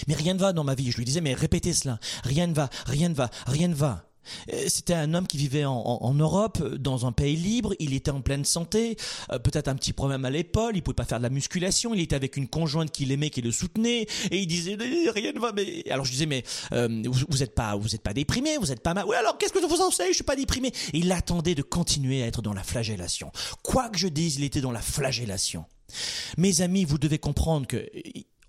mais 0.08 0.16
rien 0.16 0.34
ne 0.34 0.40
va 0.40 0.54
dans 0.54 0.64
ma 0.64 0.76
vie. 0.76 0.92
Je 0.92 0.98
lui 0.98 1.06
disais, 1.06 1.22
mais 1.22 1.34
répétez 1.34 1.74
cela, 1.74 2.00
rien 2.24 2.48
ne 2.48 2.54
va, 2.54 2.70
rien 2.86 3.10
ne 3.10 3.14
va, 3.14 3.30
rien 3.46 3.68
ne 3.68 3.76
va. 3.76 4.13
Euh, 4.52 4.64
C'était 4.68 4.94
un 4.94 5.14
homme 5.14 5.28
qui 5.28 5.38
vivait 5.38 5.66
en, 5.66 5.74
en- 5.76 6.00
en 6.04 6.14
Europe, 6.14 6.62
dans 6.76 7.06
un 7.06 7.12
pays 7.12 7.36
libre. 7.36 7.74
Il 7.80 7.94
était 7.94 8.12
en 8.12 8.22
pleine 8.22 8.46
santé, 8.46 8.98
euh, 9.32 9.40
peut-être 9.40 9.68
un 9.68 9.76
petit 9.76 9.94
problème 9.94 10.26
à 10.26 10.30
l'épaule. 10.30 10.76
Il 10.76 10.82
pouvait 10.84 10.96
pas 10.96 11.06
faire 11.06 11.18
de 11.20 11.24
la 11.24 11.30
musculation. 11.30 11.94
Il 11.94 12.00
était 12.02 12.16
avec 12.16 12.38
une 12.38 12.48
conjointe 12.48 12.92
qu'il 12.92 13.12
aimait, 13.12 13.30
qui 13.30 13.42
le 13.42 13.52
soutenait, 13.52 14.08
et 14.32 14.40
il 14.40 14.48
disait 14.48 14.78
rien 15.14 15.32
ne 15.34 15.40
va. 15.40 15.52
Mais 15.54 15.84
alors 15.90 16.06
je 16.06 16.12
disais 16.12 16.26
mais 16.26 16.44
euh, 16.74 17.04
vous, 17.06 17.26
vous 17.30 17.44
êtes 17.44 17.56
pas, 17.56 17.76
vous 17.76 17.88
pas 18.04 18.14
déprimé, 18.14 18.58
vous 18.58 18.72
êtes 18.72 18.82
pas 18.82 18.94
mal. 18.94 19.06
Oui 19.08 19.16
alors 19.16 19.38
qu'est-ce 19.38 19.54
que 19.54 19.62
je 19.62 19.68
vous 19.68 19.82
enseigne 19.82 20.10
Je 20.10 20.16
suis 20.16 20.24
pas 20.24 20.36
déprimé. 20.36 20.72
Il 20.94 21.12
attendait 21.12 21.56
de 21.56 21.62
continuer 21.62 22.24
à 22.24 22.28
être 22.28 22.42
dans 22.42 22.54
la 22.54 22.64
flagellation. 22.64 23.32
Quoi 23.64 23.90
que 23.90 23.98
je 23.98 24.08
dise, 24.08 24.36
il 24.38 24.44
était 24.44 24.62
dans 24.62 24.72
la 24.72 24.82
flagellation. 24.82 25.66
Mes 26.38 26.62
amis, 26.62 26.86
vous 26.86 26.98
devez 26.98 27.20
comprendre 27.20 27.68
que 27.68 27.86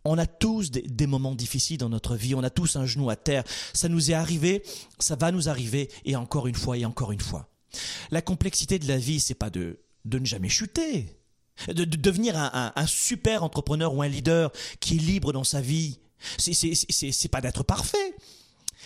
on 0.05 0.19
a 0.19 0.27
tous 0.27 0.71
des, 0.71 1.07
moments 1.07 1.35
difficiles 1.35 1.79
dans 1.79 1.89
notre 1.89 2.17
vie, 2.17 2.35
on 2.35 2.43
a 2.43 2.51
tous 2.51 2.77
un 2.77 2.87
genou 2.87 3.09
à 3.11 3.17
terre. 3.17 3.45
Ça 3.73 3.89
nous 3.89 4.11
est 4.11 4.15
arrivé, 4.15 4.63
ça 4.99 5.17
va 5.17 5.33
nous 5.33 5.49
arriver, 5.49 5.91
et 6.05 6.17
encore 6.17 6.47
une 6.47 6.55
fois, 6.55 6.77
et 6.77 6.85
encore 6.85 7.13
une 7.13 7.21
fois. 7.21 7.49
La 8.11 8.21
complexité 8.23 8.79
de 8.79 8.87
la 8.87 8.99
vie, 8.99 9.19
c'est 9.21 9.35
pas 9.35 9.51
de, 9.51 9.81
de 10.05 10.19
ne 10.19 10.27
jamais 10.27 10.49
chuter, 10.51 11.17
de, 11.69 11.85
de 11.85 11.97
devenir 11.97 12.37
un, 12.37 12.51
un- 12.53 12.73
un 12.77 12.87
super 12.87 13.45
entrepreneur 13.45 13.95
ou 13.95 14.03
un 14.03 14.09
leader 14.09 14.53
qui 14.81 14.97
est 14.97 15.01
libre 15.01 15.33
dans 15.33 15.45
sa 15.45 15.61
vie. 15.61 15.99
C'est 16.39 17.29
pas 17.31 17.41
d'être 17.41 17.63
parfait. 17.63 18.15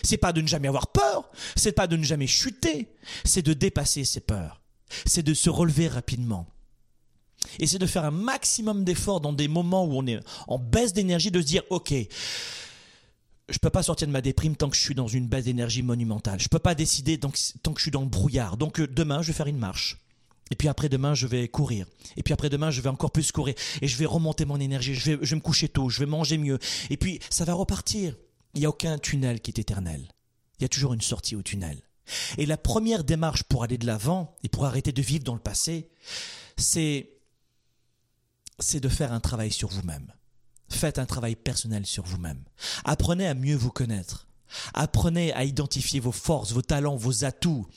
C'est 0.03 0.17
pas 0.17 0.31
de 0.33 0.41
ne 0.41 0.47
jamais 0.47 0.67
avoir 0.69 0.87
peur. 0.87 1.29
C'est 1.55 1.71
pas 1.73 1.87
de 1.87 1.97
ne 1.97 2.03
jamais 2.03 2.27
chuter. 2.27 2.87
C'est 3.25 3.41
de 3.41 3.53
dépasser 3.53 4.05
ses 4.05 4.21
peurs. 4.21 4.61
C'est 5.05 5.23
de 5.23 5.33
se 5.33 5.49
relever 5.49 5.87
rapidement. 5.87 6.47
C'est 7.63 7.77
de 7.77 7.85
faire 7.85 8.05
un 8.05 8.11
maximum 8.11 8.83
d'efforts 8.83 9.21
dans 9.21 9.33
des 9.33 9.47
moments 9.47 9.85
où 9.85 9.93
on 9.93 10.05
est 10.07 10.19
en 10.47 10.59
baisse 10.59 10.93
d'énergie, 10.93 11.31
de 11.31 11.41
se 11.41 11.45
dire, 11.45 11.63
OK, 11.69 11.93
je 13.49 13.57
peux 13.57 13.69
pas 13.69 13.83
sortir 13.83 14.07
de 14.07 14.11
ma 14.11 14.21
déprime 14.21 14.55
tant 14.55 14.69
que 14.69 14.75
je 14.75 14.81
suis 14.81 14.95
dans 14.95 15.07
une 15.07 15.27
baisse 15.27 15.45
d'énergie 15.45 15.81
monumentale. 15.81 16.39
Je 16.39 16.47
peux 16.47 16.59
pas 16.59 16.75
décider 16.75 17.17
tant 17.17 17.29
que, 17.29 17.39
tant 17.63 17.73
que 17.73 17.79
je 17.79 17.83
suis 17.83 17.91
dans 17.91 18.01
le 18.01 18.07
brouillard. 18.07 18.57
Donc 18.57 18.79
euh, 18.79 18.87
demain, 18.87 19.21
je 19.21 19.27
vais 19.27 19.33
faire 19.33 19.47
une 19.47 19.57
marche. 19.57 19.97
Et 20.51 20.55
puis 20.55 20.67
après 20.67 20.89
demain, 20.89 21.13
je 21.13 21.27
vais 21.27 21.47
courir. 21.47 21.85
Et 22.17 22.23
puis 22.23 22.33
après 22.33 22.49
demain, 22.49 22.71
je 22.71 22.81
vais 22.81 22.89
encore 22.89 23.11
plus 23.11 23.31
courir. 23.31 23.55
Et 23.81 23.87
je 23.87 23.97
vais 23.97 24.05
remonter 24.05 24.45
mon 24.45 24.59
énergie. 24.59 24.95
Je 24.95 25.11
vais, 25.11 25.19
je 25.21 25.29
vais 25.29 25.35
me 25.35 25.41
coucher 25.41 25.69
tôt. 25.69 25.89
Je 25.89 25.99
vais 25.99 26.05
manger 26.05 26.37
mieux. 26.37 26.59
Et 26.89 26.97
puis, 26.97 27.19
ça 27.29 27.45
va 27.45 27.53
repartir. 27.53 28.15
Il 28.55 28.61
n'y 28.61 28.65
a 28.65 28.69
aucun 28.69 28.97
tunnel 28.97 29.41
qui 29.41 29.51
est 29.51 29.59
éternel. 29.59 30.07
Il 30.59 30.63
y 30.63 30.65
a 30.65 30.69
toujours 30.69 30.93
une 30.93 31.01
sortie 31.01 31.35
au 31.35 31.43
tunnel. 31.43 31.81
Et 32.39 32.47
la 32.47 32.57
première 32.57 33.03
démarche 33.03 33.43
pour 33.43 33.63
aller 33.63 33.77
de 33.77 33.85
l'avant 33.85 34.35
et 34.43 34.49
pour 34.49 34.65
arrêter 34.65 34.91
de 34.91 35.01
vivre 35.01 35.23
dans 35.23 35.35
le 35.35 35.39
passé, 35.39 35.89
c'est 36.57 37.11
c'est 38.59 38.79
de 38.79 38.89
faire 38.89 39.13
un 39.13 39.19
travail 39.19 39.51
sur 39.51 39.69
vous-même. 39.69 40.11
Faites 40.69 40.99
un 40.99 41.05
travail 41.05 41.35
personnel 41.35 41.85
sur 41.85 42.03
vous-même. 42.03 42.43
Apprenez 42.83 43.27
à 43.27 43.33
mieux 43.33 43.55
vous 43.55 43.71
connaître. 43.71 44.27
Apprenez 44.73 45.31
à 45.33 45.43
identifier 45.43 45.99
vos 45.99 46.11
forces, 46.11 46.51
vos 46.51 46.61
talents, 46.61 46.95
vos 46.95 47.23
atouts, 47.25 47.67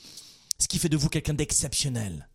ce 0.58 0.68
qui 0.68 0.78
fait 0.78 0.88
de 0.88 0.96
vous 0.96 1.08
quelqu'un 1.08 1.34
d'exceptionnel. 1.34 2.28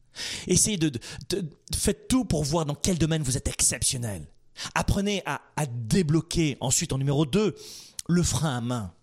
Essayez 0.48 0.78
de, 0.78 0.90
de, 0.90 1.00
de- 1.30 1.50
faites 1.76 2.08
tout 2.08 2.26
pour 2.26 2.44
voir 2.44 2.66
dans 2.66 2.76
quel 2.76 2.98
domaine 2.98 3.22
vous 3.24 3.38
êtes 3.38 3.48
exceptionnel. 3.48 4.28
Apprenez 4.74 5.22
à, 5.26 5.42
à 5.56 5.66
débloquer, 5.68 6.58
ensuite 6.60 6.92
en 6.94 6.98
numéro 6.98 7.26
2, 7.26 7.56
le 8.10 8.24
frein 8.24 8.58
à 8.58 8.62
main. 8.62 8.94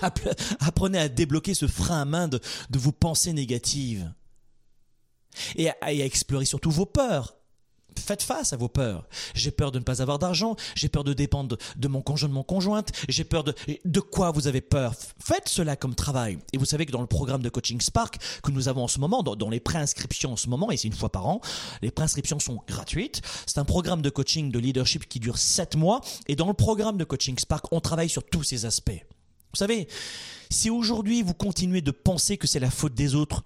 App- 0.00 0.20
Apprenez 0.60 0.98
à 0.98 1.08
débloquer 1.10 1.52
ce 1.52 1.66
frein 1.66 2.00
à 2.02 2.04
main 2.06 2.28
de, 2.28 2.40
de 2.70 2.78
vos 2.78 2.92
pensées 2.92 3.34
négatives. 3.34 4.10
Et 5.56 5.68
à, 5.70 5.92
et 5.92 6.02
à 6.02 6.06
explorer 6.06 6.46
surtout 6.46 6.70
vos 6.70 6.86
peurs. 6.86 7.36
Faites 7.98 8.22
face 8.22 8.52
à 8.52 8.56
vos 8.56 8.68
peurs. 8.68 9.06
J'ai 9.34 9.50
peur 9.50 9.72
de 9.72 9.78
ne 9.78 9.84
pas 9.84 10.02
avoir 10.02 10.18
d'argent, 10.18 10.56
j'ai 10.74 10.88
peur 10.88 11.04
de 11.04 11.12
dépendre 11.12 11.56
de, 11.76 11.88
mon 11.88 12.02
conjoint, 12.02 12.28
de 12.28 12.34
mon 12.34 12.42
conjointe, 12.42 12.92
j'ai 13.08 13.24
peur 13.24 13.44
de... 13.44 13.54
De 13.84 14.00
quoi 14.00 14.30
vous 14.30 14.46
avez 14.46 14.60
peur? 14.60 14.94
Faites 15.18 15.48
cela 15.48 15.76
comme 15.76 15.94
travail. 15.94 16.38
Et 16.52 16.58
vous 16.58 16.64
savez 16.64 16.86
que 16.86 16.92
dans 16.92 17.00
le 17.00 17.06
programme 17.06 17.42
de 17.42 17.48
coaching 17.48 17.80
Spark 17.80 18.18
que 18.42 18.50
nous 18.50 18.68
avons 18.68 18.84
en 18.84 18.88
ce 18.88 18.98
moment, 18.98 19.22
dans, 19.22 19.36
dans 19.36 19.50
les 19.50 19.60
préinscriptions 19.60 20.32
en 20.32 20.36
ce 20.36 20.48
moment, 20.48 20.70
et 20.70 20.76
c'est 20.76 20.88
une 20.88 20.94
fois 20.94 21.10
par 21.10 21.26
an, 21.26 21.40
les 21.80 21.90
préinscriptions 21.90 22.38
sont 22.38 22.62
gratuites. 22.66 23.22
C'est 23.46 23.58
un 23.58 23.64
programme 23.64 24.02
de 24.02 24.10
coaching 24.10 24.50
de 24.50 24.58
leadership 24.58 25.08
qui 25.08 25.20
dure 25.20 25.38
7 25.38 25.76
mois. 25.76 26.00
Et 26.28 26.36
dans 26.36 26.48
le 26.48 26.54
programme 26.54 26.96
de 26.96 27.04
coaching 27.04 27.38
Spark, 27.38 27.66
on 27.72 27.80
travaille 27.80 28.08
sur 28.08 28.24
tous 28.24 28.42
ces 28.42 28.66
aspects. 28.66 28.90
Vous 29.52 29.58
savez, 29.58 29.86
si 30.50 30.70
aujourd'hui 30.70 31.22
vous 31.22 31.34
continuez 31.34 31.82
de 31.82 31.90
penser 31.90 32.38
que 32.38 32.46
c'est 32.46 32.60
la 32.60 32.70
faute 32.70 32.94
des 32.94 33.14
autres 33.14 33.44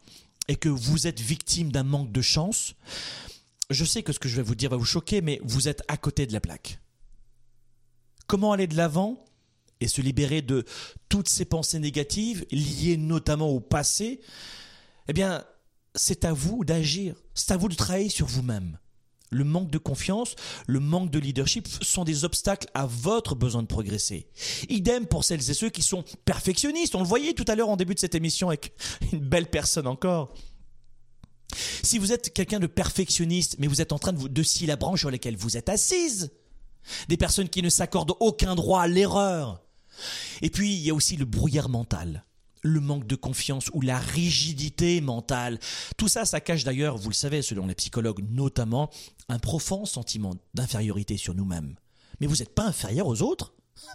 et 0.48 0.56
que 0.56 0.68
vous 0.68 1.06
êtes 1.06 1.20
victime 1.20 1.72
d'un 1.72 1.82
manque 1.82 2.12
de 2.12 2.22
chance, 2.22 2.74
je 3.70 3.84
sais 3.84 4.02
que 4.02 4.12
ce 4.12 4.18
que 4.18 4.28
je 4.28 4.36
vais 4.36 4.42
vous 4.42 4.54
dire 4.54 4.70
va 4.70 4.76
vous 4.76 4.84
choquer, 4.84 5.20
mais 5.20 5.40
vous 5.42 5.68
êtes 5.68 5.82
à 5.88 5.96
côté 5.96 6.26
de 6.26 6.32
la 6.32 6.40
plaque. 6.40 6.80
Comment 8.26 8.52
aller 8.52 8.66
de 8.66 8.76
l'avant 8.76 9.24
et 9.80 9.88
se 9.88 10.00
libérer 10.00 10.42
de 10.42 10.64
toutes 11.08 11.28
ces 11.28 11.44
pensées 11.44 11.78
négatives 11.78 12.44
liées 12.50 12.96
notamment 12.96 13.48
au 13.48 13.60
passé? 13.60 14.20
Eh 15.08 15.12
bien, 15.12 15.44
c'est 15.94 16.24
à 16.24 16.32
vous 16.32 16.64
d'agir, 16.64 17.14
c'est 17.34 17.52
à 17.52 17.56
vous 17.56 17.68
de 17.68 17.74
travailler 17.74 18.08
sur 18.08 18.26
vous-même. 18.26 18.78
Le 19.30 19.42
manque 19.42 19.70
de 19.70 19.78
confiance, 19.78 20.36
le 20.68 20.78
manque 20.78 21.10
de 21.10 21.18
leadership 21.18 21.66
sont 21.82 22.04
des 22.04 22.24
obstacles 22.24 22.68
à 22.74 22.86
votre 22.86 23.34
besoin 23.34 23.62
de 23.62 23.66
progresser. 23.66 24.28
Idem 24.68 25.06
pour 25.06 25.24
celles 25.24 25.50
et 25.50 25.54
ceux 25.54 25.68
qui 25.68 25.82
sont 25.82 26.04
perfectionnistes. 26.24 26.94
On 26.94 27.00
le 27.00 27.06
voyait 27.06 27.32
tout 27.32 27.44
à 27.48 27.56
l'heure 27.56 27.68
en 27.68 27.76
début 27.76 27.94
de 27.94 27.98
cette 27.98 28.14
émission 28.14 28.48
avec 28.48 28.72
une 29.12 29.18
belle 29.18 29.50
personne 29.50 29.88
encore. 29.88 30.32
Si 31.82 31.98
vous 31.98 32.12
êtes 32.12 32.32
quelqu'un 32.32 32.60
de 32.60 32.66
perfectionniste, 32.66 33.56
mais 33.58 33.66
vous 33.66 33.80
êtes 33.80 33.92
en 33.92 33.98
train 33.98 34.12
de, 34.12 34.18
vous, 34.18 34.44
scier 34.44 34.66
la 34.66 34.76
branche 34.76 35.00
sur 35.00 35.10
laquelle 35.10 35.36
vous 35.36 35.56
êtes 35.56 35.68
assise, 35.68 36.30
des 37.08 37.16
personnes 37.16 37.48
qui 37.48 37.62
ne 37.62 37.68
s'accordent 37.68 38.14
aucun 38.20 38.54
droit 38.54 38.82
à 38.82 38.88
l'erreur. 38.88 39.62
Et 40.42 40.50
puis, 40.50 40.74
il 40.74 40.80
y 40.80 40.90
a 40.90 40.94
aussi 40.94 41.16
le 41.16 41.24
brouillard 41.24 41.68
mental, 41.68 42.24
le 42.62 42.80
manque 42.80 43.06
de 43.06 43.16
confiance 43.16 43.70
ou 43.72 43.80
la 43.80 43.98
rigidité 43.98 45.00
mentale. 45.00 45.58
Tout 45.96 46.08
ça, 46.08 46.24
ça 46.24 46.40
cache 46.40 46.64
d'ailleurs, 46.64 46.96
vous 46.96 47.10
le 47.10 47.14
savez, 47.14 47.42
selon 47.42 47.66
les 47.66 47.74
psychologues 47.74 48.24
notamment, 48.30 48.90
un 49.28 49.38
profond 49.38 49.84
sentiment 49.84 50.34
d'infériorité 50.54 51.16
sur 51.16 51.34
nous-mêmes. 51.34 51.76
Mais 52.20 52.26
vous 52.26 52.36
n'êtes 52.36 52.54
pas 52.54 52.66
inférieur 52.66 53.06
aux 53.06 53.22
autres 53.22 53.54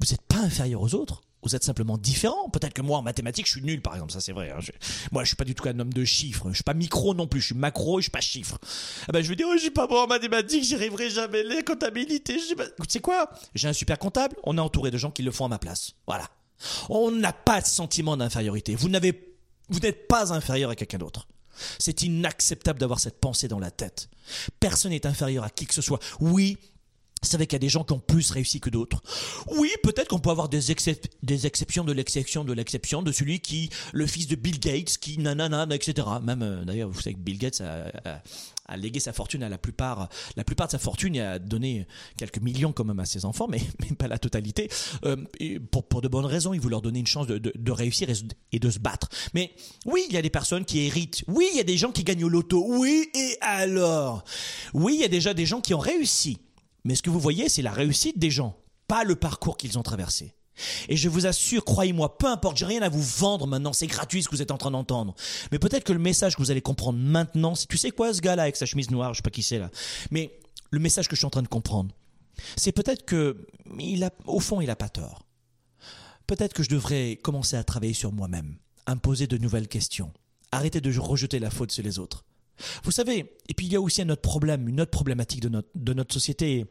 Vous 0.00 0.10
n'êtes 0.10 0.22
pas 0.22 0.40
inférieur 0.40 0.82
aux 0.82 0.94
autres 0.94 1.22
vous 1.44 1.54
êtes 1.54 1.64
simplement 1.64 1.96
différent. 1.98 2.48
Peut-être 2.50 2.72
que 2.74 2.82
moi, 2.82 2.98
en 2.98 3.02
mathématiques, 3.02 3.46
je 3.46 3.52
suis 3.52 3.62
nul, 3.62 3.80
par 3.82 3.94
exemple. 3.94 4.12
Ça, 4.12 4.20
c'est 4.20 4.32
vrai. 4.32 4.50
hein. 4.50 4.60
Je- 4.60 4.72
moi, 5.12 5.22
je 5.24 5.28
suis 5.28 5.36
pas 5.36 5.44
du 5.44 5.54
tout 5.54 5.68
un 5.68 5.78
homme 5.78 5.92
de 5.92 6.04
chiffres. 6.04 6.48
Je 6.50 6.54
suis 6.54 6.62
pas 6.64 6.74
micro 6.74 7.14
non 7.14 7.26
plus. 7.26 7.40
Je 7.40 7.46
suis 7.46 7.54
macro 7.54 7.98
et 7.98 8.02
je 8.02 8.04
suis 8.04 8.10
pas 8.10 8.20
chiffre. 8.20 8.58
Ah 9.08 9.12
ben, 9.12 9.22
je 9.22 9.28
vais 9.28 9.36
dire, 9.36 9.46
oh, 9.48 9.54
je 9.56 9.60
suis 9.62 9.70
pas 9.70 9.86
bon 9.86 9.98
en 10.02 10.06
mathématiques. 10.06 10.64
J'y 10.64 10.74
arriverai 10.74 11.10
jamais. 11.10 11.42
Les 11.44 11.62
comptabilités. 11.62 12.36
Tu 12.36 12.54
sais 12.88 13.00
quoi? 13.00 13.30
J'ai 13.54 13.68
un 13.68 13.72
super 13.72 13.98
comptable. 13.98 14.36
On 14.44 14.56
est 14.58 14.60
entouré 14.60 14.90
de 14.90 14.98
gens 14.98 15.10
qui 15.10 15.22
le 15.22 15.30
font 15.30 15.44
à 15.44 15.48
ma 15.48 15.58
place. 15.58 15.92
Voilà. 16.06 16.28
On 16.88 17.10
n'a 17.10 17.32
pas 17.32 17.60
de 17.60 17.66
sentiment 17.66 18.16
d'infériorité. 18.16 18.74
Vous 18.74 18.88
n'avez, 18.88 19.34
vous 19.68 19.80
n'êtes 19.80 20.08
pas 20.08 20.32
inférieur 20.32 20.70
à 20.70 20.76
quelqu'un 20.76 20.98
d'autre. 20.98 21.26
C'est 21.78 22.02
inacceptable 22.02 22.78
d'avoir 22.80 22.98
cette 22.98 23.20
pensée 23.20 23.46
dans 23.48 23.58
la 23.60 23.70
tête. 23.70 24.08
Personne 24.58 24.90
n'est 24.92 25.06
inférieur 25.06 25.44
à 25.44 25.50
qui 25.50 25.66
que 25.66 25.74
ce 25.74 25.82
soit. 25.82 26.00
Oui, 26.20 26.58
c'est 27.24 27.36
vrai 27.36 27.46
qu'il 27.46 27.56
y 27.56 27.56
a 27.56 27.60
des 27.60 27.68
gens 27.68 27.84
qui 27.84 27.92
ont 27.92 28.00
plus 28.00 28.30
réussi 28.30 28.60
que 28.60 28.70
d'autres. 28.70 29.02
Oui, 29.58 29.70
peut-être 29.82 30.08
qu'on 30.08 30.18
peut 30.18 30.30
avoir 30.30 30.48
des, 30.48 30.72
excep- 30.72 31.10
des 31.22 31.46
exceptions 31.46 31.84
de 31.84 31.92
l'exception 31.92 32.44
de 32.44 32.52
l'exception 32.52 33.02
de 33.02 33.12
celui 33.12 33.40
qui, 33.40 33.70
le 33.92 34.06
fils 34.06 34.26
de 34.26 34.36
Bill 34.36 34.58
Gates, 34.58 34.98
qui 34.98 35.18
nanana, 35.18 35.66
etc. 35.70 36.06
Même 36.22 36.42
euh, 36.42 36.64
d'ailleurs, 36.64 36.88
vous 36.88 37.00
savez 37.00 37.14
que 37.14 37.20
Bill 37.20 37.38
Gates 37.38 37.60
a, 37.60 38.76
légué 38.76 38.98
sa 38.98 39.12
fortune 39.12 39.42
à 39.42 39.48
la 39.48 39.58
plupart, 39.58 40.08
la 40.36 40.44
plupart 40.44 40.66
de 40.68 40.72
sa 40.72 40.78
fortune 40.78 41.16
et 41.16 41.20
a 41.20 41.38
donné 41.38 41.86
quelques 42.16 42.40
millions 42.40 42.72
quand 42.72 42.84
même 42.84 42.98
à 42.98 43.04
ses 43.04 43.24
enfants, 43.24 43.46
mais, 43.48 43.60
pas 43.98 44.08
la 44.08 44.18
totalité. 44.18 44.70
Euh, 45.04 45.16
pour, 45.70 46.00
de 46.00 46.08
bonnes 46.08 46.24
raisons, 46.24 46.54
il 46.54 46.60
veut 46.60 46.70
leur 46.70 46.82
donner 46.82 47.00
une 47.00 47.06
chance 47.06 47.26
de, 47.26 47.70
réussir 47.70 48.08
et 48.52 48.58
de 48.58 48.70
se 48.70 48.78
battre. 48.78 49.08
Mais 49.34 49.52
oui, 49.84 50.04
il 50.08 50.14
y 50.14 50.16
a 50.16 50.22
des 50.22 50.30
personnes 50.30 50.64
qui 50.64 50.80
héritent. 50.80 51.24
Oui, 51.28 51.48
il 51.52 51.56
y 51.56 51.60
a 51.60 51.64
des 51.64 51.76
gens 51.76 51.92
qui 51.92 52.04
gagnent 52.04 52.24
au 52.24 52.28
loto. 52.28 52.64
Oui, 52.66 53.08
et 53.14 53.36
alors? 53.40 54.24
Oui, 54.72 54.94
il 54.96 55.00
y 55.00 55.04
a 55.04 55.08
déjà 55.08 55.34
des 55.34 55.46
gens 55.46 55.60
qui 55.60 55.74
ont 55.74 55.78
réussi. 55.78 56.38
Mais 56.84 56.94
ce 56.94 57.02
que 57.02 57.10
vous 57.10 57.20
voyez, 57.20 57.48
c'est 57.48 57.62
la 57.62 57.72
réussite 57.72 58.18
des 58.18 58.30
gens, 58.30 58.56
pas 58.88 59.04
le 59.04 59.16
parcours 59.16 59.56
qu'ils 59.56 59.78
ont 59.78 59.82
traversé. 59.82 60.34
Et 60.88 60.96
je 60.96 61.08
vous 61.08 61.26
assure, 61.26 61.64
croyez-moi, 61.64 62.16
peu 62.18 62.26
importe, 62.26 62.56
j'ai 62.56 62.66
rien 62.66 62.82
à 62.82 62.88
vous 62.88 63.02
vendre 63.02 63.46
maintenant, 63.46 63.72
c'est 63.72 63.86
gratuit 63.86 64.22
ce 64.22 64.28
que 64.28 64.36
vous 64.36 64.42
êtes 64.42 64.50
en 64.50 64.58
train 64.58 64.70
d'entendre. 64.70 65.14
Mais 65.50 65.58
peut-être 65.58 65.84
que 65.84 65.92
le 65.92 65.98
message 65.98 66.36
que 66.36 66.42
vous 66.42 66.50
allez 66.50 66.60
comprendre 66.60 66.98
maintenant, 66.98 67.54
c'est 67.54 67.66
tu 67.66 67.76
sais 67.76 67.90
quoi 67.90 68.14
ce 68.14 68.20
gars-là 68.20 68.42
avec 68.42 68.56
sa 68.56 68.66
chemise 68.66 68.90
noire, 68.90 69.14
je 69.14 69.18
sais 69.18 69.22
pas 69.22 69.30
qui 69.30 69.42
c'est 69.42 69.58
là. 69.58 69.70
Mais 70.10 70.38
le 70.70 70.78
message 70.78 71.08
que 71.08 71.16
je 71.16 71.20
suis 71.20 71.26
en 71.26 71.30
train 71.30 71.42
de 71.42 71.48
comprendre, 71.48 71.94
c'est 72.56 72.72
peut-être 72.72 73.04
que 73.04 73.46
il 73.78 74.04
a, 74.04 74.10
au 74.26 74.40
fond, 74.40 74.60
il 74.60 74.70
a 74.70 74.76
pas 74.76 74.88
tort. 74.88 75.26
Peut-être 76.26 76.52
que 76.52 76.62
je 76.62 76.70
devrais 76.70 77.16
commencer 77.16 77.56
à 77.56 77.64
travailler 77.64 77.92
sur 77.92 78.12
moi-même, 78.12 78.56
à 78.86 78.94
me 78.94 79.00
poser 79.00 79.26
de 79.26 79.38
nouvelles 79.38 79.68
questions, 79.68 80.12
arrêter 80.52 80.80
de 80.80 80.98
rejeter 80.98 81.38
la 81.38 81.50
faute 81.50 81.72
sur 81.72 81.82
les 81.82 81.98
autres. 81.98 82.24
Vous 82.84 82.90
savez, 82.92 83.36
et 83.48 83.54
puis 83.54 83.66
il 83.66 83.72
y 83.72 83.76
a 83.76 83.80
aussi 83.80 84.02
un 84.02 84.08
autre 84.10 84.22
problème, 84.22 84.68
une 84.68 84.80
autre 84.80 84.90
problématique 84.90 85.40
de 85.40 85.92
notre, 85.94 86.12
société. 86.14 86.66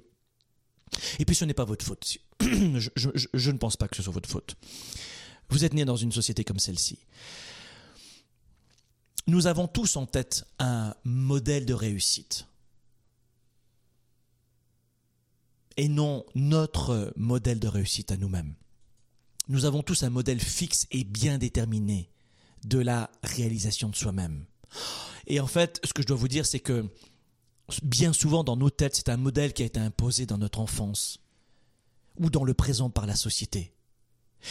Et 1.20 1.26
puis 1.26 1.36
ce 1.36 1.46
n'est 1.46 1.54
pas 1.54 1.66
votre 1.66 1.86
faute. 1.86 2.18
Je- 2.42 3.10
je 3.34 3.52
ne 3.52 3.58
pense 3.58 3.78
pas 3.78 3.88
que 3.88 3.96
ce 3.96 4.04
soit 4.04 4.14
votre 4.14 4.30
faute. 4.30 4.56
Vous 5.50 5.66
êtes 5.66 5.74
né 5.74 5.86
dans 5.86 5.96
une 5.98 6.12
société 6.12 6.44
comme 6.44 6.60
celle-ci. 6.60 7.00
Nous 9.28 9.48
avons 9.48 9.68
tous 9.68 9.96
en 9.96 10.06
tête 10.06 10.46
un 10.60 10.94
modèle 11.04 11.66
de 11.66 11.74
réussite. 11.74 12.46
Et 15.78 15.88
non 15.88 16.26
notre 16.36 17.14
modèle 17.16 17.60
de 17.60 17.68
réussite 17.68 18.12
à 18.12 18.18
nous-mêmes. 18.18 18.54
nous 19.50 19.66
avons 19.66 19.82
tous 19.84 20.04
un 20.04 20.10
modèle 20.10 20.40
fixe 20.40 20.88
et 20.92 21.04
bien 21.04 21.38
déterminé 21.38 22.10
de 22.64 22.80
la 22.80 23.10
réalisation 23.24 23.90
de 23.90 23.96
soi-même. 23.96 24.46
Et 25.28 25.40
en 25.40 25.48
fait, 25.48 25.80
ce 25.84 25.94
que 25.94 26.02
je 26.02 26.08
dois 26.08 26.18
vous 26.18 26.28
dire, 26.28 26.46
c'est 26.46 26.60
que 26.60 26.86
bien 27.82 28.14
souvent 28.14 28.44
dans 28.44 28.58
nos 28.58 28.70
têtes, 28.70 28.96
c'est 28.96 29.10
un 29.10 29.18
modèle 29.18 29.54
qui 29.54 29.64
a 29.64 29.66
été 29.66 29.80
imposé 29.80 30.26
dans 30.26 30.38
notre 30.38 30.60
enfance 30.60 31.20
ou 32.20 32.30
dans 32.30 32.44
le 32.44 32.54
présent 32.54 32.90
par 32.90 33.06
la 33.06 33.16
société. 33.16 33.74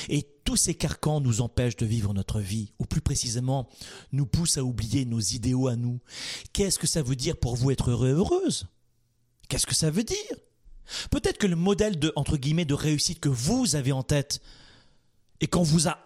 Et 0.08 0.26
tous 0.44 0.56
ces 0.56 0.74
carcans 0.74 1.20
nous 1.20 1.42
empêchent 1.42 1.76
de 1.76 1.86
vivre 1.86 2.14
notre 2.14 2.40
vie, 2.40 2.72
ou 2.78 2.86
plus 2.86 3.02
précisément, 3.02 3.68
nous 4.10 4.26
poussent 4.26 4.56
à 4.56 4.64
oublier 4.64 5.04
nos 5.04 5.20
idéaux 5.20 5.68
à 5.68 5.76
nous. 5.76 6.00
Qu'est-ce 6.52 6.78
que 6.78 6.86
ça 6.86 7.02
veut 7.02 7.16
dire 7.16 7.36
pour 7.36 7.56
vous 7.56 7.70
être 7.70 7.90
heureux 7.90 8.12
heureuse? 8.12 8.68
Qu'est-ce 9.48 9.66
que 9.66 9.74
ça 9.74 9.90
veut 9.90 10.02
dire? 10.02 10.36
Peut-être 11.10 11.38
que 11.38 11.46
le 11.46 11.56
modèle 11.56 11.98
de, 11.98 12.12
entre 12.16 12.38
guillemets, 12.38 12.64
de 12.64 12.74
réussite 12.74 13.20
que 13.20 13.28
vous 13.28 13.76
avez 13.76 13.92
en 13.92 14.02
tête, 14.02 14.40
et 15.40 15.46
qu'on 15.46 15.62
vous 15.62 15.88
a 15.88 15.98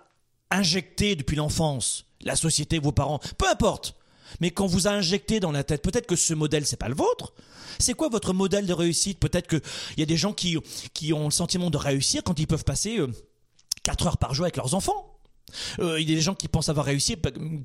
injecté 0.51 1.15
depuis 1.15 1.37
l'enfance, 1.37 2.07
la 2.23 2.37
société, 2.37 2.79
vos 2.79 2.93
parents, 2.93 3.21
peu 3.39 3.49
importe, 3.49 3.95
mais 4.41 4.51
qu'on 4.51 4.67
vous 4.67 4.87
a 4.87 4.91
injecté 4.91 5.41
dans 5.41 5.53
la 5.53 5.65
tête, 5.65 5.83
peut-être 5.83 6.07
que 6.07 6.17
ce 6.17 6.35
modèle, 6.35 6.67
c'est 6.67 6.77
pas 6.77 6.89
le 6.89 6.95
vôtre. 6.95 7.33
C'est 7.79 7.95
quoi 7.95 8.09
votre 8.09 8.33
modèle 8.33 8.67
de 8.67 8.73
réussite? 8.73 9.19
Peut-être 9.19 9.49
qu'il 9.49 9.61
y 9.99 10.03
a 10.03 10.07
des 10.07 10.17
gens 10.17 10.33
qui, 10.33 10.57
qui 10.95 11.13
ont 11.13 11.27
le 11.27 11.31
sentiment 11.31 11.71
de 11.71 11.77
réussir 11.77 12.23
quand 12.23 12.39
ils 12.39 12.47
peuvent 12.47 12.65
passer 12.65 12.99
4 13.83 14.03
euh, 14.03 14.09
heures 14.09 14.19
par 14.19 14.35
jour 14.35 14.45
avec 14.45 14.57
leurs 14.57 14.75
enfants. 14.75 15.19
Euh, 15.79 16.01
il 16.01 16.09
y 16.09 16.13
a 16.13 16.17
des 16.17 16.23
gens 16.23 16.35
qui 16.35 16.49
pensent 16.49 16.69
avoir 16.69 16.87
réussi 16.87 17.17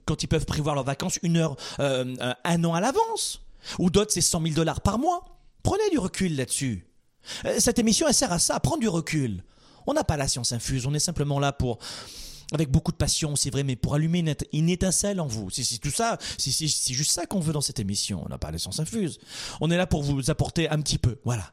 quand 0.05 0.23
ils 0.23 0.27
peuvent 0.27 0.45
prévoir 0.45 0.75
leurs 0.75 0.83
vacances 0.83 1.17
une 1.23 1.38
heure, 1.38 1.55
euh, 1.79 2.15
un 2.43 2.63
an 2.63 2.73
à 2.73 2.81
l'avance. 2.81 3.41
Ou 3.79 3.89
d'autres, 3.89 4.11
c'est 4.11 4.21
100 4.21 4.41
000 4.41 4.55
dollars 4.55 4.81
par 4.81 4.99
mois. 4.99 5.23
Prenez 5.63 5.89
du 5.91 5.99
recul 5.99 6.35
là-dessus. 6.35 6.88
Cette 7.59 7.77
émission, 7.77 8.07
elle 8.07 8.15
sert 8.15 8.31
à 8.31 8.39
ça, 8.39 8.55
à 8.55 8.59
prendre 8.59 8.79
du 8.79 8.88
recul. 8.88 9.43
On 9.85 9.93
n'a 9.93 10.03
pas 10.03 10.17
la 10.17 10.27
science 10.27 10.51
infuse, 10.51 10.85
on 10.85 10.93
est 10.93 10.99
simplement 10.99 11.39
là 11.39 11.51
pour 11.51 11.79
avec 12.51 12.69
beaucoup 12.69 12.91
de 12.91 12.97
passion, 12.97 13.35
c'est 13.35 13.49
vrai, 13.49 13.63
mais 13.63 13.75
pour 13.75 13.95
allumer 13.95 14.23
une, 14.51 14.69
étincelle 14.69 15.19
en 15.19 15.27
vous. 15.27 15.49
C'est 15.49 15.77
tout 15.79 15.91
ça, 15.91 16.17
c'est 16.37 16.67
juste 16.93 17.11
ça 17.11 17.25
qu'on 17.25 17.39
veut 17.39 17.53
dans 17.53 17.61
cette 17.61 17.79
émission. 17.79 18.21
On 18.25 18.29
n'a 18.29 18.37
pas 18.37 18.51
l'essence 18.51 18.79
infuse. 18.79 19.19
On 19.61 19.71
est 19.71 19.77
là 19.77 19.87
pour 19.87 20.03
vous 20.03 20.29
apporter 20.29 20.69
un 20.69 20.81
petit 20.81 20.97
peu. 20.97 21.17
Voilà. 21.23 21.51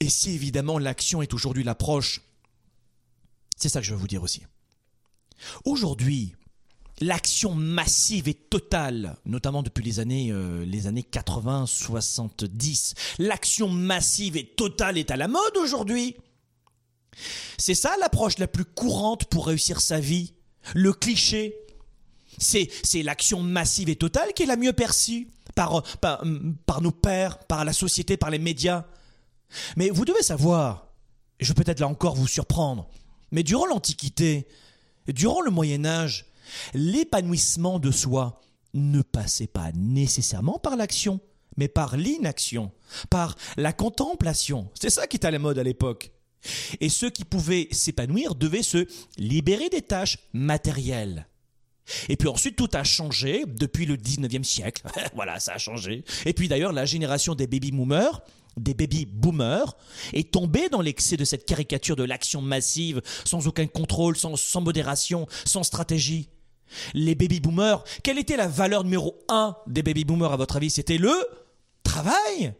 Et 0.00 0.08
si 0.08 0.32
évidemment 0.32 0.78
l'action 0.78 1.22
est 1.22 1.34
aujourd'hui 1.34 1.64
l'approche, 1.64 2.20
c'est 3.56 3.68
ça 3.68 3.80
que 3.80 3.86
je 3.86 3.94
veux 3.94 4.00
vous 4.00 4.08
dire 4.08 4.22
aussi. 4.22 4.42
Aujourd'hui, 5.64 6.34
l'action 7.00 7.54
massive 7.54 8.28
et 8.28 8.34
totale, 8.34 9.16
notamment 9.24 9.62
depuis 9.62 9.82
les 9.82 10.00
années, 10.00 10.30
euh, 10.30 10.64
les 10.64 10.86
années 10.86 11.02
80, 11.02 11.66
70, 11.66 12.94
l'action 13.18 13.68
massive 13.68 14.36
et 14.36 14.44
totale 14.44 14.98
est 14.98 15.10
à 15.10 15.16
la 15.16 15.28
mode 15.28 15.56
aujourd'hui. 15.56 16.16
C'est 17.58 17.74
ça 17.74 17.96
l'approche 18.00 18.38
la 18.38 18.48
plus 18.48 18.64
courante 18.64 19.26
pour 19.26 19.46
réussir 19.46 19.80
sa 19.80 20.00
vie. 20.00 20.34
Le 20.74 20.92
cliché. 20.92 21.54
C'est, 22.38 22.68
l'action 23.04 23.42
massive 23.42 23.88
et 23.88 23.94
totale 23.94 24.32
qui 24.34 24.42
est 24.42 24.46
la 24.46 24.56
mieux 24.56 24.72
perçue 24.72 25.28
par, 25.54 25.84
par, 26.00 26.24
par 26.66 26.80
nos 26.80 26.90
pères, 26.90 27.38
par 27.38 27.64
la 27.64 27.72
société, 27.72 28.16
par 28.16 28.30
les 28.30 28.40
médias. 28.40 28.86
Mais 29.76 29.90
vous 29.90 30.04
devez 30.04 30.22
savoir, 30.22 30.88
je 31.38 31.52
vais 31.52 31.62
peut-être 31.62 31.78
là 31.78 31.86
encore 31.86 32.16
vous 32.16 32.26
surprendre, 32.26 32.88
mais 33.30 33.44
durant 33.44 33.66
l'Antiquité, 33.66 34.48
durant 35.06 35.42
le 35.42 35.50
Moyen 35.50 35.84
Âge, 35.84 36.26
l'épanouissement 36.72 37.78
de 37.78 37.90
soi 37.90 38.40
ne 38.74 39.02
passait 39.02 39.46
pas 39.46 39.70
nécessairement 39.74 40.58
par 40.58 40.76
l'action, 40.76 41.20
mais 41.56 41.68
par 41.68 41.96
l'inaction, 41.96 42.72
par 43.10 43.36
la 43.56 43.72
contemplation. 43.72 44.70
C'est 44.80 44.90
ça 44.90 45.06
qui 45.06 45.16
était 45.16 45.28
à 45.28 45.30
la 45.30 45.38
mode 45.38 45.58
à 45.58 45.62
l'époque. 45.62 46.10
Et 46.80 46.88
ceux 46.88 47.10
qui 47.10 47.24
pouvaient 47.24 47.68
s'épanouir 47.70 48.34
devaient 48.34 48.62
se 48.62 48.86
libérer 49.16 49.68
des 49.68 49.82
tâches 49.82 50.18
matérielles. 50.32 51.26
Et 52.08 52.16
puis 52.16 52.28
ensuite, 52.28 52.56
tout 52.56 52.68
a 52.72 52.84
changé 52.84 53.44
depuis 53.46 53.86
le 53.86 53.96
19e 53.96 54.44
siècle. 54.44 54.82
voilà, 55.14 55.40
ça 55.40 55.54
a 55.54 55.58
changé. 55.58 56.04
Et 56.24 56.32
puis 56.32 56.48
d'ailleurs, 56.48 56.72
la 56.72 56.84
génération 56.84 57.34
des 57.34 57.46
baby 57.46 57.72
boomers, 57.72 58.22
des 58.56 58.74
baby 58.74 59.04
boomers, 59.06 59.76
est 60.12 60.30
tombée 60.30 60.68
dans 60.68 60.80
l'excès 60.80 61.16
de 61.16 61.24
cette 61.24 61.44
caricature 61.44 61.96
de 61.96 62.04
l'action 62.04 62.40
massive, 62.40 63.02
sans 63.24 63.46
aucun 63.46 63.66
contrôle, 63.66 64.16
sans, 64.16 64.36
sans 64.36 64.60
modération, 64.60 65.26
sans 65.44 65.62
stratégie. 65.62 66.28
Les 66.94 67.14
baby 67.14 67.40
boomers, 67.40 67.84
quelle 68.02 68.18
était 68.18 68.36
la 68.36 68.48
valeur 68.48 68.84
numéro 68.84 69.22
un 69.28 69.56
des 69.66 69.82
baby 69.82 70.04
boomers 70.04 70.32
à 70.32 70.36
votre 70.36 70.56
avis? 70.56 70.70
C'était 70.70 70.98
le 70.98 71.12
travail. 71.82 72.54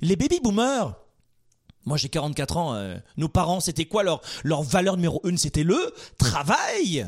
Les 0.00 0.16
baby 0.16 0.40
boomers, 0.40 0.94
moi 1.84 1.96
j'ai 1.96 2.08
44 2.08 2.56
ans, 2.56 2.74
euh, 2.74 2.96
nos 3.16 3.28
parents 3.28 3.60
c'était 3.60 3.86
quoi 3.86 4.02
leur, 4.02 4.20
leur 4.44 4.62
valeur 4.62 4.96
numéro 4.96 5.20
une? 5.24 5.38
C'était 5.38 5.64
le 5.64 5.94
travail 6.18 7.06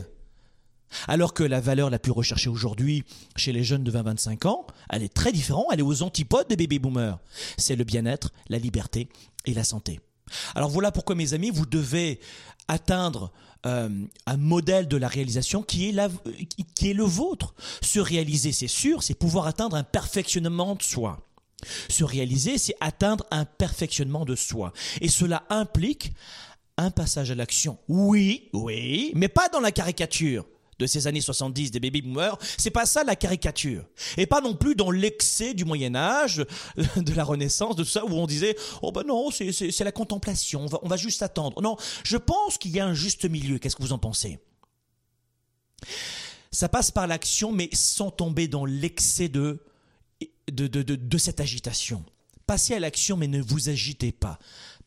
alors 1.09 1.35
que 1.35 1.43
la 1.43 1.61
valeur 1.61 1.91
la 1.91 1.99
plus 1.99 2.13
recherchée 2.13 2.49
aujourd'hui 2.49 3.05
chez 3.37 3.53
les 3.53 3.65
jeunes 3.65 3.85
de 3.85 3.91
20-25 3.91 4.47
ans, 4.47 4.67
elle 4.91 5.03
est 5.03 5.13
très 5.13 5.33
différente, 5.33 5.67
elle 5.73 5.81
est 5.81 5.83
aux 5.83 6.03
antipodes 6.03 6.49
des 6.49 6.57
baby 6.57 6.79
boomers. 6.79 7.19
C'est 7.57 7.77
le 7.77 7.85
bien-être, 7.85 8.31
la 8.49 8.59
liberté 8.59 9.09
et 9.45 9.55
la 9.55 9.65
santé. 9.65 10.01
Alors 10.55 10.71
voilà 10.71 10.93
pourquoi 10.93 11.15
mes 11.15 11.35
amis, 11.35 11.51
vous 11.51 11.67
devez 11.67 12.21
atteindre 12.69 13.33
euh, 13.67 13.89
un 14.27 14.37
modèle 14.37 14.89
de 14.89 14.97
la 14.97 15.09
réalisation 15.09 15.63
qui 15.63 15.89
est, 15.89 15.93
la, 15.93 16.09
qui 16.75 16.91
est 16.91 16.95
le 16.95 17.05
vôtre. 17.05 17.55
Se 17.83 18.01
réaliser, 18.01 18.53
c'est 18.53 18.69
sûr, 18.69 19.03
c'est 19.03 19.15
pouvoir 19.15 19.47
atteindre 19.47 19.77
un 19.77 19.85
perfectionnement 19.85 20.75
de 20.75 20.83
soi. 20.83 21.21
Se 21.89 22.05
réaliser, 22.05 22.59
c'est 22.59 22.77
atteindre 22.81 23.25
un 23.31 23.45
perfectionnement 23.45 24.25
de 24.25 24.37
soi. 24.37 24.73
Et 25.01 25.09
cela 25.09 25.45
implique 25.51 26.13
un 26.77 26.91
passage 26.91 27.31
à 27.31 27.35
l'action. 27.35 27.79
Oui, 27.89 28.49
oui, 28.53 29.13
mais 29.15 29.29
pas 29.29 29.49
dans 29.49 29.61
la 29.61 29.73
caricature 29.73 30.45
de 30.79 30.87
ces 30.87 31.07
années 31.07 31.21
70 31.21 31.71
des 31.71 31.81
baby 31.81 32.03
boomers, 32.03 32.37
c'est 32.59 32.71
pas 32.71 32.87
ça 32.87 33.05
la 33.05 33.17
caricature. 33.17 33.85
Et 34.17 34.27
pas 34.27 34.41
non 34.41 34.55
plus 34.55 34.75
dans 34.75 34.91
l'excès 34.91 35.55
du 35.55 35.65
Moyen 35.65 35.95
Âge, 35.95 36.45
de 36.97 37.15
la 37.15 37.25
Renaissance, 37.25 37.77
de 37.77 37.85
tout 37.85 37.91
ça, 37.91 38.05
où 38.05 38.13
on 38.13 38.27
disait, 38.27 38.57
oh 38.83 38.93
ben 38.93 39.05
non, 39.07 39.31
c'est 39.31 39.85
la 39.85 39.93
contemplation, 39.93 40.63
on 40.63 40.67
va, 40.67 40.79
on 40.83 40.89
va 40.89 40.97
juste 40.97 41.23
attendre. 41.23 41.63
Non, 41.63 41.77
je 42.03 42.17
pense 42.17 42.59
qu'il 42.59 42.73
y 42.73 42.81
a 42.81 42.87
un 42.87 42.95
juste 42.95 43.25
milieu, 43.25 43.59
qu'est-ce 43.59 43.77
que 43.77 43.83
vous 43.83 43.93
en 43.93 43.99
pensez? 43.99 44.39
Ça 46.51 46.69
passe 46.69 46.91
par 46.91 47.07
l'action, 47.07 47.53
mais 47.53 47.69
sans 47.73 48.11
tomber 48.11 48.49
dans 48.49 48.65
l'excès 48.65 49.29
de 49.29 49.61
de, 50.51 50.67
de, 50.67 50.83
de, 50.83 51.19
cette 51.19 51.41
agitation. 51.41 52.05
Passez 52.47 52.75
à 52.75 52.81
l'action, 52.81 53.17
mais 53.17 53.29
ne 53.29 53.41
vous 53.41 53.69
agitez 53.69 54.13
pas. 54.13 54.39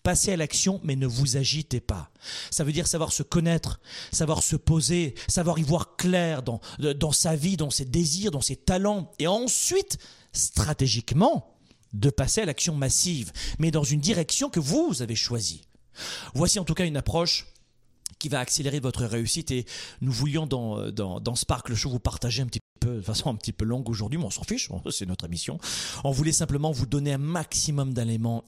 Passez 0.03 0.31
à 0.31 0.37
l'action, 0.37 0.79
mais 0.83 0.95
ne 0.95 1.07
vous 1.07 1.37
agitez 1.37 1.81
pas. 1.81 2.11
Ça 2.51 2.63
veut 2.63 2.71
dire 2.71 2.87
savoir 2.87 3.11
se 3.11 3.23
connaître, 3.23 3.79
savoir 4.11 4.43
se 4.43 4.55
poser, 4.55 5.15
savoir 5.27 5.59
y 5.59 5.63
voir 5.63 5.95
clair 5.97 6.43
dans, 6.43 6.61
dans 6.79 7.11
sa 7.11 7.35
vie, 7.35 7.57
dans 7.57 7.71
ses 7.71 7.85
désirs, 7.85 8.31
dans 8.31 8.41
ses 8.41 8.55
talents. 8.55 9.11
Et 9.19 9.27
ensuite, 9.27 9.97
stratégiquement, 10.33 11.57
de 11.93 12.09
passer 12.09 12.41
à 12.41 12.45
l'action 12.45 12.75
massive, 12.75 13.31
mais 13.59 13.71
dans 13.71 13.83
une 13.83 13.99
direction 13.99 14.49
que 14.49 14.59
vous 14.59 15.01
avez 15.01 15.15
choisie. 15.15 15.67
Voici 16.35 16.59
en 16.59 16.63
tout 16.63 16.75
cas 16.75 16.85
une 16.85 16.97
approche 16.97 17.47
qui 18.19 18.29
va 18.29 18.39
accélérer 18.39 18.79
votre 18.79 19.05
réussite 19.05 19.51
et 19.51 19.65
nous 20.01 20.11
voulions 20.11 20.47
dans, 20.47 20.91
dans, 20.91 21.19
dans 21.19 21.35
Spark 21.35 21.69
le 21.69 21.75
Show 21.75 21.89
vous 21.89 21.99
partager 21.99 22.41
un 22.41 22.47
petit 22.47 22.59
de 22.81 23.01
façon 23.01 23.29
un 23.29 23.35
petit 23.35 23.53
peu 23.53 23.65
longue 23.65 23.89
aujourd'hui, 23.89 24.19
mais 24.19 24.25
on 24.25 24.29
s'en 24.29 24.43
fiche, 24.43 24.69
c'est 24.91 25.05
notre 25.05 25.25
émission. 25.25 25.59
On 26.03 26.11
voulait 26.11 26.31
simplement 26.31 26.71
vous 26.71 26.85
donner 26.85 27.13
un 27.13 27.17
maximum 27.17 27.93
d'éléments 27.93 28.43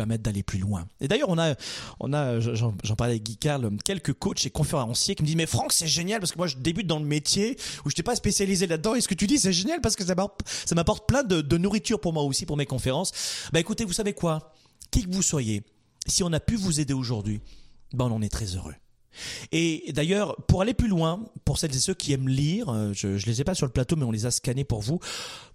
permettre 0.00 0.22
d'aller 0.22 0.42
plus 0.42 0.58
loin. 0.58 0.86
Et 1.00 1.08
d'ailleurs, 1.08 1.28
on 1.28 1.38
a, 1.38 1.54
on 2.00 2.14
a, 2.14 2.40
j'en 2.40 2.72
parlais 2.96 3.14
avec 3.14 3.22
Guy 3.22 3.36
Carl, 3.36 3.70
quelques 3.84 4.14
coachs 4.14 4.46
et 4.46 4.50
conférenciers 4.50 5.14
qui 5.14 5.22
me 5.22 5.26
disent, 5.26 5.36
mais 5.36 5.46
Franck, 5.46 5.74
c'est 5.74 5.86
génial 5.86 6.20
parce 6.20 6.32
que 6.32 6.38
moi, 6.38 6.46
je 6.46 6.56
débute 6.56 6.86
dans 6.86 6.98
le 6.98 7.04
métier 7.04 7.58
où 7.84 7.90
je 7.90 7.92
n'étais 7.92 8.02
pas 8.02 8.16
spécialisé 8.16 8.66
là-dedans. 8.66 8.94
Et 8.94 9.02
ce 9.02 9.08
que 9.08 9.14
tu 9.14 9.26
dis, 9.26 9.38
c'est 9.38 9.52
génial 9.52 9.82
parce 9.82 9.96
que 9.96 10.04
ça 10.04 10.14
m'apporte 10.14 11.06
plein 11.06 11.22
de, 11.22 11.58
nourriture 11.58 12.00
pour 12.00 12.14
moi 12.14 12.22
aussi, 12.22 12.46
pour 12.46 12.56
mes 12.56 12.64
conférences. 12.64 13.12
Bah, 13.52 13.60
écoutez, 13.60 13.84
vous 13.84 13.92
savez 13.92 14.14
quoi? 14.14 14.54
Qui 14.90 15.04
que 15.04 15.12
vous 15.12 15.22
soyez, 15.22 15.62
si 16.06 16.24
on 16.24 16.32
a 16.32 16.40
pu 16.40 16.56
vous 16.56 16.80
aider 16.80 16.94
aujourd'hui, 16.94 17.42
ben, 17.92 18.06
on 18.06 18.14
en 18.14 18.22
est 18.22 18.30
très 18.30 18.56
heureux. 18.56 18.74
Et 19.52 19.92
d'ailleurs, 19.92 20.36
pour 20.46 20.62
aller 20.62 20.74
plus 20.74 20.88
loin, 20.88 21.24
pour 21.44 21.58
celles 21.58 21.74
et 21.74 21.78
ceux 21.78 21.94
qui 21.94 22.12
aiment 22.12 22.28
lire, 22.28 22.68
euh, 22.68 22.92
je 22.94 23.08
ne 23.08 23.16
les 23.16 23.40
ai 23.40 23.44
pas 23.44 23.54
sur 23.54 23.66
le 23.66 23.72
plateau, 23.72 23.96
mais 23.96 24.04
on 24.04 24.10
les 24.10 24.26
a 24.26 24.30
scannés 24.30 24.64
pour 24.64 24.80
vous. 24.80 25.00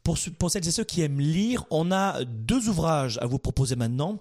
Pour, 0.03 0.17
pour 0.37 0.51
celles 0.51 0.67
et 0.67 0.71
ceux 0.71 0.83
qui 0.83 1.01
aiment 1.01 1.19
lire, 1.19 1.65
on 1.69 1.91
a 1.91 2.23
deux 2.25 2.69
ouvrages 2.69 3.17
à 3.21 3.25
vous 3.25 3.39
proposer 3.39 3.75
maintenant. 3.75 4.19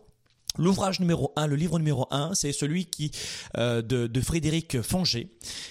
L'ouvrage 0.56 1.01
numéro 1.01 1.32
1, 1.36 1.47
le 1.47 1.56
livre 1.56 1.78
numéro 1.78 2.06
1, 2.10 2.35
c'est 2.35 2.52
celui 2.52 2.86
qui 2.86 3.10
euh, 3.56 3.82
de, 3.82 4.20
Frédéric 4.20 4.81
Fongé, 4.82 5.28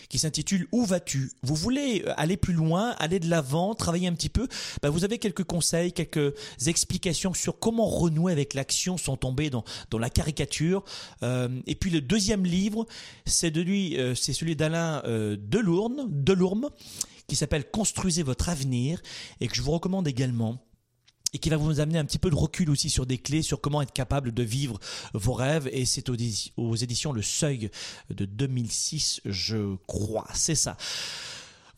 qui 0.10 0.20
s'intitule 0.20 0.68
Où 0.72 0.86
vas-tu? 0.86 1.32
Vous 1.42 1.56
voulez 1.56 2.04
aller 2.18 2.38
plus 2.38 2.54
loin, 2.54 2.96
aller 3.00 3.20
de 3.20 3.30
l'avant, 3.30 3.76
travailler 3.76 4.08
un 4.08 4.14
petit 4.14 4.30
peu? 4.30 4.48
Ben 4.82 4.90
Vous 4.90 5.06
avez 5.06 5.20
quelques 5.20 5.46
conseils, 5.46 5.94
quelques 5.94 6.34
explications 6.68 7.34
sur 7.34 7.60
comment 7.60 7.88
renouer 7.88 8.32
avec 8.32 8.54
l'action 8.54 8.98
sans 8.98 9.18
tomber 9.18 9.50
dans, 9.50 9.64
dans 9.90 10.00
la 10.00 10.10
caricature. 10.10 10.84
Euh, 11.24 11.62
et 11.68 11.76
puis 11.76 11.90
le 11.90 12.02
deuxième 12.02 12.46
livre, 12.46 12.86
c'est 13.26 13.52
de 13.52 13.62
lui, 13.62 13.98
euh, 13.98 14.16
c'est 14.16 14.34
celui 14.34 14.56
d'Alain 14.56 15.02
euh, 15.06 15.38
Delourme, 15.40 16.08
Delourme, 16.10 16.70
qui 17.28 17.36
s'appelle 17.36 17.70
Construisez 17.70 18.24
votre 18.24 18.50
avenir 18.50 19.02
et 19.40 19.48
que 19.48 19.56
je 19.56 19.62
vous 19.62 19.72
recommande 19.72 20.08
également 20.08 20.60
et 21.34 21.40
qui 21.40 21.50
va 21.50 21.58
vous 21.58 21.80
amener 21.80 22.00
un 22.00 22.06
petit 22.06 22.20
peu 22.20 22.30
de 22.30 22.36
recul 22.36 22.70
aussi 22.70 22.90
sur 22.90 23.06
des 23.06 23.18
clés, 23.18 23.42
sur 23.42 23.60
comment 23.60 23.82
être 23.82 23.92
capable 23.92 24.32
de 24.32 24.44
vivre 24.44 24.80
vos 25.14 25.34
rêves. 25.34 25.70
Et 25.72 25.86
c'est 25.86 26.10
aux, 26.10 26.76
éditions 26.76 27.12
Le 27.12 27.22
Seuil 27.22 27.70
de 28.10 28.26
2006, 28.26 29.22
je 29.26 29.76
crois. 29.88 30.28
C'est 30.34 30.56
ça. 30.56 30.78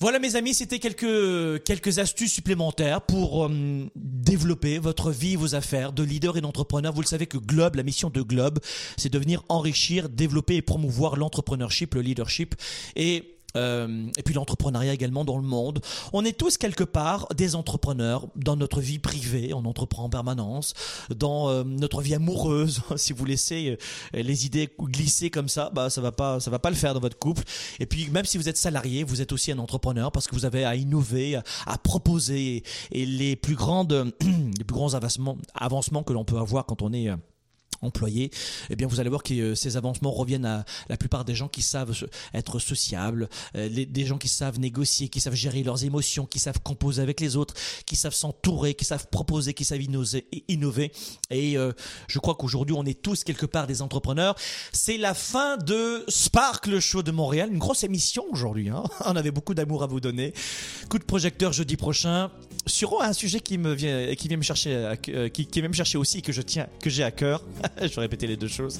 Voilà 0.01 0.19
mes 0.19 0.35
amis, 0.35 0.53
c'était 0.53 0.79
quelques, 0.79 1.63
quelques 1.63 1.99
astuces 1.99 2.33
supplémentaires 2.33 3.01
pour 3.01 3.45
euh, 3.45 3.89
développer 3.95 4.77
votre 4.77 5.09
vie, 5.09 5.37
vos 5.37 5.55
affaires 5.55 5.93
de 5.93 6.03
leader 6.03 6.35
et 6.35 6.41
d'entrepreneur. 6.41 6.91
Vous 6.91 6.99
le 6.99 7.07
savez 7.07 7.27
que 7.27 7.37
Globe, 7.37 7.75
la 7.75 7.83
mission 7.83 8.09
de 8.09 8.21
Globe, 8.21 8.59
c'est 8.97 9.11
de 9.11 9.17
venir 9.17 9.43
enrichir, 9.47 10.09
développer 10.09 10.57
et 10.57 10.61
promouvoir 10.61 11.15
l'entrepreneurship, 11.15 11.95
le 11.95 12.01
leadership. 12.01 12.55
Et 12.97 13.34
euh, 13.55 14.07
et 14.17 14.23
puis 14.23 14.33
l'entrepreneuriat 14.33 14.93
également 14.93 15.25
dans 15.25 15.37
le 15.37 15.43
monde. 15.43 15.79
On 16.13 16.23
est 16.25 16.37
tous 16.37 16.57
quelque 16.57 16.83
part 16.83 17.27
des 17.35 17.55
entrepreneurs 17.55 18.27
dans 18.35 18.55
notre 18.55 18.81
vie 18.81 18.99
privée, 18.99 19.53
on 19.53 19.65
entreprend 19.65 20.03
en 20.03 20.09
permanence, 20.09 20.73
dans 21.15 21.49
euh, 21.49 21.63
notre 21.63 22.01
vie 22.01 22.15
amoureuse. 22.15 22.81
si 22.95 23.13
vous 23.13 23.25
laissez 23.25 23.77
euh, 24.15 24.21
les 24.21 24.45
idées 24.45 24.69
glisser 24.79 25.29
comme 25.29 25.49
ça, 25.49 25.69
bah 25.73 25.89
ça 25.89 26.01
va 26.01 26.11
pas, 26.11 26.39
ça 26.39 26.51
va 26.51 26.59
pas 26.59 26.69
le 26.69 26.75
faire 26.75 26.93
dans 26.93 26.99
votre 26.99 27.17
couple. 27.17 27.43
Et 27.79 27.85
puis 27.85 28.09
même 28.09 28.25
si 28.25 28.37
vous 28.37 28.49
êtes 28.49 28.57
salarié, 28.57 29.03
vous 29.03 29.21
êtes 29.21 29.31
aussi 29.31 29.51
un 29.51 29.59
entrepreneur 29.59 30.11
parce 30.11 30.27
que 30.27 30.35
vous 30.35 30.45
avez 30.45 30.65
à 30.65 30.75
innover, 30.75 31.35
à, 31.65 31.77
proposer 31.77 32.63
et 32.91 33.05
les 33.05 33.35
plus 33.35 33.55
grandes, 33.55 34.13
les 34.57 34.63
plus 34.63 34.75
grands 34.75 34.93
avancements, 34.93 35.37
avancements 35.53 36.03
que 36.03 36.13
l'on 36.13 36.25
peut 36.25 36.37
avoir 36.37 36.65
quand 36.65 36.81
on 36.81 36.93
est 36.93 37.09
employés, 37.81 38.31
eh 38.69 38.75
bien 38.75 38.87
vous 38.87 38.99
allez 38.99 39.09
voir 39.09 39.23
que 39.23 39.33
euh, 39.33 39.55
ces 39.55 39.77
avancements 39.77 40.11
reviennent 40.11 40.45
à 40.45 40.65
la 40.89 40.97
plupart 40.97 41.25
des 41.25 41.35
gens 41.35 41.47
qui 41.47 41.61
savent 41.61 41.93
être 42.33 42.59
sociables, 42.59 43.29
euh, 43.55 43.69
des 43.69 44.05
gens 44.05 44.17
qui 44.17 44.27
savent 44.27 44.59
négocier, 44.59 45.09
qui 45.09 45.19
savent 45.19 45.35
gérer 45.35 45.63
leurs 45.63 45.83
émotions, 45.83 46.25
qui 46.25 46.39
savent 46.39 46.59
composer 46.61 47.01
avec 47.01 47.19
les 47.19 47.35
autres, 47.35 47.53
qui 47.85 47.95
savent 47.95 48.13
s'entourer, 48.13 48.73
qui 48.73 48.85
savent 48.85 49.07
proposer, 49.07 49.53
qui 49.53 49.65
savent 49.65 49.81
innover. 50.47 50.91
Et 51.29 51.57
euh, 51.57 51.71
je 52.07 52.19
crois 52.19 52.35
qu'aujourd'hui 52.35 52.75
on 52.77 52.85
est 52.85 53.01
tous 53.01 53.23
quelque 53.23 53.45
part 53.45 53.67
des 53.67 53.81
entrepreneurs. 53.81 54.35
C'est 54.71 54.97
la 54.97 55.13
fin 55.13 55.57
de 55.57 56.03
Spark, 56.07 56.67
le 56.67 56.79
show 56.79 57.03
de 57.03 57.11
Montréal, 57.11 57.49
une 57.51 57.59
grosse 57.59 57.83
émission 57.83 58.25
aujourd'hui. 58.31 58.69
Hein 58.69 58.83
on 59.05 59.15
avait 59.15 59.31
beaucoup 59.31 59.53
d'amour 59.53 59.83
à 59.83 59.87
vous 59.87 59.99
donner. 59.99 60.33
Coup 60.89 60.99
de 60.99 61.03
projecteur 61.03 61.53
jeudi 61.53 61.77
prochain 61.77 62.31
sur 62.65 63.01
un 63.01 63.13
sujet 63.13 63.39
qui 63.39 63.57
me 63.57 63.73
vient, 63.73 64.15
qui 64.15 64.27
vient 64.27 64.37
me 64.37 64.43
chercher, 64.43 64.93
qui, 65.01 65.47
vient 65.53 65.67
me 65.67 65.73
chercher 65.73 65.97
aussi 65.97 66.21
que 66.21 66.31
je 66.31 66.41
tiens, 66.41 66.67
que 66.81 66.89
j'ai 66.89 67.03
à 67.03 67.11
cœur. 67.11 67.43
je 67.81 67.99
répéter 67.99 68.27
les 68.27 68.37
deux 68.37 68.47
choses. 68.47 68.79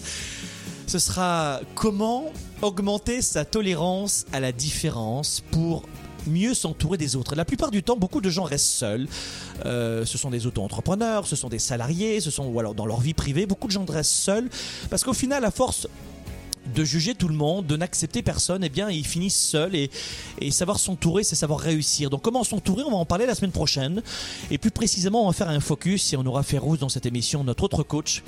Ce 0.87 0.99
sera 0.99 1.61
comment 1.73 2.31
augmenter 2.61 3.21
sa 3.21 3.43
tolérance 3.45 4.25
à 4.31 4.39
la 4.39 4.51
différence 4.51 5.41
pour 5.51 5.83
mieux 6.27 6.53
s'entourer 6.53 6.97
des 6.97 7.15
autres. 7.15 7.35
La 7.35 7.45
plupart 7.45 7.71
du 7.71 7.83
temps, 7.83 7.97
beaucoup 7.97 8.21
de 8.21 8.29
gens 8.29 8.43
restent 8.43 8.65
seuls. 8.65 9.07
Euh, 9.65 10.05
ce 10.05 10.17
sont 10.17 10.29
des 10.29 10.47
auto-entrepreneurs, 10.47 11.27
ce 11.27 11.35
sont 11.35 11.49
des 11.49 11.59
salariés, 11.59 12.19
ce 12.19 12.31
sont 12.31 12.45
ou 12.45 12.59
alors 12.59 12.75
dans 12.75 12.85
leur 12.85 12.99
vie 12.99 13.13
privée, 13.13 13.45
beaucoup 13.45 13.67
de 13.67 13.71
gens 13.71 13.85
restent 13.85 14.11
seuls 14.11 14.49
parce 14.89 15.03
qu'au 15.03 15.13
final, 15.13 15.45
à 15.45 15.51
force 15.51 15.87
de 16.73 16.83
juger 16.83 17.15
tout 17.15 17.27
le 17.27 17.35
monde, 17.35 17.65
de 17.65 17.77
n'accepter 17.77 18.21
personne, 18.21 18.63
eh 18.63 18.69
bien, 18.69 18.89
ils 18.89 19.05
finissent 19.05 19.39
seuls 19.39 19.75
et, 19.75 19.89
savoir 20.51 20.79
s'entourer, 20.79 21.23
c'est 21.23 21.35
savoir 21.35 21.59
réussir. 21.59 22.09
Donc, 22.09 22.21
comment 22.21 22.43
s'entourer 22.43 22.83
On 22.85 22.91
va 22.91 22.97
en 22.97 23.05
parler 23.05 23.25
la 23.25 23.35
semaine 23.35 23.51
prochaine. 23.51 24.01
Et 24.51 24.57
plus 24.57 24.71
précisément, 24.71 25.23
on 25.23 25.27
va 25.27 25.33
faire 25.33 25.49
un 25.49 25.59
focus 25.59 26.13
et 26.13 26.17
on 26.17 26.25
aura 26.25 26.43
Férouz 26.43 26.79
dans 26.79 26.89
cette 26.89 27.05
émission, 27.05 27.43
notre 27.43 27.63
autre 27.63 27.83
coach, 27.83 28.23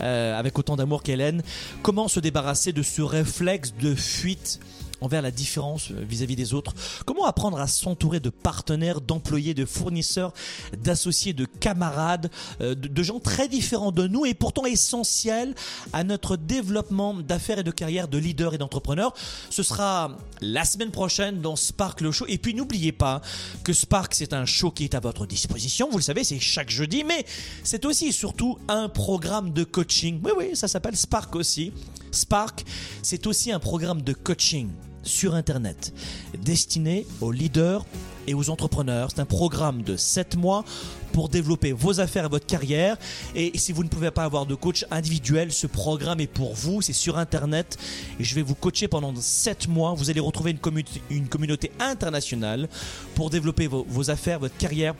euh, 0.00 0.38
avec 0.38 0.58
autant 0.58 0.76
d'amour 0.76 1.02
qu'Hélène. 1.02 1.42
Comment 1.82 2.08
se 2.08 2.20
débarrasser 2.20 2.72
de 2.72 2.82
ce 2.82 3.02
réflexe 3.02 3.72
de 3.80 3.94
fuite 3.94 4.60
envers 5.00 5.22
la 5.22 5.30
différence 5.30 5.90
euh, 5.90 6.04
vis-à-vis 6.08 6.36
des 6.36 6.54
autres 6.54 6.74
Comment 7.06 7.24
apprendre 7.24 7.58
à 7.60 7.66
s'entourer 7.66 8.20
de 8.20 8.30
partenaires, 8.30 9.00
d'employés, 9.00 9.54
de 9.54 9.64
fournisseurs, 9.64 10.32
d'associés, 10.76 11.32
de 11.32 11.44
camarades, 11.44 12.30
euh, 12.60 12.74
de, 12.74 13.02
gens 13.02 13.18
très 13.18 13.48
différents 13.48 13.92
de 13.92 14.06
nous 14.06 14.26
et 14.26 14.34
pourtant 14.34 14.66
essentiels 14.66 15.54
à 15.92 16.04
notre 16.04 16.36
développement 16.36 17.14
d'affaires 17.14 17.58
et 17.58 17.62
de 17.62 17.70
carrière 17.70 18.08
de 18.08 18.18
leader 18.18 18.54
et 18.54 18.58
d'entrepreneur 18.58 19.14
Ce 19.48 19.62
sera 19.62 20.16
la 20.40 20.64
semaine 20.64 20.90
prochaine 20.90 21.40
dans 21.40 21.56
Spark 21.56 22.00
le 22.00 22.12
show. 22.12 22.26
Et 22.28 22.38
puis 22.38 22.54
n'oubliez 22.54 22.92
pas 22.92 23.22
que 23.64 23.72
Spark 23.72 24.14
c'est 24.14 24.32
un 24.32 24.44
show 24.44 24.70
qui 24.70 24.84
est 24.84 24.94
à 24.94 25.00
votre 25.00 25.26
disposition. 25.26 25.88
Vous 25.90 25.98
le 25.98 26.02
savez, 26.02 26.24
c'est 26.24 26.40
chaque 26.40 26.70
jeudi, 26.70 27.04
mais 27.04 27.24
c'est 27.64 27.84
aussi 27.84 28.08
et 28.08 28.12
surtout 28.12 28.58
un 28.68 28.88
programme 28.88 29.52
de 29.52 29.64
coaching. 29.64 30.20
Oui, 30.24 30.32
oui, 30.36 30.56
ça 30.56 30.68
s'appelle 30.68 30.96
Spark 30.96 31.34
aussi. 31.36 31.72
Spark, 32.10 32.64
c'est 33.02 33.26
aussi 33.26 33.52
un 33.52 33.60
programme 33.60 34.02
de 34.02 34.12
coaching 34.12 34.68
sur 35.02 35.34
Internet, 35.34 35.92
destiné 36.38 37.06
aux 37.20 37.32
leaders 37.32 37.84
et 38.26 38.34
aux 38.34 38.50
entrepreneurs. 38.50 39.10
C'est 39.10 39.20
un 39.20 39.26
programme 39.26 39.82
de 39.82 39.96
7 39.96 40.36
mois 40.36 40.64
pour 41.12 41.28
développer 41.28 41.72
vos 41.72 42.00
affaires 42.00 42.26
et 42.26 42.28
votre 42.28 42.46
carrière. 42.46 42.96
Et 43.34 43.56
si 43.58 43.72
vous 43.72 43.82
ne 43.82 43.88
pouvez 43.88 44.10
pas 44.10 44.24
avoir 44.24 44.46
de 44.46 44.54
coach 44.54 44.86
individuel, 44.90 45.52
ce 45.52 45.66
programme 45.66 46.20
est 46.20 46.26
pour 46.26 46.54
vous. 46.54 46.82
C'est 46.82 46.92
sur 46.92 47.18
Internet. 47.18 47.78
Et 48.18 48.24
je 48.24 48.34
vais 48.34 48.42
vous 48.42 48.54
coacher 48.54 48.88
pendant 48.88 49.12
7 49.14 49.68
mois. 49.68 49.94
Vous 49.94 50.10
allez 50.10 50.20
retrouver 50.20 50.52
une, 50.52 50.82
une 51.10 51.28
communauté 51.28 51.72
internationale 51.80 52.68
pour 53.14 53.30
développer 53.30 53.66
vos, 53.66 53.84
vos 53.88 54.10
affaires, 54.10 54.38
votre 54.38 54.56
carrière 54.56 54.94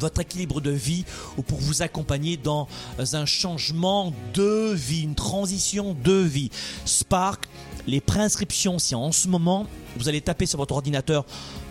votre 0.00 0.20
équilibre 0.20 0.60
de 0.60 0.70
vie 0.70 1.04
ou 1.36 1.42
pour 1.42 1.58
vous 1.60 1.82
accompagner 1.82 2.36
dans 2.36 2.68
un 2.98 3.26
changement 3.26 4.12
de 4.34 4.72
vie, 4.74 5.02
une 5.02 5.14
transition 5.14 5.96
de 6.02 6.14
vie. 6.14 6.50
Spark, 6.84 7.48
les 7.86 8.00
préinscriptions, 8.00 8.78
si 8.78 8.94
en 8.94 9.12
ce 9.12 9.28
moment 9.28 9.66
vous 9.96 10.08
allez 10.08 10.20
taper 10.20 10.46
sur 10.46 10.58
votre 10.58 10.74
ordinateur 10.74 11.24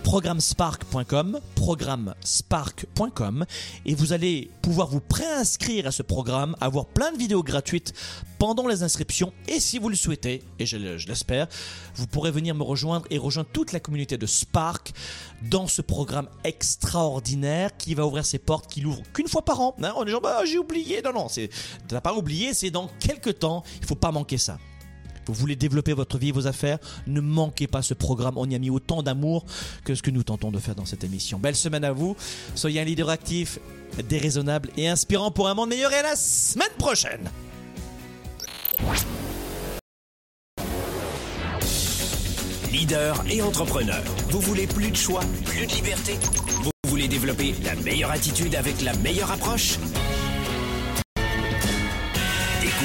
programmespark.com, 0.03 1.39
programmespark.com, 1.55 3.45
et 3.85 3.95
vous 3.95 4.13
allez 4.13 4.49
pouvoir 4.61 4.89
vous 4.89 4.99
préinscrire 4.99 5.87
à 5.87 5.91
ce 5.91 6.03
programme, 6.03 6.55
avoir 6.59 6.85
plein 6.85 7.11
de 7.11 7.17
vidéos 7.17 7.41
gratuites 7.43 7.93
pendant 8.37 8.67
les 8.67 8.83
inscriptions, 8.83 9.31
et 9.47 9.59
si 9.59 9.79
vous 9.79 9.87
le 9.89 9.95
souhaitez, 9.95 10.43
et 10.59 10.65
je, 10.65 10.77
l'espère, 11.07 11.47
vous 11.95 12.07
pourrez 12.07 12.31
venir 12.31 12.53
me 12.53 12.63
rejoindre 12.63 13.05
et 13.09 13.17
rejoindre 13.17 13.49
toute 13.53 13.71
la 13.71 13.79
communauté 13.79 14.17
de 14.17 14.25
Spark 14.25 14.91
dans 15.49 15.67
ce 15.67 15.81
programme 15.81 16.27
extraordinaire 16.43 17.75
qui 17.77 17.95
va 17.95 18.05
ouvrir 18.05 18.25
ses 18.25 18.39
portes, 18.39 18.69
qui 18.69 18.81
l'ouvre 18.81 19.01
qu'une 19.13 19.29
fois 19.29 19.43
par 19.43 19.61
an. 19.61 19.75
on 19.95 20.05
est 20.05 20.19
bah, 20.21 20.43
j'ai 20.45 20.57
oublié. 20.57 21.01
Non, 21.01 21.13
non, 21.13 21.27
t'as 21.87 22.01
pas 22.01 22.13
oublié, 22.13 22.53
c'est 22.53 22.71
dans 22.71 22.89
quelques 22.99 23.39
temps. 23.39 23.63
Il 23.81 23.87
faut 23.87 23.95
pas 23.95 24.11
manquer 24.11 24.37
ça. 24.37 24.57
Vous 25.27 25.33
voulez 25.33 25.55
développer 25.55 25.93
votre 25.93 26.17
vie 26.17 26.29
et 26.29 26.31
vos 26.31 26.47
affaires 26.47 26.79
Ne 27.07 27.21
manquez 27.21 27.67
pas 27.67 27.81
ce 27.81 27.93
programme. 27.93 28.37
On 28.37 28.49
y 28.49 28.55
a 28.55 28.59
mis 28.59 28.69
autant 28.69 29.03
d'amour 29.03 29.45
que 29.85 29.95
ce 29.95 30.01
que 30.01 30.11
nous 30.11 30.23
tentons 30.23 30.51
de 30.51 30.59
faire 30.59 30.75
dans 30.75 30.85
cette 30.85 31.03
émission. 31.03 31.39
Belle 31.39 31.55
semaine 31.55 31.83
à 31.83 31.91
vous. 31.91 32.15
Soyez 32.55 32.81
un 32.81 32.85
leader 32.85 33.09
actif, 33.09 33.59
déraisonnable 34.07 34.69
et 34.77 34.87
inspirant 34.87 35.31
pour 35.31 35.47
un 35.47 35.53
monde 35.53 35.69
meilleur. 35.69 35.91
Et 35.93 35.97
à 35.97 36.03
la 36.03 36.15
semaine 36.15 36.67
prochaine 36.77 37.29
Leader 42.71 43.23
et 43.29 43.41
entrepreneur. 43.41 44.03
Vous 44.29 44.41
voulez 44.41 44.65
plus 44.65 44.89
de 44.89 44.95
choix, 44.95 45.21
plus 45.45 45.67
de 45.67 45.71
liberté? 45.71 46.17
Vous 46.63 46.89
voulez 46.89 47.07
développer 47.07 47.53
la 47.63 47.75
meilleure 47.75 48.11
attitude 48.11 48.55
avec 48.55 48.81
la 48.81 48.93
meilleure 48.95 49.31
approche? 49.31 49.77